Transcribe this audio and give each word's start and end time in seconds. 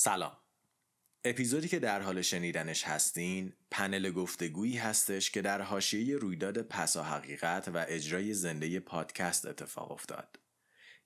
سلام 0.00 0.36
اپیزودی 1.24 1.68
که 1.68 1.78
در 1.78 2.00
حال 2.00 2.22
شنیدنش 2.22 2.84
هستین 2.84 3.52
پنل 3.70 4.10
گفتگویی 4.10 4.76
هستش 4.76 5.30
که 5.30 5.42
در 5.42 5.62
حاشیه 5.62 6.16
رویداد 6.16 6.62
پسا 6.62 7.02
حقیقت 7.02 7.68
و 7.68 7.84
اجرای 7.88 8.34
زنده 8.34 8.80
پادکست 8.80 9.46
اتفاق 9.46 9.92
افتاد 9.92 10.38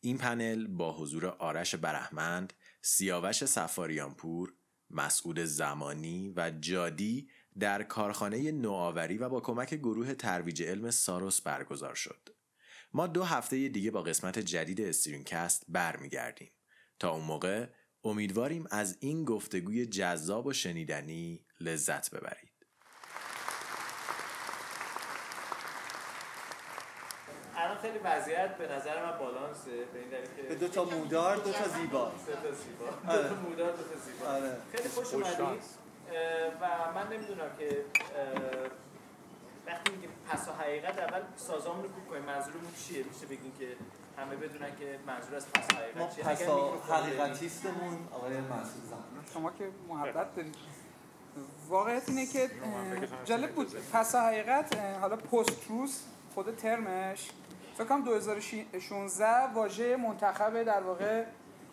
این 0.01 0.19
پنل 0.19 0.67
با 0.67 0.97
حضور 0.97 1.27
آرش 1.27 1.75
برهمند، 1.75 2.53
سیاوش 2.83 3.45
سفاریانپور، 3.45 4.53
مسعود 4.91 5.41
زمانی 5.41 6.33
و 6.37 6.51
جادی 6.51 7.29
در 7.59 7.83
کارخانه 7.83 8.53
نوآوری 8.53 9.19
و 9.19 9.29
با 9.29 9.41
کمک 9.41 9.75
گروه 9.75 10.15
ترویج 10.15 10.63
علم 10.63 10.91
ساروس 10.91 11.41
برگزار 11.41 11.95
شد. 11.95 12.29
ما 12.93 13.07
دو 13.07 13.25
هفته 13.25 13.69
دیگه 13.69 13.91
با 13.91 14.03
قسمت 14.03 14.39
جدید 14.39 14.81
استرینکست 14.81 15.65
برمیگردیم. 15.69 16.53
تا 16.99 17.11
اون 17.11 17.25
موقع 17.25 17.67
امیدواریم 18.05 18.67
از 18.71 18.97
این 19.01 19.25
گفتگوی 19.25 19.87
جذاب 19.87 20.47
و 20.47 20.53
شنیدنی 20.53 21.45
لذت 21.61 22.15
ببرید. 22.15 22.53
الان 27.57 27.79
خیلی 27.79 27.99
وضعیت 27.99 28.57
به 28.57 28.69
نظر 28.69 29.07
من 29.07 29.19
بالانسه 29.19 29.85
به 29.93 29.99
این 29.99 30.09
دلیل 30.09 30.27
که 30.37 30.43
به 30.43 30.55
دو 30.55 30.69
تا 30.69 30.85
مودار 30.85 31.37
دو 31.37 31.53
تا 31.53 31.69
زیبا. 31.69 32.13
سه 32.27 32.33
تا 32.33 32.53
زیبا. 32.53 33.17
دو 33.17 33.29
تا 33.29 33.41
مودار 33.41 33.73
دو 33.73 33.83
تا 33.83 33.99
زیبا. 34.05 34.27
آره. 34.27 34.57
خیلی 34.73 34.89
خوش 34.89 35.15
اومدید. 35.15 35.63
و 36.61 36.93
من 36.95 37.13
نمی‌دونم 37.13 37.57
که 37.59 37.85
وقتی 39.67 39.93
میگیم 39.93 40.11
پس 40.29 40.49
و 40.49 40.53
حقیقت 40.53 40.99
اول 40.99 41.23
سازامون 41.37 41.83
رو 41.83 41.89
کوک 41.89 42.09
کنیم. 42.09 42.23
منظورمون 42.23 42.73
چیه؟ 42.89 43.05
میشه 43.05 43.27
بگیم 43.27 43.53
که 43.59 43.77
همه 44.19 44.37
بدونن 44.37 44.77
که 44.79 44.99
منظور 45.07 45.35
از 45.35 45.47
پس 45.53 45.75
حقیقت 45.75 46.15
چیه. 46.15 46.25
بدیم. 46.25 46.95
حقیقتیستمون 46.95 48.09
آقای 48.13 48.41
مسعود 48.41 48.85
زمان 48.91 49.03
شما 49.35 49.51
که 49.51 49.71
محبت 49.89 50.37
دارید. 50.37 50.57
واقعیت 51.69 52.09
اینه 52.09 52.27
که 52.27 52.51
جالب 53.25 53.53
بود. 53.55 53.77
پس 53.93 54.15
حقیقت 54.15 54.77
حالا 55.01 55.17
پست 55.17 55.69
تروس 55.69 56.03
خود 56.35 56.57
ترمش 56.57 57.31
فکر 57.75 57.85
کنم 57.85 58.05
2016 58.05 59.53
واژه 59.55 59.97
منتخب 59.97 60.63
در 60.63 60.83
واقع 60.83 61.25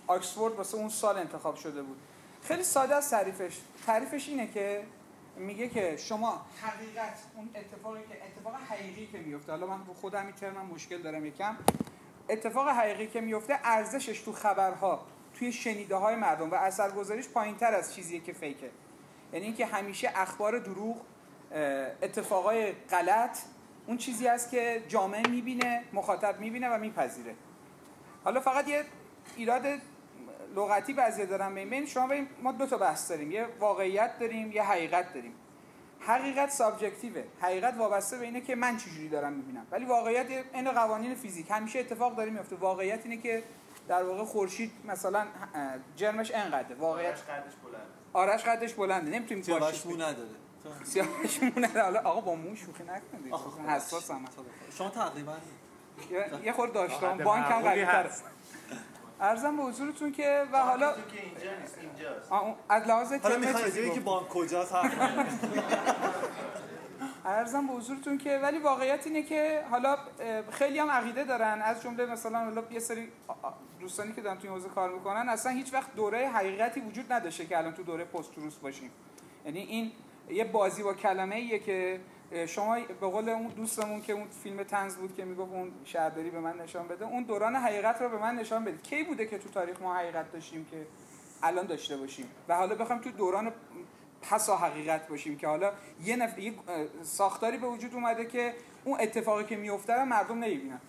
آکسفورد 0.08 0.54
واسه 0.54 0.78
اون 0.78 0.90
سال 0.90 1.18
انتخاب 1.18 1.56
شده 1.56 1.82
بود. 1.82 1.98
خیلی 2.44 2.64
ساده 2.64 2.96
از 2.96 3.10
تعریفش. 3.10 3.58
تعریفش 3.86 4.30
اینه 4.30 4.48
که 4.48 4.84
میگه 5.38 5.70
که 5.70 5.98
شما 5.98 6.46
حقیقت 6.62 7.20
اون 7.36 7.50
اتفاقی 7.56 8.00
که 8.00 8.18
اتفاق 8.26 8.56
حقیقی 8.70 9.08
که 9.08 9.18
میفته 9.18 9.52
حالا 9.52 9.68
من 9.68 9.78
خودم 10.02 10.26
این 10.26 10.36
ترمم 10.36 10.66
مشکل 10.66 11.02
دارم 11.02 11.26
یکم. 11.26 11.58
اتفاق 12.30 12.68
حقیقی 12.68 13.08
که 13.08 13.22
میفته 13.22 13.60
ارزشش 13.64 14.22
تو 14.22 14.32
خبرها 14.32 15.06
توی 15.34 15.52
شنیده 15.52 15.96
های 15.96 16.16
مردم 16.16 16.52
و 16.52 16.56
اثرگذاریش 16.56 17.30
پایین 17.30 17.56
تر 17.56 17.74
از 17.74 17.96
چیزیه 17.96 18.20
که 18.20 18.34
فیکه. 18.34 18.70
یعنی 19.34 19.46
اینکه 19.46 19.66
همیشه 19.66 20.12
اخبار 20.16 20.60
دروغ 20.60 20.98
اتفاقای 22.02 22.72
غلط 22.72 23.40
اون 23.88 23.98
چیزی 23.98 24.28
است 24.28 24.52
که 24.52 24.84
جامعه 24.88 25.28
می‌بینه 25.28 25.84
مخاطب 25.94 26.40
می‌بینه 26.40 26.70
و 26.70 26.78
میپذیره. 26.78 27.36
حالا 28.24 28.40
فقط 28.40 28.68
یه 28.68 28.84
ایراد 29.36 29.66
لغتی 30.56 30.94
بعضی 30.94 31.26
دارم 31.26 31.54
به 31.54 31.60
این 31.60 31.70
بین. 31.70 31.86
شما 31.86 32.08
ببین 32.08 32.28
ما 32.44 32.52
دو 32.52 32.66
تا 32.66 32.78
بحث 32.78 33.12
داریم. 33.12 33.32
یه 33.32 33.48
واقعیت 33.60 34.20
داریم 34.20 34.52
یه 34.52 34.64
حقیقت 34.64 35.14
داریم. 35.14 35.34
حقیقت 36.00 36.50
سابجکتیوه. 36.50 37.24
حقیقت 37.42 37.78
وابسته 37.78 38.18
به 38.18 38.26
اینه 38.26 38.42
که 38.42 38.56
من 38.56 38.78
چجوری 38.78 39.10
دارم 39.10 39.34
می‌بینم. 39.34 39.68
ولی 39.72 39.86
واقعیت 39.86 40.26
این 40.54 40.72
قوانین 40.72 41.16
فیزیک. 41.16 41.52
همیشه 41.52 41.80
اتفاق 41.80 42.16
داره 42.16 42.30
میفته 42.30 42.56
واقعیت 42.56 43.00
اینه 43.04 43.18
که 43.18 43.44
در 43.88 44.04
واقع 44.04 44.24
خورشید 44.24 44.72
مثلا 44.86 45.28
جرمش 45.96 46.32
انقدره. 46.36 46.76
واقعیت 46.76 47.10
آرش 47.10 47.22
قدش 47.22 47.54
بلند 47.64 47.88
آرش 48.14 48.44
قدش 48.44 48.74
بلنده. 48.74 49.12
نمی‌تونیم 49.12 49.44
سیاوش 49.44 49.86
مو 49.86 49.96
نداره. 49.96 50.30
سیاوش 50.84 51.44
مونه 51.44 51.68
حالا 51.68 52.00
آقا 52.00 52.22
با 52.22 52.36
مو 52.36 52.56
شوخی 52.56 52.84
نکنید. 52.84 53.34
خب، 53.34 53.60
حساس 53.70 54.12
هم 54.12 54.26
شما 54.78 54.90
تقریبا 54.90 55.36
یه- 56.44 56.52
خورده 56.52 56.74
داشتم 56.74 57.18
بانک 57.18 57.46
هم 57.46 57.52
معقولی 57.52 57.70
قوی 57.70 57.82
هست. 57.82 58.24
ارزم 59.22 59.58
به 59.58 59.64
حضورتون 59.64 60.12
که 60.12 60.44
و 60.52 60.58
حالا 60.58 60.92
که 60.92 61.00
اینجا 61.24 61.60
نیست 61.62 61.78
اینجاست 61.82 62.32
از 62.70 62.88
لحاظ 62.88 63.14
که. 63.94 64.00
بانک 64.00 64.30
کجاست. 64.30 64.76
ارزم 67.26 67.68
به 67.68 67.74
حضورتون 67.74 68.18
که 68.18 68.40
ولی 68.44 68.58
واقعیت 68.58 69.08
اینه 69.08 69.24
که 69.24 69.64
حالا 69.72 69.98
خیلی 70.52 70.80
هم 70.80 70.90
عقیده 70.90 71.24
دارن 71.24 71.62
از 71.62 71.82
جمله 71.82 72.06
مثلا 72.06 72.40
حالا 72.40 72.64
یه 72.72 72.80
سری 72.80 73.08
دوستانی 73.80 74.14
که 74.14 74.22
دارن 74.22 74.38
توی 74.38 74.50
این 74.50 74.58
حوزه 74.58 74.70
کار 74.70 74.92
می‌کنن 74.92 75.30
اصلا 75.30 75.52
هیچ 75.52 75.74
وقت 75.74 75.96
دوره 75.96 76.28
حقیقتی 76.28 76.80
وجود 76.80 77.14
نداشته 77.14 77.46
که 77.46 77.58
الان 77.58 77.74
تو 77.74 77.84
دوره 77.84 78.06
پست 78.06 78.62
باشیم 78.62 78.92
یعنی 79.46 79.60
این 79.60 79.92
یه 80.30 80.44
بازی 80.44 80.84
با 80.84 80.94
کلمه 80.94 81.36
ایه 81.36 81.60
که 81.60 82.00
شما 82.48 82.78
به 83.02 83.08
قول 83.08 83.30
اون 83.30 83.48
دوستمون 83.48 84.02
که 84.02 84.14
اون 84.14 84.28
فیلم 84.44 84.64
تنز 84.64 84.96
بود 84.96 85.16
که 85.16 85.26
می‌گفت 85.26 85.52
اون 85.52 85.72
شهرداری 85.84 86.30
به 86.30 86.40
من 86.40 86.58
نشان 86.58 86.88
بده 86.88 87.06
اون 87.06 87.24
دوران 87.24 87.56
حقیقت 87.56 88.02
رو 88.02 88.10
به 88.10 88.18
من 88.18 88.36
نشان 88.36 88.66
بده 88.66 88.78
کی 88.78 89.04
بوده 89.04 89.26
که 89.26 89.38
تو 89.38 89.50
تاریخ 89.50 89.82
ما 89.82 89.96
حقیقت 89.96 90.32
داشتیم 90.32 90.66
که 90.72 90.88
الان 91.44 91.66
داشته 91.66 91.98
باشیم؟ 91.98 92.26
و 92.48 92.56
حالا 92.56 92.76
بخوام 92.76 93.00
تو 93.00 93.12
دوران 93.12 93.52
پسا 94.22 94.58
حقیقت 94.58 95.08
باشیم 95.08 95.38
که 95.38 95.48
حالا 95.48 95.72
یه, 96.04 96.16
نف... 96.16 96.40
یه 96.40 96.54
ساختاری 97.04 97.58
به 97.58 97.68
وجود 97.68 97.94
اومده 97.94 98.26
که 98.26 98.54
اون 98.84 99.02
اتفاقی 99.02 99.44
که 99.44 99.56
میفته 99.56 99.94
رو 99.94 100.06
مردم 100.06 100.40
نمی‌بینن. 100.40 100.82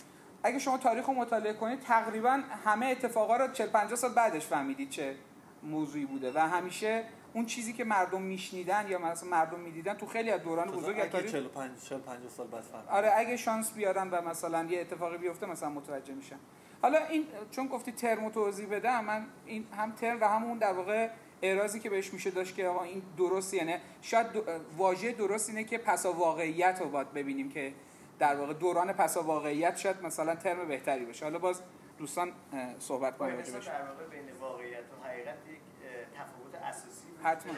اگه 0.43 0.59
شما 0.59 0.78
تاریخ 0.78 1.07
رو 1.07 1.15
مطالعه 1.15 1.53
کنید 1.53 1.81
تقریبا 1.81 2.41
همه 2.65 2.87
اتفاقا 2.87 3.37
رو 3.37 3.53
40 3.53 3.69
50 3.69 3.97
سال 3.97 4.12
بعدش 4.12 4.47
فهمیدید 4.47 4.91
چه 4.91 5.15
موضوعی 5.62 6.05
بوده 6.05 6.33
و 6.34 6.39
همیشه 6.39 7.05
اون 7.32 7.46
چیزی 7.46 7.72
که 7.72 7.84
مردم 7.84 8.22
میشنیدن 8.22 8.86
یا 8.88 8.98
مثلا 8.98 9.28
مردم 9.30 9.60
می‌دیدن 9.60 9.94
تو 9.94 10.06
خیلی 10.06 10.30
از 10.30 10.42
دوران 10.42 10.70
بزرگ 10.70 11.00
اگه 11.00 11.08
تاریخ 11.08 11.30
45 11.32 11.70
40 11.82 11.98
50 12.00 12.28
سال 12.30 12.46
بعد 12.46 12.62
فهمید 12.62 12.88
آره 12.88 13.12
اگه 13.16 13.36
شانس 13.36 13.72
بیارن 13.72 14.10
و 14.10 14.22
مثلا 14.28 14.64
یه 14.64 14.80
اتفاقی 14.80 15.18
بیفته 15.18 15.46
مثلا 15.46 15.68
متوجه 15.70 16.14
میشن. 16.14 16.36
حالا 16.82 17.06
این 17.06 17.26
چون 17.50 17.66
گفتی 17.66 17.92
ترم 17.92 18.28
توضیح 18.28 18.66
بدم 18.68 19.04
من 19.04 19.26
این 19.46 19.66
هم 19.76 19.92
ترم 19.92 20.20
و 20.20 20.24
همون 20.28 20.58
در 20.58 20.72
واقع 20.72 21.08
اعراضی 21.42 21.80
که 21.80 21.91
بهش 21.91 22.12
میشه 22.12 22.30
داشت 22.30 22.54
که 22.54 22.66
آقا 22.66 22.84
این 22.84 23.02
درست 23.18 23.54
یعنی 23.54 23.76
شاید 24.02 24.32
دو- 24.32 24.42
واژه 24.76 25.12
درست 25.12 25.48
اینه 25.48 25.64
که 25.64 25.78
پسا 25.78 26.12
واقعیت 26.12 26.78
رو 26.80 26.88
باید 26.88 27.12
ببینیم 27.12 27.48
که 27.48 27.72
در 28.18 28.36
واقع 28.36 28.52
دوران 28.54 28.92
پسا 28.92 29.22
واقعیت 29.22 29.76
شاید 29.76 30.02
مثلا 30.02 30.34
ترم 30.34 30.68
بهتری 30.68 31.04
باشه. 31.04 31.24
حالا 31.24 31.38
باز 31.38 31.62
دوستان 31.98 32.32
صحبت 32.78 33.18
بهش. 33.18 33.48
در 33.48 33.82
واقع 33.82 34.04
بین 34.10 34.24
واقعیت 34.41 34.78
و 34.78 35.06
حقیقت 35.08 35.34
یک 35.48 35.58
اه، 35.84 36.24
تفاوت 36.24 36.54
اساسی 36.54 37.06
وجود 37.06 37.09
حتما. 37.25 37.53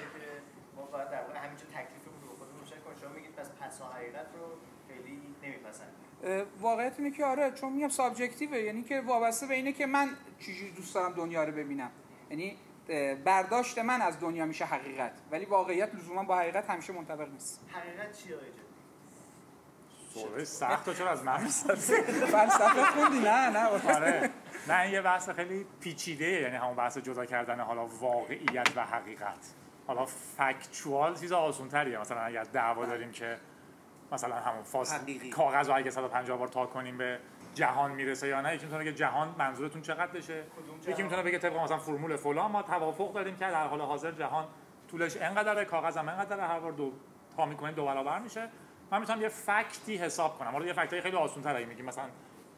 ما 0.77 0.83
باید 0.83 1.11
در 1.11 1.23
واقع 1.23 1.39
همینجا 1.39 1.65
تکلیفمون 1.65 2.21
رو 2.23 2.37
خودمون 2.39 2.61
روشن 2.61 2.81
کنیم. 2.85 2.97
شما 3.01 3.11
میگید 3.11 3.33
پس 3.33 3.51
پس 3.61 3.81
و 3.81 3.85
حقیقت 3.85 4.27
رو 4.35 4.47
خیلی 4.89 5.23
نمیپسندید. 5.43 6.03
واقعیت 6.61 6.95
اینه 6.99 7.11
که 7.11 7.25
آره 7.25 7.51
چون 7.51 7.73
میگم 7.73 7.89
سابجکتیوه. 7.89 8.59
یعنی 8.59 8.83
که 8.83 9.01
وابسته 9.01 9.47
به 9.47 9.55
اینه 9.55 9.73
که 9.73 9.87
من 9.87 10.09
چجوری 10.41 10.71
دوست 10.71 10.95
دارم 10.95 11.13
دنیا 11.13 11.45
رو 11.45 11.53
ببینم. 11.53 11.91
یعنی 12.31 12.57
برداشت 13.25 13.79
من 13.79 14.03
از 14.03 14.21
دنیا 14.21 14.47
میشه 14.47 14.65
حقیقت. 14.65 15.13
ولی 15.31 15.45
واقعیت 15.45 15.95
لزوما 15.95 16.23
با 16.25 16.39
حقیقت 16.39 16.71
همیشه 16.71 16.93
منطبق 16.93 17.29
نیست. 17.29 17.61
حقیقت 17.73 18.19
چیه 18.19 18.37
آقای 18.37 18.49
جدی؟ 18.49 18.63
سوال 20.15 20.45
سخت 20.45 20.89
و 20.89 20.95
چرا 20.95 21.11
از 21.11 21.25
من؟ 21.25 21.39
فلسفه 22.35 22.85
خوندی؟ 22.85 23.19
نه 23.19 23.51
نه. 23.51 23.65
آره. 23.95 24.31
نه 24.69 24.81
این 24.81 24.93
یه 24.93 25.03
بحث 25.03 25.31
خیلی 25.31 25.67
پیچیده 25.81 26.27
یعنی 26.27 26.57
همون 26.57 26.75
بحث 26.75 26.99
جدا 26.99 27.27
کردن 27.27 27.61
حالا 27.61 27.87
واقعیت 27.87 28.69
و 28.77 28.85
حقیقت. 28.85 29.55
حالا 29.87 30.07
فکچوال 30.07 31.15
چیز 31.17 31.33
آسون 31.33 31.69
تریه 31.69 31.99
مثلا 31.99 32.21
اگر 32.21 32.45
دعوا 32.45 32.87
داریم 32.87 33.13
که 33.13 33.37
مثلا 34.13 34.37
همون 34.37 34.87
حقیقی. 34.87 35.31
کاغذ 35.31 35.69
رو 35.69 35.77
اگه 35.77 35.91
150 35.91 36.39
بار 36.39 36.49
تا 36.49 36.67
کنیم 36.67 36.99
به 36.99 37.19
جهان 37.55 37.91
می‌رسه 37.91 38.29
یا 38.29 38.41
نه 38.41 38.55
یکی 38.55 38.65
می‌تونه 38.65 38.85
بگه 38.85 38.93
جهان 38.93 39.35
منظورتون 39.39 39.83
چقدرشه 39.83 40.45
یکی 40.89 41.03
می‌تونه 41.03 41.23
بگه 41.23 41.39
طبق 41.39 41.57
مثلا 41.57 41.79
فرمول 41.79 42.17
فلان 42.17 42.51
ما 42.51 42.63
توافق 42.63 43.13
داریم 43.13 43.37
که 43.37 43.45
در 43.45 43.67
حال 43.67 43.81
حاضر 43.81 44.13
جهان 44.13 44.45
طولش 44.91 45.17
انقدره 45.17 45.65
کاغذ 45.65 45.97
هم 45.97 46.09
انقدره 46.09 46.43
هر 46.43 46.61
بار 46.61 46.73
دو 46.73 46.93
تا 47.37 47.47
می‌کنیم 47.47 47.75
دو 47.75 47.85
برابر 47.85 48.19
میشه. 48.19 48.49
من 48.91 49.01
می‌تونم 49.01 49.23
یه 49.23 49.29
فکتی 49.29 49.97
حساب 49.97 50.39
کنم. 50.39 50.51
حالا 50.51 50.67
یه 50.67 50.73
فکتای 50.73 51.01
خیلی 51.01 51.17
آسان 51.17 51.43
تر 51.43 51.65
میگیم 51.65 51.85
مثلا 51.85 52.05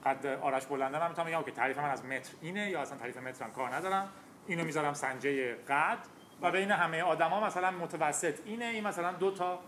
قد 0.07 0.27
آرش 0.27 0.67
بلنده 0.67 1.01
من 1.01 1.09
می‌تونم 1.09 1.27
بگم 1.27 1.39
اوکی 1.39 1.51
تعریف 1.51 1.79
من 1.79 1.91
از 1.91 2.05
متر 2.05 2.33
اینه 2.41 2.71
یا 2.71 2.81
اصلا 2.81 2.99
تعریف 2.99 3.17
مترم 3.17 3.53
کار 3.53 3.75
ندارم. 3.75 4.09
اینو 4.47 4.65
می‌ذارم 4.65 4.95
سنجه 4.95 5.55
قد 5.55 5.99
و 6.43 6.51
بین 6.51 6.71
همه 6.71 7.03
آدما 7.03 7.41
مثلا 7.41 7.71
متوسط 7.71 8.41
اینه. 8.45 8.65
این 8.65 8.87
مثلا 8.87 9.13
دو 9.13 9.31
تا 9.31 9.59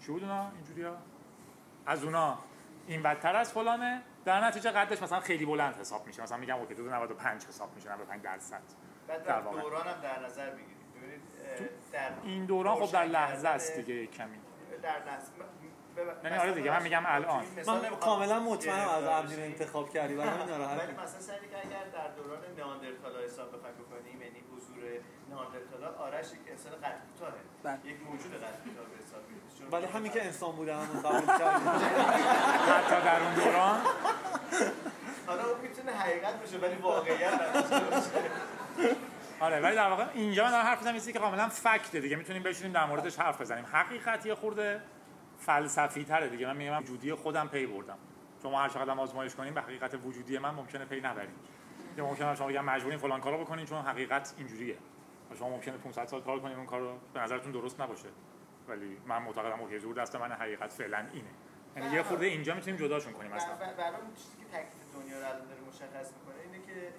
چی 0.00 0.12
بود 0.12 0.22
اونا؟ 0.22 0.50
اینجوریا 0.50 0.96
از 1.86 2.04
اونا. 2.04 2.38
این 2.86 3.02
بدتر 3.02 3.36
از 3.36 3.52
فلانه. 3.52 4.02
در 4.24 4.44
نتیجه 4.44 4.70
قدش 4.70 5.02
مثلا 5.02 5.20
خیلی 5.20 5.46
بلند 5.46 5.76
حساب 5.76 6.06
میشه. 6.06 6.22
مثلا 6.22 6.38
میگم 6.38 6.56
اوکی 6.56 6.74
295 6.74 7.44
حساب 7.44 7.74
میشه 7.74 7.92
95 7.92 8.22
درصد. 8.22 8.60
بعد 9.08 9.24
در. 9.24 9.40
دوران 9.40 9.86
هم 9.86 10.00
در 10.00 10.24
نظر 10.24 10.50
بگیرید. 10.50 10.76
ببینید 10.96 11.20
در 11.92 12.10
این 12.22 12.46
دوران 12.46 12.76
خب 12.76 12.92
در 12.92 13.04
لحظه 13.04 13.48
است 13.48 13.76
دیگه 13.76 14.06
کمی. 14.06 14.38
در 14.82 15.04
لحظه. 15.06 15.32
یعنی 16.24 16.36
آره 16.36 16.52
دیگه، 16.52 16.70
من 16.70 16.82
میگم 16.82 17.02
الان. 17.06 17.44
من 17.66 17.80
کاملا 18.00 18.40
مطمئنم 18.40 18.88
از 18.88 19.04
گرفتار 19.04 19.14
عبدی 19.14 19.36
رو 19.36 19.42
بشی. 19.42 19.52
انتخاب 19.52 19.90
کردی 19.90 20.14
ولی 20.14 20.28
ناراحت 20.28 20.82
ولی 20.82 20.92
مثلا 20.92 21.20
سعی 21.20 21.38
که 21.38 21.58
اگر 21.66 21.84
در 21.92 22.08
دوران 22.16 22.38
نئاندرتالا 22.58 23.24
حساب 23.24 23.48
بخوایم 23.56 23.74
بکنیم 23.74 24.22
یعنی 24.22 24.44
حضور 24.52 24.82
نئاندرتالا 25.30 25.88
آرش 25.98 26.26
یک 26.26 26.38
انسان 26.50 26.72
قد 26.72 26.96
کوتاهه. 27.12 27.42
بله. 27.62 27.78
یک 27.84 27.96
موجود 28.06 28.34
قد 28.34 28.56
کوتاه 28.64 28.86
به 28.90 28.96
حساب 29.04 29.22
میاد 29.28 29.72
ولی 29.72 29.86
همین 29.86 30.12
که 30.12 30.24
انسان 30.24 30.52
بوده 30.52 30.74
همون 30.76 31.02
قبول 31.02 31.30
حتی 32.74 33.04
در 33.04 33.22
اون 33.22 33.34
دوران. 33.34 33.80
حالا 35.26 35.44
اون 35.44 35.60
می‌تونه 35.60 35.92
حقیقت 35.92 36.40
باشه 36.40 36.58
ولی 36.58 36.74
واقعیت 36.74 37.32
نداشته 37.32 37.80
آره 39.40 39.60
ولی 39.60 39.76
در 39.76 39.88
واقع 39.88 40.04
اینجا 40.14 40.44
من 40.44 40.50
دارم 40.50 40.66
حرف 40.66 40.78
می‌زنم 40.78 41.12
که 41.12 41.18
کاملا 41.18 41.48
فکته 41.48 42.00
دیگه. 42.00 42.16
می‌تونیم 42.16 42.42
بشینیم 42.42 42.72
در 42.72 42.86
موردش 42.86 43.18
حرف 43.18 43.40
بزنیم. 43.40 43.66
حقیقت 43.72 44.26
یه 44.26 44.34
خورده 44.34 44.82
فلسفی 45.48 46.04
تره 46.04 46.28
دیگه. 46.28 46.46
من 46.46 46.56
میگم 46.56 46.70
من 46.70 46.78
وجودی 46.82 47.14
خودم 47.14 47.48
پی 47.48 47.66
بردم. 47.66 47.98
شما 48.42 48.62
هر 48.62 48.68
چقدر 48.68 48.90
هم 48.90 49.00
آزمایش 49.00 49.34
کنین 49.34 49.54
به 49.54 49.60
حقیقت 49.60 49.94
وجودی 50.04 50.38
من 50.38 50.50
ممکنه 50.50 50.84
پی 50.84 51.00
نبرید 51.00 51.30
یا 51.96 52.06
ممکنه 52.06 52.34
شما 52.34 52.46
بگم 52.46 52.64
مجبورین 52.64 52.98
فلان 52.98 53.20
کارو 53.20 53.38
بکنین 53.38 53.66
چون 53.66 53.78
حقیقت 53.82 54.34
اینجوریه. 54.38 54.76
شما 55.38 55.48
ممکنه 55.48 55.76
500 55.76 56.06
سال 56.06 56.22
کار 56.22 56.40
کنین 56.40 56.56
اون 56.56 56.66
کارو 56.66 56.98
به 57.14 57.20
نظرتون 57.20 57.52
درست 57.52 57.80
نباشه. 57.80 58.08
ولی 58.68 58.96
من 59.06 59.22
معتقدم 59.22 59.60
اوکی 59.60 59.78
زور 59.78 59.94
دست 59.94 60.16
من 60.16 60.32
حقیقت 60.32 60.72
فعلا 60.72 60.98
اینه. 61.12 61.28
یعنی 61.76 61.94
یه 61.96 62.02
خورده 62.02 62.26
اینجا 62.26 62.54
می‌تونیم 62.54 62.80
جداشون 62.80 63.12
کنیم 63.12 63.32
اصلا. 63.32 63.54
بر- 63.54 63.72
برای 63.74 64.00
اون 64.00 64.14
چیزی 64.14 64.36
که 64.38 64.44
تکلیف 64.44 64.84
دنیا 64.94 65.18
رو 65.20 65.26
الان 65.26 65.48
داره 65.48 65.60
مشخص 65.68 66.12
می‌کنه 66.12 66.42
اینه 66.44 66.66
که 66.66 66.92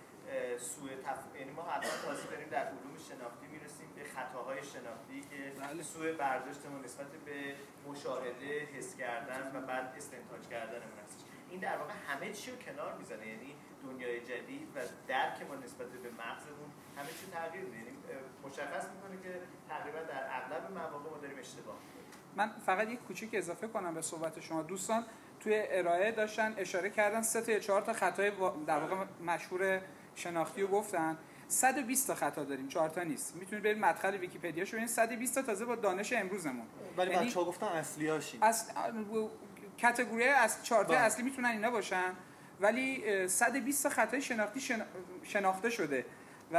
سوء 0.58 0.90
تف... 1.06 1.20
یعنی 1.40 1.52
ما 1.52 1.64
الان 1.64 1.98
تازه 2.06 2.28
داریم 2.32 2.50
در 2.50 2.66
علوم 2.66 2.98
شناختی 3.10 3.48
می‌رسیم 3.48 3.90
به 3.96 4.04
خطاهای 4.04 4.64
شناختی 4.64 5.22
که 5.30 5.52
بله. 5.62 5.84
سوء 5.84 6.14
برداشتمون 6.14 6.82
نسبت 6.84 7.08
به 7.08 7.56
مشاهده 7.88 8.60
حس 8.74 8.96
کردن 8.96 9.52
و 9.56 9.62
بعد 9.62 9.94
استنتاج 9.98 10.48
کردنمون 10.50 11.00
هستش 11.04 11.22
این 11.50 11.60
در 11.60 11.78
واقع 11.78 11.94
همه 12.08 12.34
چی 12.34 12.52
رو 12.52 12.58
کنار 12.58 12.98
می‌زنه 12.98 13.28
یعنی 13.28 13.56
دنیای 13.84 14.20
جدید 14.20 14.68
و 14.76 14.80
درک 15.08 15.42
ما 15.50 15.56
نسبت 15.56 15.88
به 15.88 16.10
مغزمون 16.10 16.70
همه 16.98 17.08
چی 17.08 17.26
تغییر 17.32 17.64
میده 17.64 17.78
یعنی 17.78 17.92
مشخص 18.44 18.86
می‌کنه 18.94 19.22
که 19.24 19.40
تقریبا 19.70 20.00
در 20.00 20.24
اغلب 20.38 20.72
مواقع 20.72 21.10
ما 21.10 21.18
داریم 21.18 21.40
اشتباه 21.40 21.76
می‌کنیم. 21.76 22.12
من 22.36 22.50
فقط 22.66 22.90
یک 22.90 23.00
کوچیک 23.00 23.30
اضافه 23.34 23.68
کنم 23.68 23.94
به 23.94 24.02
صحبت 24.02 24.40
شما 24.40 24.62
دوستان 24.62 25.06
توی 25.40 25.64
ارائه 25.70 26.12
داشتن 26.12 26.54
اشاره 26.58 26.90
کردن 26.90 27.22
سه 27.22 27.42
تا 27.42 27.52
یا 27.52 27.60
چهار 27.60 27.82
تا 27.82 27.94
خطای 27.94 28.32
در 28.68 28.80
واقع 28.80 29.06
مشهور 29.26 29.82
شناختی 30.20 30.62
رو 30.62 30.68
گفتن. 30.68 31.18
120 31.48 32.08
تا 32.08 32.16
خطا 32.16 32.44
داریم. 32.44 32.68
چهار 32.68 32.90
تا 32.90 33.04
نیست. 33.04 33.36
می‌تونید 33.36 33.64
برید 33.64 33.78
مدخل 33.78 34.16
ویکی‌پدیا 34.18 34.66
شو 34.66 34.72
ببینید 34.72 34.90
120 34.90 35.36
تا 35.36 35.42
تازه 35.42 35.66
با 35.66 35.76
دانش 35.76 36.14
امروزمون. 36.14 36.66
ولی 36.98 37.12
یعنی- 37.12 37.26
بچه‌ها 37.28 37.46
گفتن 37.46 37.66
اصلیاشی 37.66 38.38
از 38.42 38.70
category 39.82 40.24
از 40.24 40.64
چهار 40.64 40.84
تا 40.86 40.90
بله. 40.94 41.02
اصلی 41.02 41.24
می‌تونن 41.24 41.50
اینا 41.50 41.72
باشن. 41.72 42.14
ولی 42.62 43.04
اه، 43.06 43.28
120 43.28 43.84
تا 43.84 43.90
خطای 43.90 44.22
شناختی 44.22 44.60
شنا- 44.60 44.86
شناخته 45.24 45.70
شده. 45.70 46.06
و 46.54 46.58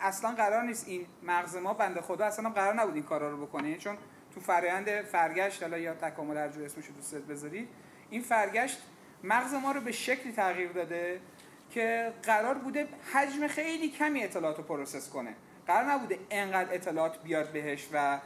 اصلا 0.00 0.30
قرار 0.30 0.62
نیست 0.62 0.88
این 0.88 1.06
مغز 1.22 1.56
ما 1.56 1.74
بنده 1.74 2.00
خدا 2.00 2.24
اصلا 2.24 2.50
قرار 2.50 2.74
نبود 2.74 2.94
این 2.94 3.02
کارا 3.04 3.30
رو 3.30 3.46
بکنه. 3.46 3.76
چون 3.76 3.96
تو 4.34 4.40
فرآیند 4.40 5.02
فرگشت 5.02 5.62
حالا 5.62 5.78
یا 5.78 5.94
تکامل 5.94 6.36
هر 6.36 6.48
جور 6.48 6.64
اسمش 6.64 6.86
رو 6.86 6.94
دوست 6.94 7.14
بذارید. 7.14 7.68
این 8.10 8.22
فرگشت 8.22 8.78
مغز 9.24 9.54
ما 9.54 9.72
رو 9.72 9.80
به 9.80 9.92
شکلی 9.92 10.32
تغییر 10.32 10.72
داده. 10.72 11.20
که 11.70 12.12
قرار 12.22 12.54
بوده 12.54 12.88
حجم 13.12 13.46
خیلی 13.46 13.88
کمی 13.88 14.24
اطلاعات 14.24 14.56
رو 14.56 14.62
process 14.62 15.10
کنه. 15.10 15.34
قرار 15.66 15.84
نبوده 15.84 16.18
اینقدر 16.30 16.74
اطلاعات 16.74 17.22
بیاد 17.22 17.52
بهش 17.52 17.88
و 17.92 18.18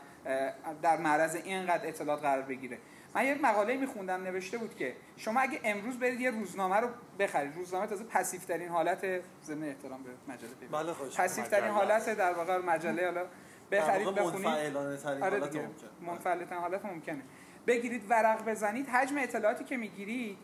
در 0.82 0.96
معرض 0.96 1.34
اینقدر 1.34 1.88
اطلاعات 1.88 2.22
قرار 2.22 2.42
بگیره. 2.42 2.78
من 3.14 3.26
یه 3.26 3.34
مقاله 3.34 3.76
میخوندم 3.76 4.22
نوشته 4.22 4.58
بود 4.58 4.76
که 4.76 4.96
شما 5.16 5.40
اگه 5.40 5.60
امروز 5.64 5.98
برید 5.98 6.20
یه 6.20 6.30
روزنامه 6.30 6.76
رو 6.76 6.88
بخرید 7.18 7.56
روزنامه 7.56 7.86
تازه 7.86 8.04
پسیو 8.04 8.40
ترین 8.40 8.68
حالت 8.68 9.06
ضمن 9.44 9.68
احترام 9.68 10.02
به 10.02 10.10
مجله 10.32 10.48
بله 10.70 10.92
خوش 10.92 11.20
پسیو 11.20 11.44
ترین 11.44 11.70
حالت 11.70 12.16
در 12.16 12.32
واقع 12.32 12.58
مجله 12.58 13.04
حالا 13.04 13.24
بخرید 13.70 14.08
بخونید. 14.08 14.96
ترین 14.96 15.22
آره 15.22 15.40
ممکن. 15.40 15.70
منفعلترین 16.00 16.60
حالت 16.60 16.84
ممکنه. 16.84 17.22
بگیرید 17.66 18.02
ورق 18.08 18.44
بزنید. 18.44 18.88
حجم 18.88 19.18
اطلاعاتی 19.18 19.64
که 19.64 19.76
می‌گیرید 19.76 20.38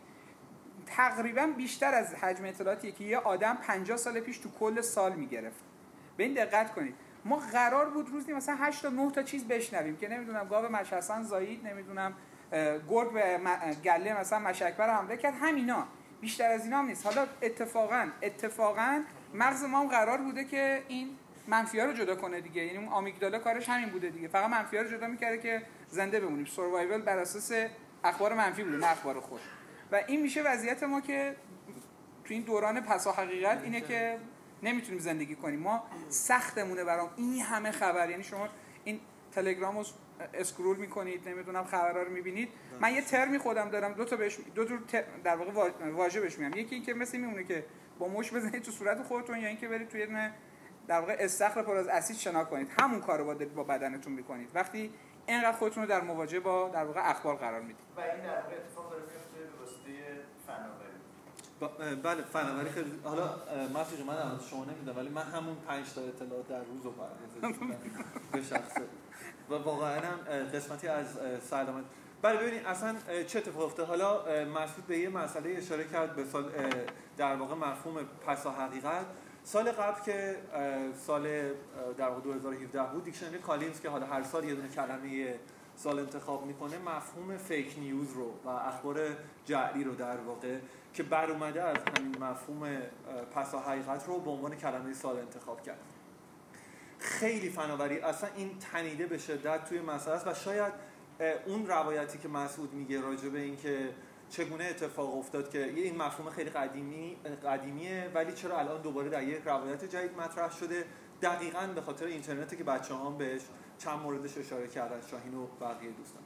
تقریبا 0.97 1.47
بیشتر 1.57 1.93
از 1.93 2.15
حجم 2.15 2.45
اطلاعاتی 2.45 2.91
که 2.91 3.03
یه 3.03 3.17
آدم 3.17 3.57
50 3.67 3.97
سال 3.97 4.19
پیش 4.19 4.37
تو 4.37 4.49
کل 4.59 4.81
سال 4.81 5.13
می‌گرفت. 5.13 5.59
به 6.17 6.23
این 6.23 6.33
دقت 6.33 6.73
کنید. 6.73 6.95
ما 7.25 7.37
قرار 7.37 7.89
بود 7.89 8.09
روزی 8.09 8.33
مثلا 8.33 8.55
8 8.55 8.81
تا 8.81 8.89
9 8.89 9.11
تا 9.11 9.23
چیز 9.23 9.47
بشنویم 9.47 9.97
که 9.97 10.07
نمی‌دونم 10.07 10.47
گاو 10.47 10.65
مشحسن 10.71 11.23
زایید 11.23 11.67
نمی‌دونم 11.67 12.13
گرگ 12.89 13.13
به 13.13 13.39
گله 13.83 14.19
مثلا 14.19 14.39
مشکبر 14.39 14.89
حمله 14.89 15.17
کرد. 15.17 15.33
همینا. 15.41 15.87
بیشتر 16.21 16.51
از 16.51 16.63
اینا 16.63 16.77
هم 16.77 16.85
نیست. 16.85 17.05
حالا 17.05 17.27
اتفاقا 17.41 18.07
اتفاقا 18.21 19.03
مغز 19.33 19.63
ما 19.63 19.79
هم 19.79 19.87
قرار 19.87 20.17
بوده 20.17 20.43
که 20.43 20.83
این 20.87 21.09
منفی 21.47 21.79
رو 21.79 21.93
جدا 21.93 22.15
کنه 22.15 22.41
دیگه. 22.41 22.65
یعنی 22.65 22.77
اون 22.77 22.87
آمیگدالا 22.87 23.39
کارش 23.39 23.69
همین 23.69 23.89
بوده 23.89 24.09
دیگه. 24.09 24.27
فقط 24.27 24.49
منفی 24.49 24.77
ها 24.77 24.83
رو 24.83 24.89
جدا 24.89 25.07
می‌کرده 25.07 25.37
که 25.37 25.61
زنده 25.89 26.19
بمونیم. 26.19 26.45
سروایول 26.45 27.01
بر 27.01 27.17
اساس 27.17 27.51
اخبار 28.03 28.33
منفی 28.33 28.63
بوده 28.63 28.77
نه 28.77 28.91
اخبار 28.91 29.19
خوش 29.19 29.41
و 29.91 29.99
این 30.07 30.21
میشه 30.21 30.41
وضعیت 30.43 30.83
ما 30.83 31.01
که 31.01 31.35
تو 32.23 32.33
این 32.33 32.43
دوران 32.43 32.81
پسا 32.81 33.11
حقیقت 33.11 33.63
اینه 33.63 33.81
که 33.81 34.17
نمی‌تونیم 34.63 34.99
زندگی 34.99 35.35
کنیم. 35.35 35.59
ما 35.59 35.83
سختمونه 36.09 36.83
برام 36.83 37.09
این 37.17 37.41
همه 37.41 37.71
خبر. 37.71 38.09
یعنی 38.09 38.23
شما 38.23 38.47
این 38.83 38.99
تلگرام 39.31 39.77
رو 39.77 39.83
اسکرول 40.33 40.77
می‌کنید 40.77 41.29
نمی‌دونم 41.29 41.63
خبرها 41.63 42.01
رو 42.01 42.11
می‌بینید. 42.11 42.49
من 42.81 42.93
یه 42.93 43.01
ترمی 43.01 43.37
خودم 43.37 43.69
دارم. 43.69 43.93
دو 43.93 44.05
تا 44.05 44.15
بهش 44.15 44.37
دو 44.55 44.65
جور 44.65 44.79
تر- 44.87 45.03
در 45.23 45.35
واقع 45.35 45.51
وا- 45.51 45.91
واژه 45.91 46.21
بهش 46.21 46.39
میگم. 46.39 46.57
یکی 46.57 46.75
اینکه 46.75 46.93
مثل 46.93 47.17
میمونه 47.17 47.43
که 47.43 47.65
با 47.99 48.07
مش 48.07 48.33
بزنید 48.33 48.61
تو 48.61 48.71
صورت 48.71 49.03
خودتون 49.03 49.39
یا 49.39 49.47
اینکه 49.47 49.67
برید 49.67 49.89
توی 49.89 49.99
یه 49.99 50.05
دونه 50.05 50.33
در 50.87 50.99
واقع 50.99 51.15
استخر 51.19 51.63
پر 51.63 51.75
از 51.75 51.87
اسید 51.87 52.17
شنا 52.17 52.43
کنید. 52.43 52.67
همون 52.81 53.01
کارو 53.01 53.25
با 53.25 53.45
با 53.55 53.63
بدنتون 53.63 54.13
می‌کنید. 54.13 54.49
وقتی 54.53 54.93
اینقدر 55.27 55.57
خودتون 55.57 55.83
رو 55.83 55.89
در 55.89 56.01
مواجهه 56.01 56.39
با 56.39 56.69
در 56.69 56.83
واقع 56.83 57.09
اخبار 57.09 57.35
قرار 57.35 57.61
می‌دید. 57.61 57.85
و 57.97 57.99
این 57.99 58.09
در 58.09 58.41
واقع 58.41 58.55
اتفاق 58.55 58.91
داره 58.91 59.03
فناوری. 61.59 61.95
بله 61.95 62.21
فناوری 62.21 62.69
خیلی 62.69 62.91
حالا 63.03 63.29
جون، 63.97 64.07
من 64.07 64.17
از 64.17 64.47
شما 64.49 64.65
نمی‌دونم 64.65 64.97
ولی 64.97 65.09
من 65.09 65.21
همون 65.21 65.55
5 65.67 65.93
تا 65.93 66.01
اطلاعات 66.01 66.47
در 66.47 66.63
روز 66.63 66.83
رو 66.83 66.93
به 68.31 68.41
شخصه 68.41 68.81
و 69.49 69.53
واقعا 69.53 69.99
هم 69.99 70.17
قسمتی 70.53 70.87
از 70.87 71.07
سلامت 71.49 71.83
بله 72.21 72.37
ببینید 72.37 72.65
اصلا 72.65 72.95
چه 73.27 73.39
اتفاق 73.39 73.63
افتاد؟ 73.63 73.87
حالا 73.87 74.21
مسعود 74.45 74.87
به 74.87 74.97
یه 74.97 75.09
مسئله 75.09 75.57
اشاره 75.57 75.83
کرد 75.87 76.15
به 76.15 76.25
سال 76.25 76.51
در 77.17 77.35
واقع 77.35 77.55
مفهوم 77.55 77.95
پسا 78.27 78.51
حقیقت. 78.51 79.05
سال 79.43 79.71
قبل 79.71 80.01
که 80.05 80.37
سال 81.07 81.23
در 81.97 82.09
واقع 82.09 82.21
2017 82.21 82.83
بود 82.83 83.03
دیکشنری 83.03 83.37
کالینز 83.37 83.81
که 83.81 83.89
حالا 83.89 84.05
هر 84.05 84.23
سال 84.23 84.43
یه 84.43 84.55
دونه 84.55 84.67
کلمه 84.67 85.35
سال 85.83 85.99
انتخاب 85.99 86.45
می‌کنه 86.45 86.77
مفهوم 86.77 87.37
فیک 87.37 87.75
نیوز 87.79 88.13
رو 88.13 88.33
و 88.45 88.49
اخبار 88.49 88.99
جعلی 89.45 89.83
رو 89.83 89.95
در 89.95 90.17
واقع 90.17 90.57
که 90.93 91.03
بر 91.03 91.31
اومده 91.31 91.63
از 91.63 91.77
همین 91.97 92.17
مفهوم 92.23 92.81
پسا 93.35 93.59
حقیقت 93.59 94.07
رو 94.07 94.19
به 94.19 94.29
عنوان 94.31 94.55
کلمه 94.55 94.93
سال 94.93 95.17
انتخاب 95.17 95.61
کرد. 95.63 95.79
خیلی 96.99 97.49
فناوری 97.49 97.99
اصلا 97.99 98.29
این 98.35 98.59
تنیده 98.59 99.05
به 99.05 99.17
شدت 99.17 99.65
توی 99.65 99.79
مسئله 99.79 100.15
است 100.15 100.27
و 100.27 100.33
شاید 100.33 100.73
اون 101.45 101.67
روایتی 101.67 102.17
که 102.17 102.27
مسعود 102.27 102.73
میگه 102.73 103.01
راجع 103.01 103.29
به 103.29 103.39
اینکه 103.39 103.89
چگونه 104.29 104.63
اتفاق 104.63 105.17
افتاد 105.17 105.49
که 105.49 105.65
این 105.65 105.97
مفهوم 105.97 106.29
خیلی 106.29 106.49
قدیمی 106.49 107.17
قدیمیه 107.45 108.11
ولی 108.13 108.33
چرا 108.33 108.59
الان 108.59 108.81
دوباره 108.81 109.09
در 109.09 109.23
یک 109.23 109.41
روایت 109.45 109.85
جدید 109.85 110.17
مطرح 110.17 110.51
شده؟ 110.51 110.85
دقیقا 111.21 111.67
به 111.75 111.81
خاطر 111.81 112.05
اینترنتی 112.05 112.57
که 112.57 112.63
بچه 112.63 112.95
هم 112.95 113.17
بهش 113.17 113.41
چند 113.83 113.99
موردش 113.99 114.37
اشاره 114.37 114.67
کردن 114.67 115.01
شاهین 115.11 115.33
و 115.33 115.45
بقیه 115.61 115.91
دوستان. 115.91 116.23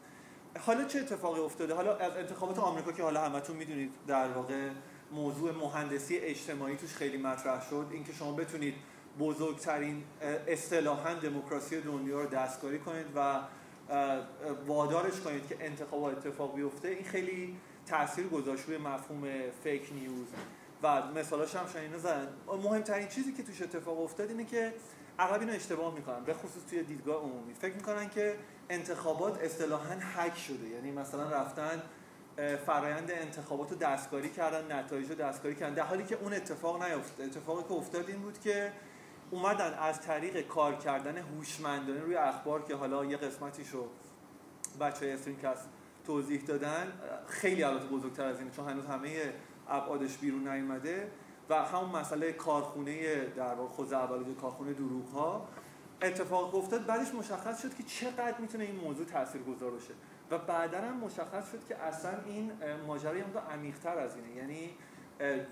حالا 0.59 0.83
چه 0.83 0.99
اتفاقی 0.99 1.39
افتاده؟ 1.39 1.73
حالا 1.73 1.95
از 1.95 2.17
انتخابات 2.17 2.59
آمریکا 2.59 2.91
که 2.91 3.03
حالا 3.03 3.21
همتون 3.21 3.55
می‌دونید 3.55 3.93
در 4.07 4.27
واقع 4.27 4.69
موضوع 5.11 5.51
مهندسی 5.51 6.17
اجتماعی 6.17 6.75
توش 6.75 6.93
خیلی 6.93 7.17
مطرح 7.17 7.69
شد. 7.69 7.87
اینکه 7.91 8.13
شما 8.13 8.31
بتونید 8.31 8.73
بزرگترین 9.19 10.03
اصطلاحا 10.47 11.13
دموکراسی 11.13 11.81
دنیا 11.81 12.21
رو 12.21 12.29
دستکاری 12.29 12.79
کنید 12.79 13.05
و 13.15 13.39
وادارش 14.67 15.19
کنید 15.19 15.47
که 15.47 15.57
انتخابات 15.59 16.17
اتفاق 16.17 16.55
بیفته 16.55 16.87
این 16.87 17.03
خیلی 17.03 17.57
تاثیر 17.85 18.27
گذاشت 18.27 18.63
روی 18.67 18.77
مفهوم 18.77 19.23
فیک 19.63 19.93
نیوز 19.93 20.27
و 20.83 21.01
مثالاش 21.11 21.55
هم 21.55 21.67
شاید 21.73 21.97
زدن. 21.97 22.27
مهمترین 22.47 23.07
چیزی 23.07 23.33
که 23.33 23.43
توش 23.43 23.61
اتفاق 23.61 24.01
افتاد 24.01 24.29
اینه 24.29 24.45
که 24.45 24.73
اغلب 25.19 25.39
اینو 25.39 25.53
اشتباه 25.53 25.95
می‌کنن 25.95 26.23
به 26.23 26.33
خصوص 26.33 26.63
توی 26.69 26.83
دیدگاه 26.83 27.23
عمومی. 27.23 27.53
فکر 27.53 27.75
می‌کنن 27.75 28.09
که 28.09 28.35
انتخابات 28.69 29.41
اصطلاحا 29.41 29.95
هک 29.99 30.37
شده. 30.37 30.67
یعنی 30.67 30.91
مثلا 30.91 31.29
رفتن 31.29 31.81
فرایند 32.65 33.11
انتخابات 33.11 33.71
رو 33.71 33.77
دستکاری 33.77 34.29
کردن 34.29 34.79
نتایج 34.79 35.09
رو 35.09 35.15
دستکاری 35.15 35.55
کردن. 35.55 35.73
در 35.73 35.83
حالی 35.83 36.03
که 36.03 36.15
اون 36.15 36.33
اتفاق 36.33 36.83
نیفتاد 36.83 37.25
اتفاقی 37.25 37.63
که 37.63 37.71
افتاد 37.71 38.09
این 38.09 38.21
بود 38.21 38.39
که 38.39 38.71
اومدن 39.31 39.73
از 39.73 40.01
طریق 40.01 40.47
کار 40.47 40.75
کردن 40.75 41.17
هوشمندانه 41.17 42.01
روی 42.01 42.15
اخبار 42.15 42.63
که 42.63 42.75
حالا 42.75 43.05
یه 43.05 43.17
قسمتیشو 43.17 43.87
بچه 44.81 45.11
استرینکست 45.13 45.69
توضیح 46.05 46.41
دادن 46.41 46.93
خیلی 47.27 47.63
البته 47.63 47.85
بزرگتر 47.85 48.25
از 48.25 48.39
اینه 48.39 48.51
چون 48.51 48.69
هنوز 48.69 48.85
همه 48.85 49.33
ابعادش 49.69 50.17
بیرون 50.17 50.47
نیومده. 50.47 51.07
و 51.49 51.55
همون 51.55 51.89
مسئله 51.89 52.33
کارخونه 52.33 53.25
در 53.25 53.53
واقع 53.53 53.69
خود 53.69 53.93
اول 53.93 54.33
کارخونه 54.33 54.73
دروغ 54.73 55.09
ها 55.09 55.47
اتفاق 56.01 56.55
افتاد. 56.55 56.85
بعدش 56.85 57.13
مشخص 57.13 57.61
شد 57.61 57.75
که 57.75 57.83
چقدر 57.83 58.37
می‌تونه 58.39 58.63
این 58.63 58.75
موضوع 58.75 59.05
تاثیرگذار 59.05 59.71
باشه. 59.71 59.93
و 60.31 60.37
بعدا 60.37 60.81
هم 60.81 60.97
مشخص 60.97 61.51
شد 61.51 61.67
که 61.67 61.77
اصلا 61.77 62.11
این 62.25 62.51
ماجرا 62.87 63.11
هم 63.11 63.37
عمیق‌تر 63.51 63.97
از 63.97 64.15
اینه. 64.15 64.35
یعنی 64.35 64.69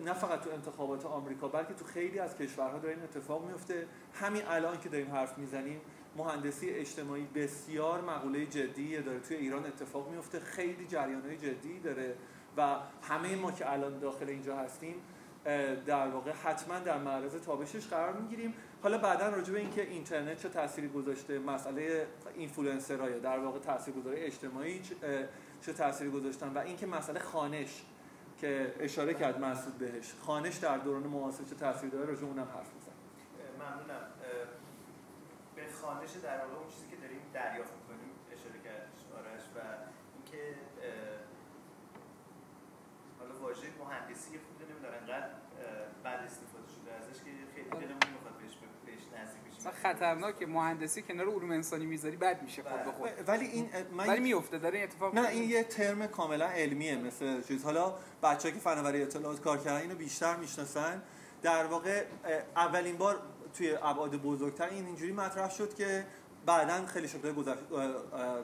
نه 0.05 0.13
فقط 0.13 0.41
تو 0.41 0.49
انتخابات 0.49 1.05
آمریکا 1.05 1.47
بلکه 1.47 1.73
تو 1.73 1.85
خیلی 1.85 2.19
از 2.19 2.37
کشورها 2.37 2.77
داره 2.77 2.93
این 2.93 3.03
اتفاق 3.03 3.45
میفته 3.45 3.87
همین 4.13 4.41
الان 4.47 4.79
که 4.79 4.89
داریم 4.89 5.11
حرف 5.11 5.37
می‌زنیم 5.37 5.81
مهندسی 6.17 6.69
اجتماعی 6.69 7.27
بسیار 7.35 8.01
مقوله 8.01 8.45
جدی 8.45 9.01
داره. 9.01 9.19
توی 9.19 9.37
ایران 9.37 9.65
اتفاق 9.65 10.09
میفته 10.09 10.39
خیلی 10.39 10.87
جریانهای 10.87 11.37
جدی 11.37 11.79
داره. 11.79 12.15
و 12.57 12.75
همه 13.01 13.35
ما 13.35 13.51
که 13.51 13.71
الان 13.71 13.99
داخل 13.99 14.29
اینجا 14.29 14.57
هستیم 14.57 14.95
در 15.85 16.07
واقع 16.07 16.31
حتما 16.31 16.79
در 16.79 16.97
معرض 16.97 17.35
تابشش 17.35 17.87
قرار 17.87 18.13
می‌گیریم. 18.13 18.53
حالا 18.83 18.97
بعدا 18.97 19.29
راجع 19.29 19.53
به 19.53 19.59
اینکه 19.59 19.81
اینترنت 19.81 20.41
چه 20.41 20.49
تأثیری 20.49 20.87
گذاشته 20.87 21.39
مسئله 21.39 22.07
اینفلوئنسرای 22.35 23.19
در 23.19 23.39
واقع 23.39 23.59
تاثیرگذاری 23.59 24.19
اجتماعی 24.19 24.81
چه 25.61 25.73
تأثیری 25.73 26.11
گذاشتن 26.11 26.53
و 26.53 26.57
اینکه 26.57 26.85
مسئله 26.85 27.19
خانش 27.19 27.83
که 28.37 28.75
اشاره 28.79 29.13
کرد 29.13 29.41
مسعود 29.41 29.77
بهش. 29.77 30.13
خانش 30.21 30.57
در 30.57 30.77
دوران 30.77 31.03
معاصر 31.03 31.43
چه 31.43 31.55
تاثیر 31.55 31.89
داره؟ 31.89 32.05
راجع 32.05 32.23
اونم 32.23 32.47
حرف 32.55 32.69
بزن 32.75 32.91
ممنونم. 33.59 34.07
به 35.55 35.61
خانش 35.81 36.11
در 36.11 36.37
واقع 36.37 36.53
اون 36.53 36.67
چیزی 36.67 36.87
که 36.91 36.95
داریم 36.95 37.19
دریافت 37.33 37.73
می‌کنیم 37.73 38.11
اشاره 38.31 38.59
کرد 38.63 38.87
آرش 39.17 39.43
و 39.55 39.59
اینکه 40.15 40.55
حالا 43.19 43.39
واژه 43.41 43.67
مهندسی 43.79 44.39
انقدر 45.03 45.27
بد 46.05 46.23
استفاده 46.25 46.67
شده 46.75 46.93
ازش 46.93 47.19
که 47.19 47.31
خیلی 47.55 47.69
دلمون 47.69 48.13
می‌خواد 48.13 48.37
بهش 48.39 48.53
بهش 48.85 49.21
نزدیک 49.21 49.57
بشیم. 49.59 49.71
خطرناکه 49.71 50.45
مهندسی 50.45 51.01
کنار 51.01 51.27
علوم 51.27 51.51
انسانی 51.51 51.85
می‌ذاری 51.85 52.17
بد 52.17 52.41
میشه 52.43 52.63
خود 52.63 52.83
به 52.83 52.91
خود. 52.91 53.09
ولی 53.27 53.45
این 53.45 53.69
من 53.91 54.07
ولی 54.07 54.19
میفته 54.19 54.57
داره 54.57 54.77
این 54.77 54.87
اتفاق 54.87 55.15
نه 55.15 55.27
این 55.27 55.49
یه 55.49 55.63
ترم 55.63 56.07
کاملا 56.07 56.47
علمیه 56.47 56.95
مثل 56.95 57.41
چیز. 57.41 57.63
حالا 57.63 57.93
بچه‌ها 58.23 58.55
که 58.55 58.59
فناوری 58.59 59.01
اطلاعات 59.01 59.41
کار 59.41 59.57
کردن 59.57 59.81
اینو 59.81 59.95
بیشتر 59.95 60.35
می‌شناسن. 60.35 61.01
در 61.41 61.65
واقع 61.65 62.03
اولین 62.55 62.97
بار 62.97 63.19
توی 63.57 63.75
ابعاد 63.75 64.15
بزرگتر 64.15 64.69
این 64.69 64.85
اینجوری 64.85 65.11
مطرح 65.11 65.49
شد 65.49 65.73
که 65.75 66.05
بعدا 66.45 66.85
خیلی 66.85 67.07
شکل 67.07 67.33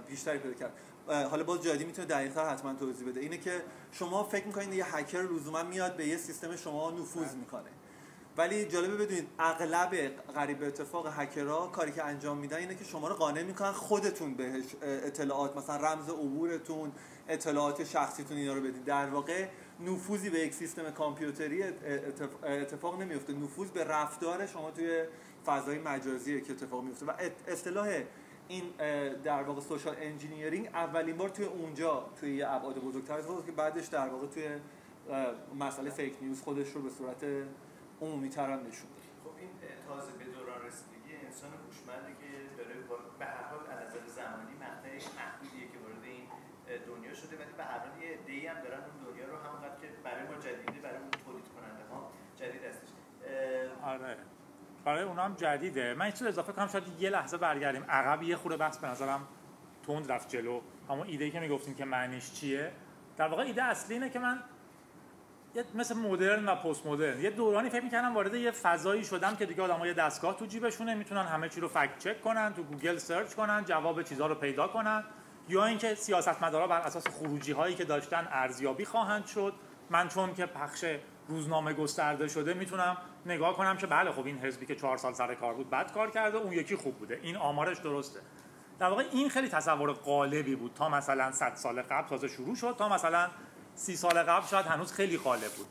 بیشتری 0.07 0.37
پیدا 0.37 0.53
کرد. 0.53 0.71
حالا 1.09 1.43
باز 1.43 1.63
جادی 1.63 1.85
می‌تونه 1.85 2.07
دقیق‌تر 2.07 2.49
حتما 2.49 2.73
توضیح 2.73 3.07
بده. 3.07 3.19
اینه 3.19 3.37
که 3.37 3.61
شما 3.91 4.23
فکر 4.23 4.47
می‌کنید 4.47 4.73
یه 4.73 4.95
هکر 4.95 5.21
لزوما 5.21 5.63
میاد 5.63 5.95
به 5.95 6.07
یه 6.07 6.17
سیستم 6.17 6.55
شما 6.55 6.91
نفوذ 6.91 7.35
می‌کنه. 7.35 7.69
ولی 8.37 8.65
جالبه 8.65 8.95
بدونید 8.95 9.27
اغلب 9.39 9.95
غریب 10.35 10.63
اتفاق 10.63 11.07
هکرها 11.19 11.67
کاری 11.67 11.91
که 11.91 12.03
انجام 12.03 12.37
میدن 12.37 12.57
اینه 12.57 12.75
که 12.75 12.83
شما 12.83 13.07
رو 13.07 13.15
قانع 13.15 13.43
می‌کنن 13.43 13.71
خودتون 13.71 14.33
بهش 14.33 14.63
اطلاعات 14.81 15.57
مثلا 15.57 15.75
رمز 15.75 16.09
عبورتون 16.09 16.91
اطلاعات 17.27 17.83
شخصیتون 17.83 18.37
اینا 18.37 18.53
رو 18.53 18.61
بدید 18.61 18.85
در 18.85 19.09
واقع 19.09 19.47
نفوذی 19.79 20.29
به 20.29 20.39
یک 20.39 20.53
سیستم 20.53 20.91
کامپیوتری 20.91 21.63
اتفاق 22.43 23.01
نمیفته 23.01 23.33
نفوذ 23.33 23.69
به 23.69 23.83
رفتار 23.83 24.45
شما 24.45 24.71
توی 24.71 25.03
فضای 25.45 25.79
مجازی 25.79 26.41
که 26.41 26.51
اتفاق 26.51 26.83
میفته 26.83 27.05
و 27.05 27.11
اصطلاح 27.47 28.01
این 28.49 28.63
در 29.23 29.43
واقع 29.43 29.61
social 29.61 29.95
engineering 29.99 30.67
اولین 30.67 31.17
بار 31.17 31.29
توی 31.29 31.45
اونجا 31.45 32.09
توی 32.19 32.35
یه 32.35 32.49
ابعاد 32.49 32.75
بزرگتر 32.79 33.13
اتفاق 33.13 33.45
که 33.45 33.51
بعدش 33.51 33.87
در 33.87 34.07
واقع 34.09 34.27
توی 34.27 34.47
مسئله 35.59 35.89
fake 35.89 36.13
news 36.21 36.41
خودش 36.41 36.69
رو 36.71 36.81
به 36.81 36.89
صورت 36.89 37.25
عمومی 38.01 38.29
تر 38.29 38.51
هم 38.51 38.59
نشون 38.59 38.89
خب 39.23 39.31
این 39.39 39.49
تازه 39.87 40.11
به 40.19 40.23
دوران 40.23 40.61
رسیدگی 40.67 41.11
انسان 41.25 41.49
هوشمندی 41.63 42.13
که 42.21 42.29
داره 42.57 42.75
به 43.19 43.25
هر 43.25 43.43
حال 43.43 43.59
از 43.59 43.79
نظر 43.87 44.07
زمانی 44.07 44.53
مقطعش 44.65 45.05
محدودیه 45.19 45.67
که 45.71 45.77
وارد 45.83 46.03
این 46.03 46.25
دنیا 46.89 47.13
شده 47.13 47.35
ولی 47.35 47.53
به 47.57 47.63
هر 47.63 47.79
حال 47.79 48.03
یه 48.03 48.09
عده‌ای 48.17 48.47
هم 48.47 48.61
دارن 48.63 48.81
اون 48.87 48.99
دنیا 49.07 49.25
رو 49.31 49.35
همونقدر 49.45 49.77
که 49.81 49.87
برای 50.03 50.23
ما 50.29 50.35
جدیده 50.45 50.79
برای 50.85 51.01
اون 51.05 51.11
تولید 51.25 51.47
کننده 51.55 51.83
ها 51.91 52.11
جدید 52.41 52.63
هستش. 52.63 52.89
آره. 53.83 54.17
برای 54.89 55.03
اونا 55.03 55.23
هم 55.23 55.33
جدیده. 55.33 55.93
من 55.93 56.05
این 56.05 56.27
اضافه 56.27 56.53
کنم 56.53 56.67
شاید 56.67 56.83
یه 56.99 57.09
لحظه 57.09 57.37
برگردیم. 57.37 57.85
عقب 57.89 58.23
یه 58.23 58.35
خورده 58.35 58.57
بحث 58.57 58.77
به 58.77 58.87
نظرم 58.87 59.27
تند 59.87 60.11
رفت 60.11 60.29
جلو. 60.29 60.61
همون 60.89 61.07
ایده 61.07 61.29
که 61.29 61.39
می‌گفتیم 61.39 61.75
که 61.75 61.85
معنیش 61.85 62.33
چیه؟ 62.33 62.71
در 63.17 63.27
واقع 63.27 63.43
ایده 63.43 63.63
اصلی 63.63 63.93
اینه 63.93 64.09
که 64.09 64.19
من 64.19 64.39
یه 65.55 65.63
مثل 65.75 65.95
مدرن 65.95 66.45
و 66.45 66.55
پست 66.55 66.85
مدرن 66.85 67.19
یه 67.19 67.29
دورانی 67.29 67.69
فکر 67.69 67.83
می‌کردم 67.83 68.15
وارد 68.15 68.33
یه 68.33 68.51
فضایی 68.51 69.03
شدم 69.03 69.35
که 69.35 69.45
دیگه 69.45 69.63
آدم‌ها 69.63 69.87
یه 69.87 69.93
دستگاه 69.93 70.37
تو 70.37 70.45
جیبشونه 70.45 70.95
می‌تونن 70.95 71.25
همه 71.25 71.49
چی 71.49 71.61
رو 71.61 71.67
fact 71.67 71.99
check 71.99 72.21
کنن 72.21 72.53
تو 72.53 72.63
گوگل 72.63 72.97
search 72.97 73.33
کنن 73.33 73.65
جواب 73.65 74.01
چیزها 74.01 74.27
رو 74.27 74.35
پیدا 74.35 74.67
کنن. 74.67 75.03
یا 75.49 75.65
اینکه 75.65 75.95
سیاستمدارا 75.95 76.67
بر 76.67 76.81
اساس 76.81 77.07
خروجی 77.07 77.51
هایی 77.51 77.75
که 77.75 77.85
داشتن 77.85 78.27
ارزیابی 78.31 78.85
خواهند 78.85 79.25
شد. 79.25 79.53
من 79.89 80.07
چون 80.07 80.33
که 80.33 80.45
پخش 80.45 80.85
روزنامه 81.27 81.73
گسترده 81.73 82.27
شده 82.27 82.53
می‌تونم 82.53 82.97
نگاه 83.25 83.57
کنم 83.57 83.77
که 83.77 83.87
بله 83.87 84.11
خب 84.11 84.25
این 84.25 84.37
حزبی 84.37 84.65
که 84.65 84.75
چهار 84.75 84.97
سال 84.97 85.13
سر 85.13 85.35
کار 85.35 85.53
بود 85.53 85.69
بد 85.69 85.91
کار 85.93 86.11
کرده 86.11 86.37
اون 86.37 86.53
یکی 86.53 86.75
خوب 86.75 86.95
بوده. 86.95 87.19
این 87.21 87.37
آمارش 87.37 87.77
درسته. 87.77 88.19
در 88.79 88.89
واقع 88.89 89.03
این 89.11 89.29
خیلی 89.29 89.49
تصور 89.49 89.91
قالبی 89.91 90.55
بود 90.55 90.73
تا 90.73 90.89
مثلا 90.89 91.31
100 91.31 91.55
سال 91.55 91.81
قبل 91.81 92.07
تازه 92.07 92.27
شروع 92.27 92.55
شد 92.55 92.75
تا 92.77 92.89
مثلا 92.89 93.29
سی 93.75 93.95
سال 93.95 94.23
قبل 94.23 94.45
شاید 94.45 94.65
هنوز 94.65 94.93
خیلی 94.93 95.17
غالب 95.17 95.51
بود. 95.51 95.67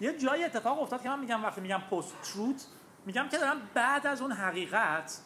یه 0.00 0.18
جایی 0.18 0.44
اتفاق 0.44 0.82
افتاد 0.82 1.02
که 1.02 1.08
من 1.08 1.18
میگم 1.18 1.44
وقتی 1.44 1.60
میگم 1.60 1.80
پست 1.90 2.14
تروت 2.22 2.66
میگم 3.06 3.28
که 3.28 3.38
دارم 3.38 3.56
بعد 3.74 4.06
از 4.06 4.22
اون 4.22 4.32
حقیقت 4.32 5.18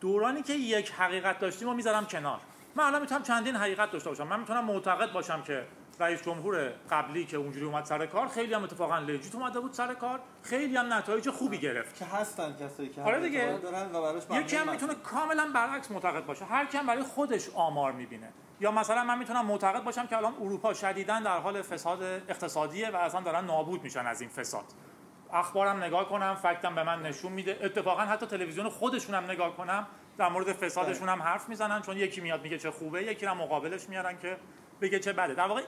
دورانی 0.00 0.42
که 0.42 0.52
یک 0.52 0.90
حقیقت 0.90 1.38
داشتیم 1.38 1.68
و 1.68 1.74
می‌ذارم 1.74 2.06
کنار. 2.06 2.40
من 2.74 2.84
الان 2.84 3.00
می‌تونم 3.00 3.22
چندین 3.22 3.56
حقیقت 3.56 3.90
داشته 3.90 4.08
باشم. 4.08 4.26
من 4.26 4.40
می‌تونم 4.40 4.64
معتقد 4.64 5.12
باشم 5.12 5.42
که 5.42 5.66
رئیس 6.00 6.22
جمهور 6.22 6.72
قبلی 6.90 7.24
که 7.24 7.36
اونجوری 7.36 7.66
اومد 7.66 7.84
سر 7.84 8.06
کار 8.06 8.28
خیلی 8.28 8.54
هم 8.54 8.64
اتفاقا 8.64 8.98
لجیت 8.98 9.34
اومده 9.34 9.60
بود 9.60 9.72
سر 9.72 9.94
کار. 9.94 10.20
خیلی 10.42 10.76
هم 10.76 10.92
نتایج 10.92 11.30
خوبی 11.30 11.58
گرفت. 11.58 11.96
که 11.96 12.04
هستن 12.04 12.56
کسایی 12.60 12.88
که 12.88 13.02
آره 13.02 13.20
دیگه. 13.20 13.58
دارن 13.62 13.94
و 13.94 14.02
براش 14.02 14.22
یکی 14.30 14.56
هم 14.56 14.70
می‌تونه 14.70 14.94
کاملا 14.94 15.50
برعکس 15.54 15.90
معتقد 15.90 16.26
باشه. 16.26 16.44
هر 16.44 16.66
کیم 16.66 16.86
برای 16.86 17.02
خودش 17.02 17.50
آمار 17.54 17.92
می‌بینه. 17.92 18.28
یا 18.60 18.70
مثلا 18.70 19.04
من 19.04 19.18
می‌تونم 19.18 19.46
معتقد 19.46 19.84
باشم 19.84 20.06
که 20.06 20.16
الان 20.16 20.34
اروپا 20.40 20.74
شدیدا 20.74 21.20
در 21.20 21.38
حال 21.38 21.62
فساد 21.62 22.02
اقتصادیه 22.02 22.90
و 22.90 22.96
اصلا 22.96 23.20
دارن 23.20 23.44
نابود 23.44 23.82
میشن 23.82 24.06
از 24.06 24.20
این 24.20 24.30
فساد. 24.30 24.64
اخبارم 25.32 25.82
نگاه 25.82 26.08
کنم 26.08 26.34
فکتم 26.34 26.74
به 26.74 26.82
من 26.82 27.02
نشون 27.02 27.32
میده. 27.32 27.58
اتفاقا 27.62 28.02
حتی 28.02 28.26
تلویزیون 28.26 28.68
خودشونم 28.68 29.24
نگاه 29.24 29.56
کنم 29.56 29.86
در 30.18 30.28
مورد 30.28 30.52
فسادشون 30.52 31.08
هم 31.08 31.22
حرف 31.22 31.48
می‌زنن 31.48 31.82
چون 31.82 31.96
یکی 31.96 32.20
میاد 32.20 32.42
میگه 32.42 32.58
چه 32.58 32.70
خوبه 32.70 33.02
یکی 33.02 33.26
هم 33.26 33.36
مقابلش 33.36 33.88
میارن 33.88 34.18
که 34.18 34.36
بگه 34.82 34.98
چه 34.98 35.12
بده. 35.12 35.34
در 35.34 35.46
واقع 35.46 35.62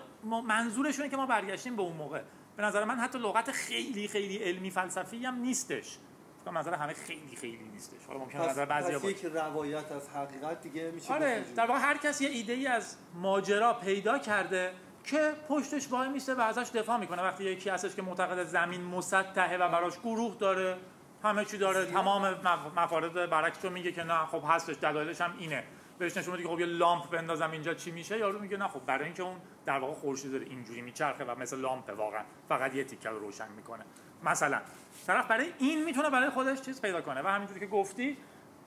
منظورشونه 0.47 1.09
که 1.09 1.17
ما 1.17 1.27
برگشتیم 1.27 1.77
به 1.77 1.83
اون 1.83 1.97
موقع. 1.97 2.23
به 2.57 2.63
نظر 2.63 2.85
من 2.85 2.97
حتی 2.97 3.19
لغت 3.19 3.51
خیلی 3.51 4.09
خیلی 4.09 4.37
علمی 4.37 4.71
فلسفی 4.71 5.27
هم 5.27 5.35
نیستش. 5.35 5.99
به 6.45 6.51
نظر 6.51 6.75
همه 6.75 6.93
خیلی 6.93 7.37
خیلی 7.37 7.69
نیستش. 7.73 8.07
حالا 8.07 8.19
ممکنه 8.19 8.49
نظر 8.49 8.65
بعضیا 8.65 8.99
باشه. 8.99 9.15
که 9.15 9.29
روایت 9.29 9.93
از 9.93 10.09
حقیقت 10.09 10.61
دیگه 10.61 10.91
میشه 10.91 11.15
آره 11.15 11.45
در 11.57 11.67
واقع 11.67 11.81
هر 11.81 11.97
کسی 11.97 12.25
یه 12.25 12.31
ایده 12.31 12.53
ای 12.53 12.67
از 12.67 12.97
ماجرا 13.15 13.75
پیدا 13.75 14.19
کرده 14.19 14.73
که 15.05 15.33
پشتش 15.49 15.89
وای 15.91 16.09
میسته 16.09 16.35
و 16.35 16.41
ازش 16.41 16.71
دفاع 16.75 16.97
می‌کنه. 16.97 17.23
وقتی 17.23 17.45
یکی 17.45 17.71
هستش 17.71 17.95
که 17.95 18.03
معتقد 18.03 18.45
زمین 18.45 18.85
مسطحه 18.85 19.57
و 19.57 19.69
براش 19.69 19.99
گروه 19.99 20.37
داره 20.39 20.77
همه 21.23 21.45
چی 21.45 21.59
داره 21.59 21.87
تمام 21.87 22.35
مفارد 22.77 23.31
برعکس 23.31 23.65
رو 23.65 23.71
میگه 23.71 23.93
که 23.93 24.05
نه 24.05 24.27
خب 24.27 24.43
هستش 24.49 24.77
دلایلش 24.81 25.21
هم 25.21 25.35
اینه. 25.39 25.65
بهش 25.99 26.17
نشون 26.17 26.43
که 26.43 26.49
خب 26.49 26.61
یه 26.61 26.67
لامپ 26.67 27.11
بندازم 27.11 27.51
اینجا 27.51 27.75
چی 27.75 27.91
میشه 27.91 28.19
یارو 28.19 28.39
میگه 28.39 28.57
نه 28.57 28.69
خب 28.69 28.87
برای 28.87 29.05
اینکه 29.05 29.23
اون 29.23 29.37
در 29.67 29.79
واقع 29.79 29.95
خورشید 29.95 30.33
داره 30.33 30.45
اینجوری 30.45 30.83
میچرخه 30.83 31.25
و 31.25 31.39
مثل 31.39 31.61
لامپ 31.61 31.91
واقعا 31.99 32.23
فقط 32.49 32.75
یه 32.75 32.85
تیکه 32.85 33.09
رو 33.09 33.19
روشن 33.19 33.49
می‌کنه. 33.57 33.85
مثلا 34.25 34.61
طرف 35.07 35.27
برای 35.27 35.53
این 35.59 35.85
می‌تونه 35.85 36.11
برای 36.11 36.31
خودش 36.31 36.61
چیز 36.61 36.83
پیدا 36.83 37.01
کنه 37.01 37.23
و 37.23 37.27
همینجوری 37.27 37.61
که 37.61 37.67
گفتی 37.67 38.17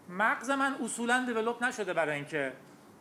مغز 0.09 0.49
من 0.49 0.75
اصولا 0.83 1.25
دیولپ 1.25 1.63
نشده 1.63 1.93
برای 1.93 2.15
اینکه 2.15 2.53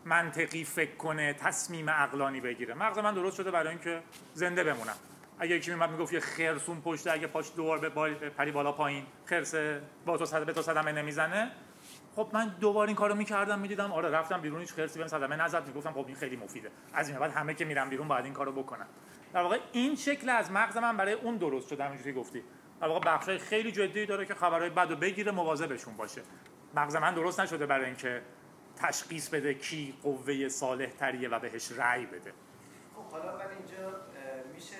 منطقی 0.04 0.64
فکر 0.64 0.96
کنه 0.96 1.32
تصمیم 1.32 1.90
عقلانی 1.90 2.40
بگیره. 2.40 2.74
مغز 2.74 2.98
من 2.98 3.14
درست 3.14 3.36
شده 3.36 3.50
برای 3.50 3.68
اینکه 3.68 4.02
زنده 4.34 4.64
بمونم. 4.64 4.96
اگه 5.38 5.56
یکی 5.56 5.70
میمد 5.70 5.90
می‌گفت 5.90 6.12
یه 6.12 6.20
خرسون 6.20 6.80
پشت 6.80 7.06
اگه 7.06 7.26
پاش 7.26 7.52
دوبار 7.56 7.78
به 7.78 7.88
پری 8.30 8.52
بالا 8.52 8.72
پایین 8.72 9.06
خرس 9.24 9.54
با 10.06 10.18
تو 10.18 10.26
صد 10.26 10.46
به 10.46 10.52
تو 10.52 10.62
صدمه 10.62 10.92
نمی‌زنه 10.92 11.50
خب 12.16 12.30
من 12.32 12.48
دوباره 12.60 12.88
این 12.88 12.96
کارو 12.96 13.14
می‌کردم 13.14 13.58
می‌دیدم 13.58 13.92
آره 13.92 14.10
رفتم 14.10 14.40
بیرون 14.40 14.60
هیچ 14.60 14.72
خرسی 14.72 14.98
بهم 14.98 15.08
صدمه 15.08 15.36
نزد. 15.36 15.66
می‌گفتم 15.66 15.92
خب 15.92 16.06
این 16.06 16.16
خیلی 16.16 16.36
مفیده. 16.36 16.70
از 16.92 17.08
این 17.08 17.18
بعد 17.18 17.30
همه 17.30 17.54
که 17.54 17.64
میرم 17.64 17.90
بیرون 17.90 18.08
باید 18.08 18.24
این 18.24 18.34
کارو 18.34 18.52
بکنم. 18.52 18.86
در 19.32 19.42
واقع 19.42 19.58
این 19.72 19.96
شکل 19.96 20.28
از 20.28 20.50
مغز 20.50 20.76
من 20.76 20.96
برای 20.96 21.12
اون 21.12 21.36
درست 21.36 21.68
شده 21.68 21.84
همینجوری 21.84 22.12
گفتی. 22.12 22.42
در 22.80 22.88
واقع 22.88 23.00
بخشای 23.00 23.38
خیلی 23.38 23.72
جدی 23.72 24.06
داره 24.06 24.26
که 24.26 24.34
خبرهای 24.34 24.70
بد 24.70 24.90
و 24.90 24.96
بگیره 24.96 25.32
مواظبشون 25.32 25.96
باشه. 25.96 26.22
مغز 26.74 26.96
من 26.96 27.14
درست 27.14 27.40
نشده 27.40 27.66
برای 27.66 27.86
اینکه 27.86 28.22
تشخیص 28.76 29.28
بده 29.28 29.54
کی 29.54 29.94
قوه 30.02 30.48
صالح 30.48 30.90
تریه 30.90 31.28
و 31.28 31.38
بهش 31.38 31.72
رأی 31.72 32.06
بده. 32.06 32.32
خب 32.96 33.12
حالا 33.12 33.36
ولی 33.38 33.54
اینجا 33.54 34.00
میشه 34.54 34.76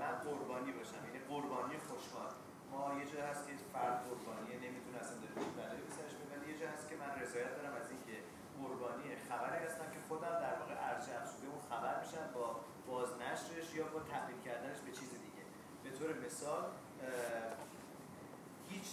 من 0.00 0.30
قربانی 0.30 0.72
باشم. 0.72 1.00
یعنی 1.06 1.18
قربانی 1.28 1.76
خوشحال. 1.88 2.30
ما 2.72 3.00
یه 3.00 3.06
جا 3.12 3.26
هست 3.30 3.44
فرد 3.72 3.98
قربانیه 4.08 4.56
نمی‌دونه 4.64 4.98
اصلا 5.02 5.16
داره 5.22 5.34
چه 5.42 5.50
بلایی 5.58 5.82
به 5.86 5.90
سرش 5.96 6.12
میاد 6.16 6.28
ولی 6.32 6.44
یه 6.52 6.56
جا 6.60 6.66
هست 6.74 6.84
که 6.88 6.94
من 7.02 7.10
رضایت 7.22 7.52
دارم 7.58 7.74
از 7.80 7.86
اینکه 7.92 8.16
قربانی 8.60 9.06
خبری 9.28 9.58
هستم 9.66 9.88
که 9.94 10.00
خودم 10.08 10.34
در 10.44 10.54
واقع 10.60 10.76
ارزش 10.88 11.12
افزوده 11.18 11.46
اون 11.52 11.62
خبر 11.70 11.94
میشم 12.02 12.26
با 12.36 12.46
بازنشرش 12.90 13.68
یا 13.78 13.86
با 13.94 14.00
تبدیل 14.12 14.38
کردنش 14.46 14.78
به 14.86 14.92
چیز 14.98 15.10
دیگه 15.26 15.42
به 15.84 15.90
طور 16.06 16.16
مثال 16.26 16.64
هیچ 18.68 18.88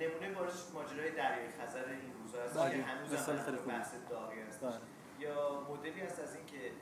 نمونه 0.00 0.32
بارش 0.38 0.52
ماجرای 0.74 1.10
دریای 1.10 1.48
خزر 1.48 1.84
این 1.84 2.12
روزا 2.22 2.42
هست 2.42 2.58
بله، 2.58 2.70
که 2.70 2.82
هنوز 2.82 3.12
مثال 3.12 3.38
خیلی 3.38 3.56
هم. 3.56 3.64
بحث 3.64 3.94
داغی 4.10 4.40
هست 4.40 4.60
بله. 4.60 4.74
یا 5.18 5.60
مدلی 5.70 6.00
هست 6.00 6.20
از 6.20 6.36
اینکه 6.36 6.72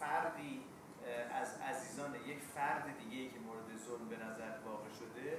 فردی 0.00 0.62
از 1.32 1.60
عزیزان 1.60 2.14
یک 2.14 2.38
فرد 2.54 2.84
دیگه 2.98 3.28
که 3.28 3.38
مورد 3.40 3.76
ظلم 3.86 4.08
به 4.08 4.16
نظر 4.16 4.50
واقع 4.66 4.88
شده 4.98 5.38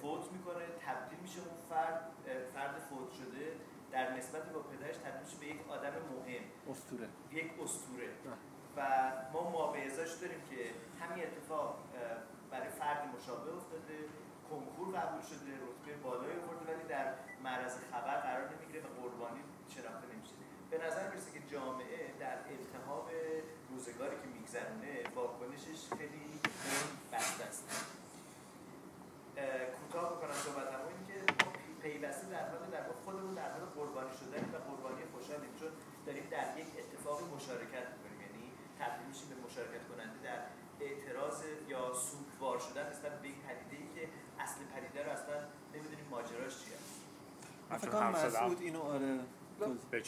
فوت 0.00 0.32
می‌کنه 0.32 0.64
تبدیل 0.86 1.18
میشه 1.18 1.38
اون 1.38 1.58
فرد 1.68 2.10
فرد 2.54 2.78
فوت 2.90 3.12
شده 3.12 3.52
در 3.92 4.16
نسبت 4.16 4.52
با 4.52 4.60
پدرش 4.60 4.96
تبدیل 4.96 5.22
میشه 5.24 5.36
به 5.40 5.46
یک 5.46 5.70
آدم 5.70 5.90
مهم 5.90 6.44
اسطوره 6.70 7.08
یک 7.32 7.50
اسطوره 7.62 8.06
بله. 8.06 8.34
و 8.76 9.12
ما 9.32 9.50
مابعضاش 9.50 10.12
داریم 10.12 10.40
که 10.50 10.70
همین 11.00 11.24
اتفاق 11.24 11.78
برای 12.56 12.70
فرد 12.80 13.02
مشابه 13.16 13.50
افتاده 13.60 13.96
کنکور 14.50 14.88
قبول 14.98 15.22
شده 15.30 15.52
رتبه 15.66 15.92
بالایی 16.04 16.38
آورده 16.40 16.64
ولی 16.72 16.84
در 16.94 17.06
معرض 17.44 17.74
خبر 17.90 18.16
قرار 18.26 18.44
نمی‌گیره 18.52 18.80
و 18.86 18.88
قربانی 19.00 19.42
شناخته 19.74 20.06
نمیشه 20.12 20.34
به 20.70 20.76
نظر 20.86 21.04
می‌رسه 21.10 21.30
که 21.34 21.40
جامعه 21.52 22.00
در 22.22 22.36
التهاب 22.54 23.06
روزگاری 23.70 24.16
که 24.22 24.28
میگذرونه 24.36 24.92
واکنشش 25.16 25.80
خیلی 25.98 26.26
به 26.44 26.70
اون 26.80 26.90
بسته 27.12 27.44
است 27.50 27.64
اه، 29.36 29.64
کوتاه 29.76 30.06
بکنم 30.12 30.38
صحبتم 30.46 30.82
این 30.90 31.02
که 31.08 31.16
ما 31.44 31.50
پی- 31.58 31.76
پیوسته 31.84 32.26
در 32.34 32.44
حال 32.50 32.62
در 32.76 32.84
واقع 32.88 33.00
خودمون 33.04 33.34
در 33.34 33.50
حال 33.54 33.64
قربانی 33.78 34.12
شدن 34.20 34.44
و 34.54 34.56
قربانی 34.68 35.02
خوشحالیم 35.14 35.52
چون 35.60 35.72
داریم 36.06 36.26
در 36.30 36.46
یک 36.60 36.70
اتفاقی 36.82 37.24
مشارکت 37.36 37.86
می‌کنیم 37.94 38.20
یعنی 38.24 38.44
تبدیل 38.80 39.06
میشیم 39.12 39.28
به 39.32 39.36
مشارکت 39.46 39.82
کننده 39.90 40.18
در 40.28 40.40
اعتراض 40.80 41.42
یا 41.68 41.94
سوگوار 41.94 42.58
شدن 42.58 42.90
نسبت 42.90 43.22
به 43.22 43.28
یک 43.28 43.38
پدیده 43.46 43.76
ای 43.82 43.88
که 43.94 44.08
اصل 44.38 44.60
پدیده 44.76 45.04
رو 45.04 45.10
اصلا 45.10 45.34
نمی‌دونیم 45.74 46.06
ماجراش 46.10 46.52
چیه. 46.64 46.76
فکر 47.78 47.90
زدم 47.90 48.10
مسعود 48.10 48.60
اینو 48.60 48.80
آره 48.82 49.18
به 49.58 50.02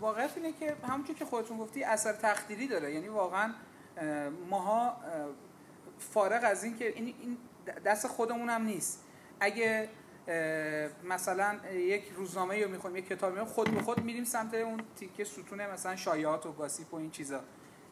واقعیت 0.00 0.30
اینه 0.36 0.52
که 0.52 0.76
همونجور 0.88 1.16
که 1.16 1.24
خودتون 1.24 1.58
گفتی 1.58 1.84
اثر 1.84 2.12
تخدیری 2.12 2.68
داره. 2.68 2.94
یعنی 2.94 3.08
واقعا 3.08 3.54
اه، 3.96 4.28
ماها 4.28 4.88
اه، 4.88 4.96
فارغ 5.98 6.40
از 6.44 6.64
این 6.64 6.76
که 6.76 6.88
این 6.88 7.38
دست 7.84 8.06
خودمون 8.06 8.48
هم 8.48 8.62
نیست. 8.62 9.04
اگه 9.40 9.88
مثلا 11.04 11.58
یک 11.72 12.12
روزنامه 12.16 12.64
رو 12.64 12.70
می‌خوایم 12.70 12.96
یک 12.96 13.08
کتاب 13.08 13.30
می‌خوایم 13.30 13.52
خود 13.52 13.70
به 13.70 13.82
خود 13.82 14.04
میریم 14.04 14.24
سمت 14.24 14.54
اون 14.54 14.80
تیکه 14.96 15.24
ستون 15.24 15.66
مثلا 15.66 15.96
شایعات 15.96 16.46
و 16.46 16.52
گاسیپ 16.52 16.94
و 16.94 16.96
این 16.96 17.10
چیزا. 17.10 17.40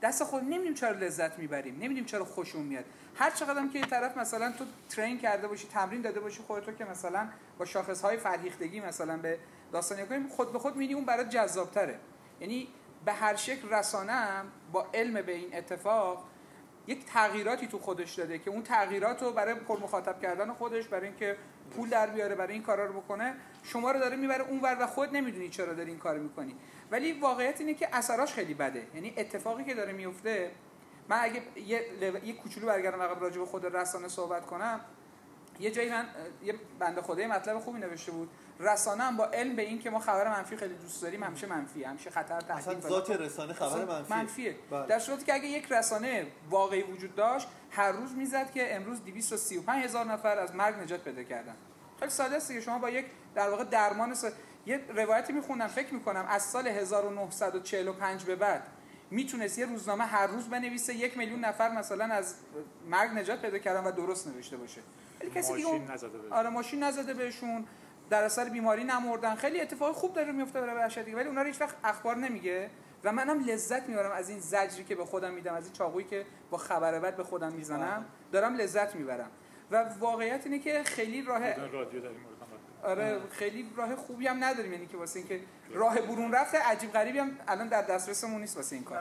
دست 0.03 0.25
خود 0.25 0.43
نمی‌دونیم 0.43 0.75
چرا 0.75 0.91
لذت 0.91 1.39
می‌بریم 1.39 1.75
نمی‌دونیم 1.75 2.05
چرا 2.05 2.25
خوشمون 2.25 2.67
میاد. 2.67 2.85
هر 3.15 3.31
چقدر 3.31 3.59
هم 3.59 3.71
که 3.71 3.79
یه 3.79 3.87
طرف 3.87 4.17
مثلا 4.17 4.53
تو 4.53 4.65
ترین 4.89 5.19
کرده 5.19 5.49
باشی 5.49 5.69
تمرین 5.69 6.03
داده 6.03 6.21
باشی 6.21 6.43
خودتو 6.43 6.73
که 6.73 6.85
مثلا 6.85 7.29
با 7.59 7.65
شاخص 7.65 8.03
های 8.03 8.17
فرهیختگی 8.17 8.81
مثلا 8.81 9.17
به 9.17 9.39
داستان 9.73 10.07
کنیم 10.07 10.29
خود 10.29 10.53
به 10.53 10.59
خود 10.59 10.77
میدی 10.77 10.95
اون 10.95 11.05
برات 11.05 11.29
جذابتره. 11.29 11.99
یعنی 12.41 12.69
به 13.05 13.13
هر 13.13 13.37
شکل 13.37 13.69
رسانه 13.71 14.13
هم 14.13 14.47
با 14.73 14.87
علم 14.95 15.23
به 15.23 15.33
این 15.33 15.57
اتفاق 15.57 16.25
یک 16.87 17.05
تغییراتی 17.05 17.67
تو 17.67 17.79
خودش 17.79 18.15
داده 18.15 18.39
که 18.39 18.51
اون 18.51 18.63
تغییرات 18.63 19.23
رو 19.23 19.33
برای 19.33 19.55
پر 19.55 19.79
مخاطب 19.79 20.21
کردن 20.21 20.53
خودش 20.53 20.89
برای 20.89 21.07
اینکه 21.07 21.37
پول 21.77 21.89
در 21.89 22.07
بیاره 22.07 22.35
برای 22.35 22.53
این 22.53 22.63
کارا 22.63 22.87
رو 22.87 23.01
بکنه 23.01 23.35
شما 23.63 23.91
رو 23.91 24.01
داره 24.01 24.17
می‌بره 24.17 24.43
اونور 24.43 24.77
و 24.81 24.87
خود 24.87 25.17
نمی‌دونی 25.17 25.49
چرا 25.49 25.73
داری 25.73 25.91
این 25.91 25.99
کارو 25.99 26.23
می‌کنی. 26.23 26.57
ولی 26.91 27.13
واقعیت 27.13 27.61
اینه 27.61 27.75
که 27.75 27.89
اثراش 27.93 28.33
خیلی 28.33 28.55
بده. 28.55 28.87
یعنی 28.95 29.15
اتفاقی 29.17 29.65
که 29.65 29.75
داره 29.75 29.93
میفته 29.93 30.51
من 31.09 31.19
اگه 31.21 31.43
یه, 31.57 31.83
یه 32.25 32.33
کوچولو 32.33 32.67
برگردم 32.67 33.03
عقب 33.03 33.23
راجع 33.23 33.39
به 33.39 33.47
خود 33.47 33.77
رسانه 33.77 34.09
صحبت 34.09 34.47
کنم 34.47 34.81
یه 35.63 35.71
جایی 35.71 35.91
من 35.91 36.07
یه 36.45 36.55
بنده 36.79 37.03
خدای 37.03 37.27
مطلب 37.27 37.59
خوبی 37.59 37.79
نوشته 37.79 38.13
بود. 38.13 38.31
رسانه 38.61 39.03
هم 39.03 39.17
با 39.17 39.27
علم 39.27 39.57
به 39.57 39.63
این 39.63 39.79
که 39.79 39.91
ما 39.91 39.99
خبر 39.99 40.29
منفی 40.29 40.57
خیلی 40.57 40.75
دوست 40.75 41.03
داریم 41.03 41.23
همیشه 41.23 41.47
منفی 41.47 41.85
همیشه 41.85 42.11
خطر 42.11 42.41
تهدید 42.41 42.69
اصلا. 42.69 42.81
ذات 42.81 43.11
رسانه 43.11 43.53
خبر 43.53 43.85
منفی 43.85 44.15
منفیه. 44.15 44.57
بله. 44.71 44.87
در 44.87 44.99
صورتی 44.99 45.25
که 45.25 45.35
اگه 45.35 45.47
یک 45.47 45.73
رسانه 45.73 46.27
واقعی 46.51 46.83
وجود 46.83 47.15
داشت 47.15 47.49
هر 47.71 47.93
روز 47.93 48.13
می‌زد 48.13 48.51
که 48.53 48.77
امروز 48.77 49.05
235 49.05 49.85
هزار 49.85 50.05
نفر 50.05 50.39
از 50.39 50.55
مرگ 50.55 50.75
نجات 50.75 51.01
پیدا 51.01 51.23
کردن. 51.23 51.55
خیلی 51.99 52.11
ساده 52.11 52.37
است 52.37 52.53
که 52.53 52.61
شما 52.61 52.79
با 52.79 52.91
یک 52.91 53.07
در 53.35 53.51
واقع 53.51 53.65
درمان 53.65 54.15
سا... 54.15 54.29
یه 54.67 54.81
روایتی 54.97 55.33
میخوندم 55.33 55.67
فکر 55.67 55.95
می‌کنم 55.95 56.27
از 56.29 56.43
سال 56.43 56.69
1945 56.69 58.25
به 58.25 58.37
بعد 58.37 58.63
می‌تونست 59.11 59.59
یه 59.59 59.67
روزنامه 59.67 60.05
هر 60.05 60.27
روز 60.27 60.49
بنویسه 60.49 60.95
یک 60.95 61.19
میلیون 61.19 61.45
نفر 61.45 61.69
مثلا 61.69 62.05
از 62.05 62.35
مرگ 62.91 63.11
نجات 63.11 63.43
پیدا 63.43 63.59
کردن 63.59 63.85
و 63.85 63.93
درست 63.93 64.29
نوشته 64.29 64.57
باشه. 64.57 64.81
ولی 65.23 65.31
کسی 65.31 65.55
دیگه 65.55 65.93
نزده 65.93 66.19
بهش. 66.19 66.33
آره 66.33 66.51
ماشین 66.51 66.83
نزده 66.83 67.15
بهشون. 67.15 67.67
در 68.11 68.25
اثر 68.25 68.49
بیماری 68.49 68.85
نمردن. 68.85 69.35
خیلی 69.35 69.61
اتفاق 69.61 69.95
خوب 69.95 70.15
داره 70.15 70.33
میفته 70.33 70.61
برای 70.61 70.85
بشر 70.85 71.03
دیگه 71.03 71.17
ولی 71.17 71.29
اونا 71.29 71.41
رو 71.41 71.47
هیچ 71.47 71.61
وقت 71.61 71.77
اخبار 71.85 72.17
نمیگه. 72.17 72.71
و 73.05 73.13
منم 73.13 73.45
لذت 73.45 73.89
می‌برم 73.89 74.11
از 74.11 74.29
این 74.29 74.41
زجری 74.41 74.85
که 74.85 74.95
به 74.95 75.05
خودم 75.05 75.33
میدم 75.33 75.55
از 75.55 75.65
این 75.65 75.73
چاقویی 75.73 76.07
که 76.07 76.27
با 76.51 76.59
خبر 76.59 76.99
بد 76.99 77.17
به 77.17 77.25
خودم 77.25 77.53
می‌زنم. 77.53 78.05
دارم 78.33 78.55
لذت 78.55 78.95
می‌برم. 78.95 79.31
و 79.71 79.85
واقعیت 79.99 80.41
اینه 80.45 80.59
که 80.59 80.83
خیلی 80.85 81.23
راه 81.23 81.43
آره 82.83 83.21
خیلی 83.31 83.73
راه 83.77 83.97
خوبی 83.97 84.27
هم 84.27 84.45
نداریم. 84.45 84.73
یعنی 84.73 84.87
که 84.87 84.97
واسه 84.97 85.19
اینکه 85.19 85.41
راه 85.71 86.01
برون 86.01 86.33
رفت 86.33 86.55
عجیب 86.55 86.93
غریبی 86.93 87.19
هم 87.19 87.39
الان 87.49 87.69
در 87.69 87.83
دسترسمون 87.83 88.41
نیست 88.41 88.57
واسه 88.57 88.77
این 88.77 88.85
کار. 88.85 88.99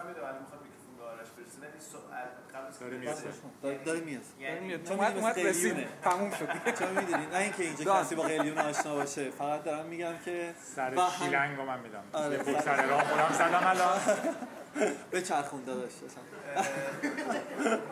داره 2.80 2.98
میاد. 2.98 3.18
داره- 3.62 3.84
داره 3.84 4.00
میاد. 4.00 4.22
یعنی 4.40 4.78
چون 4.84 4.96
اومد 4.98 5.08
می‌دونی 5.08 5.26
اومد 5.26 5.40
رسید. 5.40 5.88
تموم 6.04 6.32
شد. 6.32 6.48
چون 6.80 6.90
می‌دونید 6.90 7.30
نه 7.34 7.38
اینکه 7.40 7.64
اینجا. 7.64 8.02
کسی 8.04 8.16
با 8.16 8.24
قلیون 8.24 8.58
آشنا 8.58 8.96
باشه. 8.96 9.30
فقط 9.32 9.64
دارم 9.64 9.86
میگم 9.86 10.14
که 10.26 10.54
سر 10.76 11.10
شیلنگ 11.20 11.58
رو 11.58 11.66
من 11.66 11.80
میدم. 11.80 12.04
آره. 12.14 12.38
یه 12.38 12.44
خوب 12.44 12.60
سر 12.62 12.86
راه 12.86 13.04
خودم 13.04 13.34
زدم 13.34 13.68
الان. 13.68 14.00
به 15.12 15.22
چرخونده 15.22 15.74
داشته 15.76 16.06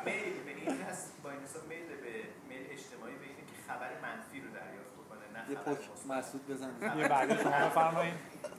میل 0.05 0.43
به 0.45 0.51
این 0.55 0.81
هست. 0.89 1.11
با 1.23 1.29
این 1.31 1.39
حساب 1.39 1.67
میل 1.67 1.79
به 1.87 2.13
میل 2.49 2.67
اجتماعی 2.71 3.15
به 3.15 3.23
اینه 3.25 3.37
که 3.49 3.55
خبر 3.67 3.89
منفی 4.01 4.39
رو 4.41 4.47
دریافت 4.47 4.93
بکنه 4.99 5.25
نه 5.43 5.49
یه 5.51 5.55
پک. 5.55 5.83
مسعود 6.09 6.47
بزن. 6.47 6.71
یه 6.99 7.07
بعدی 7.07 7.43
شما 7.43 7.51
بفرمایید. 7.69 8.13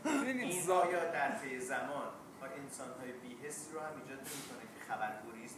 ببینید 0.04 0.50
این 0.52 0.70
آیا 0.70 1.04
در 1.12 1.30
طی 1.38 1.60
زمان 1.60 2.02
انسان 2.64 2.88
های 3.00 3.12
بی‌حسی 3.12 3.72
رو 3.74 3.80
هم 3.80 3.94
ایجاد 4.02 4.18
نمی‌کنه 4.18 4.62
که 4.74 4.80
خبر 4.92 5.10
گریز 5.26 5.52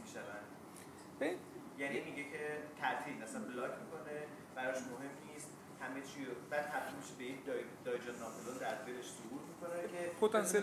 یعنی 1.78 2.00
میگه 2.00 2.22
که 2.22 2.58
تعطیل 2.80 3.14
مثلا 3.22 3.40
بلاک 3.40 3.70
می‌کنه 3.82 4.16
براش 4.56 4.76
مهم 4.76 5.32
نیست 5.32 5.48
همه 5.80 6.00
چی 6.00 6.24
رو 6.24 6.32
بعد 6.50 6.64
تبدیل 6.64 6.96
میشه 7.00 7.14
به 7.18 7.24
یک 7.24 7.46
دای- 7.46 7.64
دایجان 7.84 8.14
ناپلون 8.14 8.58
در 8.60 8.74
دلش 8.84 9.04
ظهور 9.18 9.42
می‌کنه 9.48 9.82
که 9.92 10.10
پتانسیل 10.20 10.60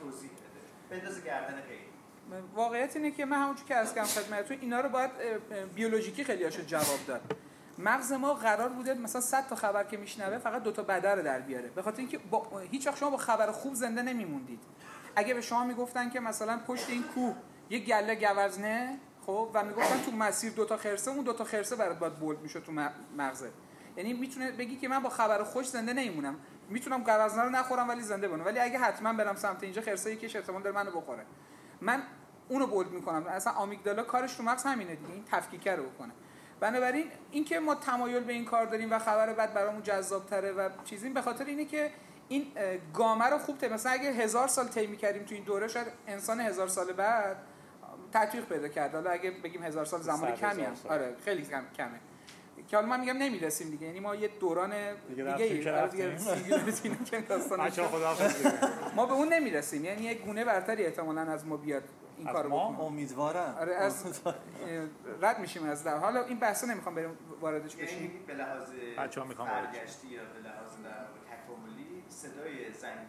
توضیح 0.00 0.30
بده. 0.30 0.98
بندازه 0.98 1.20
گردن 1.20 1.60
غیر. 1.60 1.80
واقعیت 2.54 2.96
اینه 2.96 3.10
که 3.10 3.24
من 3.24 3.36
همونجور 3.42 3.66
که 3.66 3.74
از 3.74 3.94
کردم 3.94 4.08
خدمتتون 4.08 4.58
اینا 4.60 4.80
رو 4.80 4.88
باید 4.88 5.10
بیولوژیکی 5.74 6.24
خیلی 6.24 6.44
هاشو 6.44 6.62
جواب 6.62 6.98
داد. 7.06 7.20
مغز 7.78 8.12
ما 8.12 8.34
قرار 8.34 8.68
بوده 8.68 8.94
مثلا 8.94 9.20
100 9.20 9.48
تا 9.48 9.56
خبر 9.56 9.84
که 9.84 9.96
میشنوه 9.96 10.38
فقط 10.38 10.62
دو 10.62 10.72
تا 10.72 10.82
بده 10.82 11.14
رو 11.14 11.22
در 11.22 11.40
بیاره. 11.40 11.68
به 11.68 11.82
خاطر 11.82 11.98
اینکه 11.98 12.18
با 12.18 12.58
هیچ 12.70 12.86
وقت 12.86 12.96
شما 12.96 13.10
با 13.10 13.16
خبر 13.16 13.50
خوب 13.52 13.74
زنده 13.74 14.02
نمیموندید. 14.02 14.60
اگه 15.16 15.34
به 15.34 15.40
شما 15.40 15.64
می‌گفتن 15.64 16.10
که 16.10 16.20
مثلا 16.20 16.60
پشت 16.66 16.90
این 16.90 17.02
کوه 17.02 17.34
یه 17.70 17.78
گله 17.78 18.14
گوزنه 18.14 18.98
خب 19.30 19.50
و 19.54 19.64
می‌گفتن 19.64 20.02
تو 20.02 20.10
مسیر 20.10 20.52
دو 20.52 20.64
تا 20.64 20.76
خرسه 20.76 21.10
اون 21.10 21.24
دو 21.24 21.32
تا 21.32 21.44
خرسه 21.44 21.76
برات 21.76 21.98
باید 21.98 22.14
بولد 22.14 22.40
میشه 22.40 22.60
تو 22.60 22.72
م- 22.72 22.92
مغزت. 23.16 23.50
یعنی 23.96 24.12
می‌تونه 24.12 24.52
بگی 24.52 24.76
که 24.76 24.88
من 24.88 24.98
با 24.98 25.08
خبر 25.08 25.42
خوش 25.42 25.68
زنده 25.68 25.92
نمیمونم. 25.92 26.36
می‌تونم 26.68 27.02
گوزنه 27.02 27.42
رو 27.42 27.50
نخورم 27.50 27.88
ولی 27.88 28.02
زنده 28.02 28.28
بمونم. 28.28 28.44
ولی 28.44 28.58
اگه 28.58 28.78
حتما 28.78 29.12
برم 29.12 29.36
سمت 29.36 29.62
اینجا 29.62 29.82
خرسه 29.82 30.12
یکیش 30.12 30.36
احتمال 30.36 30.62
داره 30.62 30.76
منو 30.76 30.90
بخوره. 30.90 31.22
من 31.80 32.02
اونو 32.48 32.66
بولد 32.66 32.90
می‌کنم. 32.90 33.26
اصلا 33.26 33.52
آمیگدالا 33.52 34.02
کارش 34.02 34.34
تو 34.34 34.42
مغز 34.42 34.62
همینه 34.62 34.94
دیگه. 34.94 35.12
این 35.12 35.24
تفکیکه 35.30 35.76
رو 35.76 35.82
بکنه. 35.82 36.12
بنابراین 36.60 37.06
اینکه 37.30 37.60
ما 37.60 37.74
تمایل 37.74 38.24
به 38.24 38.32
این 38.32 38.44
کار 38.44 38.66
داریم 38.66 38.92
و 38.92 38.98
خبر 38.98 39.32
بعد 39.32 39.54
برامون 39.54 39.82
جذاب 39.82 40.26
تره 40.26 40.52
و 40.52 40.68
چیزی 40.84 41.08
به 41.08 41.22
خاطر 41.22 41.44
اینه 41.44 41.64
که 41.64 41.90
این 42.28 42.52
گامه 42.94 43.24
رو 43.24 43.38
خوب 43.38 43.58
ته 43.58 43.68
مثلا 43.68 43.92
اگه 43.92 44.10
هزار 44.10 44.48
سال 44.48 44.68
طی 44.68 44.86
می‌کردیم 44.86 45.24
تو 45.24 45.34
این 45.34 45.44
دوره 45.44 45.68
شاید 45.68 45.86
انسان 46.06 46.40
هزار 46.40 46.68
سال 46.68 46.92
بعد 46.92 47.36
تطبیق 48.12 48.44
پیدا 48.44 48.68
کرد. 48.68 48.94
حالا 48.94 49.10
اگه 49.10 49.30
بگیم 49.30 49.62
هزار 49.62 49.84
سال 49.84 50.00
زمان 50.00 50.32
کمی 50.32 50.62
هم. 50.62 50.72
آره 50.88 51.14
خیلی 51.24 51.42
کم 51.42 51.62
کمه. 51.76 52.00
که 52.68 52.76
حالا 52.76 52.88
من 52.88 53.00
میگم 53.00 53.16
نمی‌رسیم 53.16 53.70
دیگه. 53.70 53.86
یعنی 53.86 54.00
ما 54.00 54.14
یه 54.14 54.28
دوران 54.40 54.72
دیگه 55.08 55.32
آره 55.32 55.88
دیگه 55.88 56.16
خدا 57.92 58.16
ما 58.96 59.06
به 59.06 59.12
اون 59.12 59.28
نمی‌رسیم. 59.32 59.84
یعنی 59.84 60.02
یک 60.02 60.22
گونه 60.24 60.44
برتری 60.44 60.84
احتمالا 60.84 61.20
از 61.20 61.46
ما 61.46 61.56
بیاد 61.56 61.82
این 62.18 62.28
از 62.28 62.34
کارو 62.34 62.48
ما؟ 62.48 62.86
امیدوارم. 62.86 63.56
آره 63.60 63.74
از 63.74 64.04
رد 65.22 65.38
میشیم 65.38 65.64
از 65.64 65.84
در. 65.84 65.96
حالا 65.96 66.24
این 66.24 66.38
بحثا 66.38 66.66
نمی‌خوام 66.66 66.94
بریم 66.94 67.10
واردش 67.40 67.76
بشیم. 67.76 68.02
یعنی 68.02 68.12
به 68.26 68.34
لحاظ 68.34 68.70
بچه‌ها 68.98 69.34
شن. 69.34 69.44
برگشتی 69.44 70.08
یا 70.08 70.22
به 70.22 70.48
لحاظ 70.48 70.70
در 70.84 70.88
واقع 70.88 71.20
تکاملی 71.30 72.04
صدای 72.08 72.72
زنگ 72.72 73.08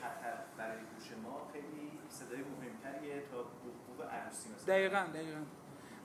خطر 0.00 0.34
برای 0.58 0.78
گوش 0.94 1.08
ما 1.24 1.48
خیلی 1.52 1.90
صدای 2.08 2.40
مهمتریه 2.40 3.22
تا 3.30 3.44
عروسی 4.08 4.48
مثلا 4.48 4.74
دقیقا 4.74 5.06
دقیقا. 5.14 5.40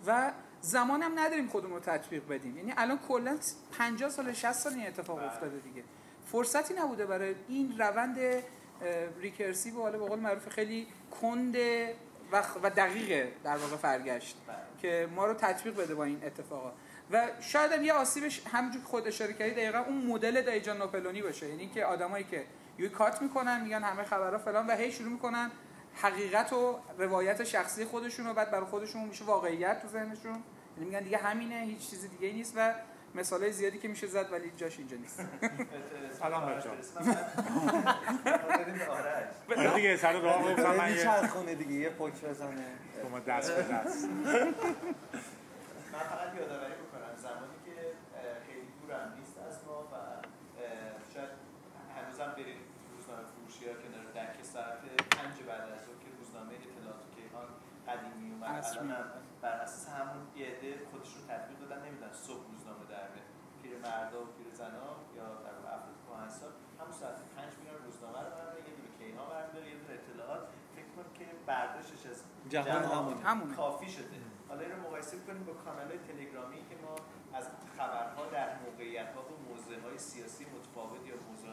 و 0.08 0.32
زمان 0.62 1.02
هم 1.02 1.20
نداریم 1.20 1.48
خودمون 1.48 1.74
رو 1.74 1.80
تطبیق 1.80 2.28
بدیم. 2.28 2.58
یعنی 2.58 2.74
الان 2.78 3.00
کلا 3.08 3.38
50 3.78 4.10
سال 4.10 4.34
60 4.34 4.52
سال 4.52 4.74
این 4.74 4.88
اتفاق 4.88 5.18
بله. 5.20 5.28
افتاده 5.28 5.58
دیگه. 5.58 5.84
فرصتی 6.26 6.74
نبوده 6.74 7.06
برای 7.06 7.36
این 7.48 7.78
روند 7.78 8.18
اه، 8.20 8.42
ریکرسیو 9.20 9.76
و 9.76 9.82
حالا 9.82 9.98
به 9.98 10.06
قول 10.06 10.20
معروف 10.20 10.50
خیلی 10.50 10.88
کند 11.22 11.56
و, 12.32 12.44
و 12.64 12.70
دقیقه 12.70 13.32
در 13.44 13.58
واقع 13.58 13.76
فرگشت 13.76 14.38
بله. 14.48 14.56
که 14.82 15.08
ما 15.16 15.26
رو 15.26 15.34
تطبیق 15.34 15.76
بده 15.76 15.96
با 15.96 16.04
این 16.04 16.24
اتفاقا. 16.24 16.72
و 17.12 17.28
شاید 17.42 17.72
هم 17.72 17.84
یه 17.84 17.94
آسیبش 17.94 18.42
همونجور 18.48 18.82
که 18.82 18.88
خود 18.88 19.08
اشاره 19.08 19.34
کردی 19.34 19.52
دقیقا 19.52 19.80
اون 19.80 20.06
مدل 20.06 20.42
دایجان 20.42 20.78
ناپلونی 20.78 21.22
باشه. 21.22 21.50
یعنی 21.50 21.68
که 21.68 21.86
آدمایی 21.86 22.24
که 22.24 22.46
یه 22.80 22.90
کات 22.90 23.22
می‌کنن 23.22 23.62
میگن 23.62 23.84
همه 23.84 24.04
خبرها 24.04 24.38
فلان 24.38 24.68
و 24.68 24.72
هی 24.72 24.92
شروع 24.92 25.10
می‌کنن 25.10 25.52
حقیقت 26.02 26.54
و 26.54 26.80
روایت 26.98 27.44
شخصی 27.44 27.86
خودشون 27.86 28.26
رو 28.26 28.34
بعد 28.34 28.52
برای 28.52 28.66
خودشون 28.66 29.04
میشه 29.06 29.26
واقعیت 29.26 29.82
تو 29.82 29.88
ذهنشون. 29.88 30.44
یعنی 30.78 30.90
میگن 30.90 31.00
دیگه 31.00 31.18
همینه 31.18 31.56
هیچ 31.56 31.90
چیز 31.90 32.10
دیگه 32.12 32.28
ای 32.28 32.34
نیست 32.34 32.54
و 32.58 32.74
مثالای 33.16 33.52
زیادی 33.52 33.78
که 33.78 33.88
میشه 33.88 34.08
زد 34.08 34.32
ولی 34.32 34.52
جاش 34.58 34.78
اینجا 34.78 34.98
نیست. 34.98 35.22
سلام 36.20 36.46
بچه‌ها. 36.46 36.76
آرش 38.94 39.76
دیگه 39.76 39.98
سر 39.98 40.20
راه 40.22 40.54
گفتم 40.54 40.76
من 40.76 40.90
یه 40.92 41.04
چرخونه 41.04 41.56
دیگه 41.56 41.74
یه 41.74 41.90
پک 41.90 42.22
بزنه. 42.22 42.66
شما 43.02 43.20
دست 43.20 43.56
به 43.56 43.62
دست. 43.62 44.06
من 45.94 46.00
فقط 46.00 46.30
یادآوری 46.40 46.74
می‌کنم. 46.84 47.14
زمانی 47.18 47.58
که 47.66 47.72
اه، 47.82 48.46
خیلی 48.48 48.68
دورم 48.82 49.14
نیست 49.20 49.36
از 49.48 49.56
ما 49.68 49.80
و 49.92 49.96
اه، 49.96 50.24
شاید 51.14 51.30
هنوزم 51.96 52.32
بریم 52.38 52.60
روزنامه 52.98 53.24
فروشی 53.34 53.64
ها 53.68 53.74
کنار 53.84 54.06
دکه 54.18 54.44
ساعت 54.54 54.80
پنج 55.18 55.36
بعد 55.50 55.62
از 55.62 55.80
ظهر 55.86 55.98
که 56.04 56.10
روزنامه 56.20 56.54
اطلاعات 56.54 57.02
و 57.06 57.08
کیهان 57.16 57.48
قدیمی 57.88 58.28
اومد 58.34 58.50
اصلی. 58.50 58.77
الان 58.77 58.77
هم 58.77 58.77
بر 59.42 59.56
اساس 59.66 59.88
همون 59.90 60.22
یه 60.36 60.46
عده 60.48 60.86
خودشون 60.92 61.22
تطبیق 61.28 61.60
دادن 61.60 61.86
نمی‌دونم 61.86 62.14
صبح 62.14 62.44
روزنامه 62.52 62.86
در 62.94 63.08
میاد. 63.14 63.28
پیر 63.62 63.78
مردا 63.78 64.22
و 64.24 64.26
پیر 64.26 64.50
زنا 64.54 64.90
یا 65.18 65.28
در 65.46 65.56
واقع 65.56 65.70
افراد 65.76 65.98
کهنسال 66.08 66.52
همون 66.80 66.92
ساعت 66.92 67.18
پنج 67.36 67.52
میرن 67.60 67.78
روزنامه 67.86 68.20
رو 68.26 68.30
برمی‌دارن، 68.36 68.66
یه 68.70 68.74
دونه 68.78 68.90
کیهان 68.98 69.30
برمی‌داره 69.30 69.66
یه 69.70 69.78
دونه 69.82 69.94
اطلاعات. 70.00 70.44
فکر 70.76 70.90
کن 70.96 71.06
که 71.18 71.26
برداشتش 71.46 72.06
از 72.12 72.24
جهان 72.50 72.84
همونه. 72.84 73.22
همونه. 73.30 73.56
کافی 73.56 73.90
شده. 73.90 74.18
حالا 74.50 74.62
این 74.62 74.72
رو 74.72 74.82
مقایسه 74.82 75.18
کنیم 75.28 75.44
با 75.44 75.54
کانال 75.54 75.90
تلگرامی 76.08 76.58
که 76.70 76.76
ما 76.84 76.96
از 77.38 77.46
خبرها 77.78 78.26
در 78.26 78.50
موقعیت 78.60 79.14
ها 79.16 79.22
و 79.22 79.34
موضع 79.50 79.80
های 79.80 79.98
سیاسی 79.98 80.46
متفاوت 80.46 81.08
یا 81.08 81.16
موضع 81.30 81.48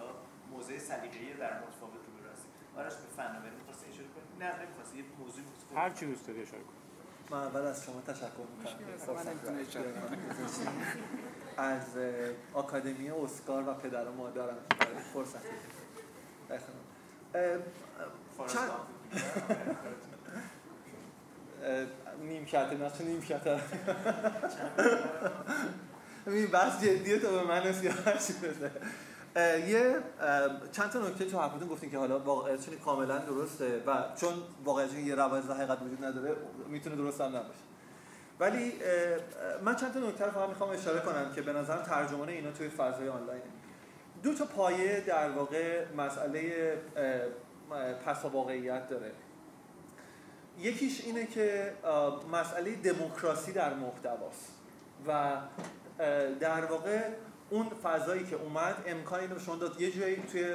موضع 0.50 0.78
سلیقه‌ای 0.78 1.34
در 1.34 1.54
متفاوت 1.62 2.02
رو 2.06 2.12
برسیم 2.24 2.50
آرش 2.76 2.94
به 2.94 3.08
فناوری 3.16 3.50
می‌خواستی 3.50 3.90
اشاره 3.90 4.08
کنی؟ 4.08 4.46
نه 4.46 4.62
نمی‌خواستی. 4.62 4.98
یه 4.98 5.04
موضوع 5.18 5.44
متفاوت 5.44 5.78
هر 5.78 5.90
چی 5.90 6.06
دوست 6.06 6.26
داری 6.26 6.42
اشاره 6.42 6.62
کن. 6.62 6.72
من 7.30 7.38
اول 7.38 7.60
از 7.60 7.84
شما 7.84 8.00
تشکر. 8.06 8.26
می‌کنم. 8.58 8.74
از 11.58 11.82
آکادمی 12.54 13.10
اسکار 13.10 13.68
و 13.68 13.74
پدر 13.74 14.04
و 14.08 14.12
مادرم. 14.12 14.56
چند- 18.46 18.70
اه، 21.64 21.86
نیم 22.22 22.44
نقش 22.84 23.00
کته 23.20 23.60
این 26.26 26.46
بحث 26.46 26.84
جدیه 26.84 27.18
تو 27.18 27.30
به 27.30 27.42
من 27.42 27.72
سیاهش 27.72 28.30
بده 28.42 28.66
اه، 28.66 28.70
یه 29.36 29.96
چند 30.72 30.90
تا 30.90 30.98
نکته 30.98 31.24
تو 31.24 31.38
حرفتون 31.38 31.68
گفتین 31.68 31.90
که 31.90 31.98
حالا 31.98 32.18
واقعیتشون 32.18 32.76
کاملا 32.76 33.18
درسته 33.18 33.82
و 33.86 34.04
چون 34.16 34.32
واقعیتشون 34.64 35.06
یه 35.06 35.14
روایت 35.14 35.44
حقیقت 35.44 35.82
وجود 35.82 36.04
نداره 36.04 36.36
می‌تونه 36.68 36.96
درست 36.96 37.20
هم 37.20 37.36
نباشه. 37.36 37.60
ولی 38.40 38.72
من 39.62 39.76
چند 39.76 39.92
تا 39.92 39.98
نکته 39.98 40.24
فقط 40.24 40.48
می‌خوام 40.48 40.70
اشاره 40.70 41.00
کنم 41.00 41.32
که 41.34 41.42
به 41.42 41.52
نظرم 41.52 41.82
ترجمان 41.82 42.28
اینا 42.28 42.50
توی 42.50 42.68
فضای 42.68 43.08
آنلاینه. 43.08 43.42
دو 44.22 44.34
تا 44.34 44.44
پایه 44.44 45.00
در 45.00 45.30
واقع 45.30 45.84
مسئله 45.96 46.72
پس 48.06 48.24
واقعیت 48.24 48.88
داره. 48.88 49.12
یکیش 50.58 51.04
اینه 51.04 51.26
که 51.26 51.72
مسئله 52.32 52.74
دموکراسی 52.74 53.52
در 53.52 53.74
محتواست 53.74 54.52
و 55.06 55.36
در 56.40 56.64
واقع 56.64 57.00
اون 57.50 57.68
فضایی 57.82 58.24
که 58.24 58.36
اومد 58.36 58.84
امکان 58.86 59.20
اینو 59.20 59.38
شما 59.38 59.56
داد. 59.56 59.80
یه 59.80 59.90
جایی 59.90 60.16
توی 60.16 60.54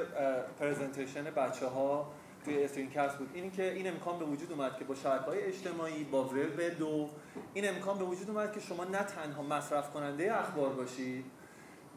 پرزنتیشن 0.58 1.24
بچه 1.24 1.66
ها 1.66 2.12
توی 2.44 2.64
استرینکست 2.64 3.16
بود. 3.16 3.30
این 3.34 3.50
که 3.50 3.72
این 3.72 3.88
امکان 3.88 4.18
به 4.18 4.24
وجود 4.24 4.52
اومد 4.52 4.78
که 4.78 4.84
با 4.84 4.94
شبکه‌های 4.94 5.42
اجتماعی 5.42 6.04
با 6.04 6.24
وب 6.24 6.78
دو 6.78 7.10
این 7.54 7.68
امکان 7.68 7.98
به 7.98 8.04
وجود 8.04 8.30
اومد 8.30 8.52
که 8.52 8.60
شما 8.60 8.84
نه 8.84 9.02
تنها 9.02 9.42
مصرف 9.42 9.90
کننده 9.90 10.38
اخبار 10.38 10.72
باشید 10.72 11.24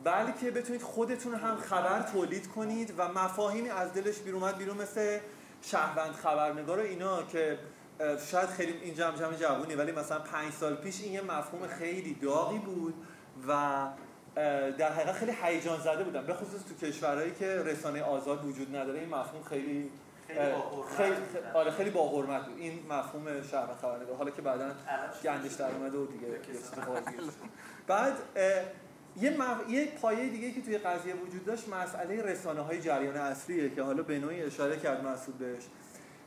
بلکه 0.04 0.52
بتونید 0.52 0.82
خودتون 0.82 1.36
هم 1.36 1.58
خبر 1.58 2.02
تولید 2.02 2.48
کنید 2.48 2.94
و 2.98 3.08
مفاهیمی 3.08 3.70
از 3.70 3.94
دلش 3.94 4.20
بیرون 4.20 4.44
اومد 4.44 4.58
بیرون 4.58 4.78
مثل 4.78 5.20
شهروند 5.62 6.12
خبرنگار 6.12 6.80
اینا 6.80 7.24
که 7.24 7.60
شاید 8.32 8.50
خیلی 8.50 8.72
این 8.72 8.96
جمع 8.96 9.18
جمع 9.18 9.34
جوونی 9.34 9.76
ولی 9.76 9.92
مثلا 9.92 10.20
پنج 10.20 10.54
سال 10.54 10.76
پیش 10.76 11.02
این 11.02 11.14
یه 11.14 11.22
مفهوم 11.22 11.68
خیلی 11.68 12.14
داغی 12.14 12.60
بود 12.60 12.94
و 13.48 13.88
در 14.78 14.92
حقیقت 14.92 15.12
خیلی 15.12 15.32
هیجان 15.44 15.80
زده 15.80 16.04
بودن 16.04 16.26
به 16.26 16.34
خصوص 16.34 16.62
تو 16.64 16.88
کشورهایی 16.88 17.32
که 17.32 17.46
رسانه 17.46 18.04
آزاد 18.04 18.46
وجود 18.46 18.76
نداره 18.76 19.00
این 19.00 19.10
مفهوم 19.10 19.44
خیلی 19.44 19.90
خیلی 20.28 20.52
با 20.52 20.84
خیلی. 20.98 21.16
آره 21.54 21.72
خیلی 21.72 21.90
با 21.90 22.10
حرمت 22.10 22.46
بود 22.46 22.58
این 22.58 22.80
مفهوم 22.90 23.44
شهروند 23.52 23.78
خبرنگار 23.78 24.16
حالا 24.16 24.32
که 24.32 24.42
بعدا 24.42 24.72
گندش 25.24 25.54
در 25.54 25.72
اومده 25.72 25.98
و 25.98 26.06
دیگه. 26.06 26.28
بعد 27.88 28.14
یه, 29.22 29.30
مف... 29.30 29.70
یه 29.70 29.86
پایه 30.02 30.30
دیگه 30.30 30.52
که 30.52 30.62
توی 30.62 30.78
قضیه 30.78 31.14
وجود 31.16 31.46
داشت 31.46 31.70
مسئله 31.70 32.22
رسانه 32.22 32.62
های 32.62 32.82
جریان 32.82 33.16
اصلیه 33.16 33.70
که 33.70 33.82
حالا 33.82 34.04
به 34.04 34.20
نوعی 34.20 34.44
اشاره 34.44 34.80
کرد 34.80 35.06
مسعود 35.06 35.38
بهش 35.38 35.64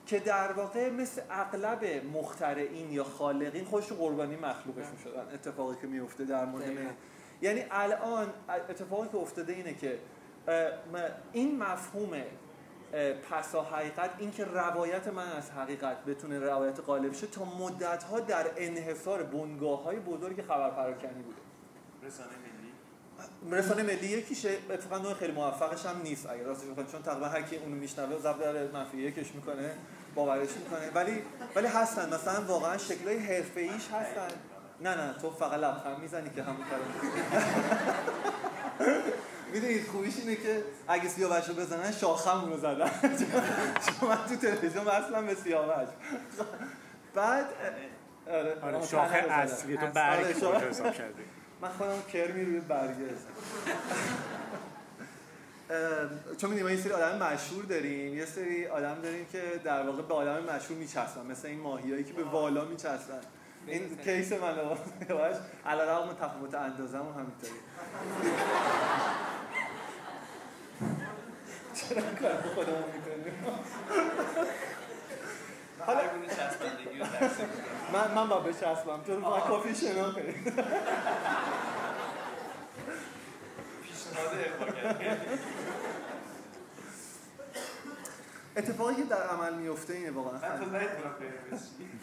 که 0.06 0.18
در 0.18 0.52
واقع 0.52 0.90
مثل 0.90 1.22
اغلب 1.30 1.84
مخترعین 2.14 2.92
یا 2.92 3.04
خالقین 3.04 3.64
خودش 3.64 3.90
رو 3.90 3.96
قربانی 3.96 4.36
مخلوقشون 4.36 4.96
شدن 5.04 5.34
اتفاقی 5.34 5.76
که 5.80 5.86
میفته 5.86 6.24
در 6.24 6.44
مورد. 6.44 6.64
یعنی 7.42 7.64
الان 7.70 8.32
اتفاقی 8.68 9.08
که 9.08 9.16
افتاده 9.16 9.52
اینه 9.52 9.74
که 9.74 9.98
این 11.32 11.58
مفهوم 11.58 12.22
پسا 13.30 13.62
حقیقت 13.62 14.10
این 14.18 14.30
که 14.30 14.44
روایت 14.44 15.08
من 15.08 15.32
از 15.32 15.50
حقیقت 15.50 16.04
بتونه 16.04 16.38
روایت 16.38 16.80
غالب 16.80 17.12
شه 17.12 17.26
تا 17.26 17.44
مدت 17.44 18.02
ها 18.02 18.20
در 18.20 18.46
انحصار 18.56 19.22
بنگاه 19.22 19.82
های 19.82 19.96
بزرگ 19.96 20.42
خبر 20.42 20.70
پراکنی 20.70 21.22
بوده. 21.22 21.38
رسانه 22.02 22.28
ملی؟ 22.28 23.58
رسانه 23.58 23.82
ملی 23.82 24.06
یکیشه 24.06 24.56
اتفاقا 24.70 25.02
نوع 25.02 25.14
خیلی 25.14 25.32
موفقش 25.32 25.86
هم 25.86 26.02
نیست. 26.02 26.30
اگر 26.30 26.42
راستش 26.42 26.68
بخوایم 26.68 26.88
چون 26.88 27.02
تقریبا 27.02 27.26
هر 27.26 27.42
کی 27.42 27.56
اونو 27.56 27.74
میشنوه 27.74 28.18
ضرب 28.18 28.40
در 28.40 28.66
منفی 28.66 28.96
یکش 28.96 29.34
می‌کنه 29.34 29.74
باورش 30.14 30.50
می‌کنه. 30.52 30.90
ولی 30.94 31.22
ولی 31.54 31.66
هستن. 31.66 32.14
مثلا 32.14 32.44
واقعا 32.44 32.78
شکلای 32.78 33.18
حرفه‌ایش 33.18 33.88
هستن. 33.92 34.28
نه 34.80 34.94
نه 34.94 35.12
تو 35.22 35.30
فقط 35.30 35.58
لبخند 35.58 35.98
می‌زنی 35.98 36.30
که 36.30 36.42
همون 36.42 36.64
کارو 36.70 36.82
می‌دونید 39.52 39.86
خوبیش 39.92 40.14
اینه 40.18 40.36
که 40.36 40.64
اگه 40.88 41.08
سیاوش 41.08 41.48
رو 41.48 41.54
بزنن 41.54 41.92
شاخم 41.92 42.50
رو 42.50 42.58
زدن. 42.58 42.90
چون 43.84 44.08
من 44.08 44.16
تو 44.28 44.36
تلویزیون 44.36 44.88
اصلا 44.88 45.22
به 45.22 45.34
سیاوش. 45.34 45.88
بعد 47.14 47.46
آره 48.30 48.60
آره 48.62 48.86
شاخه. 48.86 49.16
اصلی 49.16 49.76
تو 49.76 49.82
آره، 49.82 49.90
برگ 49.90 50.24
حساب 50.24 50.92
کردی. 50.92 51.22
من 51.60 51.68
خودم 51.68 52.02
کرمی 52.12 52.44
روی 52.44 52.60
برگه 52.60 52.94
چون 56.38 56.50
می‌دونیم 56.50 56.64
ما 56.64 56.70
یه 56.70 56.76
سری 56.76 56.92
آدم 56.92 57.18
مشهور 57.18 57.64
داریم. 57.64 58.14
یه 58.14 58.26
سری 58.26 58.66
آدم 58.66 59.00
داریم 59.02 59.26
که 59.32 59.60
در 59.64 59.86
واقع 59.86 60.02
به 60.02 60.14
آدم 60.14 60.42
مشهور 60.42 60.78
میچسبن. 60.78 61.26
مثل 61.26 61.48
این 61.48 61.60
ماهیایی 61.60 62.04
که 62.04 62.12
به 62.12 62.24
والا 62.24 62.64
میچسبن. 62.64 63.20
این 63.66 63.96
کیس 64.04 64.32
من 64.32 64.54
باش 65.08 65.36
علیرغم 65.66 66.14
تفاوت 66.14 66.54
اندازم 66.54 66.98
هم 66.98 67.14
همینطوری 67.14 67.52
چرا 71.74 72.02
کار 72.02 72.42
خودمون 72.54 72.84
می‌کنیم 72.94 73.34
حالا. 75.86 76.00
من 77.92 78.14
من 78.14 78.28
با 78.28 78.40
بچسبم 78.40 79.02
تو 79.06 79.16
رو 79.16 79.20
کافی 79.22 79.74
شنا 79.74 80.12
پیشنهاد. 83.82 85.65
اتفاقی 88.56 88.94
که 88.94 89.02
در 89.02 89.22
عمل 89.22 89.54
میفته 89.54 89.94
اینه 89.94 90.10
واقعا 90.10 90.54
نمی‌دونم. 90.54 90.86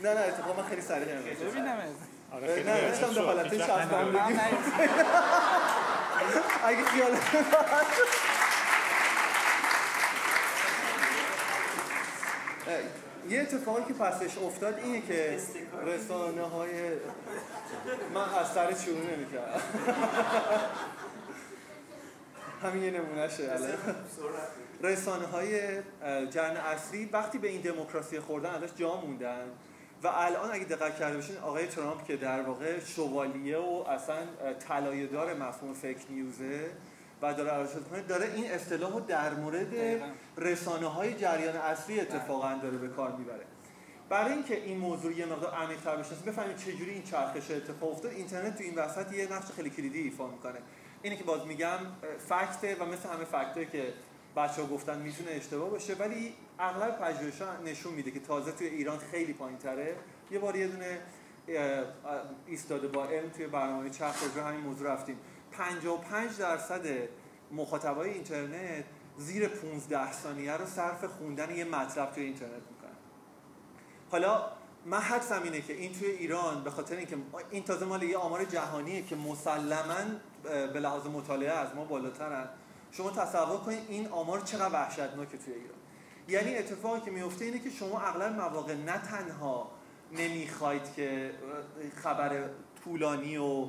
نه 0.04 0.13
نه 0.13 0.20
اتفاقا 0.20 0.62
من 0.62 0.70
خیلی 0.70 0.82
سریع 0.82 1.06
شد. 1.06 1.46
ببینم 1.50 1.78
آره 2.32 2.48
نه 2.48 2.54
خیلی 2.54 2.88
داشتم. 2.89 3.08
دخالت. 3.08 3.54
من 3.54 4.12
نه 4.13 4.39
اگه 6.68 6.84
خیال 6.84 7.12
یه 13.30 13.42
اتفاقی 13.42 13.84
که 13.84 13.94
پسش 13.94 14.38
افتاد 14.38 14.80
اینه 14.80 15.02
که 15.02 15.38
رسانه 15.86 16.42
های 16.42 16.70
من 18.13 18.34
از 18.39 18.48
سر 18.54 18.74
شروع 18.86 18.98
نمی 18.98 19.26
همین 22.63 22.84
یه 22.84 22.92
نمونهشه 22.92 23.44
الان. 23.44 23.96
رسانه 24.84 25.26
های 25.26 25.82
جرن 26.30 26.58
اصلی 26.58 27.06
وقتی 27.06 27.38
به 27.38 27.48
این 27.48 27.62
دموکراسی 27.62 28.19
خوردن 28.19 28.50
ازش 28.50 28.69
جا 28.76 28.96
موندن 28.96 29.46
و 30.04 30.08
الان 30.08 30.52
اگه 30.52 30.65
دقت 30.65 31.00
کرده 31.00 31.15
باشین 31.15 31.38
آقای 31.38 31.67
ترامپ 31.67 32.06
که 32.06 32.17
در 32.17 32.41
واقع 32.41 32.80
شوالیه 32.80 33.58
و 33.58 33.84
اصلا 33.89 34.17
طلایه‌دار 34.67 35.34
مفهوم 35.34 35.74
فیک 35.74 35.98
نیوزه 36.10 36.72
و 37.22 37.34
داره 37.34 37.54
ارشد 37.54 37.88
کنه 37.89 38.02
داره 38.02 38.34
این 38.36 38.52
اصطلاح 38.52 38.93
رو 38.93 39.00
در 39.00 39.34
مورد. 39.34 39.74
رسانه 40.38 40.88
های 40.88 41.13
جریان 41.13 41.56
اصلی 41.56 42.00
اتفاقا 42.00 42.54
داره 42.62 42.78
به 42.78 42.88
کار 42.88 43.12
می‌بره. 43.12 43.46
برای 44.10 44.34
اینکه 44.34 44.56
این 44.56 44.78
موضوع 44.78 45.13
یه 45.13 45.26
مقدار 45.26 45.54
عمیق‌تر 45.54 45.96
بفهمید 45.96 46.58
چجوری 46.58 46.91
این 46.91 47.04
چرخش 47.04 47.52
اتفاق 47.52 47.91
افتاد. 47.91 48.12
اینترنت 48.12 48.58
تو 48.58 48.63
این 48.63 48.76
وسط 48.76 49.13
یه 49.13 49.34
نقش 49.34 49.52
خیلی 49.56 49.69
کلیدی 49.69 50.00
ایفا 50.00 50.28
می‌کنه. 50.28 50.60
اینه 51.02 51.15
که 51.15 51.24
باز 51.24 51.46
میگم 51.48 51.80
فکته 52.30 52.76
و 52.76 52.86
مثل 52.86 53.10
همه 53.10 53.26
فکتایی 53.26 53.65
که 53.65 53.93
بچه 54.36 54.62
ها 54.62 54.67
گفتن 54.67 55.00
می‌تونه 55.00 55.32
اشتباه 55.32 55.69
باشه 55.69 55.93
ولی 55.93 56.34
اغلب 56.60 57.00
پژوهش‌ها 57.00 57.58
نشون 57.65 57.93
میده 57.93 58.12
که 58.12 58.19
تازه 58.19 58.52
توی 58.52 58.67
ایران 58.67 58.98
خیلی 58.98 59.34
پایین‌تره. 59.34 59.96
یه 60.32 60.39
بار 60.39 60.56
یه 60.56 60.67
دونه 60.67 61.00
ایستاده 62.46 62.88
با 62.88 63.06
علم 63.06 63.30
توی 63.30 63.48
برنامه 63.48 63.89
چرخ 63.89 64.38
همین 64.38 64.60
موضوع 64.60 64.91
رفتیم. 64.91 65.19
55 65.52 66.38
درصد 66.38 66.86
مخاطبای 67.52 68.10
اینترنت 68.10 68.84
زیر 69.17 69.48
15 69.48 70.12
ثانیه 70.12 70.58
رو 70.58 70.65
صرف 70.65 71.06
خوندن 71.06 71.56
یه 71.56 71.65
مطلب 71.65 72.12
توی 72.12 72.24
اینترنت 72.24 72.52
می‌کنن. 72.52 72.98
حالا 74.12 74.46
من 74.86 75.00
حدسم 75.00 75.43
اینه 75.43 75.62
که 75.62 75.74
این 75.74 75.93
توی 75.93 76.08
ایران 76.08 76.63
به 76.63 76.69
خاطر 76.69 76.96
اینکه 76.96 77.17
این 77.52 77.63
تازه 77.63 77.86
مال 77.86 78.04
یه 78.04 78.17
آمار 78.17 78.43
جهانیه 78.43 79.02
که 79.02 79.15
مسلما 79.15 79.96
به 80.43 80.80
لحاظ 80.80 81.08
مطالعه 81.08 81.52
از 81.52 81.76
ما 81.76 81.86
بالاترن. 81.86 82.50
شما 82.97 83.10
تصور 83.10 83.58
کنید 83.58 83.79
این 83.89 84.08
آمار 84.08 84.41
چقدر 84.41 84.73
وحشتناکه 84.73 85.38
توی 85.38 85.53
ایران. 85.53 85.77
یعنی 86.27 86.58
اتفاقی 86.58 87.01
که 87.01 87.12
میفته 87.12 87.45
اینه 87.45 87.60
که 87.60 87.69
شما 87.69 88.01
اغلب 88.01 88.36
مواقع 88.36 88.75
نه 88.75 88.97
تنها 88.97 89.71
نمی‌خواید 90.12 90.93
که 90.95 91.32
خبر 91.95 92.49
طولانی 92.84 93.38
و 93.38 93.67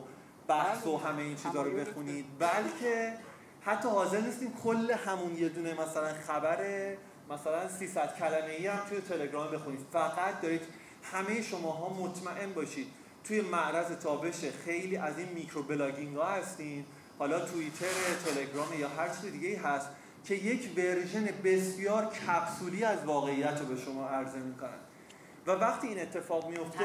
بحث 0.48 0.86
و 0.86 0.96
همه 0.98 1.22
این 1.22 1.36
چیزا 1.36 1.62
رو 1.62 1.70
بخونید 1.70 2.24
بلکه 2.38 3.14
حتی 3.60 3.88
حاضر 3.88 4.20
نیستیم 4.20 4.52
کل 4.64 4.90
همون 4.90 5.36
یه 5.36 5.48
دونه 5.48 5.74
مثلا 5.74 6.14
خبر 6.26 6.58
مثلا 7.30 7.68
300 7.68 8.16
کلمه 8.18 8.50
ای 8.50 8.66
هم 8.66 8.78
توی 8.88 9.00
تلگرام 9.00 9.50
بخونید. 9.50 9.80
فقط 9.92 10.40
دارید 10.40 10.62
همه 11.02 11.42
شماها 11.42 11.88
مطمئن 11.88 12.52
باشید. 12.52 12.86
توی 13.24 13.40
معرض 13.40 13.86
تابش 13.86 14.44
خیلی 14.64 14.96
از 14.96 15.18
این 15.18 15.28
microblogging 15.28 16.16
ها 16.16 16.24
هستین. 16.24 16.84
حالا 17.18 17.40
توییتر 17.40 17.86
تلگرام 18.26 18.80
یا 18.80 18.88
هر 18.88 19.08
چیز 19.08 19.32
دیگه 19.32 19.48
ای 19.48 19.54
هست 19.54 19.88
که 20.24 20.34
یک 20.34 20.70
version 20.76 21.28
بسیار 21.44 22.04
کپسولی 22.06 22.84
از 22.84 23.04
واقعیت 23.04 23.60
رو 23.60 23.66
به 23.66 23.76
شما 23.76 24.08
عرضه 24.08 24.38
می‌کنن. 24.38 24.78
و 25.46 25.50
وقتی 25.50 25.86
این 25.86 26.00
اتفاق 26.00 26.48
میفته 26.48 26.84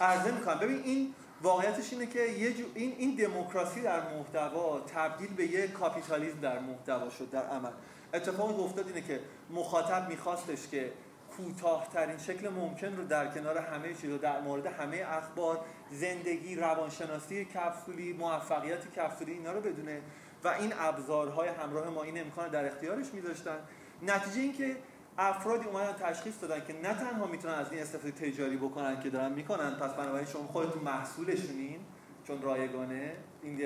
یا 0.00 0.06
عرضه؟ 0.06 0.32
می‌کنم 0.32 0.58
ببین 0.58 0.82
این 0.84 1.14
واقعیتش 1.42 1.92
اینه 1.92 2.06
که 2.06 2.20
یه 2.20 2.52
جو 2.52 2.64
این 2.74 2.94
این 2.98 3.14
دموکراسی 3.14 3.80
در 3.80 4.14
محتوا 4.14 4.80
تبدیل 4.80 5.34
به 5.34 5.46
یه 5.46 5.68
کاپیتالیسم 5.68 6.40
در 6.40 6.58
محتوا 6.58 7.10
شد 7.10 7.30
در 7.30 7.46
عمل. 7.46 7.70
اتفاقی 8.14 8.54
که 8.54 8.60
افتاد 8.60 8.86
اینه 8.86 9.00
که 9.00 9.20
مخاطب 9.50 10.08
میخواستش 10.08 10.68
که 10.70 10.92
کوتاهترین 11.36 12.18
شکل 12.18 12.48
ممکن 12.48 12.96
رو 12.96 13.04
در 13.04 13.26
کنار 13.26 13.58
همه 13.58 13.94
چیز 13.94 14.10
رو 14.10 14.18
در 14.18 14.40
مورد 14.40 14.66
همه 14.66 15.04
اخبار 15.08 15.60
زندگی 15.90 16.56
روانشناسی 16.56 17.44
کپسولی 17.44 18.12
موفقیت 18.12 18.92
کپسولی 18.92 19.32
اینا 19.32 19.52
رو 19.52 19.60
بدونه. 19.60 20.00
و 20.44 20.48
این 20.48 20.72
ابزارهای 20.78 21.48
همراه 21.48 21.90
ما 21.90 22.02
این 22.02 22.20
امکان 22.20 22.48
در 22.48 22.66
اختیارش 22.66 23.14
میذاشتن. 23.14 23.58
نتیجه 24.02 24.40
این 24.40 24.52
که 24.52 24.76
افرادی 25.18 25.64
اومدن 25.64 25.92
تشخیص 25.92 26.34
دادن 26.42 26.64
که 26.66 26.72
نه 26.72 26.94
تنها 26.94 27.26
می‌تونن 27.26 27.54
از 27.54 27.72
این 27.72 27.82
استفاده 27.82 28.10
تجاری 28.10 28.56
بکنن 28.56 29.00
که 29.00 29.10
دارن 29.10 29.32
می‌کنن 29.32 29.70
پس 29.70 29.90
بنابراین 29.90 30.26
شما 30.26 30.42
خودتون 30.42 30.82
محصولشونین 30.82 31.80
چون 32.24 32.42
رایگانه. 32.42 33.12
این 33.42 33.56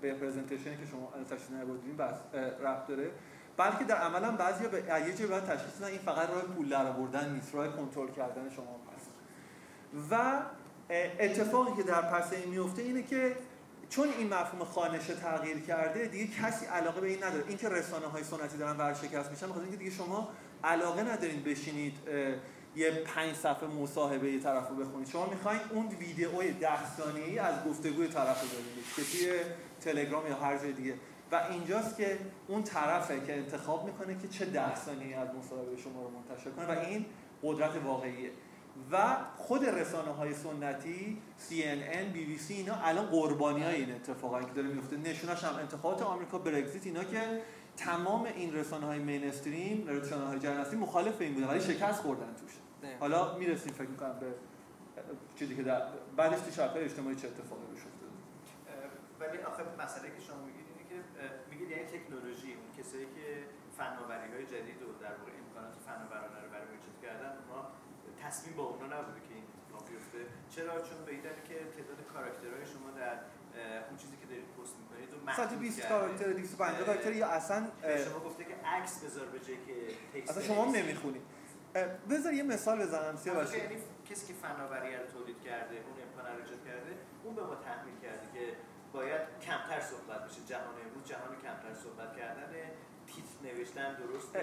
به 0.00 0.14
پرزنتیشنی 0.14 0.76
که 0.76 0.86
شما 0.86 1.12
تشخیص 1.30 1.50
نبودین 1.50 1.96
بس 1.96 2.16
ربط 2.34 2.86
داره. 2.86 3.10
بلکه 3.58 3.84
در 3.84 3.96
عمل 3.96 4.24
هم 4.24 4.36
بعضیا 4.36 4.68
به 4.68 4.78
یه 4.78 5.14
جایی 5.14 5.26
باید 5.26 5.44
تشخیص 5.44 5.72
بدن 5.72 5.86
این 5.86 5.98
فقط 5.98 6.30
راه 6.30 6.42
پول 6.42 6.68
در 6.68 6.86
آوردن 6.86 7.32
نیست 7.32 7.54
راه 7.54 7.76
کنترل 7.76 8.10
کردن 8.10 8.50
شما 8.50 8.80
هست. 8.96 9.10
و 10.10 10.42
اتفاقی 11.18 11.76
که 11.76 11.82
در 11.82 12.02
پس 12.02 12.32
این 12.32 12.48
میفته 12.48 12.82
اینه 12.82 13.02
که 13.02 13.36
چون 13.90 14.08
این 14.18 14.34
مفهوم 14.34 14.64
خانشه 14.64 15.14
تغییر 15.14 15.58
کرده 15.58 16.06
دیگه 16.06 16.26
کسی 16.42 16.66
علاقه 16.66 17.00
به 17.00 17.06
این 17.08 17.24
نداره. 17.24 17.44
اینکه 17.48 17.68
رسانه 17.68 18.06
های 18.06 18.24
سنتی 18.24 18.58
دارن 18.58 18.76
ورشکست 18.76 19.30
میشن 19.30 19.46
بخاطر 19.46 19.62
اینکه 19.62 19.76
دیگه 19.76 19.90
شما 19.90 20.28
علاقه 20.64 21.02
ندارین 21.02 21.42
بشینید 21.42 21.94
یه 22.76 22.90
پنج 22.90 23.34
صفحه 23.36 23.68
مصاحبه 23.68 24.32
یه 24.32 24.40
طرف 24.40 24.68
رو 24.68 24.76
بخونید. 24.76 25.08
شما 25.08 25.26
می‌خواین 25.26 25.60
اون 25.70 25.88
ویدئوی 25.88 26.52
ده 26.52 26.96
ثانیه‌ای 26.96 27.38
از 27.38 27.54
گفتگوی 27.68 28.08
طرف 28.08 28.42
رو 28.42 28.48
ببینید 28.48 28.84
که 28.96 29.02
توی 29.02 29.32
تلگرام 29.80 30.26
یا 30.26 30.36
هر 30.36 30.58
جای 30.58 30.72
دیگه. 30.72 30.94
و 31.32 31.46
اینجاست 31.50 31.96
که 31.96 32.18
اون 32.48 32.62
طرفه 32.62 33.26
که 33.26 33.36
انتخاب 33.36 33.86
می‌کنه 33.86 34.18
که 34.18 34.28
چه 34.28 34.44
ده 34.44 34.74
ثانیه‌ای 34.74 35.14
از 35.14 35.28
مصاحبه 35.34 35.76
شما 35.76 36.02
رو 36.02 36.10
منتشر 36.10 36.50
کنه 36.50 36.66
و 36.66 36.70
این 36.70 37.06
قدرت 37.42 37.76
واقعیه. 37.84 38.30
و 38.92 39.16
خود 39.36 39.64
رسانه 39.64 40.10
های 40.10 40.34
سنتی 40.34 41.22
CNN, 41.48 42.16
BBC 42.16 42.50
اینا 42.50 42.74
الان 42.74 43.06
قربانی 43.06 43.62
های 43.62 43.74
این 43.74 43.94
اتفاقایی 43.94 44.46
که 44.46 44.52
داره 44.52 44.68
میفته 44.68 44.96
نشونش 44.96 45.44
هم 45.44 45.56
انتخابات 45.56 46.02
آمریکا 46.02 46.38
برگزیت 46.38 46.86
اینا 46.86 47.04
که 47.04 47.42
تمام 47.76 48.24
این 48.24 48.54
رسانه 48.54 48.86
های 48.86 48.98
مینستریم 48.98 49.86
رسانه 49.88 50.24
های 50.26 50.46
اصلی 50.46 50.78
مخالف 50.78 51.20
این 51.20 51.34
بودن 51.34 51.46
ولی 51.46 51.60
شکست 51.60 52.00
خوردن 52.02 52.34
توش. 52.34 52.52
حالا 53.00 53.38
می‌رسیم 53.38 53.72
فکر 53.72 53.88
می‌کنم 53.88 54.18
به 54.20 54.26
چیزی 55.38 55.56
که 55.56 55.62
در 55.62 55.82
بعدش 56.16 56.40
تو 56.40 56.50
شبکه 56.50 56.84
اجتماعی 56.84 57.16
چه 57.16 57.28
اتفاقی 57.28 57.62
روش 57.70 57.80
افتاده. 57.80 58.12
ولی 59.20 59.42
آخه 59.42 59.62
مسئله 59.84 60.08
که 60.08 60.22
شما 60.26 60.36
میگید 61.68 61.92
یعنی 61.92 61.98
تکنولوژی 61.98 62.50
اون 62.60 62.70
کسایی 62.78 63.08
که 63.16 63.26
فناوری 63.78 64.28
های 64.34 64.46
جدید 64.54 64.80
و 64.82 64.86
در 65.04 65.14
واقع 65.18 65.32
امکانات 65.42 65.74
فناورانه 65.86 66.38
رو 66.44 66.48
برای 66.54 66.70
ایجاد 66.76 66.96
کردن 67.04 67.32
ما 67.50 67.60
تصمیم 68.24 68.54
با 68.56 68.64
اونا 68.64 68.86
نبوده 68.96 69.20
که 69.26 69.32
این 69.38 69.46
اتفاق 69.56 69.82
بیفته 69.90 70.20
چرا 70.54 70.74
چون 70.88 70.98
به 71.06 71.12
که 71.48 71.56
تعداد 71.76 72.00
کاراکترهای 72.12 72.66
شما 72.74 72.90
در 73.00 73.16
اون 73.88 73.96
چیزی 74.02 74.16
که 74.20 74.26
دارید 74.30 74.48
پست 74.56 74.74
می‌کنید 74.80 75.08
رو 75.12 75.18
مثلا 75.26 75.34
تو 75.34 75.42
محدود 75.42 75.60
20 75.60 75.80
کرده. 75.80 75.88
کاراکتر 75.88 76.32
250 76.32 76.86
کاراکتر 76.86 77.12
یا 77.12 77.28
اصلا 77.38 77.60
شما 78.06 78.20
گفته 78.26 78.44
که 78.44 78.54
عکس 78.74 79.04
بذار 79.04 79.26
به 79.34 79.38
جای 79.46 79.58
که 79.66 79.76
تکست 80.12 80.30
اصلا 80.30 80.42
شما 80.42 80.64
هم. 80.64 80.70
نمی‌خونید 80.78 81.22
بذار 82.10 82.32
یه 82.32 82.42
مثال 82.42 82.78
بزنم 82.82 83.14
آخه 83.14 83.22
سیاوش 83.24 83.54
یعنی 83.54 83.76
کسی 84.10 84.26
که 84.26 84.34
فناوری 84.42 84.96
رو 84.96 85.06
تولید 85.14 85.40
کرده 85.48 85.74
اون 85.86 85.96
امکان 86.06 86.24
رو 86.36 86.42
ایجاد 86.42 86.64
کرده 86.68 86.92
اون 87.24 87.34
به 87.34 87.42
ما 87.42 87.54
تحمیل 87.54 87.97
باید 88.98 89.20
کمتر 89.46 89.80
صحبت 89.80 90.20
بشه. 90.24 90.40
جهان 90.48 90.74
امروز 90.86 91.04
جهان 91.04 91.32
کمتر 91.42 91.74
صحبت 91.84 92.16
کردن 92.16 92.52
تیتر 93.06 93.58
نوشتن 93.58 93.94
درست 93.94 94.36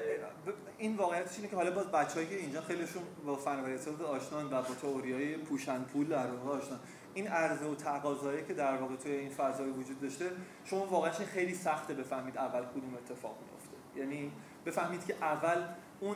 این 0.78 0.96
واقعیتش 0.98 1.36
اینه 1.38 1.48
که 1.48 1.56
حالا 1.56 1.72
باز 1.72 1.92
بچه‌ای 1.92 2.28
که 2.28 2.36
اینجا 2.36 2.62
خیلیشون 2.62 3.04
با 3.26 3.36
فناوری 3.36 3.74
اتصالات 3.74 4.02
آشنان 4.02 4.46
و 4.46 4.62
با 4.62 4.76
تئوریای 4.82 5.38
پوشن 5.38 5.84
پول 5.84 6.08
در 6.08 6.28
واقع 6.28 6.58
آشنان 6.58 6.80
این 7.14 7.28
عرضه 7.28 7.66
و 7.66 7.76
تقاضایی 7.76 8.44
که 8.46 8.54
در 8.54 8.78
واقع 8.78 8.96
توی 8.96 9.12
این 9.12 9.30
فضای 9.30 9.70
وجود 9.70 10.02
داشته 10.02 10.26
شما 10.66 10.86
واقعا 10.86 11.12
خیلی 11.12 11.54
سخته 11.54 11.94
بفهمید 11.94 12.38
اول 12.38 12.62
کدوم 12.62 12.94
اتفاق 12.94 13.38
میفته 13.52 14.00
یعنی 14.00 14.32
بفهمید 14.66 15.06
که 15.06 15.16
اول 15.22 15.64
اون 16.00 16.16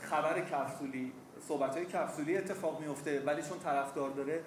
خبر 0.00 0.40
کپسولی 0.40 1.12
صحبت 1.48 1.76
های 1.76 1.86
کپسولی 1.86 2.36
اتفاق 2.36 2.80
میفته 2.80 3.20
ولی 3.20 3.42
چون 3.42 3.58
طرفدار 3.58 4.10
داره 4.10 4.42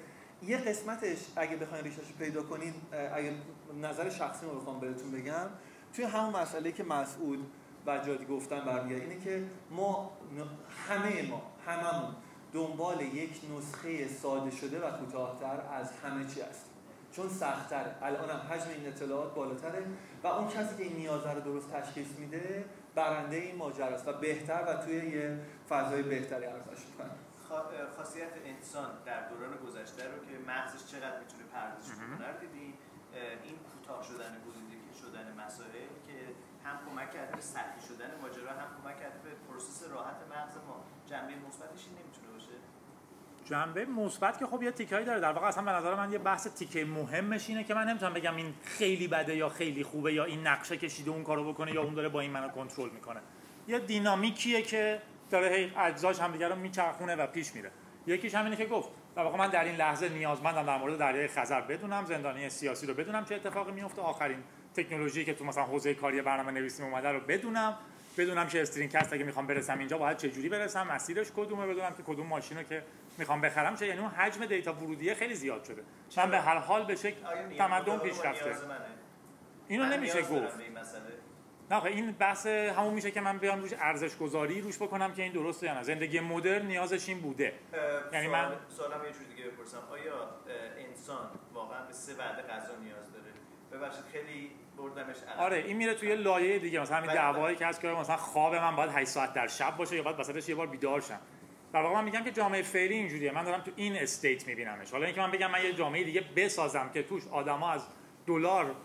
یه 0.45 0.57
قسمتش 0.57 1.17
اگه 1.35 1.55
بخواین 1.55 1.83
ریشش 1.83 2.13
پیدا 2.19 2.43
کنین 2.43 2.73
اگه 3.13 3.33
نظر 3.81 4.09
شخصی 4.09 4.45
رو 4.45 4.59
بخوام 4.59 4.79
بهتون 4.79 5.11
بگم 5.11 5.47
توی 5.95 6.05
همون 6.05 6.41
مسئله 6.41 6.71
که 6.71 6.83
مسئول 6.83 7.39
و 7.87 7.97
جادی 7.97 8.25
گفتن 8.25 8.65
برمیگرده 8.65 9.03
اینه 9.03 9.23
که 9.23 9.43
ما 9.71 10.11
همه 10.87 11.29
ما 11.29 11.41
هممون 11.67 12.15
دنبال 12.53 13.01
یک 13.01 13.41
نسخه 13.57 14.07
ساده 14.07 14.51
شده 14.51 14.87
و 14.87 14.91
کوتاهتر 14.91 15.61
از 15.73 15.91
همه 15.91 16.25
چی 16.25 16.41
هستیم. 16.41 16.73
چون 17.11 17.29
سخت‌تره. 17.29 17.95
الان 18.01 18.29
هم 18.29 18.39
حجم 18.39 18.69
این 18.77 18.87
اطلاعات 18.87 19.35
بالاتره 19.35 19.83
و 20.23 20.27
اون 20.27 20.47
کسی 20.47 20.77
که 20.77 20.83
این 20.83 20.95
نیاز 20.95 21.25
رو 21.25 21.41
درست 21.41 21.71
تشخیص 21.71 22.07
میده 22.19 22.65
برنده 22.95 23.35
این 23.35 23.55
ماجرا 23.55 23.85
است 23.85 24.07
و 24.07 24.13
بهتر 24.13 24.63
و 24.67 24.73
توی 24.73 24.95
یه 24.95 25.39
فضای 25.69 26.03
بهتری 26.03 26.45
عرضه 26.45 26.85
می‌کنه. 26.91 27.09
خاصیت 27.97 28.33
انسان 28.45 28.89
در 29.05 29.29
دوران 29.29 29.57
گذشته 29.65 30.03
رو 30.11 30.17
که 30.25 30.35
مغزش 30.47 30.91
چقدر 30.91 31.19
می‌تونه 31.19 31.43
پردازش 31.53 31.91
کنه 31.91 32.27
رو 32.27 32.39
دیدین 32.39 32.73
اه، 32.73 33.19
این 33.43 33.55
کوتاه 33.69 34.03
شدن 34.03 34.33
گزیدگی 34.47 34.93
شدن 35.01 35.45
مسائل 35.45 35.87
که 36.07 36.17
هم 36.65 36.75
کمک 36.85 37.11
کرده 37.13 37.35
به 37.35 37.41
سطحی 37.41 37.81
شدن 37.87 38.11
ماجرا 38.21 38.51
هم 38.51 38.69
کمک 38.77 38.99
کرده 38.99 39.19
به 39.23 39.29
process 39.47 39.83
راحت 39.91 40.15
مغز 40.31 40.55
ما. 40.67 40.85
جنبه 41.09 41.33
مثبتش 41.47 41.81
این 41.87 41.95
نمی‌تونه 41.99 42.27
باشه. 42.33 42.57
جنبه 43.45 43.85
مثبت 43.85 44.39
که 44.39 44.45
خب 44.45 44.63
یه 44.63 44.71
تیکه‌ای 44.71 45.05
داره. 45.05 45.19
در 45.19 45.31
واقع 45.31 45.47
اصلا 45.47 45.63
به 45.63 45.71
نظر 45.71 45.95
من 45.95 46.11
یه 46.11 46.17
بحث 46.17 46.47
تیکه 46.47 46.85
مهمش 46.85 47.49
اینه 47.49 47.63
که 47.63 47.73
من 47.73 47.87
نمی‌تونم 47.89 48.13
بگم 48.13 48.35
این 48.35 48.53
خیلی 48.63 49.07
بده 49.07 49.35
یا 49.35 49.49
خیلی 49.49 49.83
خوبه 49.83 50.13
یا 50.13 50.23
این 50.23 50.47
نقشه 50.47 50.77
کشیده 50.77 51.11
اون 51.11 51.23
کارو 51.23 51.53
بکنه 51.53 51.73
یا 51.73 51.83
اون 51.83 51.93
داره 51.93 52.09
با 52.09 52.19
این 52.19 52.31
منو 52.31 52.49
کنترل 52.49 52.89
می‌کنه. 52.89 53.19
یه 53.67 53.79
دینامیکیه 53.79 54.61
که 54.61 55.01
داره 55.33 55.55
هی 55.55 55.71
اجزاش 55.77 56.19
همدیگه 56.19 56.47
رو 56.47 56.55
میچرخونه 56.55 57.15
و 57.15 57.27
پیش 57.27 57.55
میره. 57.55 57.71
یکیش 58.07 58.35
همینه 58.35 58.55
که 58.55 58.65
گفت 58.65 58.89
در 59.15 59.23
واقع 59.23 59.37
من 59.37 59.49
در 59.49 59.63
این 59.63 59.75
لحظه 59.75 60.09
نیازمندم 60.09 60.65
در 60.65 60.77
مورد 60.77 60.97
دریای 60.97 61.27
خزر 61.27 61.61
بدونم 61.61 62.05
زندانی 62.05 62.49
سیاسی 62.49 62.87
رو 62.87 62.93
بدونم 62.93 63.25
چه 63.25 63.35
اتفاقی 63.35 63.71
میفته 63.71 64.01
آخرین 64.01 64.43
تکنولوژی 64.75 65.25
که 65.25 65.33
تو 65.33 65.45
مثلا 65.45 65.63
حوزه 65.63 65.93
کاری 65.93 66.21
برنامه 66.21 66.51
نویسی 66.51 66.83
اومده 66.83 67.09
رو 67.09 67.19
بدونم 67.19 67.77
بدونم 68.17 68.47
که 68.47 68.61
string 68.61 68.91
cast 68.91 69.13
اگه 69.13 69.23
می‌خوام 69.23 69.47
برسم 69.47 69.79
اینجا 69.79 69.97
باید 69.97 70.17
چه 70.17 70.29
جوری 70.29 70.49
برسم 70.49 70.87
مسیرش 70.87 71.27
کدومه 71.35 71.67
بدونم 71.67 71.93
که 71.93 72.03
کدوم 72.03 72.27
ماشین 72.27 72.57
رو 72.57 72.63
که 72.63 72.83
می‌خوام 73.17 73.41
بخرم 73.41 73.75
چه 73.75 73.87
یعنی 73.87 73.99
اون 73.99 74.09
حجم 74.09 74.45
data 74.45 74.73
ورودی 74.73 75.13
خیلی 75.13 75.35
زیاد 75.35 75.63
شده. 75.63 75.83
من 76.17 76.31
به 76.31 76.39
هر 76.39 76.57
حال 76.57 76.85
به 76.85 76.95
شکل 76.95 77.15
تمدن 77.57 77.99
نیاز 78.03 78.65
منه؟ 78.65 78.85
اینو 79.67 79.85
نمیشه 79.85 80.21
گفت. 80.21 80.57
نه 81.71 81.85
این 81.85 82.11
بحث 82.11 82.45
همون 82.47 82.93
میشه 82.93 83.11
که 83.11 83.21
من 83.21 83.37
بیام 83.37 83.59
روش 83.61 83.71
ارزش 83.79 84.17
گذاری 84.17 84.61
روش 84.61 84.77
بکنم 84.77 85.13
که 85.13 85.23
این 85.23 85.31
درسته 85.33 85.67
یا 85.67 85.73
نه. 85.73 85.83
زندگی 85.83 86.19
مدرن 86.19 86.65
نیازش 86.65 87.09
این 87.09 87.19
بوده. 87.19 87.53
یعنی 88.13 88.27
من- 88.27 88.51
سوالم 88.69 89.05
یه 89.05 89.11
جور 89.11 89.23
دیگه 89.35 89.49
بپرسم. 89.49 89.77
آیا 89.91 90.29
انسان 90.89 91.29
واقعا 91.53 91.85
به 91.85 91.93
سه 91.93 92.13
وعده 92.15 92.41
غذا 92.41 92.75
نیاز 92.83 93.13
داره؟ 93.13 93.33
ببخشید 93.71 94.03
خیلی 94.11 94.51
بردمش. 94.77 95.15
آره 95.37 95.57
این 95.57 95.77
میره 95.77 95.93
توی 95.93 96.15
لایه 96.15 96.59
دیگه. 96.59 96.79
مثلا 96.81 96.97
همین 96.97 97.07
بله، 97.09 97.17
دعوایی 97.19 97.55
که 97.55 97.65
هست 97.65 97.81
که 97.81 97.87
مثلا 97.87 98.17
خواب 98.17 98.55
من 98.55 98.75
باید 98.75 98.91
8 98.91 99.07
ساعت 99.07 99.33
در 99.33 99.47
شب 99.47 99.77
باشه 99.77 99.95
یا 99.95 100.03
باید 100.03 100.19
وسطش 100.19 100.49
یه 100.49 100.55
بار 100.55 100.67
بیدار 100.67 101.01
شم. 101.01 101.19
در 101.73 101.81
واقع 101.81 101.95
من 101.95 102.03
میگم 102.03 102.23
که 102.23 102.31
جامعه 102.31 102.61
فعلی 102.61 102.93
اینجوریه. 102.93 103.31
من 103.31 103.43
دارم 103.43 103.61
تو 103.61 103.71
این 103.75 103.95
استیت 103.95 104.47
میبینمش. 104.47 104.91
حالا 104.91 105.05
اینکه 105.05 105.21
من 105.21 105.31
بگم 105.31 105.51
من 105.51 105.63
یه 105.63 105.73
جامعه 105.73 106.03
دیگه 106.03 106.23
بسازم 106.35 106.89
که 106.93 107.03
توش 107.03 107.27
آدما 107.31 107.71
از 107.71 107.81
دلار 108.27 108.75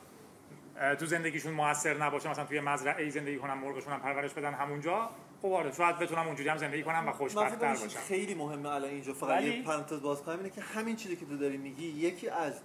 تو 0.98 1.06
زندگیشون 1.06 1.52
موثر 1.52 1.94
نباشه 2.04 2.30
مثلا 2.30 2.44
توی 2.44 2.60
مزرعه 2.60 3.04
ای 3.04 3.10
زندگی 3.10 3.36
کنم 3.36 3.58
مرغشون 3.58 3.92
هم 3.92 4.00
پرورش 4.00 4.32
بدن 4.34 4.54
همونجا 4.54 5.10
خب 5.42 5.52
آره 5.52 5.72
شاید 5.72 5.98
بتونم 5.98 6.26
اونجوری 6.26 6.48
هم 6.48 6.56
زندگی 6.56 6.82
کنم 6.82 6.98
و 6.98 7.02
من 7.02 7.12
خوشبخت 7.12 7.48
فکر 7.48 7.58
تر 7.58 7.74
کنم 7.74 7.82
باشم 7.82 8.00
خیلی 8.00 8.34
مهمه 8.34 8.68
الان 8.68 8.90
اینجا 8.90 9.12
فقط 9.12 9.30
ولی- 9.30 9.56
یه 9.56 9.62
پرانتز 9.62 10.02
باز 10.02 10.22
کنم 10.22 10.36
اینه 10.36 10.50
که 10.50 10.60
همین 10.60 10.96
چیزی 10.96 11.16
که 11.16 11.26
تو 11.26 11.36
داری 11.36 11.56
میگی 11.56 11.86
یکی 11.86 12.28
از 12.28 12.60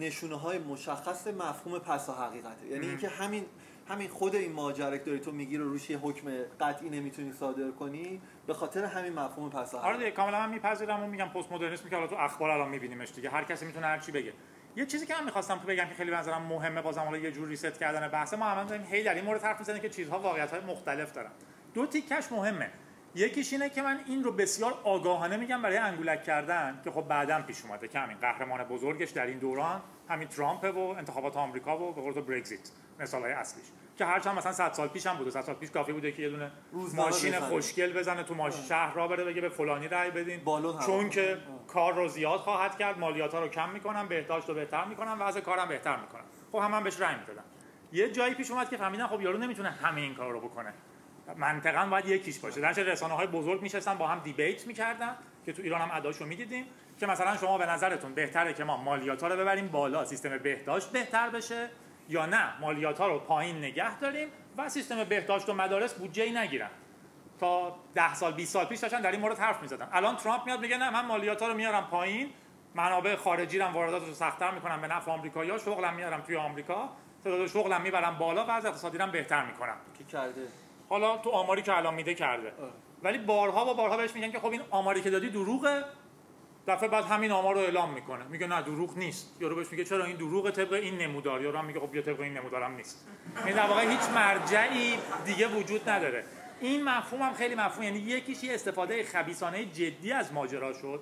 نشونه 0.00 0.36
های 0.36 0.58
مشخص 0.58 1.26
مفهوم 1.26 1.78
پسا 1.78 2.14
حقیقته 2.14 2.66
یعنی 2.66 2.86
اینکه 2.86 3.08
همین 3.08 3.44
همین 3.88 4.08
خود 4.08 4.34
این 4.34 4.52
ماجرا 4.52 4.98
که 4.98 5.04
داری 5.04 5.20
تو 5.20 5.32
میگی 5.32 5.56
رو 5.56 5.68
روش 5.68 5.90
یه 5.90 5.98
حکم 5.98 6.30
قطعی 6.60 6.90
نمی‌تونی 6.90 7.32
صادر 7.32 7.70
کنی 7.70 8.20
به 8.46 8.54
خاطر 8.54 8.84
همین 8.84 9.12
مفهوم 9.12 9.50
پسا 9.50 9.78
آره 9.80 9.96
دیگه 9.98 10.10
کاملا 10.10 10.38
من 10.46 10.50
میپذیرم 10.50 11.02
و 11.02 11.06
میگم 11.06 11.28
پست 11.28 11.52
مدرنیسم 11.52 11.88
که 11.88 11.96
حالا 11.96 12.08
تو 12.08 12.16
اخبار 12.16 12.50
الان 12.50 12.68
میبینیمش 12.68 13.12
دیگه. 13.12 13.30
هر 13.30 13.44
کسی 13.44 13.66
می‌تونه 13.66 13.86
هر 13.86 13.98
چی 13.98 14.12
بگه. 14.12 14.32
یه 14.76 14.86
چیزی 14.86 15.06
که 15.06 15.14
من 15.14 15.24
می‌خواستم 15.24 15.58
تو 15.58 15.66
بگم 15.66 15.84
که 15.84 15.94
خیلی 15.94 16.10
به 16.10 16.16
نظرم 16.16 16.42
مهمه 16.42 16.82
بازم 16.82 17.00
حالا 17.00 17.18
یه 17.18 17.32
جور 17.32 17.48
ریست 17.48 17.78
کردن 17.78 18.08
بحث 18.08 18.34
ما 18.34 18.44
هم 18.44 18.66
داریم 18.66 18.86
هی 18.90 19.02
در 19.02 19.14
این 19.14 19.24
مورد 19.24 19.42
حرف 19.42 19.58
می‌زنیم 19.58 19.82
که 19.82 19.88
چیزها 19.88 20.18
واقعیت 20.18 20.50
های 20.50 20.60
مختلف 20.60 21.12
دارن. 21.12 21.30
دو 21.74 21.86
تیکش 21.86 22.32
مهمه. 22.32 22.70
یکیش 23.14 23.52
اینه 23.52 23.70
که 23.70 23.82
من 23.82 24.00
این 24.06 24.24
رو 24.24 24.32
بسیار 24.32 24.80
آگاهانه 24.84 25.36
میگم 25.36 25.62
برای 25.62 25.76
انگولک 25.76 26.24
کردن 26.24 26.80
که 26.84 26.90
خب 26.90 27.08
بعدا 27.08 27.42
پیش 27.42 27.64
اومده. 27.64 27.88
که 27.88 27.98
همین 27.98 28.16
قهرمان 28.18 28.64
بزرگش 28.64 29.10
در 29.10 29.26
این 29.26 29.38
دوران 29.38 29.82
همین 30.08 30.28
ترامپ 30.28 30.64
و 30.76 30.78
انتخابات 30.78 31.36
آمریکا 31.36 31.78
و 31.78 31.92
به 31.92 32.00
قول 32.00 32.12
تو 32.12 32.22
برگزیت 32.22 32.70
مثالای 33.00 33.32
اصلیش. 33.32 33.66
که 33.98 34.04
هرچند 34.04 34.38
مثلا 34.38 34.52
100 34.52 34.72
سال 34.72 34.88
پیش 34.88 35.06
هم 35.06 35.16
بود 35.16 35.30
100 35.30 35.40
سال 35.40 35.54
پیش 35.54 35.70
کافی 35.70 35.92
بوده 35.92 36.12
که 36.12 36.22
یه 36.22 36.28
دونه 36.28 36.50
ماشین 36.94 37.30
بزنه. 37.30 37.40
خوشگل 37.40 37.92
بزنه 37.92 38.22
تو 38.22 38.34
ماشین 38.34 38.64
شهر 38.64 38.94
را 38.94 39.08
بره 39.08 39.24
بگه 39.24 39.40
به 39.40 39.48
فلانی 39.48 39.88
رأی 39.88 40.10
بدین. 40.10 40.40
چون 40.86 41.10
که 41.10 41.38
کار 41.68 41.94
رو 41.94 42.08
زیاد 42.08 42.40
خواهد 42.40 42.78
کرد 42.78 42.98
مالیات 42.98 43.34
ها 43.34 43.40
رو 43.40 43.48
کم 43.48 43.70
می‌کنم 43.70 44.08
بهداشت 44.08 44.48
رو 44.48 44.54
بهتر 44.54 44.84
می‌کنم 44.84 45.16
وضع 45.20 45.40
کارم 45.40 45.68
بهتر 45.68 45.96
می‌کنم 45.96 46.24
خب 46.52 46.58
هم 46.58 46.70
من 46.70 46.82
بهش 46.84 47.00
رأی 47.00 47.16
می‌دادم 47.16 47.44
یه 47.92 48.10
جایی 48.10 48.34
پیش 48.34 48.50
اومد 48.50 48.70
که 48.70 48.76
فهمیدن 48.76 49.06
خب 49.06 49.20
یارو 49.20 49.38
نمی‌تونه 49.38 49.70
همه 49.70 50.00
این 50.00 50.14
کار 50.14 50.32
رو 50.32 50.40
بکنه. 50.40 50.72
منطقا 51.36 51.86
باید 51.86 52.06
یکیش 52.06 52.38
باشه. 52.38 52.60
در 52.60 52.72
رسانه 52.72 53.14
های 53.14 53.26
بزرگ 53.26 53.62
میشستن 53.62 53.94
با 53.94 54.06
هم 54.06 54.18
دیبیت 54.18 54.66
می‌کردن 54.66 55.16
که 55.46 55.52
تو 55.52 55.62
ایران 55.62 55.80
هم 55.80 55.90
اداشو 55.96 56.26
می‌دیدیم. 56.26 56.64
که 57.00 57.06
مثلا 57.06 57.36
شما 57.36 57.58
به 57.58 57.66
نظرتون 57.66 58.14
بهتره 58.14 58.54
که 58.54 58.64
ما 58.64 58.76
مالیات 58.76 59.22
ها 59.22 59.28
رو 59.28 59.36
ببریم 59.36 59.68
بالا 59.68 60.04
سیستم 60.04 60.38
بهداشت 60.38 60.92
بهتر 60.92 61.30
بشه 61.30 61.68
یا 62.08 62.26
نه؟ 62.26 62.60
مالیات 62.60 62.98
ها 62.98 63.08
رو 63.08 63.18
پایین 63.18 63.58
نگه 63.58 63.98
داریم 63.98 64.28
و 64.56 64.68
سیستم 64.68 65.04
بهداشت 65.04 65.48
و 65.48 65.54
مدارس 65.54 65.94
بودجه 65.94 66.22
ای 66.22 66.32
نگیرن. 66.32 66.70
تا 67.40 67.76
10 67.94 68.14
سال 68.14 68.32
20 68.32 68.52
سال 68.52 68.64
پیش 68.64 68.80
داشتن 68.80 69.00
در 69.00 69.10
این 69.10 69.20
مورد 69.20 69.38
حرف 69.38 69.62
می‌زدن. 69.62 69.88
الان 69.92 70.16
ترامپ 70.16 70.46
میاد 70.46 70.60
میگه 70.60 70.76
نه 70.76 70.90
من 70.90 71.06
مالیات 71.06 71.42
ها 71.42 71.48
رو 71.48 71.54
میارم 71.54 71.86
پایین 71.90 72.30
منابع 72.74 73.16
خارجی 73.16 73.58
رو 73.58 73.66
واردات 73.66 74.06
رو 74.06 74.14
سخت‌تر 74.14 74.50
می‌کنم 74.50 74.80
به 74.80 74.86
نفع 74.86 75.10
آمریکایی‌ها 75.10 75.58
شغلم 75.58 75.94
میارم 75.94 76.20
توی 76.20 76.36
آمریکا 76.36 76.90
تعداد 77.24 77.46
شغلم 77.46 77.80
می‌برم 77.80 78.18
بالا 78.18 78.46
و 78.46 78.50
از 78.50 78.66
اقتصادی 78.66 78.98
رو 78.98 79.06
بهتر 79.06 79.44
می‌کنم. 79.44 79.76
که 79.98 80.04
کرده؟ 80.04 80.48
حالا 80.88 81.16
تو 81.16 81.30
آماری 81.30 81.62
که 81.62 81.76
الان 81.76 81.94
میده 81.94 82.14
کرده. 82.14 82.52
ولی 83.02 83.18
بارها 83.18 83.66
و 83.66 83.74
بارها 83.74 83.96
بهش 83.96 84.14
میگن 84.14 84.30
که 84.30 84.38
خب 84.38 84.50
این 84.50 84.60
آماری 84.70 85.02
که 85.02 85.10
دادی 85.10 85.30
دروغه. 85.30 85.84
دفعه 86.66 86.88
بعد 86.88 87.04
همین 87.04 87.32
آمار 87.32 87.54
رو 87.54 87.60
اعلام 87.60 87.94
می‌کنه. 87.94 88.24
میگه 88.24 88.46
نه 88.46 88.62
دروغ 88.62 88.98
نیست. 88.98 89.36
یارو 89.40 89.56
بهش 89.56 89.66
میگه 89.70 89.84
چرا 89.84 90.04
این 90.04 90.16
دروغ 90.16 90.50
طبق 90.50 90.72
این 90.72 90.98
نمودار؟ 90.98 91.42
یارو 91.42 91.58
هم 91.58 91.64
میگه 91.64 91.80
خب 91.80 91.90
بیا 91.90 92.02
طبق 92.02 92.20
این 92.20 92.36
نمودارم 92.36 92.76
نیست. 92.76 93.08
این 93.46 93.56
در 93.56 93.66
واقع 93.66 93.90
هیچ 93.90 94.00
مرجعی 94.14 94.98
دیگه 95.24 95.48
وجود 95.48 95.88
نداره. 95.88 96.24
این 96.60 96.84
مفهوم 96.84 97.22
هم 97.22 97.34
خیلی 97.34 97.54
مفهوم. 97.54 97.82
یعنی 97.82 97.98
یکیش 97.98 98.44
یه 98.44 98.54
استفاده 98.54 99.04
خبیثانه 99.04 99.64
جدی 99.64 100.12
از 100.12 100.32
ماجرا 100.32 100.72
شد. 100.72 101.00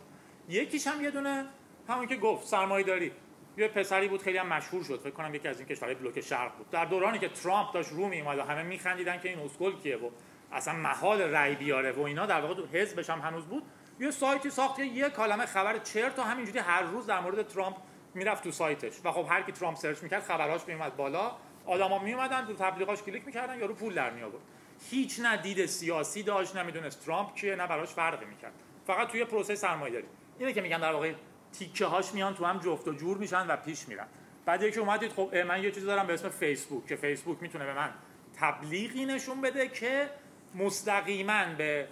یکیش 0.49 0.87
هم 0.87 1.05
یه 1.05 1.11
دونه 1.11 1.45
همون 1.89 2.07
که 2.07 2.17
گفت 2.17 2.47
سرمایه 2.47 2.85
داری 2.85 3.13
یه 3.57 3.69
پسری 3.69 4.09
بود 4.09 4.23
خیلی 4.23 4.39
هم 4.39 4.47
مشهور 4.47 4.85
شد. 4.85 5.01
فکر 5.01 5.11
کنم 5.11 5.35
یکی 5.35 5.49
از 5.49 5.59
این 5.59 5.69
کشورهای 5.69 5.95
بلوک 5.95 6.21
شرق 6.21 6.57
بود. 6.57 6.71
در 6.71 6.85
دورانی 6.85 7.19
که 7.19 7.29
ترامپ 7.29 7.73
داشت 7.73 7.91
رو 7.91 8.09
میومد 8.09 8.39
و 8.39 8.43
همه 8.43 8.63
میخندیدن 8.63 9.21
که 9.21 9.29
این 9.29 9.39
اسکل 9.39 9.73
کیه 9.73 9.97
و 9.97 10.11
اصلا 10.53 10.75
محال 10.75 11.21
رأی 11.21 11.55
بیاره 11.55 11.93
و 11.93 12.01
اینا 12.01 12.27
در 12.27 12.41
واقع 12.41 12.63
حزبش 12.73 13.11
هم 13.11 13.21
هنوز 13.21 13.45
بود. 13.45 13.63
یه 14.03 14.11
سایتی 14.11 14.51
ساخت 14.51 14.79
یه 14.79 15.11
کلمه 15.11 15.47
خبر 15.47 15.79
چرت 15.79 16.19
و 16.19 16.23
همینجوری 16.23 16.59
هر 16.59 16.83
روز 16.83 17.07
در 17.07 17.21
مورد 17.21 17.49
ترامپ 17.49 17.77
می‌رفت 18.15 18.45
تو 18.45 18.51
سایتش. 18.51 18.93
و 19.05 19.13
خب 19.13 19.27
هر 19.29 19.43
کی 19.43 19.53
ترامپ 19.53 19.77
search 19.77 20.03
می‌کرد 20.03 20.23
خبراش 20.23 20.61
میومد 20.67 20.97
بالا. 20.97 21.33
آدما 21.67 21.99
میومدن 21.99 22.47
تو 22.47 22.55
تبلیغاش 22.55 23.03
کلیک 23.03 23.27
می‌کردن 23.27 23.59
یارو 23.59 23.75
پول 23.75 23.95
در 23.95 24.11
می 24.11 24.23
آورد 24.23 24.43
هیچ 24.91 25.21
نه 25.21 25.37
دید 25.37 25.67
سیاسی 25.67 26.23
داشت 26.23 26.57
نمی‌دونست 26.57 27.05
ترامپ 27.05 27.35
کیه 27.35 27.57
نه 27.57 27.67
براش 27.67 27.89
فرقی 27.89 28.27
می‌کرد. 28.27 28.53
فقط 28.87 29.09
توی 29.09 29.25
پروسه 29.25 29.55
سرمایه 29.55 29.93
داری 29.93 30.07
اینه 30.39 30.53
که 30.53 30.61
میگن 30.61 30.81
در 30.81 30.93
واقع 30.93 31.13
تیکه 31.53 31.87
هاش 31.87 32.15
میان 32.15 32.35
تو 32.35 32.45
هم 32.45 32.59
جفت 32.59 32.89
و 32.89 32.93
جور 32.93 33.19
میشن 33.19 33.47
و 33.47 33.57
پیش 33.57 33.89
میرن. 33.89 34.07
بعد 34.45 34.63
یکی 34.63 34.81
اومد 34.81 34.97
دید 34.97 35.13
خب 35.13 35.37
من 35.37 35.63
یه 35.63 35.71
چیزی 35.71 35.87
دارم 35.87 36.07
به 36.07 36.15
اسم 36.15 36.29
فیسبوک 36.29 36.87
که 36.87 36.97
فیسبوک 36.97 37.43
می‌تونه 37.43 37.65
به 37.65 37.75
من 37.75 37.91
تبلیغی 38.37 39.05
نشون 39.05 39.41
بده 39.41 39.69
که 39.69 40.11
مستقیما 40.55 41.45
به 41.59 41.89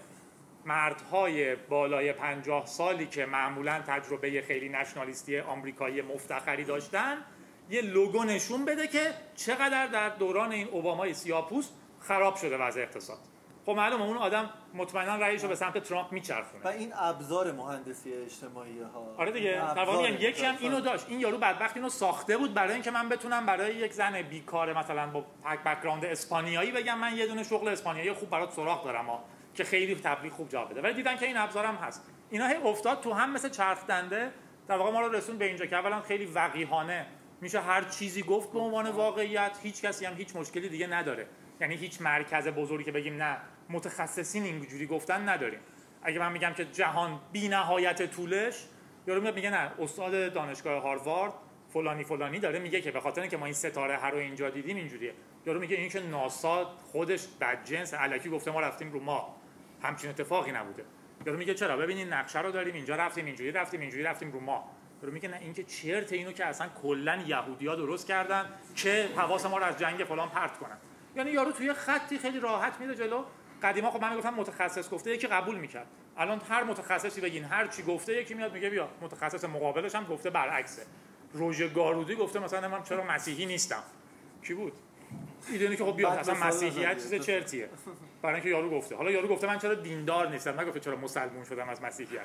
مردهای 0.65 1.57
بالای 1.57 2.13
پنجاه 2.13 2.67
سالی 2.67 3.07
که 3.07 3.27
معمولا 3.27 3.83
تجربه 3.87 4.43
خیلی 4.43 4.69
nationalist 4.69 5.33
ی 5.33 5.39
آمریکایی 5.39 6.03
مفتخری 6.03 6.65
داشتن 6.65 7.17
یه 7.71 7.83
لوگو 7.83 8.25
نشون 8.25 8.65
بده 8.65 8.87
که 8.87 9.15
چقدر 9.37 9.87
در 9.87 10.09
دوران 10.09 10.53
این 10.53 10.69
اوبامای 10.69 11.15
سیاپوست 11.15 11.73
خراب 12.01 12.37
شده 12.37 12.57
وضع 12.57 12.81
اقتصاد. 12.81 13.19
خب 13.67 13.73
معلومه 13.73 14.05
اون 14.05 14.17
آدم 14.17 14.51
مطمئنا 14.75 15.17
رأیش 15.17 15.43
رو 15.43 15.49
به 15.49 15.55
سمت 15.55 15.79
ترامپ 15.79 16.13
میچرخونه. 16.13 16.65
و 16.65 16.69
این 16.69 16.93
ابزار 16.95 17.53
مهندسی 17.53 18.13
اجتماعی 18.13 18.81
ها 18.81 19.15
آره 19.19 19.33
دیگه 19.33 19.75
در 19.75 20.23
یکی 20.23 20.45
هم. 20.45 20.57
اینو 20.61 20.81
داشت. 20.81 21.07
این 21.09 21.21
یارو 21.21 21.39
بدبخت 21.39 21.77
اینو 21.77 21.89
ساخته 21.89 22.37
بود 22.37 22.55
برای 22.55 22.73
اینکه 22.73 22.91
من 22.91 23.09
بتونم 23.09 23.47
برای 23.47 23.75
یک 23.75 23.93
زن 23.93 24.23
بیکار 24.23 24.79
مثلا 24.79 25.07
با 25.07 25.25
بک‌گراند 25.65 26.05
اسپانیایی 26.05 26.73
بگم 26.73 26.99
من 26.99 27.17
یه 27.17 27.27
دونه 27.27 27.43
شغل 27.43 27.69
اسپانیایی 27.69 28.13
خوب 28.13 28.31
برات 28.31 28.53
سراغ 28.53 28.85
دارم. 28.85 29.07
ها 29.07 29.25
که 29.55 29.65
خیلی 29.65 29.95
تبلیغ 29.95 30.33
خوب 30.33 30.49
جواب 30.49 30.71
بده. 30.71 30.81
ولی 30.81 30.95
دیدن 30.95 31.17
که 31.17 31.27
این 31.27 31.37
ابزارم 31.37 31.75
هست. 31.75 32.07
اینا 32.31 32.47
هی 32.47 32.55
افتاد 32.55 33.01
تو 33.01 33.13
هم 33.13 33.33
مثل 33.33 33.49
چرخ 33.49 33.87
دنده. 33.87 34.31
در 34.69 34.77
واقع 34.77 34.93
ما 34.93 35.01
رو 35.01 35.13
رسون 35.13 35.39
به 35.39 35.45
اینجا 35.45 35.67
که 35.67 35.77
اولا 35.77 36.01
خیلی 36.01 36.25
وقیحانه. 36.25 37.07
میشه 37.41 37.61
هر 37.61 37.85
چیزی 37.85 38.23
گفت 38.23 38.53
به 38.53 38.59
عنوان 38.59 38.91
واقعیت. 38.91 39.59
هیچ 39.63 39.83
کسی 39.83 40.05
هم 40.05 40.15
هیچ 40.15 40.37
مشکلی 40.37 40.69
دیگه 40.69 40.87
نداره. 40.87 41.27
یعنی 41.61 41.77
هیچ 41.77 42.03
مرکز 42.03 42.49
بزرگی 42.49 42.85
که 42.85 42.93
بگیم 42.93 43.23
نه 43.23 43.37
متخصصین 43.69 44.43
اینجوری 44.43 44.87
گفتن 44.87 45.29
نداریم. 45.29 45.61
اگه 46.03 46.19
من 46.19 46.33
میگم 46.33 46.53
که 46.53 46.65
جهان 46.65 47.21
بی 47.33 47.49
نهایت 47.49 48.11
طولش 48.11 48.55
یارو 49.07 49.21
میاد 49.23 49.35
میگه 49.35 49.51
نه 49.51 49.73
استاد 49.79 50.33
دانشگاه 50.33 50.83
هاروارد 50.83 51.33
فلانی 51.73 52.05
فلانی 52.05 52.39
داره 52.39 52.59
میگه 52.59 52.81
که 52.81 52.91
به 52.91 53.01
خاطر 53.01 53.21
اینکه 53.21 53.37
ما 53.37 53.45
این 53.45 53.55
ستاره 53.55 53.97
هر 53.97 54.11
رو 54.11 54.19
اینجا 54.19 54.51
دیدیم 54.51 54.77
اینجوریه. 54.77 55.15
یارو 55.47 55.61
میگه 55.61 55.77
این 55.77 55.89
که 55.89 56.01
ناسا 56.01 56.65
خودش 56.65 57.27
بدجنس 57.41 57.95
الکی 57.95 58.29
گفته 58.29 58.51
ما 58.51 58.61
رفتیم 58.61 58.93
رو 58.93 59.01
ما 59.01 59.37
همچین 59.83 60.11
اتفاقی 60.11 60.53
نبوده. 60.53 60.85
یارو 61.27 61.39
میگه 61.39 61.55
چرا؟ 61.55 61.77
ببینین 61.77 62.13
نقشه 62.13 62.41
رو 62.41 62.51
داریم 62.51 62.75
اینجا 62.75 62.97
رفتیم 62.97 63.27
اینجوری 63.27 63.53
رفتیم 63.53 63.81
اینجوری 63.81 64.03
رفتیم 64.03 64.33
رو 64.33 64.41
ما 64.41 64.71
یارو 65.03 65.15
میگه 65.15 65.29
نه 65.29 65.37
این 65.41 65.53
که 65.55 65.65
چرت 65.65 66.13
اینو 66.13 66.33
که 66.33 66.45
اصلا 66.47 66.69
کلا 66.83 67.17
یهودیا 67.27 67.75
درست 67.77 68.07
کردن 68.07 68.47
که 68.77 69.09
حواس 69.17 69.47
ما 69.47 69.59
رو 69.59 69.65
از 69.65 69.79
جنگ 69.79 70.05
فلان 70.05 70.29
پرت 70.29 70.59
کنن. 70.59 70.77
یعنی 71.17 71.31
یارو 71.31 71.53
توی 71.53 71.73
خطی 71.73 72.19
خیلی 72.19 72.41
راحت 72.41 72.81
میره 72.81 72.95
جلو. 72.95 73.25
قدیما 73.63 73.91
خب 73.91 74.03
من 74.03 74.11
می‌گفتم 74.11 74.35
متخصص 74.35 74.91
گفته 74.91 75.11
یکی 75.11 75.27
قبول 75.27 75.57
می‌کرد. 75.57 75.87
الان 76.17 76.41
هر 76.49 76.65
متخصصی 76.65 77.21
بگین 77.21 77.45
هر 77.45 77.67
چی 77.67 77.83
گفته 77.83 78.17
یکی 78.17 78.35
میاد 78.35 78.53
میگه 78.55 78.71
بیا. 78.71 78.89
متخصص 79.01 79.45
مقابلش 79.45 79.95
هم 79.95 80.05
گفته 80.05 80.31
برعکسه. 80.31 80.83
روژه 81.33 81.69
گارودی 81.69 82.15
گفته 82.15 82.39
مثلا 82.39 82.69
من 82.69 82.83
چرا 82.83 83.05
مسیحی 83.05 83.47
نیستم. 83.47 83.83
کی 84.43 84.55
بود؟ 84.55 84.73
ایدونی 85.53 85.77
که 85.77 85.85
خب 85.85 85.97
بیا 85.97 86.11
اصلا 86.11 86.35
مسیحیت. 86.35 86.95
چیز 86.95 87.15
چرتیه. 87.27 87.69
برای 88.23 88.35
اینکه 88.35 88.49
یارو 88.49 88.71
گفته. 88.71 88.97
حالا 88.97 89.11
یارو 89.11 89.29
گفته 89.29 89.47
من 89.47 89.59
چرا 89.59 89.75
دیندار 89.75 90.29
نیستم؟ 90.29 90.61
نگفته 90.61 90.81
چرا 90.81 90.97
مسلمون 90.97 91.45
شدم 91.45 91.69
از 91.69 91.83
مسیحیت. 91.83 92.21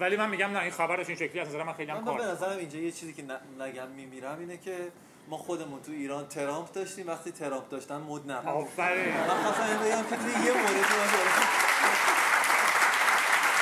ولی 0.00 0.16
من 0.16 0.30
میگم 0.30 0.50
نه 0.50 0.60
این 0.60 0.70
خبرش 0.70 1.08
این 1.08 1.16
شکلی 1.16 1.40
از 1.40 1.48
نظر 1.48 1.62
من 1.62 1.72
خیلی 1.72 1.90
هم 1.90 1.98
من 1.98 2.04
به 2.04 2.10
کار. 2.10 2.22
نظرم 2.22 2.58
اینجا 2.58 2.78
یه 2.78 2.92
چیزی 2.92 3.12
که 3.12 3.24
نگم 3.60 3.88
میمیرم 3.88 4.38
اینه 4.38 4.56
که 4.56 4.92
ما 5.28 5.36
خودمون 5.36 5.82
تو 5.82 5.92
ایران 5.92 6.28
ترامپ 6.28 6.72
داشتیم. 6.72 7.06
وقتی 7.08 7.32
ترامپ 7.32 7.68
داشتن 7.68 7.96
مد 7.96 8.30
نبود. 8.30 8.48
آفرین. 8.48 9.16
من 9.16 9.26
خواستم 9.26 9.62
اینو 9.62 9.78
بگم 9.78 10.02
که 10.10 10.16
توی 10.16 10.46
یه 10.46 10.52
من 10.52 10.62
دارم 10.62 11.66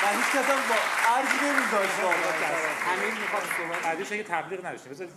و 0.03 0.07
هیچ 0.07 0.26
کس 0.26 0.51
هم 0.51 0.68
با 0.68 0.74
ارزی 1.16 1.37
نمیذاشت 1.47 2.03
واقعا. 2.03 2.16
امیر 2.93 3.20
می‌خواد 3.20 3.43
صحبت 3.43 3.82
بعدش 3.85 4.12
اگه 4.12 4.22
تبلیغ 4.22 4.66
نداشتیم. 4.66 4.93
بذار 4.93 5.09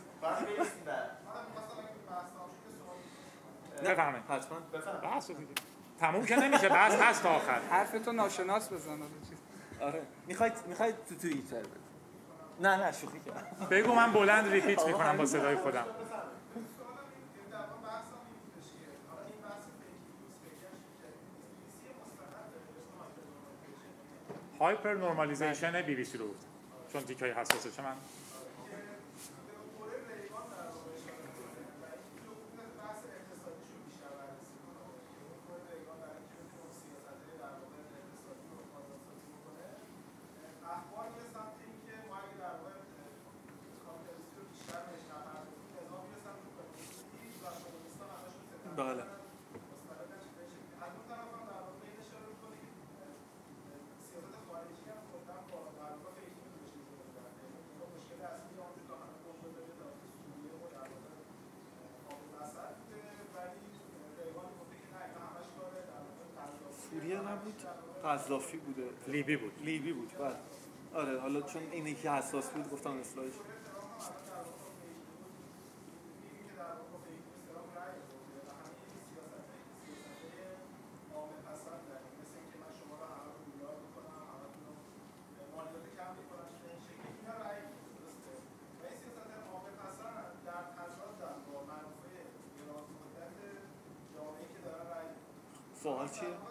بفرمایید. 3.83 4.25
حتما. 4.29 4.57
بحث 5.03 5.29
رو 5.29 5.35
دیگه. 5.35 5.51
تموم 5.99 6.25
که 6.25 6.35
نمیشه. 6.35 6.69
بحث 6.69 6.95
هست 6.95 7.23
تا 7.23 7.29
آخر. 7.29 7.59
حرف 7.69 7.91
تو 7.91 8.11
ناشناس 8.11 8.73
بزن. 8.73 8.99
آره. 9.81 10.01
می‌خواید 10.27 10.53
می‌خواید 10.67 10.95
تو 11.09 11.15
توییتر 11.15 11.59
بده 11.59 11.69
نه 12.61 12.85
نه 12.85 12.91
شوخی 12.91 13.19
کردم. 13.19 13.67
بگو 13.69 13.93
من 13.93 14.11
بلند 14.11 14.47
ریپیت 14.47 14.87
می‌کنم 14.87 15.17
با 15.17 15.25
صدای 15.25 15.55
خودم. 15.55 15.85
هایپر 24.59 24.93
نورمالیزیشن 24.93 25.81
بی 25.81 25.95
بی 25.95 26.05
سی 26.05 26.17
رو 26.17 26.27
بود. 26.27 26.43
چون 26.93 27.01
تیکای 27.01 27.31
حساسه. 27.31 27.71
چه 27.71 27.81
من 27.81 27.95
بله 48.77 49.03
سوریه 66.89 67.19
نبود 67.19 67.63
قذافی 68.07 68.57
بوده. 68.57 68.83
لیبی 69.07 69.37
بود. 69.37 69.51
لیبی 69.63 69.93
بود. 69.93 70.11
بله. 70.19 70.35
آره 70.93 71.19
حالا 71.19 71.41
چون 71.41 71.61
اینی 71.71 71.93
که 71.93 72.11
حساس 72.11 72.49
بود 72.49 72.71
گفتم 72.71 72.97
اصلاحش. 72.97 73.33
سوال 95.83 96.07
چیه؟ 96.07 96.46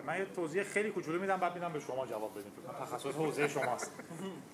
آره 0.00 0.06
من 0.06 0.18
یه 0.18 0.24
توضیح 0.36 0.62
خیلی 0.62 0.90
کوچولو 0.90 1.20
میدم 1.20 1.36
بعد 1.36 1.54
میدم 1.54 1.72
به 1.72 1.80
شما 1.80 2.06
جواب 2.06 2.38
بدید 2.38 2.52
چون 2.54 2.86
تخصص 2.86 3.06
حوزه 3.06 3.48
شماست. 3.48 3.92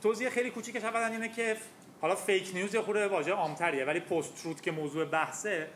توضیح 0.03 0.29
خیلی 0.29 0.51
کوچیکش 0.51 0.85
اولا 0.85 1.07
اینه 1.07 1.29
که 1.29 1.57
حالا 2.01 2.15
فیک 2.15 2.51
نیوز 2.55 2.75
یه 2.75 2.81
خورده 2.81 3.09
واژه 3.09 3.33
عامتریه 3.33 3.85
ولی 3.85 4.01
پست 4.01 4.43
تروت 4.43 4.63
که 4.63 4.71
موضوع 4.71 5.05
بحثه 5.05 5.69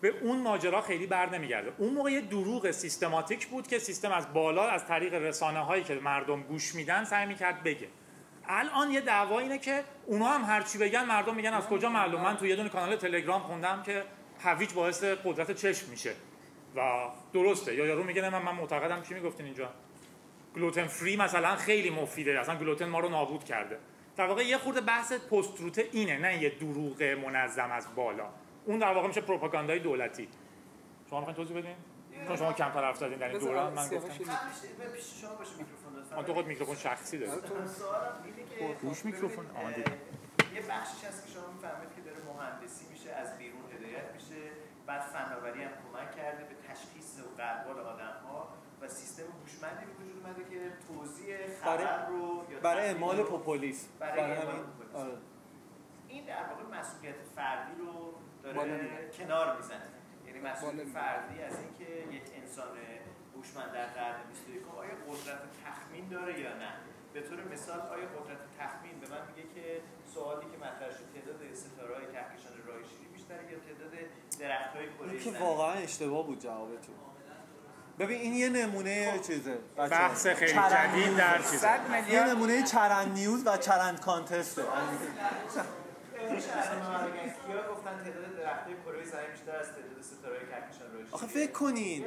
به 0.00 0.08
اون 0.22 0.42
ماجرا 0.42 0.80
خیلی 0.80 1.06
بر 1.06 1.30
نمیگرده. 1.30 1.72
اون 1.78 1.94
موقع 1.94 2.10
یه 2.10 2.20
دروغ 2.20 2.70
سیستماتیک 2.70 3.46
بود 3.46 3.66
که 3.66 3.78
سیستم 3.78 4.12
از 4.12 4.32
بالا 4.32 4.68
از 4.68 4.86
طریق 4.86 5.14
رسانه 5.14 5.58
هایی 5.58 5.84
که 5.84 5.94
مردم 5.94 6.42
گوش 6.42 6.74
میدن 6.74 7.04
سعی 7.04 7.26
می‌کرد 7.26 7.62
بگه. 7.62 7.88
الان 8.48 8.90
یه 8.90 9.00
دعوا 9.00 9.38
اینه 9.38 9.58
که 9.58 9.84
اونا 10.06 10.26
هم 10.26 10.44
هرچی 10.44 10.78
بگن 10.78 11.04
مردم 11.04 11.34
میگن 11.34 11.52
از 11.54 11.66
کجا 11.66 11.88
معلوم. 11.88 12.20
من 12.20 12.36
تو 12.36 12.46
یه 12.46 12.56
دونه 12.56 12.68
کانال 12.68 12.96
تلگرام 12.96 13.42
خوندم 13.42 13.82
که 13.82 14.04
هویج 14.40 14.72
باعث 14.72 15.04
قدرت 15.04 15.50
چشم 15.50 15.90
میشه. 15.90 16.12
و 16.76 17.08
درسته. 17.32 17.74
یا 17.74 17.86
یارو 17.86 18.04
میگه 18.04 18.22
نه 18.22 18.30
من 18.30 18.42
من 18.42 18.54
معتقدم 18.54 19.02
چی 19.02 19.14
می‌گفتین 19.14 19.46
اینجا؟ 19.46 19.70
گلوتن 20.54 20.86
فری 20.86 21.16
مثلا 21.16 21.56
خیلی 21.56 21.90
مفیده. 21.90 22.40
اصلا 22.40 22.58
گلوتن 22.58 22.88
ما 22.88 23.00
رو 23.00 23.08
نابود 23.08 23.44
کرده. 23.44 23.78
در 24.16 24.26
واقع 24.26 24.42
یه 24.42 24.58
خورده 24.58 24.80
بحث 24.80 25.12
پست 25.12 25.60
روت 25.60 25.78
اینه 25.78 26.18
نه 26.18 26.42
یه 26.42 26.50
دروغ 26.50 27.02
منظم 27.02 27.70
از 27.70 27.94
بالا. 27.94 28.28
اون 28.64 28.78
در 28.78 28.92
واقع 28.92 29.08
میشه 29.08 29.20
پروپاگاندای 29.20 29.78
دولتی. 29.78 30.28
شما 31.10 31.20
می‌خواین 31.20 31.36
توضیح 31.36 31.56
بدین؟ 31.58 31.76
چون 32.26 32.36
شما 32.36 32.52
کمتر 32.52 32.84
حرف 32.84 32.96
زدین 32.96 33.18
در 33.18 33.28
این 33.28 33.38
دوران 33.38 33.72
من 33.72 33.88
گفتم. 33.88 34.08
پیش 34.08 34.26
شما 35.20 35.34
باشه 35.34 35.50
میکروفون 35.58 36.24
تو 36.24 36.34
خود 36.34 36.46
میکروفون 36.46 36.76
شخصی 36.76 37.18
داری. 37.18 37.32
اینه 37.32 38.70
که 38.74 38.76
روش 38.82 39.04
میکروفون. 39.04 39.46
آن 39.46 39.72
دیدم 39.72 39.92
یه 40.54 40.60
بخشش 40.60 41.04
هست 41.04 41.26
که 41.26 41.32
شما 41.32 41.52
می‌فهمید 41.52 41.88
که 41.96 42.00
داره 42.06 42.16
مهندسی 42.36 42.84
میشه 42.92 43.10
از 43.10 43.38
بیرون 43.38 43.60
هدایت 43.74 44.12
میشه. 44.14 44.40
بعد 44.86 45.00
فناوری 45.00 45.62
هم 45.62 45.70
کمک 45.82 46.16
کرده 46.16 46.44
به 46.44 46.54
تشخیص 46.76 47.20
و 47.20 47.42
قلبال 47.42 47.78
آدم 47.86 48.14
ها 48.26 48.48
و 48.80 48.88
سیستم 48.88 49.22
هوشمندی 49.22 49.84
به 49.84 49.92
وجود 49.92 50.26
اومده 50.26 50.44
که 50.50 50.72
توزیع 50.88 51.36
خبر 51.64 52.06
رو 52.06 52.44
یا 52.50 52.60
برای 52.60 52.86
اعمال 52.86 53.22
پوپولیس 53.22 53.88
برای 53.98 54.20
برای 54.20 54.36
اعمال 54.36 54.56
پوپولیس. 54.56 54.94
آره. 54.94 55.18
این 56.08 56.24
در 56.24 56.42
واقع 56.50 56.78
مسئولیت 56.78 57.14
فردی 57.36 57.72
رو 57.78 58.14
داره. 58.42 59.10
کنار 59.18 59.56
می‌زنه 59.56 59.88
یعنی 60.26 60.40
مسئولیت. 60.40 60.86
فردی 60.86 61.42
از 61.42 61.54
اینکه 61.58 62.16
یک 62.16 62.22
انسان 62.36 62.76
هوشمند 63.36 63.72
در 63.72 63.86
قرن 63.86 64.20
21 64.28 64.62
آیا 64.78 64.94
قدرت 65.08 65.40
تخمین 65.64 66.08
داره 66.08 66.40
یا 66.40 66.56
نه 66.56 66.72
به 67.14 67.20
طور 67.22 67.44
مثال 67.52 67.80
آیا 67.80 68.06
قدرت 68.16 68.38
تخمین 68.58 69.00
به 69.00 69.06
من 69.12 69.22
میگه 69.28 69.48
که 69.54 69.80
سوالی 70.14 70.46
که 70.52 70.56
مطرح 70.56 70.90
شد 70.96 71.06
تعداد 71.14 71.54
ستاره‌های 71.54 72.06
کهکشان 72.12 72.52
راه 72.66 72.78
شیری 72.90 73.08
بیشتره 73.14 73.52
یا 73.52 73.58
تعداد 73.58 73.92
درخت‌های 74.38 74.86
کره 74.98 75.10
این 75.10 75.32
که؟ 75.32 75.38
واقعا 75.38 75.72
اشتباه 75.72 76.26
بود 76.26 76.40
جوابتون 76.40 76.94
ببین 77.98 78.20
این 78.20 78.34
یه 78.34 78.48
نمونه 78.48 79.18
چیزه 79.26 79.58
بچه‌ها. 79.76 79.88
بحث 79.88 80.26
خیلی 80.26 80.52
جدید. 80.52 81.16
در 81.16 81.38
چیزه 81.38 81.56
100 81.58 81.80
یه 82.10 82.24
نمونه 82.24 82.62
چرند 82.62 83.12
نیوز 83.12 83.46
و 83.46 83.56
چرند 83.56 84.00
کانتسته 84.00 84.62
گفتن 84.62 84.70
تعداد 88.04 88.36
درخت‌های 88.36 88.74
کره 88.84 89.04
زمین 89.04 89.30
بیشتر 89.32 89.56
از 89.56 89.66
تعداد 89.66 90.02
ستاره‌های 90.02 90.46
کهکشان 90.46 90.88
شیری 90.92 91.08
آخه 91.12 91.26
فکر 91.26 91.52
کنین. 91.52 92.04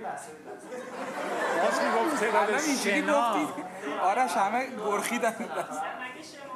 باز 1.61 1.81
می‌گفت 1.81 2.23
تعداد 2.23 2.59
شنا 2.59 3.47
آرش 4.01 4.31
همه 4.31 4.59
نه 4.59 4.75
بفرمایید 4.75 6.48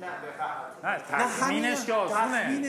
نه 0.00 0.90
نه 0.90 0.98
تخمینش 0.98 1.84
که. 1.84 1.94
آسونه. 1.94 2.60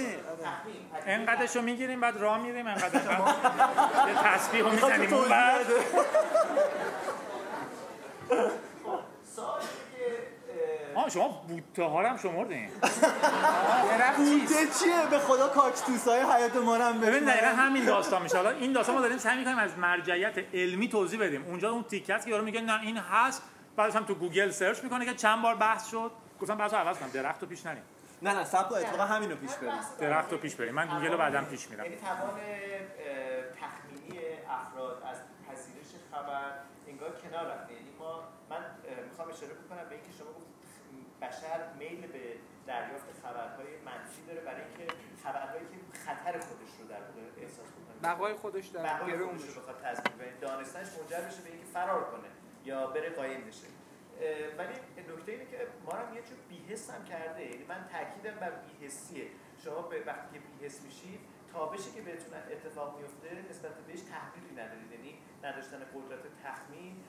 انقدرشو 1.06 1.62
می‌گیریم 1.62 2.02
بعد 2.02 2.18
راه 2.18 2.38
میریم 2.38 2.68
انقدر 2.68 3.02
یه 4.08 4.14
تسبیح 4.24 4.62
رو 4.62 4.72
می‌زنیم. 4.72 5.14
اون 5.14 5.30
بعد 5.30 5.66
آها 10.96 11.10
شما 11.10 11.28
بوته 11.48 11.84
ها 11.84 12.02
رو 12.02 12.08
هم 12.08 12.18
شمردین 12.18 12.70
بوته 14.18 14.68
چیه؟ 14.80 15.06
به 15.10 15.20
خدا 15.20 15.48
کاکتوس 15.48 16.08
های 16.08 16.22
حیاط 16.22 16.56
ما 16.56 16.78
رو 16.78 16.84
هم 16.84 17.00
ببین 17.00 17.24
دقیقا 17.24 17.48
همین 17.48 17.86
داستان 17.86 18.22
میشه. 18.22 18.38
حالا 18.38 18.50
این 18.50 18.74
داستان 18.74 18.96
ما 18.96 19.02
داریم 19.02 19.18
سعی 19.18 19.38
می‌کنیم 19.38 19.58
از 19.58 19.78
مرجعیت 19.78 20.34
علمی 20.54 20.90
توضیح 20.90 21.20
بدیم. 21.20 21.46
اونجا 21.46 21.72
اون 21.72 21.84
تیکه 21.84 22.14
است 22.14 22.26
که 22.26 22.32
یارو 22.32 22.44
میگه 22.44 22.62
نه 22.62 22.82
این 22.82 22.98
هست. 22.98 23.42
بعدش 23.76 23.96
هم 23.96 24.04
تو 24.04 24.16
گوگل 24.16 24.52
search 24.52 24.84
می‌کنه 24.84 25.06
که 25.06 25.14
چند 25.14 25.42
بار 25.42 25.56
بحث 25.56 25.90
شد. 25.90 26.12
گفتم 26.46 26.62
رو 26.62 26.78
عوض 26.78 26.98
کنم. 26.98 27.10
درخت 27.10 27.42
رو 27.42 27.48
پیش 27.48 27.66
نریم. 27.66 27.84
نه 28.22 28.34
نه 28.34 28.44
صبر 28.44 28.70
کن 28.70 28.76
اتفاقا 28.76 29.04
همین 29.04 29.32
رو 29.32 29.38
پیش 29.38 29.54
بریم. 29.56 29.74
درخت 30.00 30.32
رو 30.32 30.38
پیش 30.38 30.56
بریم. 30.56 30.76
من 30.76 30.88
گوگل 30.88 31.12
رو 31.12 31.18
بعدم 31.18 31.46
پیش 31.46 31.70
میرم. 31.70 31.84
یعنی 31.84 31.98
توان 31.98 32.40
تخمینی 33.60 34.20
افراد 34.50 35.04
از 35.12 35.18
پذیرش 35.48 35.92
خبر 36.12 36.52
انگار 36.88 37.12
کنار 37.24 37.46
رفته. 37.46 37.74
یعنی 37.74 37.92
ما 38.00 38.24
من 38.50 38.66
می‌خوام 39.10 39.30
اشاره 39.30 39.54
بکنم 39.54 39.90
به 39.90 39.96
اینکه 39.96 40.12
شما 40.20 40.28
گفتید 40.28 41.20
بشر 41.22 41.60
میل 41.80 42.08
به 42.08 42.24
دریافت 42.68 43.10
خبرهای 43.24 43.72
منفی 43.86 44.22
داره 44.28 44.42
برای 44.42 44.62
اینکه 44.62 44.94
خبرهایی 45.24 45.66
که 45.72 45.78
خطر 46.06 46.34
خودش 46.40 46.72
رو 46.80 46.88
در 46.88 47.02
واقع 47.08 47.22
احساس 47.42 47.70
بکنه. 47.76 48.14
بقای 48.14 48.34
خودش 48.34 48.68
در 48.68 48.84
بقای 48.84 49.12
گره 49.12 49.22
اون 49.22 49.38
خودش 49.38 49.54
رو 49.56 49.62
بخواد 49.62 49.78
تضمین 49.84 50.18
کنه 50.18 50.32
دانستنش 50.42 50.88
منجر 50.88 51.22
بشه 51.28 51.42
به 51.42 51.50
اینکه 51.50 51.66
فرار 51.74 52.04
کنه 52.04 52.30
یا 52.66 52.88
بره 52.88 53.10
قایم 53.10 53.42
بشه. 53.48 53.68
ولی 54.58 54.74
نکته 54.98 55.32
اینه 55.32 55.46
که 55.46 55.68
ما 55.86 55.92
هم 55.92 56.16
یه 56.16 56.22
جور 56.22 56.38
بی‌حس 56.50 56.90
هم 56.90 57.06
کرده. 57.06 57.42
یعنی 57.46 57.66
من 57.66 57.90
تاکیدم 57.92 58.40
بر 58.40 58.52
بی‌حسیه. 58.52 59.28
شما 59.64 59.82
به 59.82 60.04
وقتی 60.08 60.28
که 60.34 60.40
بی‌حس 60.40 60.82
میشید 60.82 61.20
تابشی 61.54 61.92
که 61.96 62.02
بهتون 62.02 62.34
اتفاق 62.52 63.00
میفته 63.00 63.50
نسبت 63.50 63.72
بهش 63.88 64.00
تحلیلی 64.00 64.54
ندارید. 64.62 64.92
یعنی 64.92 65.18
نداشتن 65.44 65.80
قدرت 65.96 66.24
تخمین. 66.44 67.04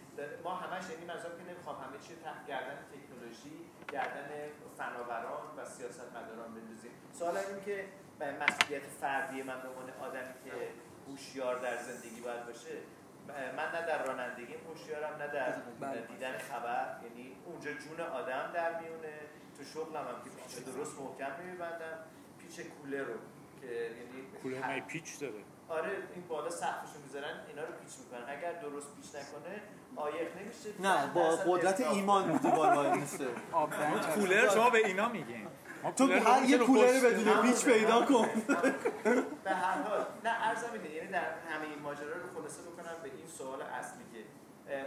ما 0.44 0.54
همش 0.54 0.84
یعنی 0.90 1.04
منظورم 1.04 1.36
که 1.38 1.44
نمی‌خوام 1.52 1.76
همه 1.76 1.98
چی 1.98 2.14
تحت 2.24 2.46
گردن 2.46 2.78
تکنولوژی 2.92 3.56
گردن 3.92 4.30
فناوران 4.78 5.56
و 5.56 5.64
سیاستمداران 5.64 6.54
بندازیم. 6.54 6.90
سوال 7.12 7.36
این 7.36 7.60
که 7.64 7.84
مسئولیت 8.20 8.86
فردی 9.00 9.42
من 9.42 9.62
به 9.62 9.68
عنوان 9.68 9.90
آدمی 10.00 10.34
که 10.44 10.52
هوشیار 11.08 11.58
در 11.58 11.76
زندگی 11.76 12.20
باید 12.20 12.46
باشه 12.46 12.76
من 13.56 13.68
نه 13.74 13.86
در 13.86 14.06
رانندگی 14.06 14.54
هوشیارم 14.54 15.16
نه 15.18 15.26
در 15.26 15.52
بله. 15.80 16.00
دیدن 16.00 16.38
خبر. 16.38 16.96
یعنی 17.02 17.36
اونجا 17.46 17.72
جون 17.72 18.00
آدم 18.00 18.50
در 18.54 18.80
میونه. 18.80 19.14
تو 19.58 19.64
شغلم 19.64 19.96
هم 19.96 20.22
که 20.24 20.30
پیچ 20.30 20.64
درست 20.64 21.00
محکم 21.00 21.42
نمیبندم 21.42 21.98
پیچ 22.38 22.66
کوله 22.66 23.02
رو 23.02 23.14
که 23.60 23.66
یعنی 23.66 24.26
کولر 24.42 24.74
می 24.74 24.80
پیچ 24.80 25.20
داره؟ 25.20 25.34
آره 25.68 25.90
این 26.14 26.24
بالا 26.28 26.50
سقفشو 26.50 26.98
می‌ذارن 27.04 27.40
اینا 27.48 27.62
رو 27.62 27.72
پیچ 27.72 27.98
می‌کنن. 27.98 28.36
اگر 28.36 28.52
درست 28.52 28.96
پیچ 28.96 29.14
نکنه 29.14 29.62
آیق 29.96 30.36
نمیشه. 30.36 30.68
نه 30.80 31.06
با 31.14 31.36
قدرت. 31.36 31.80
ایمان 31.80 32.32
رو 32.32 32.38
دیوار 32.38 32.74
وای 32.74 32.90
میسته 32.90 33.26
کولر 34.14 34.48
شما 34.48 34.70
به 34.70 34.86
اینا 34.86 35.08
میگین. 35.08 35.48
تو 35.92 36.06
هر 36.12 36.44
یه 36.44 36.58
کولر. 36.58 37.00
بدون 37.00 37.42
پیچ 37.42 37.64
پیدا 37.64 38.06
کن 38.06 38.28
به 39.44 39.50
هر 39.50 39.82
حال 39.82 40.06
نه 40.24 40.30
ارزم 40.48 40.72
اینه 40.72 40.90
یعنی 40.90 41.08
در 41.08 41.30
همه 41.50 41.66
این 41.70 41.78
ماجرا 41.82 42.16
رو 42.16 42.30
خلاصه 42.34 42.62
بکنم 42.62 42.96
به 43.02 43.08
این 43.08 43.26
سوال 43.38 43.62
اصلی 43.62 44.04
که 44.12 44.24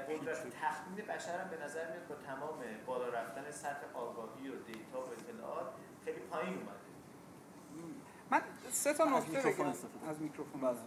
قدرت 0.10 0.38
تخمین 0.38 1.06
بشر 1.06 1.42
هم 1.42 1.50
به 1.50 1.66
نظر 1.66 1.86
میاد 1.92 2.08
با 2.08 2.16
تمام 2.16 2.60
بالا 2.86 3.08
رفتن 3.08 3.52
سطح 3.52 3.86
آگاهی 3.94 4.50
و 4.50 4.56
دیتا 4.68 5.00
و 5.02 5.08
اطلاعات 5.12 5.68
خیلی 6.06 6.20
پایین 6.20 6.54
اومده 6.54 6.80
من 8.32 8.42
سه 8.72 8.94
تا 8.94 9.04
از 9.04 9.12
نکته 9.12 9.28
میکروفون 9.30 9.66
بگم 9.66 9.72
استفاده. 9.72 10.10
از 10.10 10.22
میکروفون 10.22 10.62
بله. 10.62 10.78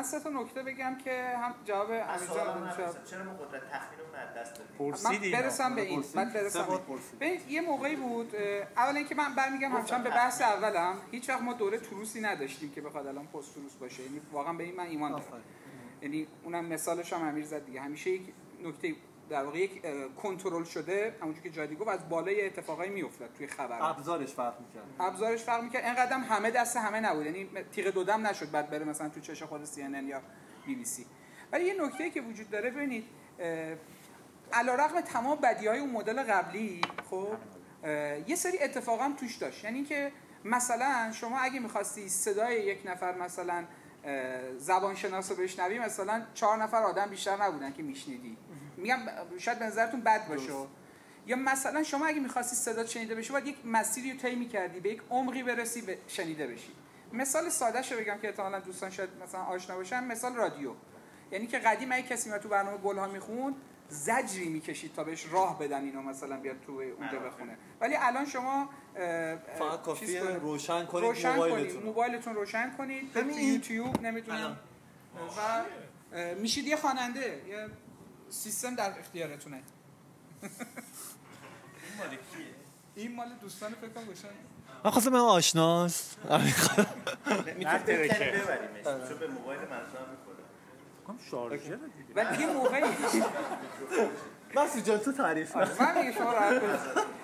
من 0.00 0.06
سه 0.06 0.20
تا 0.20 0.30
نکته 0.30 0.62
بگم 0.62 0.96
که 1.04 1.36
هم 1.42 1.54
جواب 1.64 1.88
شد 1.88 1.92
نمی‌رسم. 1.92 3.04
چرا 3.10 3.24
ما 3.24 3.32
قدرت 3.32 3.62
تخمینمون 3.70 4.14
از 4.14 4.34
دست 4.36 4.54
دادیم؟ 4.54 4.76
من 4.78 4.90
پرسیدی 4.90 5.32
برسم 5.32 5.74
به 5.74 5.82
این؟ 5.82 6.04
بعد 6.14 6.28
سه 6.28 6.42
برسم 6.42 6.80
به 7.18 7.38
یه 7.48 7.60
موقعی 7.60 7.96
بود 7.96 8.36
اولا 8.76 8.98
اینکه 8.98 9.14
من 9.14 9.34
برمیگم 9.34 9.72
همچنان 9.72 10.02
به 10.02 10.10
بحث 10.10 10.42
اولم. 10.42 10.96
هیچ 11.10 11.30
وقت 11.30 11.42
ما 11.42 11.52
دوره 11.52 11.78
تروسی 11.78 12.20
نداشتیم 12.20 12.70
که 12.70 12.80
بخواد 12.80 13.06
الان 13.06 13.26
پست 13.26 13.54
تروس 13.54 13.74
باشه. 13.74 14.02
یعنی 14.02 14.20
واقعا 14.32 14.52
به 14.52 14.64
این 14.64 14.76
من 14.76 14.86
ایمان 14.86 15.10
دارم. 15.10 15.24
یعنی 16.02 16.26
اونم 16.44 16.64
مثالش 16.64 17.12
هم 17.12 17.22
امیر 17.22 17.44
زد 17.44 17.64
دیگه. 17.66 17.80
همیشه 17.80 18.10
یک 18.10 18.22
نکته 18.64 18.94
در 19.30 19.44
واقع 19.44 19.58
یک 19.58 19.82
کنترل 20.16 20.64
شده 20.64 21.16
همونجوری 21.20 21.50
که 21.50 21.56
جادی 21.56 21.76
گفت 21.76 21.88
از 21.88 22.08
بالای 22.08 22.46
اتفاقایی 22.46 22.90
میافتاد 22.90 23.32
توی 23.38 23.46
خبر 23.46 23.78
ابزارش 23.80 24.34
فرق 24.34 24.60
می‌کرد. 24.60 24.84
ابزارش 25.00 25.42
فرق 25.42 25.62
می‌کرد. 25.62 25.84
اینقدر 25.84 26.12
هم 26.12 26.36
همه 26.36 26.50
دست 26.50 26.76
همه 26.76 27.00
نبود. 27.00 27.26
یعنی 27.26 27.48
تیغ 27.72 27.86
دودم 27.86 28.26
نشد 28.26 28.50
بعد 28.50 28.70
بره 28.70 28.84
مثلا 28.84 29.08
تو 29.08 29.20
چش 29.20 29.42
خود 29.42 29.64
سی 29.64 29.80
یا 29.80 30.20
بی 30.66 30.74
بی 30.74 30.84
سی 30.84 31.06
ولی 31.52 31.64
یه 31.64 31.82
نکته 31.82 32.10
که 32.10 32.20
وجود 32.20 32.50
داره 32.50 32.70
ببینید 32.70 33.04
علیرغم 34.52 35.00
تمام 35.00 35.38
بدی 35.38 35.66
های 35.66 35.78
اون 35.78 35.90
مدل 35.90 36.22
قبلی 36.22 36.80
خب 37.10 37.28
یه 38.26 38.36
سری 38.36 38.58
اتفاق 38.58 39.00
هم 39.00 39.16
توش 39.16 39.36
داشت. 39.36 39.64
یعنی 39.64 39.84
که 39.84 40.12
مثلا 40.44 41.12
شما 41.12 41.38
اگه 41.38 41.60
می‌خواستی 41.60 42.08
صدای 42.08 42.64
یک 42.64 42.78
نفر 42.84 43.14
مثلا 43.18 43.64
زبانشناس 44.56 45.30
رو 45.30 45.36
بشنوی 45.36 45.78
مثلا 45.78 46.22
چهار 46.34 46.56
نفر 46.56 46.82
آدم 46.82 47.06
بیشتر 47.06 47.42
نبودن 47.42 47.72
که 47.72 47.82
میشنیدی. 47.82 48.36
میگم 48.80 48.98
شاید 49.38 49.58
به 49.58 49.64
نظرتون 49.64 50.00
بد 50.00 50.28
باشه. 50.28 50.52
یا 51.26 51.36
مثلا 51.36 51.82
شما 51.82 52.06
اگه 52.06 52.20
می‌خواستی 52.20 52.56
صدا 52.56 52.86
شنیده 52.86 53.14
بشه 53.14 53.32
باید 53.32 53.46
یک 53.46 53.56
مسیری 53.64 54.12
رو 54.12 54.18
طی 54.18 54.34
می‌کردی 54.34 54.80
به 54.80 54.90
یک 54.90 55.02
عمقی 55.10 55.42
برسی 55.42 55.80
به 55.82 55.98
شنیده 56.08 56.46
بشی. 56.46 56.72
مثال 57.12 57.48
ساده 57.48 57.90
رو 57.90 58.00
بگم 58.00 58.18
که 58.22 58.28
احتمالاً 58.28 58.58
دوستان 58.58 58.90
شاید 58.90 59.10
مثلا 59.22 59.40
آشنا 59.40 59.76
باشن. 59.76 60.04
مثال 60.04 60.34
رادیو. 60.34 60.72
یعنی 61.32 61.46
که 61.46 61.58
قدیم 61.58 61.92
اگه 61.92 62.02
کسی 62.02 62.28
میاد 62.28 62.40
تو 62.40 62.48
برنامه 62.48 62.78
گلها 62.78 63.08
می‌خوند 63.08 63.54
زجری 63.88 64.48
می‌کشید 64.48 64.94
تا 64.94 65.04
بهش 65.04 65.26
راه 65.30 65.58
بدن 65.58 65.84
اینو 65.84 66.02
مثلا 66.02 66.36
بیاد 66.36 66.56
تو 66.66 66.72
اونجا 66.72 67.18
بخونه. 67.18 67.56
ولی 67.80 67.96
الان 67.96 68.26
شما 68.26 68.70
فقط 69.58 69.82
کافیه 69.82 70.20
کنید. 70.20 70.36
روشن 70.36 70.86
کنید 70.86 71.04
روشن 71.04 71.34
موبایلتون 71.34 71.82
موبایلتون 71.82 72.34
روشن 72.34 72.70
کنید. 72.78 73.16
همین. 73.16 73.38
یوتیوب 73.38 74.02
نمی‌دونم. 74.02 74.56
و 75.14 75.64
میشید 76.34 76.66
یه 76.66 76.76
خواننده 76.76 77.42
یه 77.48 77.68
سیستم 78.30 78.74
در 78.74 78.98
اختیارتونه. 78.98 79.62
این 82.94 83.14
مال 83.14 83.28
دوستان 83.40 83.70
فکر 83.70 83.88
کنم 83.88 84.04
گوشن. 84.04 84.28
من 84.84 84.90
خواستم 84.90 85.12
من 85.12 85.18
آشناست 85.18 86.18
می‌تونیم 87.58 87.78
ترکه. 87.78 88.14
بکنیم 88.14 88.30
ببریمش 88.30 89.08
چون 89.08 89.18
به 89.18 89.26
موبایل 89.26 89.60
منظورم 89.60 90.08
می‌خوره. 90.10 90.36
کنم 91.06 91.18
شارژر 91.30 91.76
دیگه. 91.76 92.14
ولی 92.14 92.42
یه 92.42 92.46
موقعی 92.46 92.82
مسعود 94.54 94.84
جان 94.84 94.98
تو 94.98 95.12
تعریف 95.12 95.52
کن. 95.52 95.68
من 95.80 95.98
میگه 95.98 96.12
شما 96.12 96.32
راحت. 96.32 96.62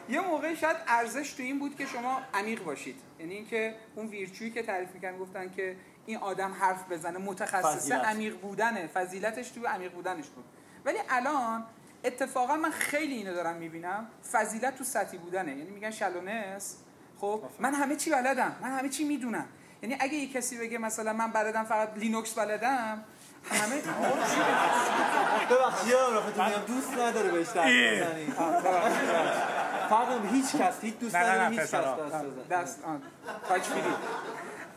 یه 0.08 0.20
موقعی 0.20 0.56
شاید 0.56 0.76
ارزش 0.86 1.32
تو 1.32 1.42
این 1.42 1.58
بود 1.58 1.76
که 1.76 1.86
شما 1.86 2.20
عمیق 2.34 2.64
باشید. 2.64 2.96
یعنی 3.18 3.34
اینکه 3.34 3.74
اون 3.94 4.06
ویرچویی 4.06 4.50
که 4.50 4.62
تعریف 4.62 4.90
می‌کنن 4.90 5.18
گفتن 5.18 5.50
که 5.50 5.76
این 6.06 6.16
آدم 6.16 6.52
حرف 6.52 6.92
بزنه 6.92 7.18
متخصص. 7.18 7.92
عمیق 7.92 8.40
بودنه. 8.40 8.86
فضیلتش 8.86 9.50
تو 9.50 9.66
عمیق 9.66 9.92
بودنش 9.92 10.26
بود. 10.26 10.44
ولی 10.86 10.98
الان 11.10 11.64
اتفاقا 12.04 12.56
من 12.56 12.70
خیلی 12.70 13.14
اینو 13.14 13.34
دارم 13.34 13.56
می‌بینم. 13.56 14.06
فضیلت 14.32 14.78
تو 14.78 14.84
سطحی 14.84 15.18
بودنه. 15.18 15.50
یعنی 15.56 15.70
میگن 15.70 15.90
شلونس 15.90 16.76
خب 17.20 17.42
من 17.58 17.74
همه 17.74 17.96
چی 17.96 18.10
بلدم. 18.10 18.56
من 18.62 18.78
همه 18.78 18.88
چی 18.88 19.04
می‌دونم. 19.04 19.46
یعنی 19.82 19.96
اگه 20.00 20.14
یه 20.14 20.32
کسی 20.32 20.58
بگه 20.58 20.78
مثلا 20.78 21.12
من 21.12 21.30
بلدم 21.32 21.64
فقط 21.64 21.88
لینوکس 21.96 22.34
بلدم 22.34 23.04
همه 23.50 23.76
ببخشید 25.50 25.88
یادم 25.88 26.16
رفت 26.16 26.38
میگم 26.38 26.62
دوست 26.66 26.92
نداره 26.92 27.30
بهش 27.30 27.46
فرق. 29.88 30.26
هیچ 30.32 30.56
کس 30.56 30.80
هیچ 30.80 30.98
دوست 30.98 31.16
نداره 31.16 31.48
هیچ 31.48 31.60
کس. 31.60 31.74
دست 32.50 32.80
تاچ 33.48 33.62
فری 33.62 33.82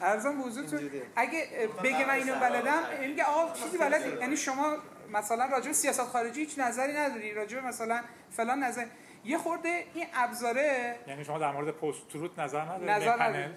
ارزم 0.02 0.38
به 0.38 0.44
حضورتون. 0.44 0.92
اگه 1.16 1.70
بگه 1.84 2.06
من 2.06 2.14
اینو 2.14 2.36
بلدم 2.36 2.84
میگه 3.00 3.24
آقا 3.24 3.54
چیزی 3.54 3.78
بلدی. 3.78 4.10
یعنی 4.22 4.38
شما 4.38 4.78
مثلا 5.14 5.46
راجع 5.46 5.68
به 5.68 5.74
سیاست 5.74 6.04
خارجی 6.04 6.40
هیچ 6.40 6.60
نظری 6.60 6.94
نداری 6.94 7.34
راجع 7.34 7.60
به 7.60 7.68
مثلا 7.68 8.02
فلان 8.32 8.64
نظر. 8.64 8.86
یه 9.26 9.38
خورده 9.38 9.84
این 9.94 10.06
ابزاره 10.14 11.00
یعنی 11.08 11.24
شما 11.24 11.40
در 11.40 11.52
مورد 11.52 11.72
پست 11.72 12.08
تروت 12.08 12.40
نظر 12.40 12.62
ندارید 12.62 12.90
نظر؟ 12.90 13.24
نداری. 13.24 13.54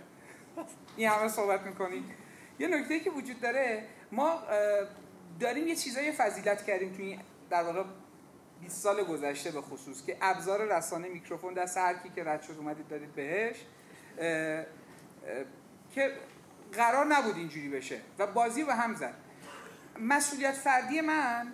این 0.96 1.09
همه 1.09 1.28
صحبت 1.28 1.61
می‌کنی. 1.61 2.05
یه 2.59 2.68
نکته 2.68 3.00
که 3.00 3.11
وجود 3.11 3.40
داره 3.40 3.84
ما 4.12 4.38
داریم 5.40 5.68
یه 5.68 5.76
چیزای 5.76 6.12
فضیلت 6.12 6.64
کردیم 6.64 6.92
توی 6.92 7.05
این 7.05 7.20
در 7.50 7.62
واقع 7.62 7.82
20 8.61 8.82
سال 8.82 9.05
گذشته 9.05 9.50
به 9.50 9.61
خصوص 9.61 10.07
که 10.07 10.16
ابزار 10.20 10.76
رسانه 10.76 11.09
میکروفون 11.09 11.55
دست 11.55 11.78
هر 11.78 11.94
کی 11.94 12.09
که 12.09 12.24
رد 12.24 12.42
شد 12.42 12.55
اومدید 12.59 12.88
دارید 12.88 13.14
بهش. 13.14 13.57
اه، 14.18 14.28
اه، 14.28 14.64
که 15.94 16.12
قرار 16.72 17.07
نبود 17.07 17.36
اینجوری 17.36 17.68
بشه. 17.68 18.00
و 18.18 18.26
بازی 18.26 18.64
به 18.64 18.74
هم 18.74 18.94
زد. 18.94 19.14
مسئولیت 20.03 20.53
فردی 20.55 21.00
من 21.00 21.53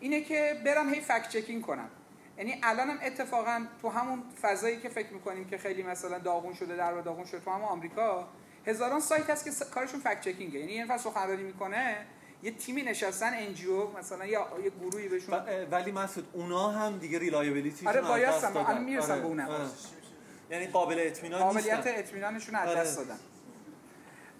اینه 0.00 0.20
که 0.20 0.60
برم 0.64 0.94
هی 0.94 1.00
فکت 1.00 1.28
چکینگ 1.28 1.62
کنم. 1.62 1.88
یعنی 2.38 2.60
الانم 2.62 2.98
اتفاقا 3.02 3.66
تو 3.82 3.88
همون 3.88 4.22
فضایی 4.42 4.80
که 4.80 4.88
فکر 4.88 5.12
می‌کنیم 5.12 5.44
که 5.48 5.58
خیلی 5.58 5.82
مثلا 5.82 6.18
داغون 6.18 6.54
شده 6.54 6.76
در 6.76 6.94
و 6.94 7.02
داغون 7.02 7.24
شده 7.24 7.40
تو 7.40 7.50
همون 7.50 7.68
آمریکا 7.68 8.28
هزاران 8.66 9.00
سایت 9.00 9.30
هست 9.30 9.44
که 9.44 9.50
س- 9.50 9.62
کارشون 9.70 10.00
fact 10.00 10.20
checking 10.20 10.54
ه 10.54 10.58
یعنی 10.58 10.72
یه 10.72 10.84
نفر 10.84 10.98
سخنرانی 10.98 11.42
می‌کنه 11.42 11.96
یه 12.42 12.50
تیمی 12.50 12.82
نشستن 12.82 13.34
NGO 13.34 13.98
مثلا 13.98 14.26
یا 14.26 14.46
یه 14.64 14.70
گروهی 14.70 15.08
بهشون. 15.08 15.34
ولی 15.70 15.92
مسعود 15.92 16.28
اونا 16.32 16.70
هم 16.70 16.98
دیگه 16.98 17.18
reliability 17.18 17.86
آره 17.86 18.00
بایستم 18.00 18.56
الان 18.56 18.84
می‌رسم 18.84 19.20
به 19.20 19.26
اونم. 19.26 19.70
یعنی 20.50 20.66
قابل 20.66 20.96
اطمینان 21.06 21.40
قابلیت 21.40 21.86
اطمینانشون 21.86 22.54
از 22.54 22.68
آره. 22.68 22.80
دست 22.80 22.96
دادن. 22.98 23.18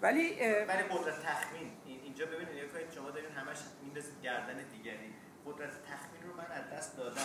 ولی 0.01 0.23
ولی 0.67 0.83
قدرت 0.83 1.23
تخمین 1.25 1.71
این- 1.85 1.99
اینجا 2.03 2.25
ببینید 2.25 2.55
یه 2.55 2.65
کاری 2.65 2.85
دارین 3.21 3.37
همش 3.37 3.57
میندازید 3.83 4.21
گردن 4.23 4.57
دیگری. 4.71 5.13
قدرت 5.45 5.69
تخمین 5.69 6.23
رو 6.29 6.37
من 6.37 6.51
از 6.51 6.77
دست 6.77 6.97
دادم. 6.97 7.21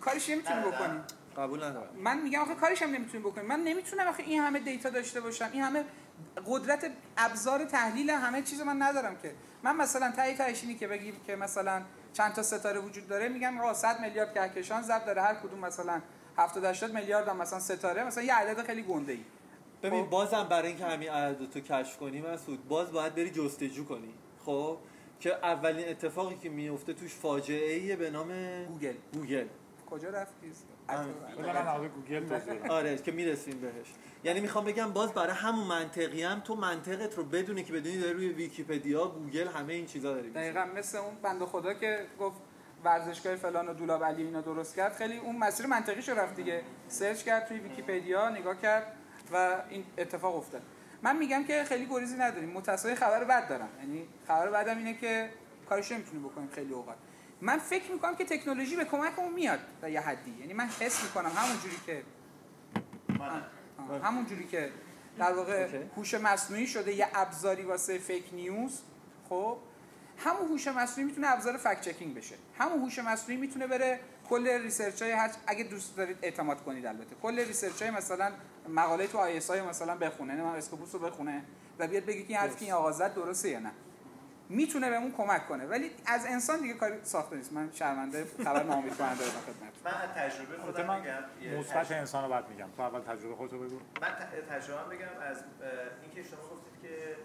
کارش 0.00 0.30
نمی‌تونی 0.30 0.60
نه، 0.60 0.64
نه. 0.64 0.70
بکنی 0.70 1.00
قبول 1.36 1.64
ندارم. 1.64 1.96
من 1.96 2.20
میگم 2.22 2.40
آخه 2.40 2.54
کارش 2.54 2.82
هم 2.82 2.90
نمی‌تونی 2.90 3.22
بکنی 3.24 3.46
من 3.46 3.60
نمی‌تونم 3.60 4.06
آخه 4.08 4.22
این 4.22 4.40
همه 4.40 4.58
دیتا 4.58 4.90
داشته 4.90 5.20
باشم. 5.20 5.50
این 5.52 5.62
همه 5.62 5.84
قدرت 6.46 6.90
ابزار 7.16 7.64
تحلیل 7.64 8.10
همه 8.10 8.42
چیز 8.42 8.60
من 8.60 8.82
ندارم 8.82 9.16
که. 9.16 9.34
من 9.62 9.76
مثلا 9.76 10.12
تایی 10.16 10.34
تهش 10.34 10.62
اینی 10.62 10.74
که 10.74 10.88
بگیم 10.88 11.20
که 11.26 11.36
مثلا 11.36 11.82
چند 12.12 12.32
تا 12.32 12.42
ستاره 12.42 12.80
وجود 12.80 13.08
داره 13.08 13.28
میگم 13.28 13.58
آقا 13.58 13.74
100 13.74 14.00
میلیارد 14.00 14.34
کهکشان 14.34 14.82
ضرب 14.82 15.04
داره. 15.04 15.22
هر 15.22 15.34
کدوم 15.34 15.58
مثلا 15.58 16.00
70 16.38 16.64
80 16.64 16.94
میلیارد 16.94 17.28
هم 17.28 17.36
مثلا 17.36 17.60
ستاره 17.60 18.04
مثلا 18.04 18.24
یه 18.24 18.34
عدد 18.34 18.62
خیلی 18.62 18.82
گنده 18.82 19.12
ای 19.12 19.24
ببین 19.82 20.04
خب. 20.04 20.10
بازم 20.10 20.48
برای 20.48 20.68
اینکه 20.68 20.84
همین 20.86 21.10
عدد 21.10 21.50
تو 21.50 21.60
کشف 21.60 21.96
کنی 21.96 22.20
مسعود 22.20 22.68
باز 22.68 22.92
باید 22.92 23.14
بری 23.14 23.30
جستجو 23.30 23.84
کنی. 23.84 24.14
خب؟ 24.46 24.78
که 25.20 25.34
اولین 25.34 25.88
اتفاقی 25.88 26.36
که 26.36 26.48
میفته 26.48 26.92
توش 26.92 27.14
فاجعه 27.14 27.74
ایه 27.74 27.96
به 27.96 28.10
نام 28.10 28.28
گوگل. 28.64 28.94
گوگل. 29.14 29.46
کجا 29.90 30.08
رفتی؟ 30.08 30.52
از 30.88 31.06
گوگل 31.96 32.22
آره 32.70 32.96
که 32.96 33.12
می‌رسیم 33.12 33.60
بهش. 33.60 33.86
یعنی 34.24 34.40
می‌خوام 34.40 34.64
بگم 34.64 34.92
باز 34.92 35.12
برای 35.12 35.32
همون 35.32 35.66
منطقی 35.66 36.22
هم 36.22 36.40
تو 36.40 36.54
منطقت 36.54 37.18
رو 37.18 37.24
بدونی 37.24 37.64
که 37.64 37.72
بدونی 37.72 37.98
داری 37.98 38.12
روی 38.12 38.28
ویکیپدیا 38.28 39.08
گوگل 39.08 39.48
همه 39.48 39.72
این 39.72 39.86
چیزا 39.86 40.14
داری 40.14 40.30
دقیقا 40.30 40.64
مثل 40.76 40.98
اون 40.98 41.14
بنده 41.22 41.46
خدا 41.46 41.74
که 41.74 42.06
گفت 42.20 42.40
ورزشگاه 42.84 43.36
فلان 43.36 43.68
و 43.68 43.74
دولاب 43.74 44.04
علی 44.04 44.22
اینا 44.22 44.40
درست 44.40 44.76
کرد. 44.76 44.92
خیلی 44.92 45.16
اون 45.16 45.36
مسیر 45.38 45.66
منطقیشو 45.66 46.12
رفت 46.12 46.36
دیگه. 46.36 46.62
search 46.88 47.22
کرد 47.22 47.46
توی 47.46 47.58
ویکیپدیا 47.58 48.28
نگاه 48.28 48.60
کرد 48.60 48.96
و 49.32 49.62
این 49.68 49.84
اتفاق 49.98 50.36
افتاد. 50.36 50.62
من 51.02 51.16
میگم 51.16 51.44
که 51.44 51.64
خیلی 51.64 51.86
گریزی 51.86 52.16
نداریم. 52.16 52.48
متأسفانه 52.50 52.94
خبر 52.94 53.24
بد 53.24 53.48
دارم. 53.48 53.68
یعنی 53.80 54.08
خبر 54.26 54.50
بدم 54.50 54.78
اینه 54.78 54.94
که 54.94 55.30
کارش 55.68 55.92
نمی‌تونیم 55.92 56.22
بکنیم 56.22 56.48
خیلی 56.54 56.72
اوقات. 56.72 56.96
من 57.40 57.58
فکر 57.58 57.92
می‌کنم 57.92 58.16
که 58.16 58.24
تکنولوژی 58.24 58.76
به 58.76 58.84
کمکمون 58.84 59.32
میاد 59.32 59.60
تا 59.80 59.88
یه 59.88 60.00
حدی. 60.00 60.36
یعنی 60.40 60.52
من 60.52 60.68
حس 60.80 61.02
می‌کنم 61.02 61.30
همون 61.36 61.56
جوری 61.62 61.76
که 61.86 62.02
همون 64.02 64.26
جوری 64.26 64.46
که 64.46 64.70
در 65.18 65.32
واقع. 65.32 65.68
هوش 65.96 66.14
مصنوعی 66.14 66.66
شده 66.66 66.92
یه 66.94 67.08
ابزاری 67.14 67.62
واسه 67.62 67.98
fake 67.98 68.24
news 68.32 68.80
خب؟ 69.28 69.58
همون 70.18 70.48
هوش 70.48 70.68
مصنوعی 70.68 71.08
می‌تونه 71.08 71.32
ابزار 71.32 71.56
fact 71.56 71.80
checking 71.80 72.14
بشه. 72.14 72.34
همون 72.58 72.78
هوش 72.78 72.98
مصنوعی 72.98 73.40
می‌تونه 73.40 73.66
بره 73.66 74.00
کل 74.28 74.48
research 74.48 75.02
های 75.02 75.12
هر 75.12 75.30
اگه 75.46 75.64
دوست 75.64 75.96
دارید 75.96 76.18
اعتماد 76.22 76.64
کنید 76.64 76.86
البته. 76.86 77.16
کل 77.22 77.38
research 77.38 77.82
های 77.82 77.90
مثلا 77.90 78.32
مقاله 78.68 79.06
تو 79.06 79.18
ISI 79.18 79.62
مثلا 79.62 79.96
بخونه 79.96 80.34
نه 80.34 80.42
من 80.42 80.54
Scopus 80.56 80.94
رو 80.94 81.00
بخونه 81.00 81.42
و 81.78 81.86
بیاد 81.86 82.04
بگه 82.04 82.22
که 82.22 82.28
این 82.28 82.36
حرفی 82.38 82.56
که 82.58 82.64
این 82.64 82.74
آقا 82.74 82.92
زد 82.92 83.14
درسته 83.14 83.48
یا 83.48 83.58
نه. 83.58 83.70
می‌تونه 84.48 84.90
بهمون 84.90 85.12
کمک 85.12 85.48
کنه 85.48 85.66
ولی 85.66 85.90
از 86.06 86.26
انسان 86.26 86.60
دیگه 86.60 86.74
کاری 86.74 86.94
ساخته 87.02 87.36
نیست. 87.36 87.52
من 87.52 87.70
شرمنده 87.72 88.26
خبر 88.44 88.62
ناامید 88.62 88.96
کننده 88.96 89.18
دارم 89.18 89.40
خدمت 89.46 89.72
من 89.84 90.00
از 90.00 90.08
تجربه 90.16 90.58
خودم 90.58 91.02
یه 91.42 91.58
مثبت 91.58 91.76
تجربه- 91.76 91.96
انسان 91.98 92.24
رو 92.24 92.30
بعد 92.30 92.48
میگم. 92.48 92.68
تو 92.76 92.82
اول 92.82 93.00
تجربه 93.00 93.34
خودتو 93.36 93.58
بگو. 93.58 93.76
من 94.02 94.08
تجربه 94.50 94.96
بگم 94.96 95.14
از 95.30 95.36
اینکه 96.02 96.22
شما 96.30 96.40
گفتید 96.42 96.82
که 96.82 97.16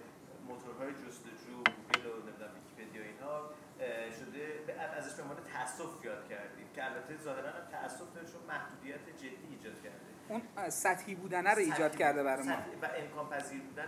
موتورهای 0.48 0.92
جستجو 0.92 1.56
گوگل 1.58 2.06
و 2.08 2.14
نمی‌دونم 2.28 2.52
ویکیپدیا 2.56 3.04
اینها 3.04 3.36
اه، 3.80 4.12
شده 4.20 4.44
به- 4.68 4.74
ازش 4.98 5.14
به 5.18 5.24
عنوان 5.24 5.38
تاسف 5.54 6.06
یاد 6.06 6.30
کردیم 6.30 6.68
که 6.76 6.86
البته 6.86 7.18
ظاهرا 7.24 7.50
هم 7.50 7.66
تاسف 7.72 8.08
داره 8.16 8.28
چون 8.32 8.42
محدودیت 8.54 9.04
جدی 9.22 9.46
ایجاد 9.56 9.78
کرده 9.84 9.95
اون 10.30 10.70
سطحی 10.70 11.16
بودنه 11.16 11.52
رو 11.52 11.58
ایجاد 11.60 11.78
سطحی- 11.92 11.98
کرده 12.00 12.24
برای 12.24 12.44
ما 12.48 12.56
سطحی 12.56 12.76
و 12.82 12.86
امکان 12.98 13.30
پذیر 13.30 13.62
بودن 13.62 13.88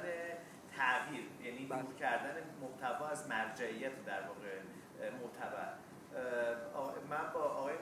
تغییر 0.78 1.26
یعنی 1.44 1.66
بله. 1.66 1.82
دور 1.82 1.94
کردن 1.94 2.36
محتوا 2.62 3.08
از 3.08 3.28
مرجعیت 3.28 4.06
در 4.06 4.22
واقع 4.22 4.60
معتبر 5.24 5.74
من 7.10 7.34
با 7.34 7.40
آقای 7.40 7.74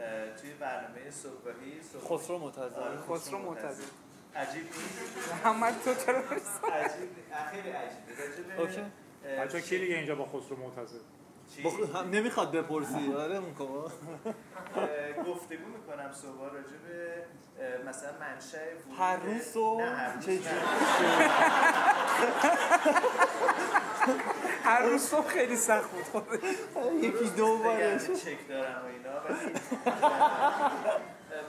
اه، 0.00 0.30
توی 0.36 0.54
برنامه 0.54 1.10
صبحگاهی 1.10 1.80
صبح- 1.82 2.04
خسرو 2.12 2.38
معتزد. 2.38 2.74
آره، 2.78 2.96
خسرو 2.96 3.38
معتزد. 3.38 3.84
عجیب 4.36 4.66
محمد 5.44 5.74
تو 5.84 5.94
چرا 5.94 6.18
عجیب 6.72 7.08
خیلی 7.50 7.68
عجیبه 7.70 8.60
اوکی. 8.60 8.82
بچا 9.40 9.60
کی 9.60 9.78
دیگه 9.78 9.94
اینجا 9.96 10.14
با 10.14 10.24
خسرو 10.24 10.56
چی؟ 10.56 11.00
بخ... 11.64 11.96
هم 11.96 12.10
نمی‌خواد 12.10 12.52
بپرسی. 12.52 13.14
آره 13.22 13.36
اه، 13.36 13.42
گفتگو 15.24 15.66
می‌کنم 15.66 16.12
صبح 16.12 16.52
راجع 16.52 16.76
به 16.88 17.24
مثلا 17.88 18.10
منشأ 18.20 18.58
هر 18.98 19.16
روز 19.16 19.42
روز 19.42 19.80
چه. 20.26 20.40
هر 24.64 24.82
روز 24.82 25.00
صبح 25.02 25.26
خیلی 25.28 25.56
سخت 25.56 25.90
بود. 25.90 26.04
خب 26.04 26.92
یکی 27.04 27.30
دو 27.36 27.58
باره. 27.58 27.98
بگم 27.98 28.14
چک 28.14 28.48
دارم 28.48 28.82
و 28.82 28.86
اینا 28.86 29.20
ولی 29.28 29.50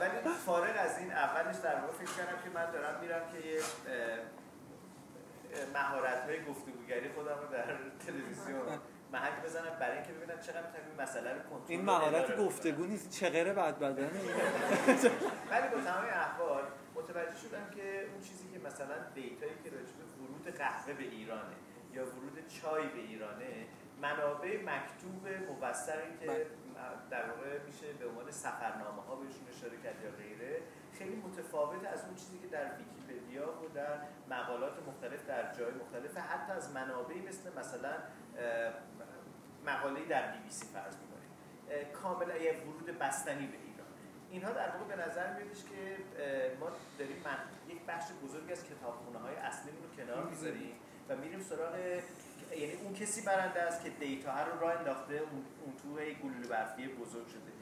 ولی 0.00 0.34
فارغ 0.46 0.74
از 0.78 0.98
این 0.98 1.12
اولش 1.12 1.56
در 1.56 1.74
واقع 1.80 1.92
فکر 1.92 2.16
کردم 2.16 2.42
که 2.44 2.50
من 2.54 2.70
دارم 2.70 3.00
میرم 3.00 3.22
که 3.32 3.48
یه 3.48 3.60
مهارت 5.74 6.24
های 6.24 6.44
گفتگوگری 6.44 7.08
خودم 7.14 7.38
رو 7.42 7.46
در 7.52 7.64
تلویزیون 8.06 8.78
محک 9.12 9.42
بزنم 9.44 9.78
برای 9.80 9.96
اینکه 9.96 10.12
ببینم 10.12 10.40
چقدر 10.40 10.62
می‌تونم 10.66 10.84
این 10.90 11.02
مسئله 11.02 11.32
رو 11.32 11.38
کنترل 11.38 11.68
این 11.68 11.84
مهارت. 11.84 12.36
گفتگو 12.36 12.84
نیست 12.86 13.10
چغره 13.10 13.52
بد 13.52 13.78
بدنه 13.78 14.10
ولی 15.50 15.68
با 15.68 15.80
تمام 15.80 16.04
احوال 16.04 16.62
متوجه 16.94 17.36
شدم 17.36 17.70
که 17.74 18.06
اون 18.12 18.20
چیزی 18.22 18.44
که 18.52 18.58
مثلا 18.58 18.94
دیتایی 19.14 19.52
که 19.64 19.70
راجع 19.70 19.92
به 19.98 20.04
ورود 20.24 20.56
قهوه 20.58 20.92
به 20.92 21.04
ایرانه 21.04 21.56
یا 21.92 22.02
ورود 22.06 22.46
چای 22.48 22.88
به 22.88 23.00
ایرانه 23.00 23.66
منابع 24.02 24.62
مکتوب 24.62 25.28
موثقی 25.48 26.10
که. 26.20 26.46
در 27.10 27.30
واقع 27.30 27.58
میشه 27.66 27.92
به 27.92 28.06
عنوان 28.08 28.30
سفرنامه 28.30 29.02
ها 29.02 29.14
بهشون 29.14 29.46
اشاره 29.56 29.76
کرد 29.84 30.04
یا 30.04 30.10
غیره 30.10 30.60
خیلی 30.98 31.16
متفاوت 31.16 31.86
از 31.86 32.04
اون 32.04 32.14
چیزی 32.14 32.38
که 32.38 32.46
در 32.46 32.70
ویکیپدیا 32.76 33.48
و 33.48 33.68
در 33.74 33.98
مقالات 34.30 34.72
مختلف 34.88 35.26
در 35.26 35.54
جای 35.54 35.72
مختلف 35.72 36.16
حتی 36.16 36.52
از 36.52 36.70
منابعی 36.72 37.20
مثل 37.20 37.58
مثلا 37.58 37.92
مقاله 39.66 40.04
در 40.04 40.32
بی 40.32 40.38
بی 40.38 40.50
سی 40.50 40.66
فرض 40.66 40.94
می‌کنیم. 40.96 41.30
اه، 41.70 41.84
کاملا 41.84 42.36
یه 42.36 42.52
ورود 42.66 42.98
بستنی 42.98 43.46
به 43.46 43.56
ایران. 43.56 43.86
اینها 44.30 44.50
در 44.52 44.68
واقع 44.76 44.96
به 44.96 45.08
نظر 45.08 45.32
میادش 45.32 45.64
که 45.64 45.96
ما 46.60 46.68
داریم 46.98 47.16
من- 47.24 47.72
یک 47.74 47.82
بخش 47.88 48.04
بزرگی 48.24 48.52
از 48.52 48.64
کتابخونه 48.64 49.18
های 49.18 49.36
اصلیمون 49.36 49.82
رو 49.82 50.04
کنار 50.04 50.24
می‌ذاریم 50.30 50.72
و 51.08 51.16
میریم 51.16 51.40
سراغ 51.40 51.74
یعنی 52.56 52.72
اون 52.84 52.94
کسی 52.94 53.22
برنده 53.22 53.62
است 53.62 53.84
که 53.84 53.90
دیتا 53.90 54.42
رو 54.44 54.60
راه 54.60 54.78
انداخته 54.78 55.14
اون, 55.14 55.44
اون 55.64 55.76
تو 55.82 55.88
گلوله 56.22 56.48
برفی 56.48 56.88
بزرگ 56.88 57.26
شده. 57.26 57.52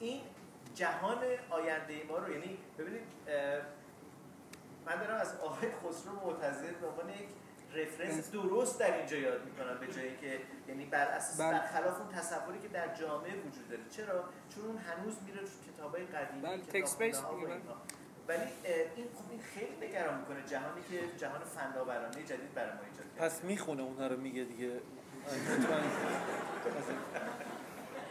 این 0.00 0.20
جهان 0.74 1.18
آینده 1.50 2.02
ما 2.08 2.18
رو 2.18 2.32
یعنی 2.32 2.58
ببینید 2.78 3.02
من 4.86 4.96
دارم 4.96 5.20
از 5.20 5.34
آقای 5.40 5.68
خسرو 5.70 6.12
معتزد 6.26 6.80
به 6.80 6.86
عنوان 6.86 7.08
یک 7.08 7.28
رفرنس 7.74 8.30
درست 8.30 8.80
در 8.80 8.96
اینجا 8.96 9.16
یاد 9.16 9.44
می‌کنم 9.44 9.78
به 9.80 9.86
جایی 9.86 10.16
که 10.16 10.40
یعنی 10.68 10.84
بر 10.84 11.06
اساس 11.06 11.40
بله. 11.40 11.50
برخلاف 11.50 12.00
اون 12.00 12.08
تصوری 12.08 12.58
که 12.62 12.68
در 12.68 12.94
جامعه 12.94 13.30
وجود 13.30 13.68
داره. 13.68 13.82
چرا؟ 13.90 14.24
چون 14.54 14.64
اون 14.64 14.78
هنوز 14.78 15.14
میره 15.26 15.40
تو 15.40 15.72
کتابای 15.72 16.06
قدیمی 16.06 16.42
بله، 16.42 16.56
دیگه، 16.56 16.84
بله. 17.08 17.60
ولی 18.28 18.50
این 18.96 19.06
خب 19.14 19.30
این 19.30 19.40
خیلی 19.40 19.88
نگران 19.88 20.18
می‌کنه 20.18 20.42
جهانی 20.46 20.82
که 20.90 21.18
جهان 21.18 21.40
فناورانه 21.40 22.22
جدید 22.22 22.54
برای 22.54 22.72
ما 22.72 22.80
ایجاد 22.90 23.06
کرده. 23.16 23.28
پس 23.28 23.44
می‌خونه 23.44 23.82
اونها 23.82 24.06
رو 24.06 24.16
میگه 24.16 24.44
دیگه. 24.44 24.80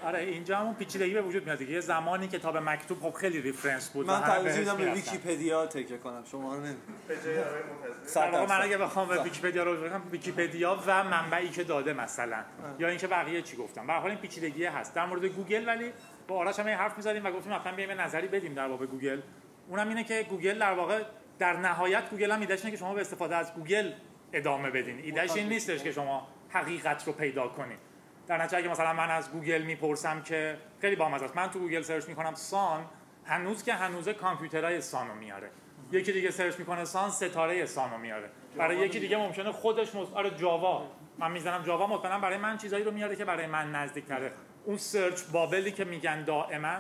آره 0.04 0.20
اینجا 0.20 0.58
همون 0.58 0.74
پیچیدگی 0.74 1.14
به 1.14 1.22
وجود 1.22 1.46
میاد 1.46 1.58
دیگه. 1.58 1.72
یه 1.72 1.80
زمانی 1.80 2.28
کتاب 2.28 2.58
مکتوب 2.58 3.00
خب 3.00 3.14
خیلی 3.14 3.42
reference 3.42 3.90
بود. 3.90 4.08
من 4.08 4.22
ترجیح 4.22 4.60
میدم 4.60 4.78
به. 4.78 4.92
ویکیپدیا 4.92 5.66
تکیه 5.66 5.98
کنم. 5.98 6.24
شما 6.32 6.56
رو 6.56 6.62
نمی 6.62 6.76
به 7.08 7.16
جای 7.26 7.40
آقای 7.40 7.60
معتزد 7.64 8.08
صد 8.08 8.22
در 8.22 8.32
واقع 8.32 8.58
من. 8.58 8.66
اگه 8.66 8.78
بخوام 8.78 9.08
به. 9.08 9.24
ویکیپدیا 9.24 9.64
رو 9.64 9.84
بگم 9.84 10.02
ویکیپدیا 10.12 10.80
و 10.88 11.04
منبعی 11.04 11.50
که 11.50 11.64
داده 11.64 11.94
مثلا. 11.94 12.44
یا 12.80 12.88
اینکه 12.88 13.08
بقیه 13.08 13.42
چی 13.42 13.58
گفتم 13.58 13.88
به 13.88 13.94
هر 13.94 14.00
حال 14.00 14.10
این 14.10 14.20
پیچیدگی 14.20 14.66
هست. 14.66 14.96
در 14.96 15.06
مورد 15.06 15.26
گوگل 15.26 15.68
ولی 15.68 15.92
با 16.28 16.36
آرش 16.36 16.60
هم 16.60 16.68
حرف 16.68 16.98
می‌زدیم 16.98 17.26
و 17.26 17.32
گفتیم 17.32 17.54
مثلا 17.54 17.76
بیایم 17.76 17.90
یه 17.90 18.02
نظری 18.02 18.28
بدیم 18.28 18.54
در 18.54 18.68
باب 18.68 18.86
گوگل. 18.86 19.22
اونم 19.70 19.90
اینه 19.90 20.04
که 20.04 20.26
گوگل 20.30 20.60
در 20.60 20.74
واقع 20.74 21.04
در 21.40 21.58
نهایت 21.58 22.10
گوگل 22.10 22.32
هم 22.32 22.40
ایدهش 22.40 22.60
اینه 22.60 22.72
که 22.72 22.78
شما 22.78 22.94
به 22.94 23.02
استفاده 23.02 23.36
از 23.36 23.54
گوگل 23.54 23.92
ادامه 24.34 24.70
بدین. 24.70 25.00
ایدهش 25.00 25.32
این 25.36 25.50
نیستش 25.50 25.84
که 25.84 25.92
شما 25.92 26.28
حقیقت 26.50 27.08
رو 27.08 27.14
پیدا 27.14 27.48
کنید 27.48 27.91
در 28.28 28.38
نتیجه 28.38 28.58
اگه 28.58 28.70
مثلا 28.70 28.94
من 28.94 29.10
از 29.10 29.32
گوگل 29.32 29.62
می‌پرسم 29.62 30.22
که 30.22 30.58
خیلی 30.82 30.96
بامزه 30.96 31.26
است 31.26 31.36
من 31.36 31.50
تو 31.50 31.60
گوگل 31.60 31.82
search 31.82 32.10
می‌کنم 32.10 32.34
Sun 32.36 32.86
هنوز 33.26 33.64
که 33.64 33.74
هنوز 33.74 34.10
کامپیوترهای 34.10 34.82
Sun 34.82 35.06
و 35.06 35.14
میاره. 35.14 35.50
یکی 35.92 36.12
دیگه 36.12 36.32
search 36.32 36.60
می‌کنه 36.60 36.86
sun 36.86 37.10
ستاره 37.10 37.66
sun 37.66 37.90
و 37.90 37.98
میاره. 37.98 38.30
برای 38.58 38.78
یکی 38.78 39.00
دیگه 39.00 39.18
ممکنه 39.18 39.52
خودش 39.52 39.96
مز... 39.96 40.14
آره 40.14 40.32
جاوا. 40.32 40.88
من 41.18 41.32
می‌زنم 41.32 41.64
جاوا 41.64 41.88
مطمئنا 41.88 42.20
برای 42.20 42.38
من 42.38 42.58
چیزایی 42.58 42.84
رو 42.84 42.92
میاره 42.92 43.16
که 43.16 43.26
برای 43.26 43.48
من 43.48 43.72
نزدیکتره. 43.72 44.32
اون 44.66 44.78
search 44.78 45.22
bubble 45.32 45.66
ی 45.66 45.72
که 45.72 45.86
میگن 45.86 46.24
دائما 46.24 46.76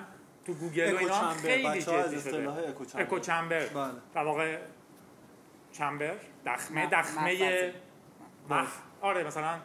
تو 0.45 0.53
گوگل 0.53 0.93
و 0.93 0.97
اینا 0.97 1.29
خیلی 1.29 1.63
جدی 1.63 1.81
شده. 1.81 2.17
اصطلاح 2.17 2.57
echo 2.57 2.85
chamber. 2.85 3.03
echo 3.03 3.19
chamber 3.19 3.65
بله. 3.65 3.91
در 4.13 4.23
واقع 4.23 4.57
chamber 5.71 6.15
دخمه 6.45 6.85
دخمه. 6.85 7.73
مخ 8.49 8.77
آره 9.01 9.23
مثلا 9.23 9.59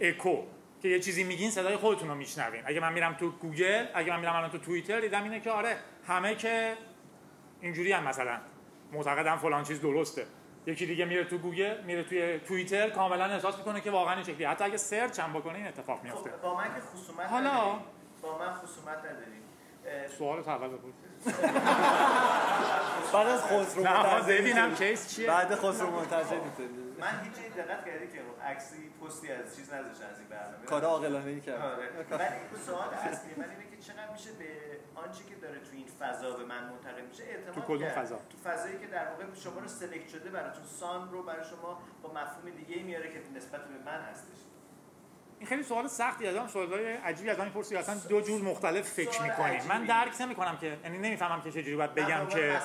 اکو 0.00 0.42
که 0.82 0.88
یه 0.88 1.00
چیزی 1.00 1.24
میگین 1.24 1.50
صدای 1.50 1.76
خودتون 1.76 2.08
رو 2.08 2.14
میشنوین. 2.14 2.62
اگه 2.64 2.80
من 2.80 2.92
میرم 2.92 3.12
تو 3.14 3.30
گوگل 3.30 3.86
اگه 3.94 4.12
من 4.12 4.20
میرم 4.20 4.36
الان 4.36 4.50
تو 4.50 4.58
توییتر 4.58 5.00
دیدم 5.00 5.22
اینه 5.22 5.40
که 5.40 5.50
آره 5.50 5.76
همه 6.08 6.34
که 6.34 6.76
اینجوری 7.60 7.92
هم 7.92 8.04
مثلا 8.04 8.38
معتقدم 8.92 9.36
فلان 9.36 9.64
چیز 9.64 9.80
درسته. 9.80 10.26
یکی 10.66 10.86
دیگه 10.86 11.04
میره 11.04 11.24
تو 11.24 11.38
گوگل 11.38 11.80
میره 11.84 12.02
توی 12.02 12.38
توییتر 12.38 12.90
کاملا 12.90 13.24
احساس 13.24 13.58
می‌کنه 13.58 13.80
که 13.80 13.90
واقعا 13.90 14.14
این 14.14 14.24
شکلی. 14.24 14.44
حتی 14.44 14.64
اگه 14.64 14.76
search 14.76 15.20
هم 15.20 15.32
بکنه 15.32 15.54
این 15.58 15.66
اتفاق 15.66 16.02
میفته 16.04 16.30
خب 16.30 16.40
با 16.42 16.54
من 16.56 16.64
که 16.64 16.80
خصومت 16.80 17.26
حالا- 17.26 17.50
نداری. 17.50 17.78
با 18.22 18.38
من 18.38 18.52
خصومت 18.52 18.98
نداری 18.98 20.08
سوال 20.18 20.38
اول 20.38 20.68
بپرس 20.68 21.40
بعد 23.12 23.26
از 23.26 23.42
خسرو 23.44 23.82
نه 23.82 23.90
آقا 23.90 24.14
منتظری 24.14 24.38
ببینم 24.40 24.68
می‌تونی. 24.68 24.90
case 24.90 25.16
چیه. 25.16 25.26
بعد 25.26 25.54
خسرو 25.54 25.90
منتظر 25.90 26.36
می‌تونی. 26.40 26.68
من 27.02 27.20
هیچ 27.24 27.34
جایی 27.36 27.50
دقت 27.50 27.84
کردی 27.86 28.06
که 28.06 28.22
رو 28.22 28.42
عکسی 28.42 28.90
پستی 29.00 29.32
از 29.32 29.56
چیز 29.56 29.72
نذاشتن 29.72 30.06
از 30.10 30.18
این 30.18 30.28
برنامه 30.28 30.66
کار 30.66 30.84
عاقلانه 30.84 31.30
ای 31.30 31.40
کرد. 31.40 31.60
آره. 31.60 31.88
ولی 32.10 32.62
سوال 32.66 32.88
اصلی 32.94 33.34
من 33.36 33.50
اینه 33.50 33.70
که 33.70 33.76
چقدر 33.86 34.12
میشه 34.12 34.32
به 34.32 34.48
آنچه 34.94 35.24
که 35.24 35.34
داره 35.34 35.58
تو 35.58 35.70
این 35.72 35.86
فضا 35.86 36.36
به 36.36 36.44
من 36.44 36.64
منتقل 36.64 37.02
میشه 37.10 37.24
اعتماد 37.24 37.54
تو 37.54 37.60
کدوم؟ 37.60 37.88
فضا؟ 37.88 38.16
تو 38.16 38.38
فضایی 38.44 38.78
که 38.78 38.86
در 38.86 39.08
واقع 39.10 39.24
شما 39.34 39.60
رو 39.60 39.68
سلکت 39.68 40.08
شده 40.08 40.30
براتون 40.30 40.64
سان 40.64 41.10
رو 41.10 41.22
برای 41.22 41.44
شما 41.44 41.82
با 42.02 42.10
مفهوم 42.10 42.50
دیگه 42.50 42.82
میاره 42.82 43.12
که 43.12 43.20
نسبت 43.36 43.60
به 43.68 43.78
من 43.84 44.00
هستش. 44.00 44.38
این 45.42 45.48
خیلی 45.48 45.62
سوال 45.62 45.86
سختی 45.86 46.26
از 46.26 46.50
سوالای 46.50 46.92
عجیبی 46.92 47.30
از 47.30 47.38
من 47.38 47.44
می‌پرسی. 47.44 47.76
اصلا 47.76 47.94
دو 48.08 48.20
جور 48.20 48.42
مختلف 48.42 48.88
فکر 48.88 49.10
سوال 49.10 49.28
می‌کنیم 49.28 49.60
من. 49.68 49.84
درک 49.84 50.20
نمی‌کنم 50.20 50.58
که 50.60 50.78
یعنی 50.84 50.98
نمی‌فهمم 50.98 51.42
که 51.42 51.50
چجوری 51.50 51.76
باید 51.76 51.90
من 51.90 52.06
بگم 52.06 52.26
که 52.26 52.60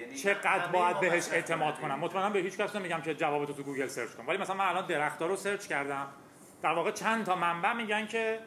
یعنی 0.00 0.14
چقدر 0.14 0.66
باید 0.66 1.00
بهش 1.00 1.28
اعتماد 1.32 1.80
کنم. 1.80 1.98
مطمئنا 1.98 2.30
به 2.30 2.38
هیچ 2.38 2.56
کس 2.56 2.76
نمیگم 2.76 3.00
که 3.00 3.14
جوابتو 3.14 3.52
تو 3.52 3.62
گوگل 3.62 3.86
search 3.86 4.10
کن. 4.10 4.26
ولی 4.26 4.38
مثلا 4.38 4.56
من 4.56 4.64
الان 4.64 4.86
درختها 4.86 5.26
رو 5.26 5.36
search 5.36 5.66
کردم. 5.66 6.08
در 6.62 6.72
واقع 6.72 6.90
چند 6.90 7.24
تا 7.24 7.36
منبع 7.36 7.72
میگن 7.72 8.06
که 8.06 8.38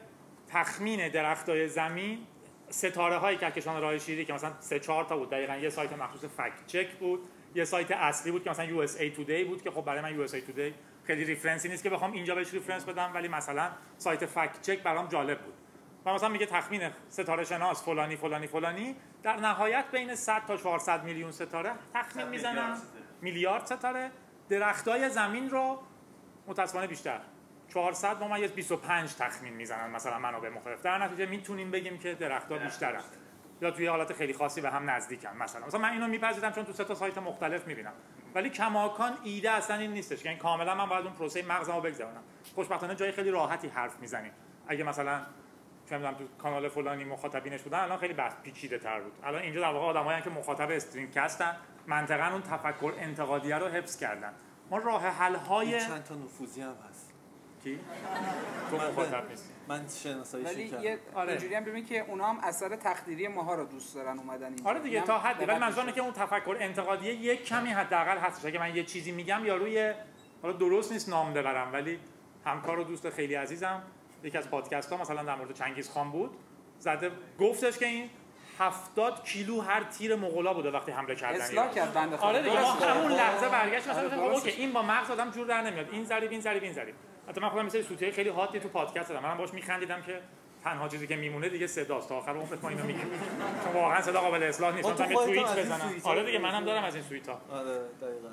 تخمین 0.48 1.10
درختای 1.10 1.68
زمین 1.68 2.28
ستاره 2.70 3.18
های 3.18 3.38
کهکشان 3.38 3.82
راه 3.82 3.98
شیری 3.98 4.26
که 4.26 4.34
مثلا 4.34 4.52
سه 4.60 4.80
چهار 4.80 5.04
تا 5.04 5.18
بود. 5.18 5.30
دقیقا 5.30 5.56
یه 5.56 5.70
سایت 5.70 5.94
مخصوص 5.94 6.26
fact 6.26 6.68
check 6.68 6.92
بود. 6.92 7.20
یه 7.56 7.66
سایت 7.66 7.92
اصلی 7.92 8.32
بود 8.32 8.44
که 8.44 8.50
مثلا 8.50 8.86
USA 8.86 9.16
Today 9.18 9.46
بود 9.48 9.62
که 9.62 9.72
خب 9.72 9.82
برای 9.82 10.02
من 10.02 10.28
USA 10.28 10.38
Today 10.38 10.74
خیلی 11.08 11.26
reference 11.26 11.65
ی 11.65 11.70
نیست 11.70 11.84
که 11.84 11.90
بخوام 11.90 12.12
اینجا 12.12 12.36
بهش 12.36 12.54
reference 12.54 12.86
بدم 12.86 13.12
ولی 13.14 13.28
مثلا 13.28 13.70
سایت 13.98 14.26
fact 14.26 14.62
check 14.62 14.84
برام 14.84 15.08
جالب 15.08 15.40
بود. 15.40 15.54
و 16.06 16.14
مثلا 16.14 16.30
میگه 16.30 16.46
تخمین 16.46 16.90
ستاره 17.10 17.44
شناس 17.44 17.84
فلانی 17.84 18.16
فلانی 18.16 18.48
فلانی. 18.48 18.96
در 19.24 19.36
نهایت 19.36 19.86
بین 19.92 20.16
100 20.16 20.46
تا 20.46 20.58
400 20.58 21.04
میلیون 21.04 21.32
ستاره 21.32 21.72
تخمین 21.94 22.26
صد 22.26 22.32
می‌زنن. 22.32 22.54
میلیارد 22.54 22.76
ستاره. 22.78 23.04
میلیارد 23.22 23.66
ستاره. 23.66 24.12
درختای 24.50 25.10
زمین 25.10 25.50
رو 25.50 25.80
متاسفانه 26.48 26.88
بیشتر. 26.88 27.20
400 27.68 28.24
ممیز 28.24 28.52
25 28.52 29.16
تخمین 29.16 29.54
می‌زنن 29.54 29.90
مثلا 29.90 30.20
منابع 30.20 30.50
مختلف 30.50 30.82
در 30.82 30.98
نتیجه 30.98 31.26
می‌تونیم 31.26 31.72
بگیم 31.72 31.98
که 31.98 32.14
درختها 32.14 32.58
بیشترن. 32.58 33.02
یا 33.62 33.72
توی 33.72 33.88
حالت 33.88 34.14
خیلی 34.14 34.34
خاصی 34.34 34.62
به 34.62 34.72
هم 34.72 34.90
نزدیکن 34.90 35.38
مثلا. 35.38 35.66
مثلا 35.66 35.80
من 35.80 35.92
اینو 35.92 36.08
میپذیرم 36.08 36.52
چون 36.52 36.66
تو 36.66 36.74
سه 36.74 36.84
تا 36.84 36.96
سایت 36.96 37.18
مختلف 37.18 37.68
می‌بینم. 37.68 37.94
ولی 38.36 38.50
کماکان 38.50 39.18
ایده 39.24 39.52
اصلا 39.52 39.78
این 39.78 39.92
نیستش. 39.92 40.26
این 40.26 40.38
کاملا 40.38 40.76
من 40.76 40.86
باید 40.86 41.06
اون 41.06 41.14
پروسه 41.14 41.42
مغزمو 41.42 41.82
بگذرونم. 41.82 42.24
خوشبختانه 42.56 42.96
جای 42.96 43.12
خیلی 43.12 43.32
راحتی 43.32 43.68
حرف 43.68 44.00
می‌زنیم 44.00 44.32
اگه 44.68 44.84
مثلا 44.84 45.22
چه 45.90 45.98
می‌دونم 45.98 46.14
تو 46.14 46.24
کانال 46.38 46.70
فلانی 46.70 47.04
مخاطبینش 47.04 47.62
بودن 47.62 47.80
الان 47.80 47.98
خیلی 47.98 48.14
بحث 48.14 48.34
پیچیده 48.44 48.80
تر 48.80 49.02
بود. 49.02 49.14
الان 49.24 49.42
اینجا 49.42 49.62
در 49.62 49.74
واقع 49.74 49.86
آدمایی 49.86 50.22
که 50.22 50.30
مخاطب 50.30 50.70
استرینگ 50.72 51.12
کستن 51.12 51.56
منطقا 51.88 52.32
اون 52.32 52.42
تفکر 52.42 52.94
انتقادیه 52.98 53.58
رو 53.58 53.68
حفظ 53.68 53.98
کردن. 53.98 54.34
ما 54.70 54.78
راه 54.78 55.08
حل 55.08 55.36
های 55.36 55.82
چند 55.82 56.04
تا 56.04 56.16
نفوذی 56.16 56.62
هم 56.62 56.76
کی؟ 57.66 57.80
تو 58.70 58.76
مخاطب 58.76 59.30
نیستی. 59.30 59.50
من 59.68 59.86
شناساییش 60.04 60.48
ولی 60.48 60.64
یه 60.64 61.00
آره. 61.14 61.32
اینجوری 61.32 61.56
هم 61.56 61.64
ببین 61.64 61.86
که 61.86 62.06
اونا 62.08 62.28
هم 62.28 62.40
اثر 62.44 62.76
تقدیری 62.76 63.28
ماها 63.28 63.56
رو 63.56 63.66
دوست 63.66 63.96
دارن 63.96 64.20
اومدن 64.20 64.48
اینجا. 64.48 64.70
آره 64.70 64.80
دیگه 64.80 64.94
اینم 64.94 65.08
تا 65.08 65.20
حدی. 65.20 65.46
ولی 65.46 65.60
منظورم 65.60 65.92
که 65.92 66.02
اون 66.02 66.14
تفکر 66.14 66.58
انتقادیه 66.60 67.14
یک 67.14 67.46
کمی 67.46 67.70
حداقل 67.70 68.18
هستش. 68.18 68.46
اگه 68.46 68.60
من 68.60 68.76
یه 68.76 68.84
چیزی 68.84 69.12
میگم 69.12 69.46
یا 69.46 69.56
روی 69.56 69.94
حالا 70.42 70.54
درست 70.58 70.92
نیست 70.92 71.10
نام 71.10 71.34
ببرم 71.34 71.74
ولی 71.74 72.00
همکار 72.46 72.80
و 72.80 72.84
دوست 72.84 73.10
خیلی 73.10 73.36
عزیزم. 73.36 73.84
یکی 74.24 74.38
از 74.38 74.50
پادکست 74.50 74.92
ها 74.92 75.02
مثلا 75.02 75.24
در 75.24 75.36
مورد 75.36 75.54
چنگیز 75.54 75.90
خان 75.90 76.12
بود. 76.12 76.32
زده 76.80 77.12
گفتش 77.40 77.78
که 77.78 77.86
این 77.86 78.10
70 78.60 79.24
کیلو 79.24 79.62
هر 79.62 79.84
تیر 79.84 80.16
مغولا 80.16 80.54
بوده 80.54 80.72
وقتی 80.72 80.92
حمله 80.92 81.16
کردن 81.16 81.42
اصلاح 81.42 81.70
ایران. 81.70 81.76
کرد 81.76 81.94
بنده 81.94 82.18
خدا. 82.18 82.28
آره 82.28 82.42
دیگه. 82.42 82.60
همون 82.60 83.12
لحظه 83.12 83.50
برگشت 83.50 83.88
مثلا 83.88 84.24
آره،. 84.24 84.36
okay 84.36 84.50
این 84.50 84.74
با 84.74 84.82
مغز 84.82 85.12
آدم 85.12 85.32
جور 85.32 85.48
در 85.48 85.62
نمیاد. 85.62 85.90
این 85.92 86.06
ضریب 86.06 86.32
این 86.32 86.42
ضریب 86.42 86.64
این 86.64 86.74
ضریب. 86.74 86.96
حتی 87.30 87.42
من 87.42 87.50
خودم 87.50 87.66
مثل 87.66 87.82
سوتی 87.82 88.12
خیلی 88.12 88.30
هاتی 88.30 88.60
تو 88.60 88.70
پادکست 88.70 89.10
دادم. 89.10 89.24
منم 89.24 89.38
باش 89.38 89.54
میخندیدم 89.54 90.02
که 90.02 90.22
تنها 90.64 90.88
چیزی 90.88 91.08
که 91.08 91.16
میمونه 91.16 91.50
دیگه 91.50 91.68
صداست 91.68 92.10
تا 92.10 92.16
آخر 92.16 92.32
عمر 92.32 92.46
فکر 92.46 92.56
کنم 92.56 92.72
اینو 92.72 92.84
میگیم. 92.84 93.12
چون 93.64 93.74
واقعا 93.74 94.02
صدا 94.02 94.22
قابل 94.22 94.44
اصلاح 94.44 94.76
نیست. 94.76 94.88
تو 94.88 94.94
مثلا 94.94 95.08
یه 95.08 95.16
توییت 95.16 95.60
بزنم. 95.60 95.90
سوتی‌ها 95.90 96.10
آره 96.10 96.24
دیگه؟ 96.24 96.40
منم 96.40 96.66
دارم 96.66 96.84
از 96.84 96.96
این 96.96 97.04
سوتی 97.04 97.30
ها 97.30 97.42
آره 97.52 97.80
دقیقاً. 98.02 98.30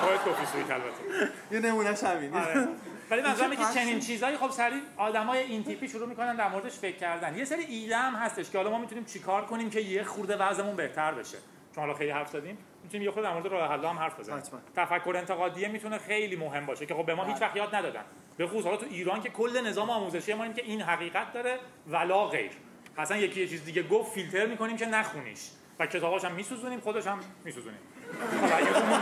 خودت 0.00 0.24
گفتی 0.24 0.46
سویت 0.46 0.70
البته. 0.70 1.32
یه 1.50 1.60
نمونهش 1.60 2.04
همین 2.04 2.34
آره. 2.34 2.68
ولی 3.10 3.22
منظورم 3.22 3.50
اینه 3.50 3.66
که 3.66 3.74
چنین 3.74 4.00
چیزایی 4.00 4.36
خب 4.36 4.50
سریع 4.50 4.80
آدمای 4.96 5.38
این 5.38 5.64
تیپی 5.64 5.88
شروع 5.88 6.08
می‌کنن 6.08 6.36
در 6.36 6.48
موردش 6.48 6.72
فکر 6.72 6.96
کردن. 6.96 7.38
یه 7.38 7.44
سری 7.44 7.62
ایده 7.62 7.96
هم 7.96 8.14
هستش 8.14 8.50
که 8.50 8.58
حالا 8.58 8.70
ما 8.70 8.78
می‌تونیم 8.78 9.04
چیکار 9.04 9.44
کنیم 9.44 9.70
که 9.70 9.80
یه 9.80 10.04
خورده 10.04 10.36
وضعمون 10.36 10.76
بهتر 10.76 11.12
بشه. 11.12 11.38
چون 11.74 11.84
حالا 11.84 11.94
خیلی 11.94 12.10
حرف 12.10 12.28
زدیم 12.28 12.58
می‌تونیم 12.84 13.04
یه 13.04 13.10
خورده 13.10 13.28
در 13.28 13.34
مورد 13.34 13.46
راه 13.46 13.72
حل 13.72 13.84
هم 13.84 13.98
حرف 13.98 14.20
بزنیم. 14.20 14.42
تفکر 14.76 15.14
انتقادیه 15.16 15.68
می‌تونه 15.68 15.98
خیلی 15.98 16.36
مهم 16.36 16.66
باشه 16.66 16.86
که 16.86 16.94
خب 16.94 17.06
به 17.06 17.14
ما 17.14 17.24
هیچ 17.24 17.42
وقت 17.42 17.56
یاد 17.56 17.74
ندادن. 17.74 18.04
به 18.36 18.46
خصوص 18.46 18.64
حالا 18.64 18.76
تو 18.76 18.86
ایران 18.90 19.22
که 19.22 19.28
کل 19.28 19.66
نظام 19.66 19.90
آموزشی 19.90 20.34
ما 20.34 20.44
این 20.44 20.54
که 20.54 20.62
این 20.62 20.80
حقیقت 20.80 21.32
داره 21.32 21.58
ولا 21.88 22.26
غیر. 22.26 22.50
اصلا 22.98 23.16
یکی 23.16 23.40
یه 23.40 23.48
چیز 23.48 23.64
دیگه 23.64 23.82
گفت 23.82 24.12
فیلتر 24.12 24.46
می‌کنیم 24.46 24.76
که 24.76 24.86
نخونیش. 24.86 25.40
و 25.78 25.86
کتاباش 25.86 26.24
هم 26.24 26.32
میسوزونیم 26.32 26.80
خودش 26.80 27.06
هم 27.06 27.20
میسوزونیم. 27.44 27.78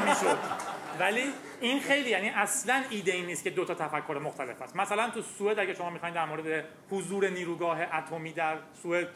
می‌شد. 0.07 0.39
ولی 0.99 1.25
این 1.61 1.81
خیلی 1.81 2.11
یعنی 2.11 2.29
اصلا 2.29 2.83
ایده 2.91 3.13
ای 3.13 3.23
نیست 3.23 3.45
که 3.45 3.51
دو 3.51 3.65
تا 3.65 3.75
تفکر 3.75 4.19
مختلف 4.25 4.63
هست 4.63 4.77
مثلا 4.77 5.11
تو 5.11 5.23
سوئد 5.23 5.59
اگه 5.59 5.75
شما 5.75 5.91
می‌خواین 5.91 6.15
در 6.15 6.25
مورد 6.25 6.65
حضور 6.91 7.29
نیروگاه 7.29 7.81
اتمی 7.81 8.33
در 8.33 8.57
سوئد 8.83 9.09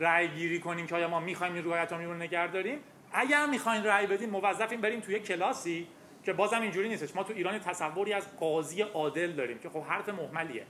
رأی 0.00 0.28
گیری 0.28 0.60
کنیم 0.60 0.86
که 0.86 0.94
آیا 0.94 1.08
ما 1.08 1.20
می‌خوایم 1.20 1.52
نیروگاه 1.52 1.80
اتمی 1.80 2.04
رو 2.04 2.14
نگه 2.14 2.46
داریم 2.46 2.78
اگر 3.12 3.46
می‌خواین 3.46 3.84
رأی 3.84 4.06
بدین 4.06 4.30
موظفین 4.30 4.80
بریم 4.80 5.00
توی 5.00 5.18
کلاسی 5.18 5.86
که 6.24 6.32
بازم 6.32 6.60
اینجوری 6.60 6.88
نیستش. 6.88 7.16
ما 7.16 7.24
تو 7.24 7.32
ایران 7.32 7.58
تصوری 7.58 8.12
از 8.12 8.36
قاضی 8.36 8.82
عادل 8.82 9.32
داریم 9.32 9.58
که 9.58 9.68
خب 9.68 9.82
حرف 9.82 10.08
محملیه. 10.08 10.66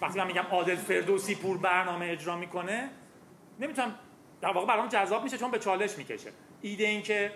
وقتی 0.00 0.18
من 0.18 0.26
میگم 0.26 0.44
عادل 0.50 0.76
فردوسی 0.76 1.34
پور 1.34 1.58
برنامه 1.58 2.06
اجرا 2.06 2.36
می‌کنه 2.36 2.90
نمی‌تونم 3.60 3.94
در 4.40 4.52
واقع 4.52 4.66
برام 4.66 4.88
جذاب 4.88 5.24
میشه 5.24 5.38
چون 5.38 5.50
به 5.50 5.58
چالش 5.58 5.98
می‌کشه. 5.98 6.30
ایده 6.62 6.84
این 6.84 7.02
که 7.02 7.32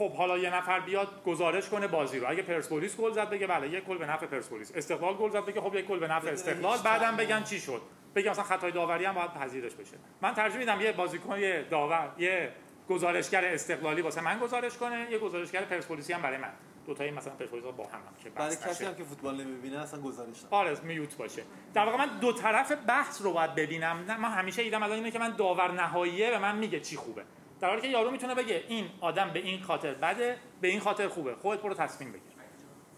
خب 0.00 0.12
حالا 0.12 0.38
یه 0.38 0.54
نفر 0.54 0.80
بیاد 0.80 1.24
گزارش 1.24 1.68
کنه 1.68 1.86
بازی 1.86 2.18
رو. 2.18 2.30
اگه 2.30 2.42
پرسپولیس 2.42 2.96
گل 2.96 3.12
زد 3.12 3.30
بگه 3.30 3.46
بله 3.46 3.68
یک 3.68 3.84
گل 3.84 3.98
به 3.98 4.06
نفع 4.06 4.26
پرسپولیس. 4.26 4.72
استقلال 4.74 5.14
گل 5.14 5.30
زد 5.30 5.44
بگه 5.44 5.60
خب 5.60 5.74
یک 5.74 5.86
گل 5.86 5.98
به 5.98 6.08
نفع 6.08 6.30
استقلال. 6.30 6.78
بعدم 6.78 7.16
بگن 7.16 7.42
چی 7.42 7.60
شد؟ 7.60 7.82
بگه 8.14 8.30
مثلا 8.30 8.44
خطای 8.44 8.72
داوری 8.72 9.04
هم 9.04 9.14
باید 9.14 9.32
پذیرش 9.32 9.74
بشه. 9.74 9.96
من 10.22 10.34
ترجیح 10.34 10.58
میدم 10.58 10.80
یه 10.80 10.92
بازیکن 10.92 11.38
یه 11.38 11.66
داور 11.70 12.12
یه 12.18 12.52
گزارشگر 12.88 13.44
استقلالی 13.44 14.02
واسه 14.02 14.20
من 14.20 14.38
گزارش 14.38 14.76
کنه 14.76 15.06
یه 15.10 15.18
گزارشگر 15.18 15.64
پرسپولیسی 15.64 16.12
هم 16.12 16.22
برای 16.22 16.38
من. 16.38 16.52
دو 16.86 16.94
تایی 16.94 17.10
مثلا 17.10 17.32
پرسپولیس 17.32 17.64
با 17.64 17.84
هم, 17.84 17.92
هم 17.92 18.00
که 18.24 18.30
برای 18.30 18.56
کسی. 18.56 18.84
هم 18.84 18.94
که 18.94 19.04
فوتبال 19.04 19.44
نمی‌بینه 19.44 19.78
اصلا 19.78 20.00
گزارش 20.00 20.44
نده. 20.44 20.56
آره 20.56 20.80
میوت 20.82 21.16
باشه. 21.16 21.42
در 21.74 21.84
واقع 21.84 21.98
من 21.98 22.18
دو 22.20 22.32
طرف 22.32 22.72
بحث 22.86 23.22
رو 23.22 23.32
باید 23.32 23.54
ببینم. 23.54 24.04
نه 24.08 24.16
من 24.16 24.30
همیشه 24.30 24.62
ایدم 24.62 24.82
الان 24.82 24.96
اینه 24.96 25.10
که 25.10 25.18
من 25.18 25.36
داور 25.36 25.70
نهاییه 25.70 26.30
به 26.30 26.38
من 26.38 26.56
میگه 26.56 26.80
چی 26.80 26.96
خوبه. 26.96 27.22
در 27.60 27.68
حالی 27.68 27.80
که 27.80 27.88
یارو 27.88 28.10
می‌تونه 28.10 28.34
بگه 28.34 28.64
این 28.68 28.90
آدم 29.00 29.30
به 29.30 29.38
این 29.38 29.62
خاطر 29.62 29.94
بده 29.94 30.36
به 30.60 30.68
این 30.68 30.80
خاطر 30.80 31.08
خوبه 31.08 31.34
خودت 31.34 31.62
برو 31.62 31.74
تصمیم 31.74 32.12
بگیر. 32.12 32.22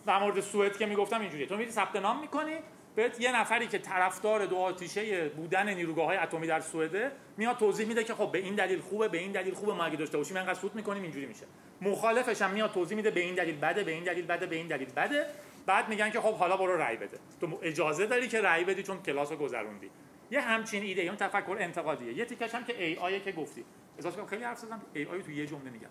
در 0.07 0.19
مورد 0.19 0.41
سوئد 0.41 0.77
که 0.77 0.87
می‌گفتم 0.87 1.21
اینجوریه. 1.21 1.47
تو 1.47 1.57
میری 1.57 1.71
ثبت 1.71 1.97
نام 1.97 2.21
می‌کنی 2.21 2.55
بهت 2.95 3.21
یه 3.21 3.37
نفری 3.37 3.67
که 3.67 3.79
طرفدار 3.79 4.47
دو 4.47 4.57
آتیشه 4.57 5.29
بودن 5.29 5.75
نیروگاه 5.75 6.07
های 6.07 6.17
اتمی 6.17 6.47
در 6.47 6.61
سوئده 6.61 7.13
میاد 7.37 7.57
توضیح 7.57 7.87
میده 7.87 8.05
که 8.05 8.15
خب 8.15 8.33
به 8.33 8.39
این 8.39 8.55
دلیل 8.55 8.81
خوبه 8.81 9.09
به 9.09 9.19
این 9.19 9.33
دلیل 9.33 9.55
خوبه 9.55 9.73
ما 9.73 9.85
اگه 9.85 9.97
داشته 9.97 10.19
باشیم 10.19 10.37
انقدر 10.37 10.55
سود 10.55 10.75
می‌کنیم 10.75 11.03
اینجوری 11.03 11.27
میشه. 11.27 11.47
مخالفش 11.81 12.43
هم 12.43 12.51
میاد 12.51 12.73
توضیح 12.73 12.97
میده 12.97 13.11
به 13.11 13.21
این 13.21 13.35
دلیل 13.35 13.57
بده 13.57 13.85
به 13.85 13.91
این 13.93 14.05
دلیل 14.05 14.27
بده 14.27 14.47
به 14.47 14.57
این 14.57 14.67
دلیل 14.67 14.89
بده. 14.97 15.27
بعد 15.67 15.89
میگن 15.89 16.11
که 16.11 16.21
خب 16.21 16.35
حالا 16.35 16.57
برو 16.57 16.77
رأی 16.77 16.97
بده. 16.97 17.19
تو 17.41 17.59
اجازه 17.63 18.07
داری 18.07 18.29
که 18.29 18.41
رأی 18.41 18.65
بدی 18.65 18.83
چون 18.83 19.03
کلاس 19.03 19.33
رو 19.33 19.37
گذروندی. 19.37 19.91
یه 20.31 20.41
همچین 20.41 20.83
ایده 20.83 21.03
اون 21.03 21.17
تفکر 21.17 21.57
انتقادیه. 21.61 22.13
یه 22.13 22.25
تیکش 22.25 22.55
هم 22.55 22.65
که 22.65 22.85
AI 22.85 23.21
که 23.21 23.33
گفتی. 23.33 23.65
احساس 23.97 24.17
کنم 24.17 24.27
خیلی 24.27 24.45
حرف 24.45 24.59
زدم. 24.59 24.83
AI 24.95 25.23
تو 25.23 25.31
یه 25.31 25.47
جمله 25.47 25.71
میگم. 25.71 25.89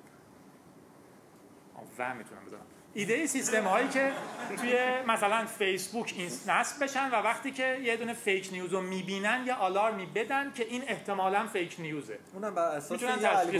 و 1.98 2.16
می‌تونم 2.16 2.46
بزنم 2.46 2.60
ایده 2.94 3.28
سیستم 3.28 3.64
هایی 3.64 3.88
که 3.88 4.12
توی 4.58 4.74
مثلا 5.08 5.46
فیسبوک 5.46 6.14
این 6.18 6.30
نصب 6.48 6.84
بشن 6.84 7.10
و 7.10 7.16
وقتی 7.16 7.52
که 7.52 7.78
یه 7.84 7.98
دونه 7.98 8.14
fake 8.14 8.50
news 8.52 8.74
رو 8.74 8.82
می‌بینن 8.82 9.44
یه 9.48 9.54
آلارمی 9.54 10.06
بدن 10.06 10.52
که 10.54 10.66
این 10.66 10.84
احتمالا 10.88 11.48
fake 11.48 11.76
news 11.80 12.07
ه. 12.07 12.20
اونم 12.34 12.56
بر 12.56 12.62
اساس 12.62 13.02
یه. 13.02 13.08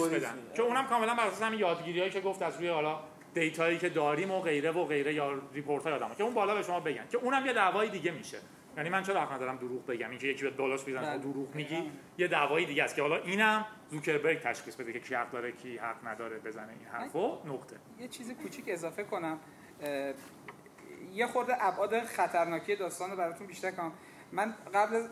بدن. 0.10 0.34
که 0.56 0.62
اونم 0.62 0.88
کاملا 0.88 1.16
بر 1.16 1.28
اساس 1.28 1.42
همین 1.42 1.60
یادگیریایی 1.60 2.12
که 2.12 2.22
گفت 2.22 2.42
از 2.42 2.58
روی 2.58 2.68
حالا 2.68 3.00
data 3.34 3.63
یی 3.63 3.78
که 3.78 3.90
داریم 3.90 4.32
و 4.32 4.42
غیره 4.42 4.72
و 4.72 4.86
غیره 4.86 5.14
یا 5.14 5.42
report 5.54 5.84
های 5.84 5.94
آدم 5.94 6.10
که 6.18 6.24
اون 6.24 6.34
بالا 6.34 6.56
به 6.56 6.64
شما 6.64 6.80
بگن. 6.80 7.08
که 7.12 7.18
اونم 7.18 7.46
یه 7.46 7.54
دعوای 7.54 7.90
دیگه 7.90 8.12
میشه. 8.12 8.38
یعنی 8.78 8.90
من 8.90 9.04
چرا 9.04 9.22
حق 9.22 9.32
ندارم 9.34 9.58
دروغ 9.58 9.86
بگم؟ 9.86 10.10
اینکه 10.10 10.28
یکی 10.28 10.44
به 10.44 10.50
بالاش 10.50 10.84
بزنن 10.84 11.02
بله. 11.02 11.18
دروغ 11.18 11.56
میگی 11.56 11.92
یه 12.18 12.28
دعوای 12.28 12.66
دیگه 12.66 12.84
است 12.84 12.96
که 12.96 13.02
حالا 13.02 13.18
اینم 13.18 13.66
زوکربرگ 13.92 14.40
تشخیص 14.42 14.76
بده 14.76 14.94
که 14.94 15.00
کی 15.00 15.16
حق 15.16 15.32
داره 15.32 15.52
کی 15.52 15.78
حق 15.78 16.08
نداره 16.08 16.40
بزنه 16.40 16.70
این 16.80 16.88
حرفو. 16.92 17.38
نقطه. 17.46 17.76
یه 18.00 18.08
چیز 18.08 18.32
کوچیک 18.32 18.66
اضافه 18.68 19.04
کنم. 19.04 19.40
یه 21.14 21.28
خورده 21.28 21.66
ابعاد 21.66 22.04
خطرناکی 22.04 22.76
داستان 22.76 23.12
رو 23.12 23.18
براتون 23.18 23.48
بیشتر 23.48 23.72
کنم. 23.72 23.92
من 24.32 24.54
قبل 24.74 24.96
از- 24.96 25.10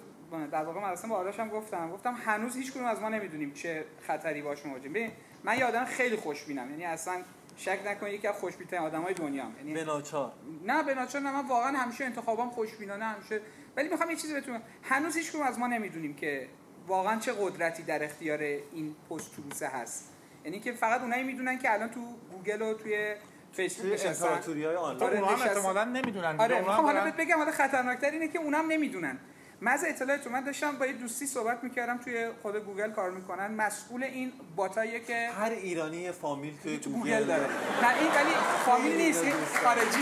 در 0.52 0.64
واقع 0.64 0.82
مراسم 0.82 1.10
با 1.10 1.16
آرش 1.16 1.40
هم 1.40 1.50
گفتم. 1.50 1.92
گفتم 1.92 2.14
هنوز 2.26 2.56
هیچ 2.56 2.72
کدوم 2.72 2.86
از 2.86 3.02
ما 3.02 3.10
نمی‌دونیم 3.10 3.52
چه 3.54 3.86
خطری 4.08 4.42
باش 4.42 4.66
مواجهیم 4.66 4.94
ببین 4.94 5.12
من 5.44 5.58
یه 5.58 5.66
آدم 5.66 5.86
خیلی 5.86 6.16
خوشبینم 6.16 6.70
یعنی 6.70 6.86
اصلا 6.86 7.22
شک 7.58 7.80
نکنید 7.86 8.14
یکی 8.14 8.28
از 8.28 8.36
خوشبین‌ترین 8.36 8.82
آدمای 8.82 9.14
دنیام 9.14 9.56
یعنی 9.58 9.74
به 9.74 9.84
ناچار 9.84 10.34
نه 10.66 10.84
به 10.84 10.94
ناچار 10.94 11.22
نه 11.22 11.32
من 11.42 11.48
واقعا 11.48 11.78
همیشه 11.78 12.06
انتخابام 12.06 12.50
خوشبینانه 12.50 13.06
همیشه 13.06 13.42
ولی 13.76 13.90
می‌خوام 13.90 14.10
یه 14.10 14.16
چیزی 14.16 14.34
بهتون 14.34 14.54
بگم. 14.58 14.64
هنوز 14.84 15.18
هیچ 15.18 15.30
کدوم 15.30 15.42
از 15.42 15.60
ما 15.60 15.68
نمی‌دونیم 15.68 16.16
که 16.16 16.48
واقعا 16.90 17.20
چه 17.20 17.34
قدرتی 17.40 17.84
در 17.84 18.04
اختیار 18.04 18.40
این 18.40 18.96
post-truth 19.10 19.36
ه 19.36 19.68
هست؟ 19.68 20.10
یعنی 20.46 20.60
که 20.60 20.72
فقط 20.72 21.02
اونایی 21.02 21.24
می‌دونن 21.24 21.60
که 21.60 21.74
الان 21.74 21.90
تو 21.90 22.00
گوگل 22.32 22.62
و 22.62 22.74
توی 22.74 23.16
فیسبوک 23.54 23.86
توی 23.86 23.94
نشستن. 23.94 24.40
تو 24.40 24.52
آنلاین. 24.52 24.78
آره، 24.78 25.18
اونها 25.18 25.36
هم. 25.36 25.42
احتمالاً 25.42 25.84
نمی‌دونن 25.86 26.40
آره 26.40 26.56
اونها 26.56 26.60
می‌خوام 26.60 26.80
هم 26.80 26.86
حالا 26.86 27.04
بهت 27.04 27.18
بگم 27.18 27.38
حالا 27.38 27.52
خطرناکتر 27.52 28.12
اینه 28.12 28.28
که 28.28 28.40
اونم 28.40 28.72
نمی‌دونن. 28.72 29.20
مز 29.62 29.84
اطلاعات 29.88 30.28
من 30.28 30.44
داشتم 30.44 30.78
با 30.78 30.86
یه 30.86 30.94
دوستی 30.94 31.26
صحبت 31.26 31.64
می‌کردم 31.64 31.98
توی 31.98 32.30
خود 32.42 32.56
گوگل 32.56 32.92
کار 32.92 33.12
می‌کنن. 33.12 33.52
مسئول 33.52 34.04
این 34.04 34.32
bot 34.56 34.78
اییه 34.78 35.00
که 35.00 35.30
هر 35.40 35.52
ایرانی 35.52 35.98
یه 35.98 36.12
فامیل 36.12 36.54
توی 36.64 36.78
تو 36.78 36.90
گوگل 36.90 37.10
گوگل 37.10 37.26
داره. 37.26 37.44
نه 37.82 38.00
این 38.00 38.08
ولی 38.08 38.36
فامیل 38.66 38.98
نیست. 38.98 39.24
این 39.24 39.34
خارجی 39.64 40.00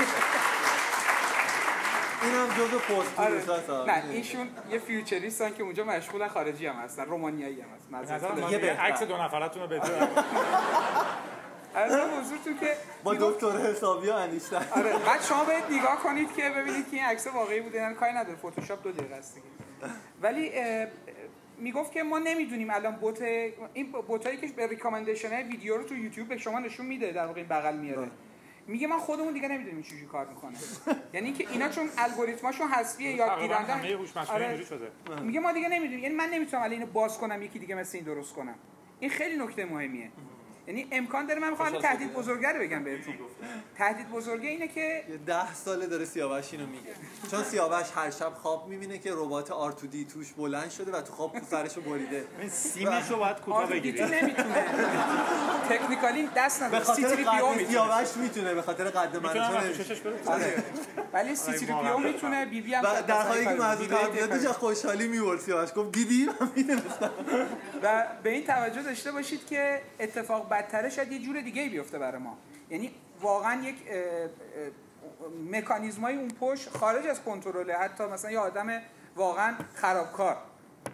اینم 2.24 2.48
جزء 2.48 2.78
پست 2.78 3.20
آره. 3.20 3.86
نه 3.88 4.10
ایشون 4.12 4.48
یه 4.72 4.80
فیوچریستن 4.80 5.54
که 5.54 5.64
اونجا 5.64 5.84
مشغولن 5.84 6.28
خارجی 6.28 6.68
هم 6.68 6.76
هستن 6.76 7.06
رومانیایی 7.06 7.62
هم 7.62 7.70
هست 7.76 7.90
به 7.90 7.98
معذرت 7.98 8.24
نظر 8.24 8.28
خواهی. 8.28 8.58
من 8.58 8.64
یه. 8.64 8.82
عکس 8.82 9.04
دو 9.04 9.18
نفرتون 9.18 9.62
رو 9.62 9.68
بده 9.68 9.82
از 11.76 11.96
این 11.96 12.20
حضورتون 12.20 12.60
که 12.60 12.74
با 13.04 13.14
دکتر 13.14 13.58
حسابی 13.58 14.10
ها 14.10 14.18
انیشتن 14.18 14.66
آره 14.76 14.94
بعد 15.06 15.22
شما 15.22 15.44
باید 15.44 15.64
نگاه 15.72 16.04
کنید 16.04 16.36
که 16.36 16.50
ببینید 16.50 16.90
که 16.90 16.98
این 16.98 17.06
عکس 17.06 17.28
واقعی 17.28 17.62
بوده 17.62 17.78
یعنی 17.78 17.96
کاری 17.96 18.14
نداره 18.14 18.36
فتوشاپ 18.36 18.84
دو 18.84 18.92
دقیقه 18.92 19.16
است 19.16 19.36
دیگه 19.36 19.48
ولی 20.22 20.52
می‌گفت 21.58 21.92
که 21.92 22.04
ما 22.04 22.20
نمی‌دونیم 22.20 22.70
الان 22.70 22.96
بوت 22.96 23.22
این 23.74 23.92
بوتایی 23.92 24.38
که 24.38 24.48
به 24.48 24.68
ریکامندیشن 24.68 25.48
ویدیو 25.48 25.78
رو 25.78 25.84
تو 25.84 25.96
یوتیوب 25.96 26.28
به 26.28 26.38
شما 26.38 26.60
نشون 26.60 26.86
میده 26.86 27.12
در 27.12 27.26
واقع 27.26 27.40
این 27.40 27.48
بغل 27.48 27.76
میاره 27.76 28.08
میگه 28.68 28.88
من 28.88 28.98
خودمون 28.98 29.34
دیگه 29.34 29.48
نمی‌دونیم 29.48 29.82
چجوری 29.82 30.06
کار 30.06 30.28
می‌کنه. 30.28 30.58
یعنی 31.14 31.34
که 31.34 31.48
اینا 31.52 31.70
چون 31.70 31.90
الگوریتماشون 31.98 32.68
حذفی 32.68 33.04
یاد 33.04 33.42
گیرنده 33.42 34.64
شده. 34.64 34.92
میگه 35.22 35.40
ما 35.40 35.52
دیگه 35.52 35.70
نمی‌دونیم. 35.70 36.04
یعنی 36.04 36.16
من 36.16 36.30
نمی‌تونم 36.30 36.64
الان 36.64 36.74
اینو 36.74 36.86
باز 36.86 37.18
کنم 37.18 37.42
یکی 37.42 37.60
دیگه 37.60 37.76
مثل 37.76 37.98
این 37.98 38.06
درست 38.06 38.34
کنم. 38.34 38.56
این 39.00 39.10
خیلی 39.10 39.38
نکته 39.44 39.66
مهمیه. 39.66 40.12
یعنی 40.68 40.88
امکان 40.92 41.26
داره 41.26 41.40
من 41.40 41.50
می‌خوام 41.50 41.82
تهدید 41.82 42.14
بزرگه 42.14 42.50
رو 42.50 42.60
بگم 42.60 42.84
بهتون. 42.84 43.14
تهدید 43.78 44.10
بزرگه 44.10 44.50
اینه 44.50 44.68
که 44.68 45.04
یه 45.10 45.18
ده 45.26 45.54
ساله 45.54 45.88
داره 45.88 46.06
سیاوش 46.06 46.54
اینو 46.54 46.66
میگه. 46.68 46.92
چون 47.32 47.44
سیاوش 47.44 47.86
هر 47.96 48.12
شب 48.12 48.34
خواب 48.34 48.68
می‌بینه 48.68 48.98
که 48.98 49.12
ربات 49.14 49.52
آرتودی 49.52 50.06
توش 50.06 50.34
بلند 50.34 50.70
شده 50.72 50.92
و 50.92 51.02
تو 51.02 51.14
خواب 51.14 51.36
سرشو 51.52 51.82
بریده. 51.82 52.26
سیمش 52.52 53.10
رو 53.10 53.18
باید 53.18 53.38
کوتاه 53.38 53.70
بگیری. 53.70 54.02
نمی‌تونه. 54.02 54.66
تکنیکالی 55.70 56.30
دست 56.36 56.60
به 56.60 56.66
نداره 56.66 56.84
خاطر 56.84 57.08
سی 57.08 57.16
پیو 57.16 57.50
می‌تونه. 57.50 57.68
سیاوش 57.68 58.18
می‌تونه 58.18 58.54
به 58.54 58.62
خاطر 58.62 58.84
قد 58.84 59.16
من 59.16 59.24
می‌تونم 59.24 59.48
تو 59.48 59.56
از 59.56 59.64
نمی‌تونی. 59.64 59.88
پوششش 59.88 60.02
برم 60.02 60.34
آره. 60.34 60.64
ولی 61.14 61.36
سی 61.36 61.52
آره، 61.52 61.90
پیو. 61.90 61.98
می‌تونه 61.98 62.46
بی 62.46 62.62
بی 62.62 62.74
هم 62.74 62.84
در 63.02 63.22
حالی 63.22 63.46
که 63.46 63.56
کاری. 63.56 64.48
خوشحالی 64.48 65.08
میورد 65.08 65.40
سیاوش. 65.40 65.70
گفت 65.76 65.92
دیدی 65.92 66.26
من 66.26 66.52
می‌دونستم. 66.56 67.12
و 67.84 68.06
به 68.24 68.30
این 68.30 68.46
توجه 68.46 68.82
داشته 68.82 69.12
باشید 69.12 69.48
که 69.48 69.82
اتفاق 70.00 70.50
بدتره 70.58 70.90
شاید 70.90 71.12
یه 71.12 71.20
جور 71.20 71.42
دیگه 71.42 71.70
بیفته 71.70 72.00
برای 72.00 72.22
ما. 72.22 72.38
یعنی 72.70 72.92
واقعا 73.22 73.64
یک 73.64 73.76
مکانیزمای 75.52 76.16
اون 76.16 76.28
پشت 76.40 76.70
خارج 76.70 77.08
از 77.08 77.22
کنترله 77.22 77.74
حتی 77.74 78.04
مثلا 78.04 78.32
یه 78.32 78.40
آدم 78.40 78.82
واقعا 79.16 79.56
خرابکار 79.76 80.38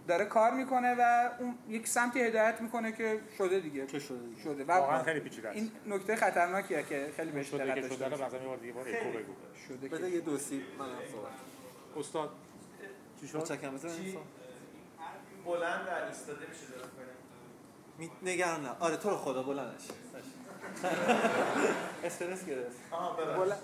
داره 0.07 0.25
کار 0.25 0.51
می‌کنه 0.51 0.95
و 0.99 1.29
اون 1.39 1.55
یک 1.69 1.87
سمتی 1.87 2.21
هدایت 2.21 2.61
می‌کنه 2.61 2.91
که 2.91 3.19
شده 3.37 3.59
دیگه. 3.59 3.85
که 3.85 3.99
شده 3.99 4.17
دیگه. 4.17 4.41
شده. 4.43 4.63
واقعا 4.63 5.03
خیلی 5.03 5.19
پیچیده 5.19 5.49
است. 5.49 5.57
این 5.57 5.71
نکته 5.87 6.15
خطرناکیه 6.15 6.83
که 6.83 7.09
خیلی 7.15 7.31
بهش 7.31 7.53
دقت 7.53 7.75
داشته 7.75 7.95
شده. 7.95 8.25
مثلا 8.25 8.39
یه 8.41 8.47
بار 8.47 8.57
دیگه 8.57 8.73
بار 8.73 8.87
اکو 8.87 9.09
بگو. 9.09 9.33
شده 9.67 9.87
بده 9.87 10.09
که 10.09 10.15
یه 10.15 10.21
دوسی 10.21 10.63
من 10.79 10.85
هم 10.85 10.91
صحبت 11.11 11.31
استاد. 11.97 12.29
چی؟ 13.21 13.27
شد 13.27 13.45
صحبت. 13.45 13.59
بلند 15.45 15.87
و 15.87 16.07
ایستاده 16.07 16.45
میشه 16.49 16.65
درست 16.65 17.12
می- 17.97 18.11
نگران 18.23 18.61
نه 18.61 18.69
آره 18.79 18.97
تو 18.97 19.09
رو 19.09 19.17
خدا 19.17 19.43
بلندش 19.43 19.81
استرس 22.03 22.45
گرفت. 22.45 22.77
آها 22.91 23.15
بلند- 23.35 23.57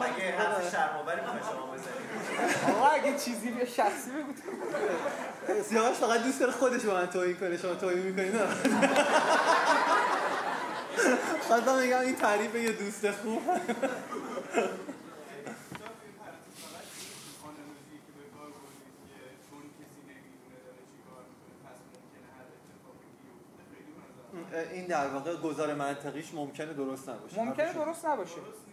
مگه 0.00 0.36
حرف 0.38 0.70
شرم‌آوری 0.72 1.20
می‌خوای 1.20 1.42
شما 1.42 1.66
بزنید 1.66 2.76
آقا 2.76 2.86
اگه 2.86 3.18
چیزی 3.18 3.50
به 3.50 3.64
شخصی 3.64 4.10
بگو. 4.10 4.32
سیاوش 5.62 5.96
فقط 5.96 6.22
دوست 6.22 6.40
داره 6.40 6.52
خودش 6.52 6.80
به 6.82 6.92
من 6.94 7.06
توهین 7.06 7.36
کنه. 7.36 7.56
شما 7.56 7.74
توهین 7.74 7.98
می‌کنی؟ 7.98 8.28
نه. 8.28 8.46
خواستم 11.48 11.76
بگم 11.80 12.00
این 12.00 12.16
تعریف 12.16 12.54
یه 12.54 12.72
دوست 12.72 13.10
خوب 13.10 13.42
آنالوژی 13.48 13.68
که 18.06 18.12
به 18.18 18.24
کار 18.36 18.48
بردید 18.56 18.94
که 19.08 19.18
چون 19.50 19.62
کسی 19.78 20.00
نمی‌دونه 20.10 20.58
داره 20.66 20.82
چی 20.90 20.98
کار 21.08 21.22
می‌کنه 21.30 21.54
پس 21.66 21.78
ممکنه 21.94 22.28
هر 22.38 22.46
اتفاقی 22.56 23.08
بیفته 23.20 23.62
خیلی 23.72 23.90
به 23.96 24.00
نظر 24.06 24.24
این 24.58 24.86
در 24.86 25.08
واقع 25.08 25.36
گذار 25.36 25.74
منطقیش 25.74 26.34
ممکنه 26.34 26.72
درست 26.72 27.08
نباشه. 27.08 27.44
ممکنه 27.44 27.72
درست 27.72 28.06
نباشه. 28.06 28.34
درست 28.34 28.71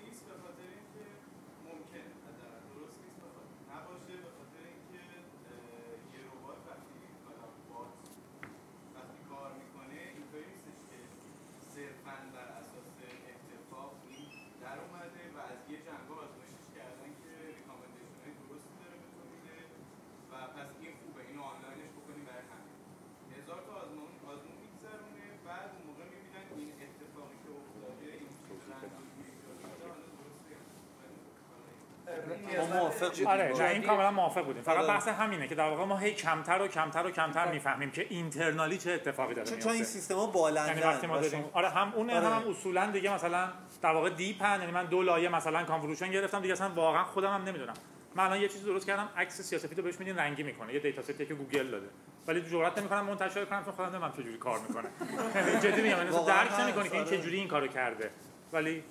موافق 32.73 33.09
بودیم. 33.09 33.27
آره 33.27 33.53
نه 33.57 33.63
این 33.63 33.81
کاملا 33.81 34.11
موافق 34.11 34.45
بودیم. 34.45 34.63
فقط 34.63 34.77
آره. 34.77 34.87
بحث 34.87 35.07
همینه 35.07 35.47
که 35.47 35.55
در 35.55 35.69
واقع 35.69 35.83
ما 35.83 35.97
هی 35.97 36.13
کمتر 36.13 36.61
و 36.61 36.67
کمتر 36.67 37.05
و 37.05 37.11
کمتر 37.11 37.51
می‌فهمیم 37.51 37.91
که 37.91 38.05
internally 38.09 38.77
چه 38.77 38.91
اتفاقی 38.91 39.33
داره 39.33 39.49
چون 39.49 39.59
چون 39.59 39.71
این 39.71 39.83
سیستما 39.83 40.25
بالندن 40.25 40.67
یعنی 40.67 40.81
وقتی 40.81 41.07
ما 41.07 41.17
داریم 41.17 41.45
آره 41.53 41.69
هم 41.69 41.93
اونه 41.95 42.15
آره. 42.15 42.27
هم 42.27 42.49
اصولا 42.49 42.91
دیگه 42.91 43.13
مثلا 43.13 43.49
در 43.81 43.91
واقع 43.91 44.09
deep 44.09 44.49
ن 44.49 44.59
یعنی 44.59 44.71
من 44.71 44.85
دو 44.85 45.01
لایه 45.01 45.29
مثلا 45.29 45.63
convolution 45.63 46.11
گرفتم 46.11 46.41
دیگه 46.41 46.53
اصلا 46.53 46.69
واقعا 46.69 47.03
خودم 47.03 47.33
هم 47.33 47.43
نمی‌دونم. 47.43 47.73
من 48.15 48.23
الان 48.23 48.41
یه 48.41 48.47
چیزی 48.47 48.65
درست 48.65 48.87
کردم 48.87 49.09
عکس 49.17 49.41
سیاسفید 49.41 49.77
رو 49.77 49.83
بهش 49.83 49.99
میدین 49.99 50.17
رنگی 50.17 50.43
می‌کنه. 50.43 50.73
یه 50.73 50.79
dataset 50.79 51.01
ی 51.01 51.25
که 51.25 51.33
گوگل 51.33 51.71
داده. 51.71 51.87
ولی 52.27 52.41
جرئت 52.41 52.77
نمی‌کنم 52.77 53.05
منتشر 53.05 53.45
کنم 53.45 53.63
چون 53.63 53.73
خودم 53.73 53.89
نمی‌دونم 53.89 54.13
چه 54.17 54.23
جوری 54.23 54.37
کار 54.37 54.59
می‌کنه. 54.67 54.89
یعنی 55.35 55.59
جدی 55.59 55.81
میگم 55.81 55.97
یعنی 55.97 56.09
واقعا 56.09 56.43
درک 56.43 56.59
نمی‌کنه 56.59 56.89
که 56.89 56.95
این 56.95 57.01
آره. 57.07 57.17
چه 57.17 57.23
جوری 57.23 57.37
این 57.37 57.47
کارو 57.47 57.67
کرده. 57.67 58.09
ولی 58.53 58.83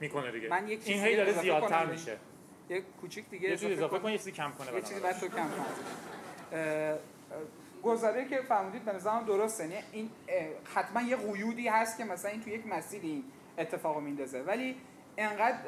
می‌کنه 0.00 0.30
دیگه. 0.30 0.48
من 0.48 0.66
این 0.66 1.04
هی 1.04 1.16
داره 1.16 1.32
زیادتر. 1.32 1.86
میشه. 1.86 2.16
یه 2.70 2.82
کوچیک 3.00 3.30
دیگه 3.30 3.48
یه 3.48 3.56
چیزی 3.56 3.72
اضافه 3.72 3.98
کن. 3.98 4.10
یه 4.10 4.18
چیزی 4.18 4.32
کم 4.32 4.52
کنه 4.58 4.72
یه 4.72 4.82
چیزی. 4.82 5.00
بعد 5.00 5.18
تو 5.18 5.28
کم 5.28 5.48
کن. 5.48 5.64
گزاره 7.82 8.28
که 8.28 8.36
فرمودید 8.36 8.84
به 8.84 8.92
نظرم 8.92 9.24
درسته. 9.24 9.64
یعنی 9.64 9.84
این 9.92 10.10
حتما 10.74 11.02
یه 11.02 11.16
قیودی 11.16 11.68
هست 11.68 11.98
که 11.98 12.04
مثلا 12.04 12.30
این 12.30 12.42
تو 12.42 12.50
یک 12.50 12.66
مسیری 12.66 13.08
این 13.08 13.24
اتفاقو 13.58 14.00
میندازه. 14.00 14.42
ولی 14.42 14.76
انقدر 15.18 15.58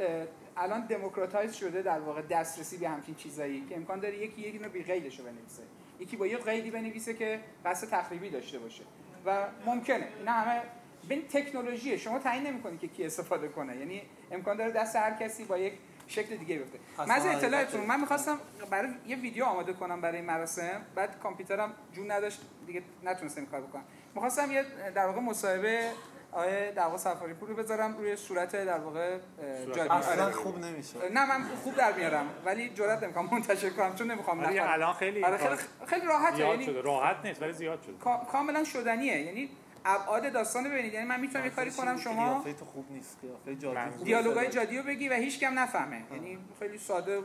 الان 0.56 0.86
دموکراتایز 0.86 1.54
شده 1.54 1.82
در 1.82 2.00
واقع 2.00 2.22
دسترسی 2.22 2.76
به 2.76 2.88
همچین 2.88 3.14
چیزایی 3.14 3.66
که 3.68 3.76
امکان 3.76 4.00
داره 4.00 4.18
یکی 4.18 4.40
یکی 4.40 4.58
رو 4.58 4.70
بی 4.70 4.82
قیدشو 4.82 5.22
بنویسه. 5.22 5.62
یکی 6.00 6.16
با 6.16 6.26
یه 6.26 6.36
قیدی 6.36 6.70
بنویسه 6.70 7.14
که 7.14 7.40
قصد 7.64 7.90
تخریبی 7.90 8.30
داشته 8.30 8.58
باشه. 8.58 8.82
و 9.26 9.46
ممکنه. 9.66 10.08
اینا 10.18 10.32
همه 10.32 10.62
ببین 11.06 11.22
تکنولوژیه. 11.28 11.96
شما 11.96 12.18
تعیین 12.18 12.46
نمی‌کنی 12.46 12.78
که 12.78 12.88
کی 12.88 13.06
استفاده 13.06 13.48
کنه. 13.48 13.76
یعنی 13.76 14.02
امکان 14.32 14.56
داره 14.56 14.70
دست 14.70 14.96
هر 14.96 15.10
کسی 15.10 15.44
با 15.44 15.58
یک 15.58 15.72
شکل 16.06 16.36
دیگه 16.36 16.56
بیفته 16.58 16.78
پس 16.98 17.08
من 17.08 17.14
از 17.14 17.26
ما 17.26 17.32
اطلاعتون 17.32 17.80
من 17.80 18.00
می‌خواستم 18.00 18.38
برای 18.70 18.90
یه 19.06 19.16
ویدیو 19.16 19.44
آماده 19.44 19.72
کنم 19.72 20.00
برای 20.00 20.16
این 20.16 20.24
مراسم 20.26 20.80
بعد 20.94 21.20
کامپیوترم 21.22 21.72
جون 21.92 22.10
نداشت 22.10 22.40
دیگه 22.66 22.82
نتونستم 23.04 23.40
این 23.40 23.50
کار 23.50 23.60
بکنم. 23.60 23.84
می‌خواستم 24.14 24.50
یه 24.52 24.64
در 24.94 25.06
واقع 25.06 25.20
مصاحبه 25.20 25.90
آیه 26.32 26.72
در 26.76 26.82
واقع 26.82 26.96
سفاری 26.96 27.34
پور 27.34 27.48
رو 27.48 27.54
بذارم 27.56 27.96
روی 27.96 28.16
صورت 28.16 28.52
در 28.64 28.78
واقع 28.78 29.18
جادی 29.66 29.80
اصلا 29.80 30.24
آره. 30.24 30.32
خوب 30.34 30.58
نمیشه. 30.58 31.08
نه 31.14 31.28
من 31.28 31.44
خوب 31.64 31.76
در 31.76 31.92
میارم 31.92 32.26
ولی 32.44 32.68
جرئت 32.68 33.02
نمی‌کنم 33.02 33.28
منتشر 33.32 33.70
کنم 33.70 33.94
چون 33.94 34.10
نمی‌خوام 34.10 34.40
الان 34.40 34.92
خیلی 34.92 35.24
آره 35.24 35.36
خیلی 35.36 35.56
خیلی 35.86 36.06
راحته 36.06 36.38
یعنی 36.38 36.66
راحت 36.82 37.16
نیست 37.24 37.42
ولی 37.42 37.52
زیاد 37.52 37.82
شده. 37.82 37.92
کا- 38.04 38.26
کاملا 38.32 38.64
شدنیه. 38.64 39.20
یعنی 39.20 39.50
ابعاد 39.86 40.32
داستان 40.32 40.64
رو 40.64 40.70
ببینید. 40.70 40.94
یعنی 40.94 41.06
من 41.06 41.20
می‌تونم 41.20 41.44
یه 41.44 41.50
کاری 41.50 41.70
کنم 41.70 41.96
شما 41.96 42.32
قیافه 42.32 42.52
تو 42.52 42.64
خوب 42.64 42.86
نیست 42.90 43.18
قیافه 43.22 43.54
جادی 43.54 44.04
دیالوگای. 44.04 44.48
جادی 44.48 44.78
رو 44.78 44.82
بگی 44.82 45.08
و 45.08 45.12
هیچکی 45.12 45.40
هم 45.40 45.58
نفهمه 45.58 46.04
یعنی 46.12 46.38
خیلی 46.58 46.78
ساده 46.78 47.22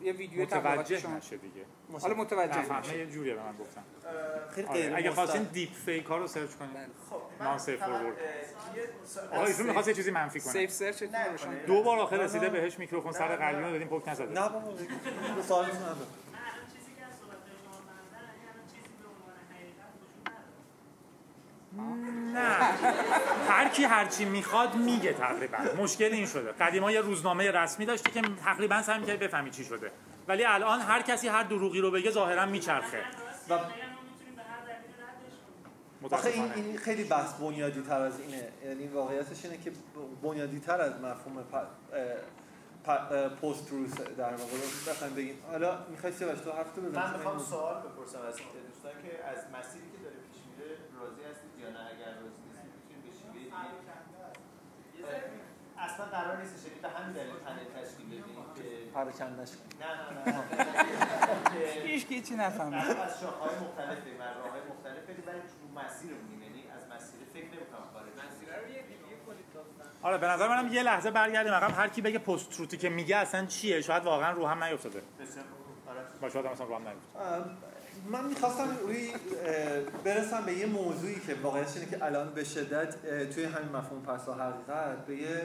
یه 0.00 0.12
ویدیو 0.12 0.42
متوجه 0.42 0.98
شما. 0.98 1.16
نشه 1.16 1.36
دیگه. 1.36 1.64
حالا 2.00 2.14
متوجه. 2.14 2.58
نفهمه 2.58 2.80
بشه 2.80 2.98
یه 2.98 3.06
جوریه 3.06 3.34
به 3.34 3.42
من 3.42 3.56
گفتن. 3.56 3.82
خیلی 4.50 4.66
آره. 4.66 4.80
غیر 4.80 4.96
اگه 4.96 5.10
خواستین. 5.10 5.42
deep 5.42 5.72
fake 5.72 6.04
ها 6.06 6.16
رو 6.16 6.26
search 6.26 6.50
کنید 6.50 6.70
خب 7.10 7.44
not 7.44 7.58
safe 7.58 7.82
for 7.84 7.96
work. 7.96 8.16
آقا 9.32 9.44
ایشون 9.44 9.66
می‌خواست 9.66 9.88
یه 9.88 9.94
چیزی 9.94 10.10
منفی 10.10 10.40
کنه. 10.40 10.52
safe 10.52 10.70
search. 10.70 11.02
دو 11.66 11.82
بار 11.82 11.98
آخر 11.98 12.16
رسیده 12.16 12.48
بهش 12.48 12.78
میکروفون 12.78 13.12
سر 13.12 13.36
قلیون 13.36 13.70
دادیم 13.70 13.88
پک 13.88 14.08
نزده. 14.08 14.32
نه 14.40 14.48
بابا 14.48 14.70
بگو. 14.70 14.84
به 15.36 15.42
سوالتون 15.42 15.76
ندارم. 15.76 15.96
الان 15.96 16.66
چیزی 16.74 16.92
که 16.98 17.06
از 17.06 17.12
صحبت 17.20 17.36
شما 17.64 17.80
منظر 17.90 18.24
یعنی 18.24 18.46
الان 18.52 18.66
چیزی 18.66 18.94
به 19.02 19.08
عنوان 19.08 19.36
حقیقت 19.50 19.90
وجود 20.00 20.20
نداره 20.28 20.44
نه. 22.34 22.54
هر 23.48 23.68
کی 23.68 23.84
هر 23.84 24.06
چی 24.06 24.24
می‌خواد 24.24 24.74
میگه 24.74 25.12
تقریبا. 25.12 25.58
مشکل 25.78 26.12
این 26.12 26.26
شده. 26.26 26.52
قدیما 26.52 26.90
یه 26.90 27.00
روزنامه 27.00 27.50
رسمی 27.50 27.86
داشتی 27.86 28.10
که 28.10 28.22
تقریبا 28.44 28.82
سعی 28.82 28.98
می‌کردی 28.98 29.26
بفهمی 29.26 29.50
چی 29.50 29.64
شده. 29.64 29.90
ولی 30.28 30.44
الان 30.44 30.80
هر 30.80 31.02
کسی 31.02 31.28
هر 31.28 31.42
دروغی 31.42 31.80
رو 31.80 31.90
بگه 31.90 32.10
ظاهرا 32.10 32.46
میچرخه. 32.46 33.02
و 33.48 33.58
آخه 36.10 36.28
این, 36.28 36.52
این 36.52 36.76
خیلی 36.76 37.04
بحث 37.04 37.32
بنیادی 37.32 37.82
تر 37.82 38.00
از 38.00 38.20
اینه. 38.20 38.48
یعنی 38.64 38.86
واقعیتش 38.86 39.44
اینه 39.44 39.58
که 39.58 39.72
بنیادی 40.22 40.60
تر 40.60 40.80
از 40.80 40.92
مفهوم. 40.92 41.44
پست 43.42 43.70
روز 43.70 43.94
در 43.94 44.34
واقع 44.34 44.56
بخوایم 44.88 45.14
بگیم. 45.14 45.38
حالا 45.50 45.78
می‌خوای 45.90 46.12
سیاوش 46.12 46.40
تو 46.40 46.52
حرف 46.52 46.72
تو 46.74 46.80
بزن. 46.80 47.02
من 47.02 47.16
می‌خوام 47.16 47.38
سوال 47.38 47.82
بپرسم 47.82 48.18
از 48.28 48.38
این 48.38 48.48
دوستان 48.70 48.92
که 49.02 49.24
از 49.24 49.38
مسیری 49.58 49.84
که 49.92 49.98
راضی 51.04 51.22
هستید 51.30 51.52
یا 51.62 51.70
نه 51.76 51.82
اگر 51.92 52.10
راضی 52.22 52.40
نیستید 52.46 52.72
می‌تونید 52.78 53.02
به 53.04 53.10
شیوه 53.18 53.34
اصلا 55.86 56.04
قرار 56.06 56.36
نیستش 56.42 56.62
یعنی 56.66 56.80
به 56.84 56.88
همین 56.88 57.12
دلیل 57.18 57.36
پنل 57.46 57.64
تشکیل 57.76 58.06
بدیم 58.06 58.36
که 58.56 58.66
پراکندش 58.94 59.50
کن 59.58 59.66
نه 59.82 59.90
نه 60.00 60.36
نه 60.36 60.42
هیچ 61.90 62.06
کی 62.06 62.22
چی 62.22 62.34
نفهمه 62.34 62.76
از 62.76 63.20
شاخه‌های 63.20 63.54
مختلف 63.64 63.98
از 64.28 64.36
راه‌های 64.42 64.62
مختلف 64.72 65.02
بریم 65.08 65.24
ولی 65.26 65.38
رو 65.62 65.68
مسیرمون 65.80 66.42
یعنی 66.42 66.62
از 66.76 66.82
مسیر 66.92 67.20
فکر 67.34 67.48
نمی‌کنم 67.54 67.86
خارج 67.92 68.14
آره 70.02 70.18
به 70.18 70.26
نظر 70.26 70.48
منم 70.48 70.72
یه 70.72 70.82
لحظه 70.82 71.10
برگردیم 71.10 71.52
عقب 71.52 71.78
هر 71.78 71.88
کی 71.88 72.02
بگه 72.02 72.18
پست 72.18 72.50
تروتی 72.50 72.76
که 72.76 72.88
میگه 72.88 73.16
اصلا 73.16 73.46
چیه 73.46 73.80
شاید 73.80 74.04
واقعا 74.04 74.32
رو 74.32 74.46
هم 74.46 74.64
نیفتاده 74.64 75.02
بسیار 75.20 75.44
خوب. 75.44 75.88
آره. 75.88 76.00
با 76.20 76.28
شاید 76.28 76.46
هم 76.46 76.52
اصلا 76.52 76.66
رو 76.66 76.74
هم 76.74 76.88
نیفتاده 76.88 77.73
من 78.10 78.24
می‌خواستم 78.24 78.76
روی 78.82 79.10
برسم 80.04 80.42
به 80.46 80.52
یه 80.52 80.66
موضوعی 80.66 81.14
که 81.14 81.34
واقعیتش 81.34 81.76
اینه 81.76 81.90
که 81.90 82.04
الان 82.04 82.34
به 82.34 82.44
شدت 82.44 82.94
توی 83.30 83.44
همین 83.44 83.68
مفهوم 83.68 84.02
پس 84.02 84.28
و 84.28 84.32
حقیقت 84.32 85.06
به 85.06 85.16
یه 85.16 85.42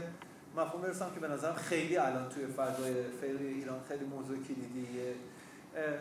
مفهوم 0.58 0.82
برسم 0.82 1.12
که 1.14 1.20
به 1.20 1.28
نظرم 1.28 1.56
خیلی 1.56 1.98
الان 1.98 2.30
توی 2.30 2.46
فضای 2.46 2.94
فعلی 3.22 3.48
ایران 3.48 3.80
خیلی 3.88 4.06
موضوع 4.06 4.38
کلیدیه. 4.38 5.14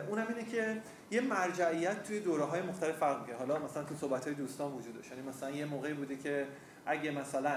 اونم 0.09 0.27
اینه 0.29 0.51
که 0.51 0.81
یه 1.11 1.21
مرجعیت 1.21 2.03
توی 2.03 2.19
دوره 2.19 2.43
های 2.43 2.61
مختلف 2.61 2.97
فرق 2.97 3.19
می‌کنه. 3.19 3.35
حالا 3.35 3.59
مثلا 3.59 3.83
تو 3.83 3.95
صحبت 3.95 4.25
های 4.25 4.33
دوستان 4.33 4.71
وجود 4.71 4.95
داشت. 4.95 5.11
یعنی 5.11 5.29
مثلا 5.29 5.49
یه 5.49 5.65
موقعی 5.65 5.93
بوده 5.93 6.15
که 6.15 6.47
اگه 6.85 7.11
مثلا 7.11 7.55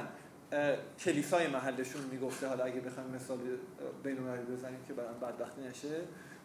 کلیسای 0.98 1.46
محلشون 1.46 2.02
می‌گفته 2.10 2.46
حالا 2.46 2.64
اگه 2.64 2.80
بخوایم 2.80 3.10
مثال 3.10 3.38
بین 4.02 4.16
بزنیم 4.56 4.84
که 4.88 4.94
برام 4.94 5.18
بدبختی 5.20 5.62
نشه 5.62 6.00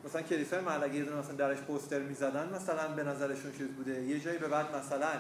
مثلا 0.08 0.22
کلیسای 0.22 0.62
محل 0.62 0.96
یه 0.96 1.04
دونه 1.04 1.18
مثلا 1.18 1.36
درش 1.36 1.58
پوستر 1.58 2.00
می‌زدن 2.00 2.50
مثلا 2.56 2.88
به 2.88 3.04
نظرشون 3.04 3.52
چیز 3.52 3.68
بوده. 3.68 4.04
یه 4.04 4.20
جایی 4.20 4.38
به 4.38 4.48
بعد 4.48 4.76
مثلا 4.76 5.12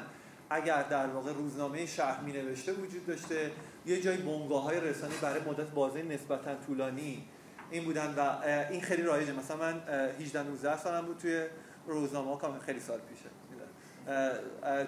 اگر 0.49 0.83
در 0.83 1.07
واقع 1.07 1.33
روزنامه 1.33 1.85
شهر 1.85 2.21
می 2.21 2.31
نوشته 2.31 2.73
وجود 2.73 3.05
داشته 3.05 3.51
یه 3.85 4.01
جایی 4.01 4.17
بنگاه 4.17 4.63
های 4.63 4.79
رسانی 4.79 5.13
برای 5.21 5.41
مدت 5.41 5.69
بازه 5.69 6.03
نسبتا 6.03 6.55
طولانی 6.55 7.27
این 7.71 7.85
بودن 7.85 8.13
و 8.17 8.45
این 8.71 8.81
خیلی 8.81 9.03
رایجه. 9.03 9.33
مثلا 9.33 9.57
من 9.57 9.73
اه، 9.87 9.95
18 10.19 10.43
19 10.43 10.77
سالم 10.77 11.05
بود 11.05 11.17
توی 11.17 11.43
روزنامه 11.87 12.37
ها 12.37 12.59
خیلی 12.59 12.79
سال 12.79 12.99
پیشه. 12.99 13.36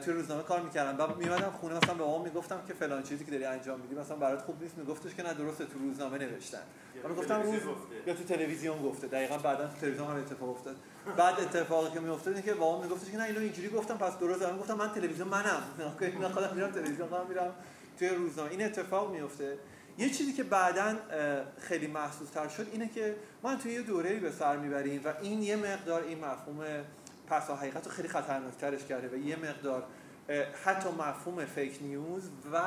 توی 0.05 0.13
روزنامه 0.13 0.43
کار 0.43 0.61
می‌کردم. 0.61 0.97
بعد 0.97 1.17
میمدم 1.17 1.51
خونه 1.61 1.75
مثلا 1.75 1.93
به 1.93 2.03
مامان 2.03 2.21
می‌گفتم 2.21 2.61
که 2.67 2.73
فلان 2.73 3.03
چیزی 3.03 3.25
که 3.25 3.31
داری 3.31 3.45
انجام 3.45 3.79
میدی 3.79 3.95
مثلا 3.95 4.15
برات 4.15 4.41
خوب 4.41 4.63
نیست. 4.63 4.77
میگفتش 4.77 5.15
که 5.15 5.23
نه 5.23 5.33
درسته 5.33 5.65
تو 5.65 5.79
روزنامه 5.79 6.17
نوشتن. 6.17 6.61
من 7.03 7.15
گفتم 7.15 7.41
روز 7.41 7.61
یا 8.07 8.13
تو 8.13 8.23
تلویزیون 8.23 8.81
گفته. 8.81 9.07
دقیقا 9.07 9.37
بعدا 9.37 9.67
تو 9.67 9.77
تلویزیون 9.81 10.07
هم 10.07 10.17
اتفاق 10.17 10.49
افتاد. 10.49 10.75
بعد 11.17 11.39
اتفاقی 11.39 11.91
که 11.93 11.99
میافتاد 11.99 12.33
اینه 12.33 12.45
که 12.45 12.53
بابام 12.53 12.83
میگفتش 12.83 13.11
که 13.11 13.17
نه 13.17 13.23
اینو 13.23 13.39
اینجوری 13.39 13.69
گفتم 13.69 13.97
پس 13.97 14.19
درسته 14.19 14.51
من 14.51 14.57
گفتم. 14.57 14.77
من 14.77 14.91
تلویزیون 14.91 15.27
منم. 15.27 15.63
من 16.21 16.29
خودم 16.29 16.55
میرم 16.55 16.71
تلویزیون 16.71 17.07
خودم 17.07 17.25
میرم 17.29 17.55
توی 17.99 18.09
روزنامه. 18.09 18.51
این 18.51 18.65
اتفاق 18.65 19.11
میفته 19.11 19.57
یه 19.97 20.09
چیزی 20.09 20.33
که 20.33 20.43
بعدا 20.43 20.95
خیلی 21.59 21.87
محسوس 21.87 22.29
تر 22.29 22.47
شد 22.47 22.67
اینه 22.71 22.89
که 22.89 23.15
ما 23.43 23.55
توی 23.55 23.73
یه 23.73 23.81
دوره‌ای 23.81 24.19
به 24.19 24.31
سر 24.31 24.57
می‌بریم 24.57 25.01
و 25.05 25.13
این 25.21 25.43
یه 25.43 25.55
مقدار 25.55 26.03
این 26.03 26.19
مفهوم 26.19 26.59
پس 27.29 27.49
حقیقت 27.49 27.85
رو 27.85 27.91
خیلی 27.91 28.07
خطرناکترش 28.07 28.85
کرده 28.85 29.07
و 29.07 29.17
یه 29.17 29.35
مقدار 29.35 29.83
حتی 30.65 30.89
مفهوم 30.89 31.45
فیک 31.45 31.77
نیوز 31.81 32.29
و 32.53 32.61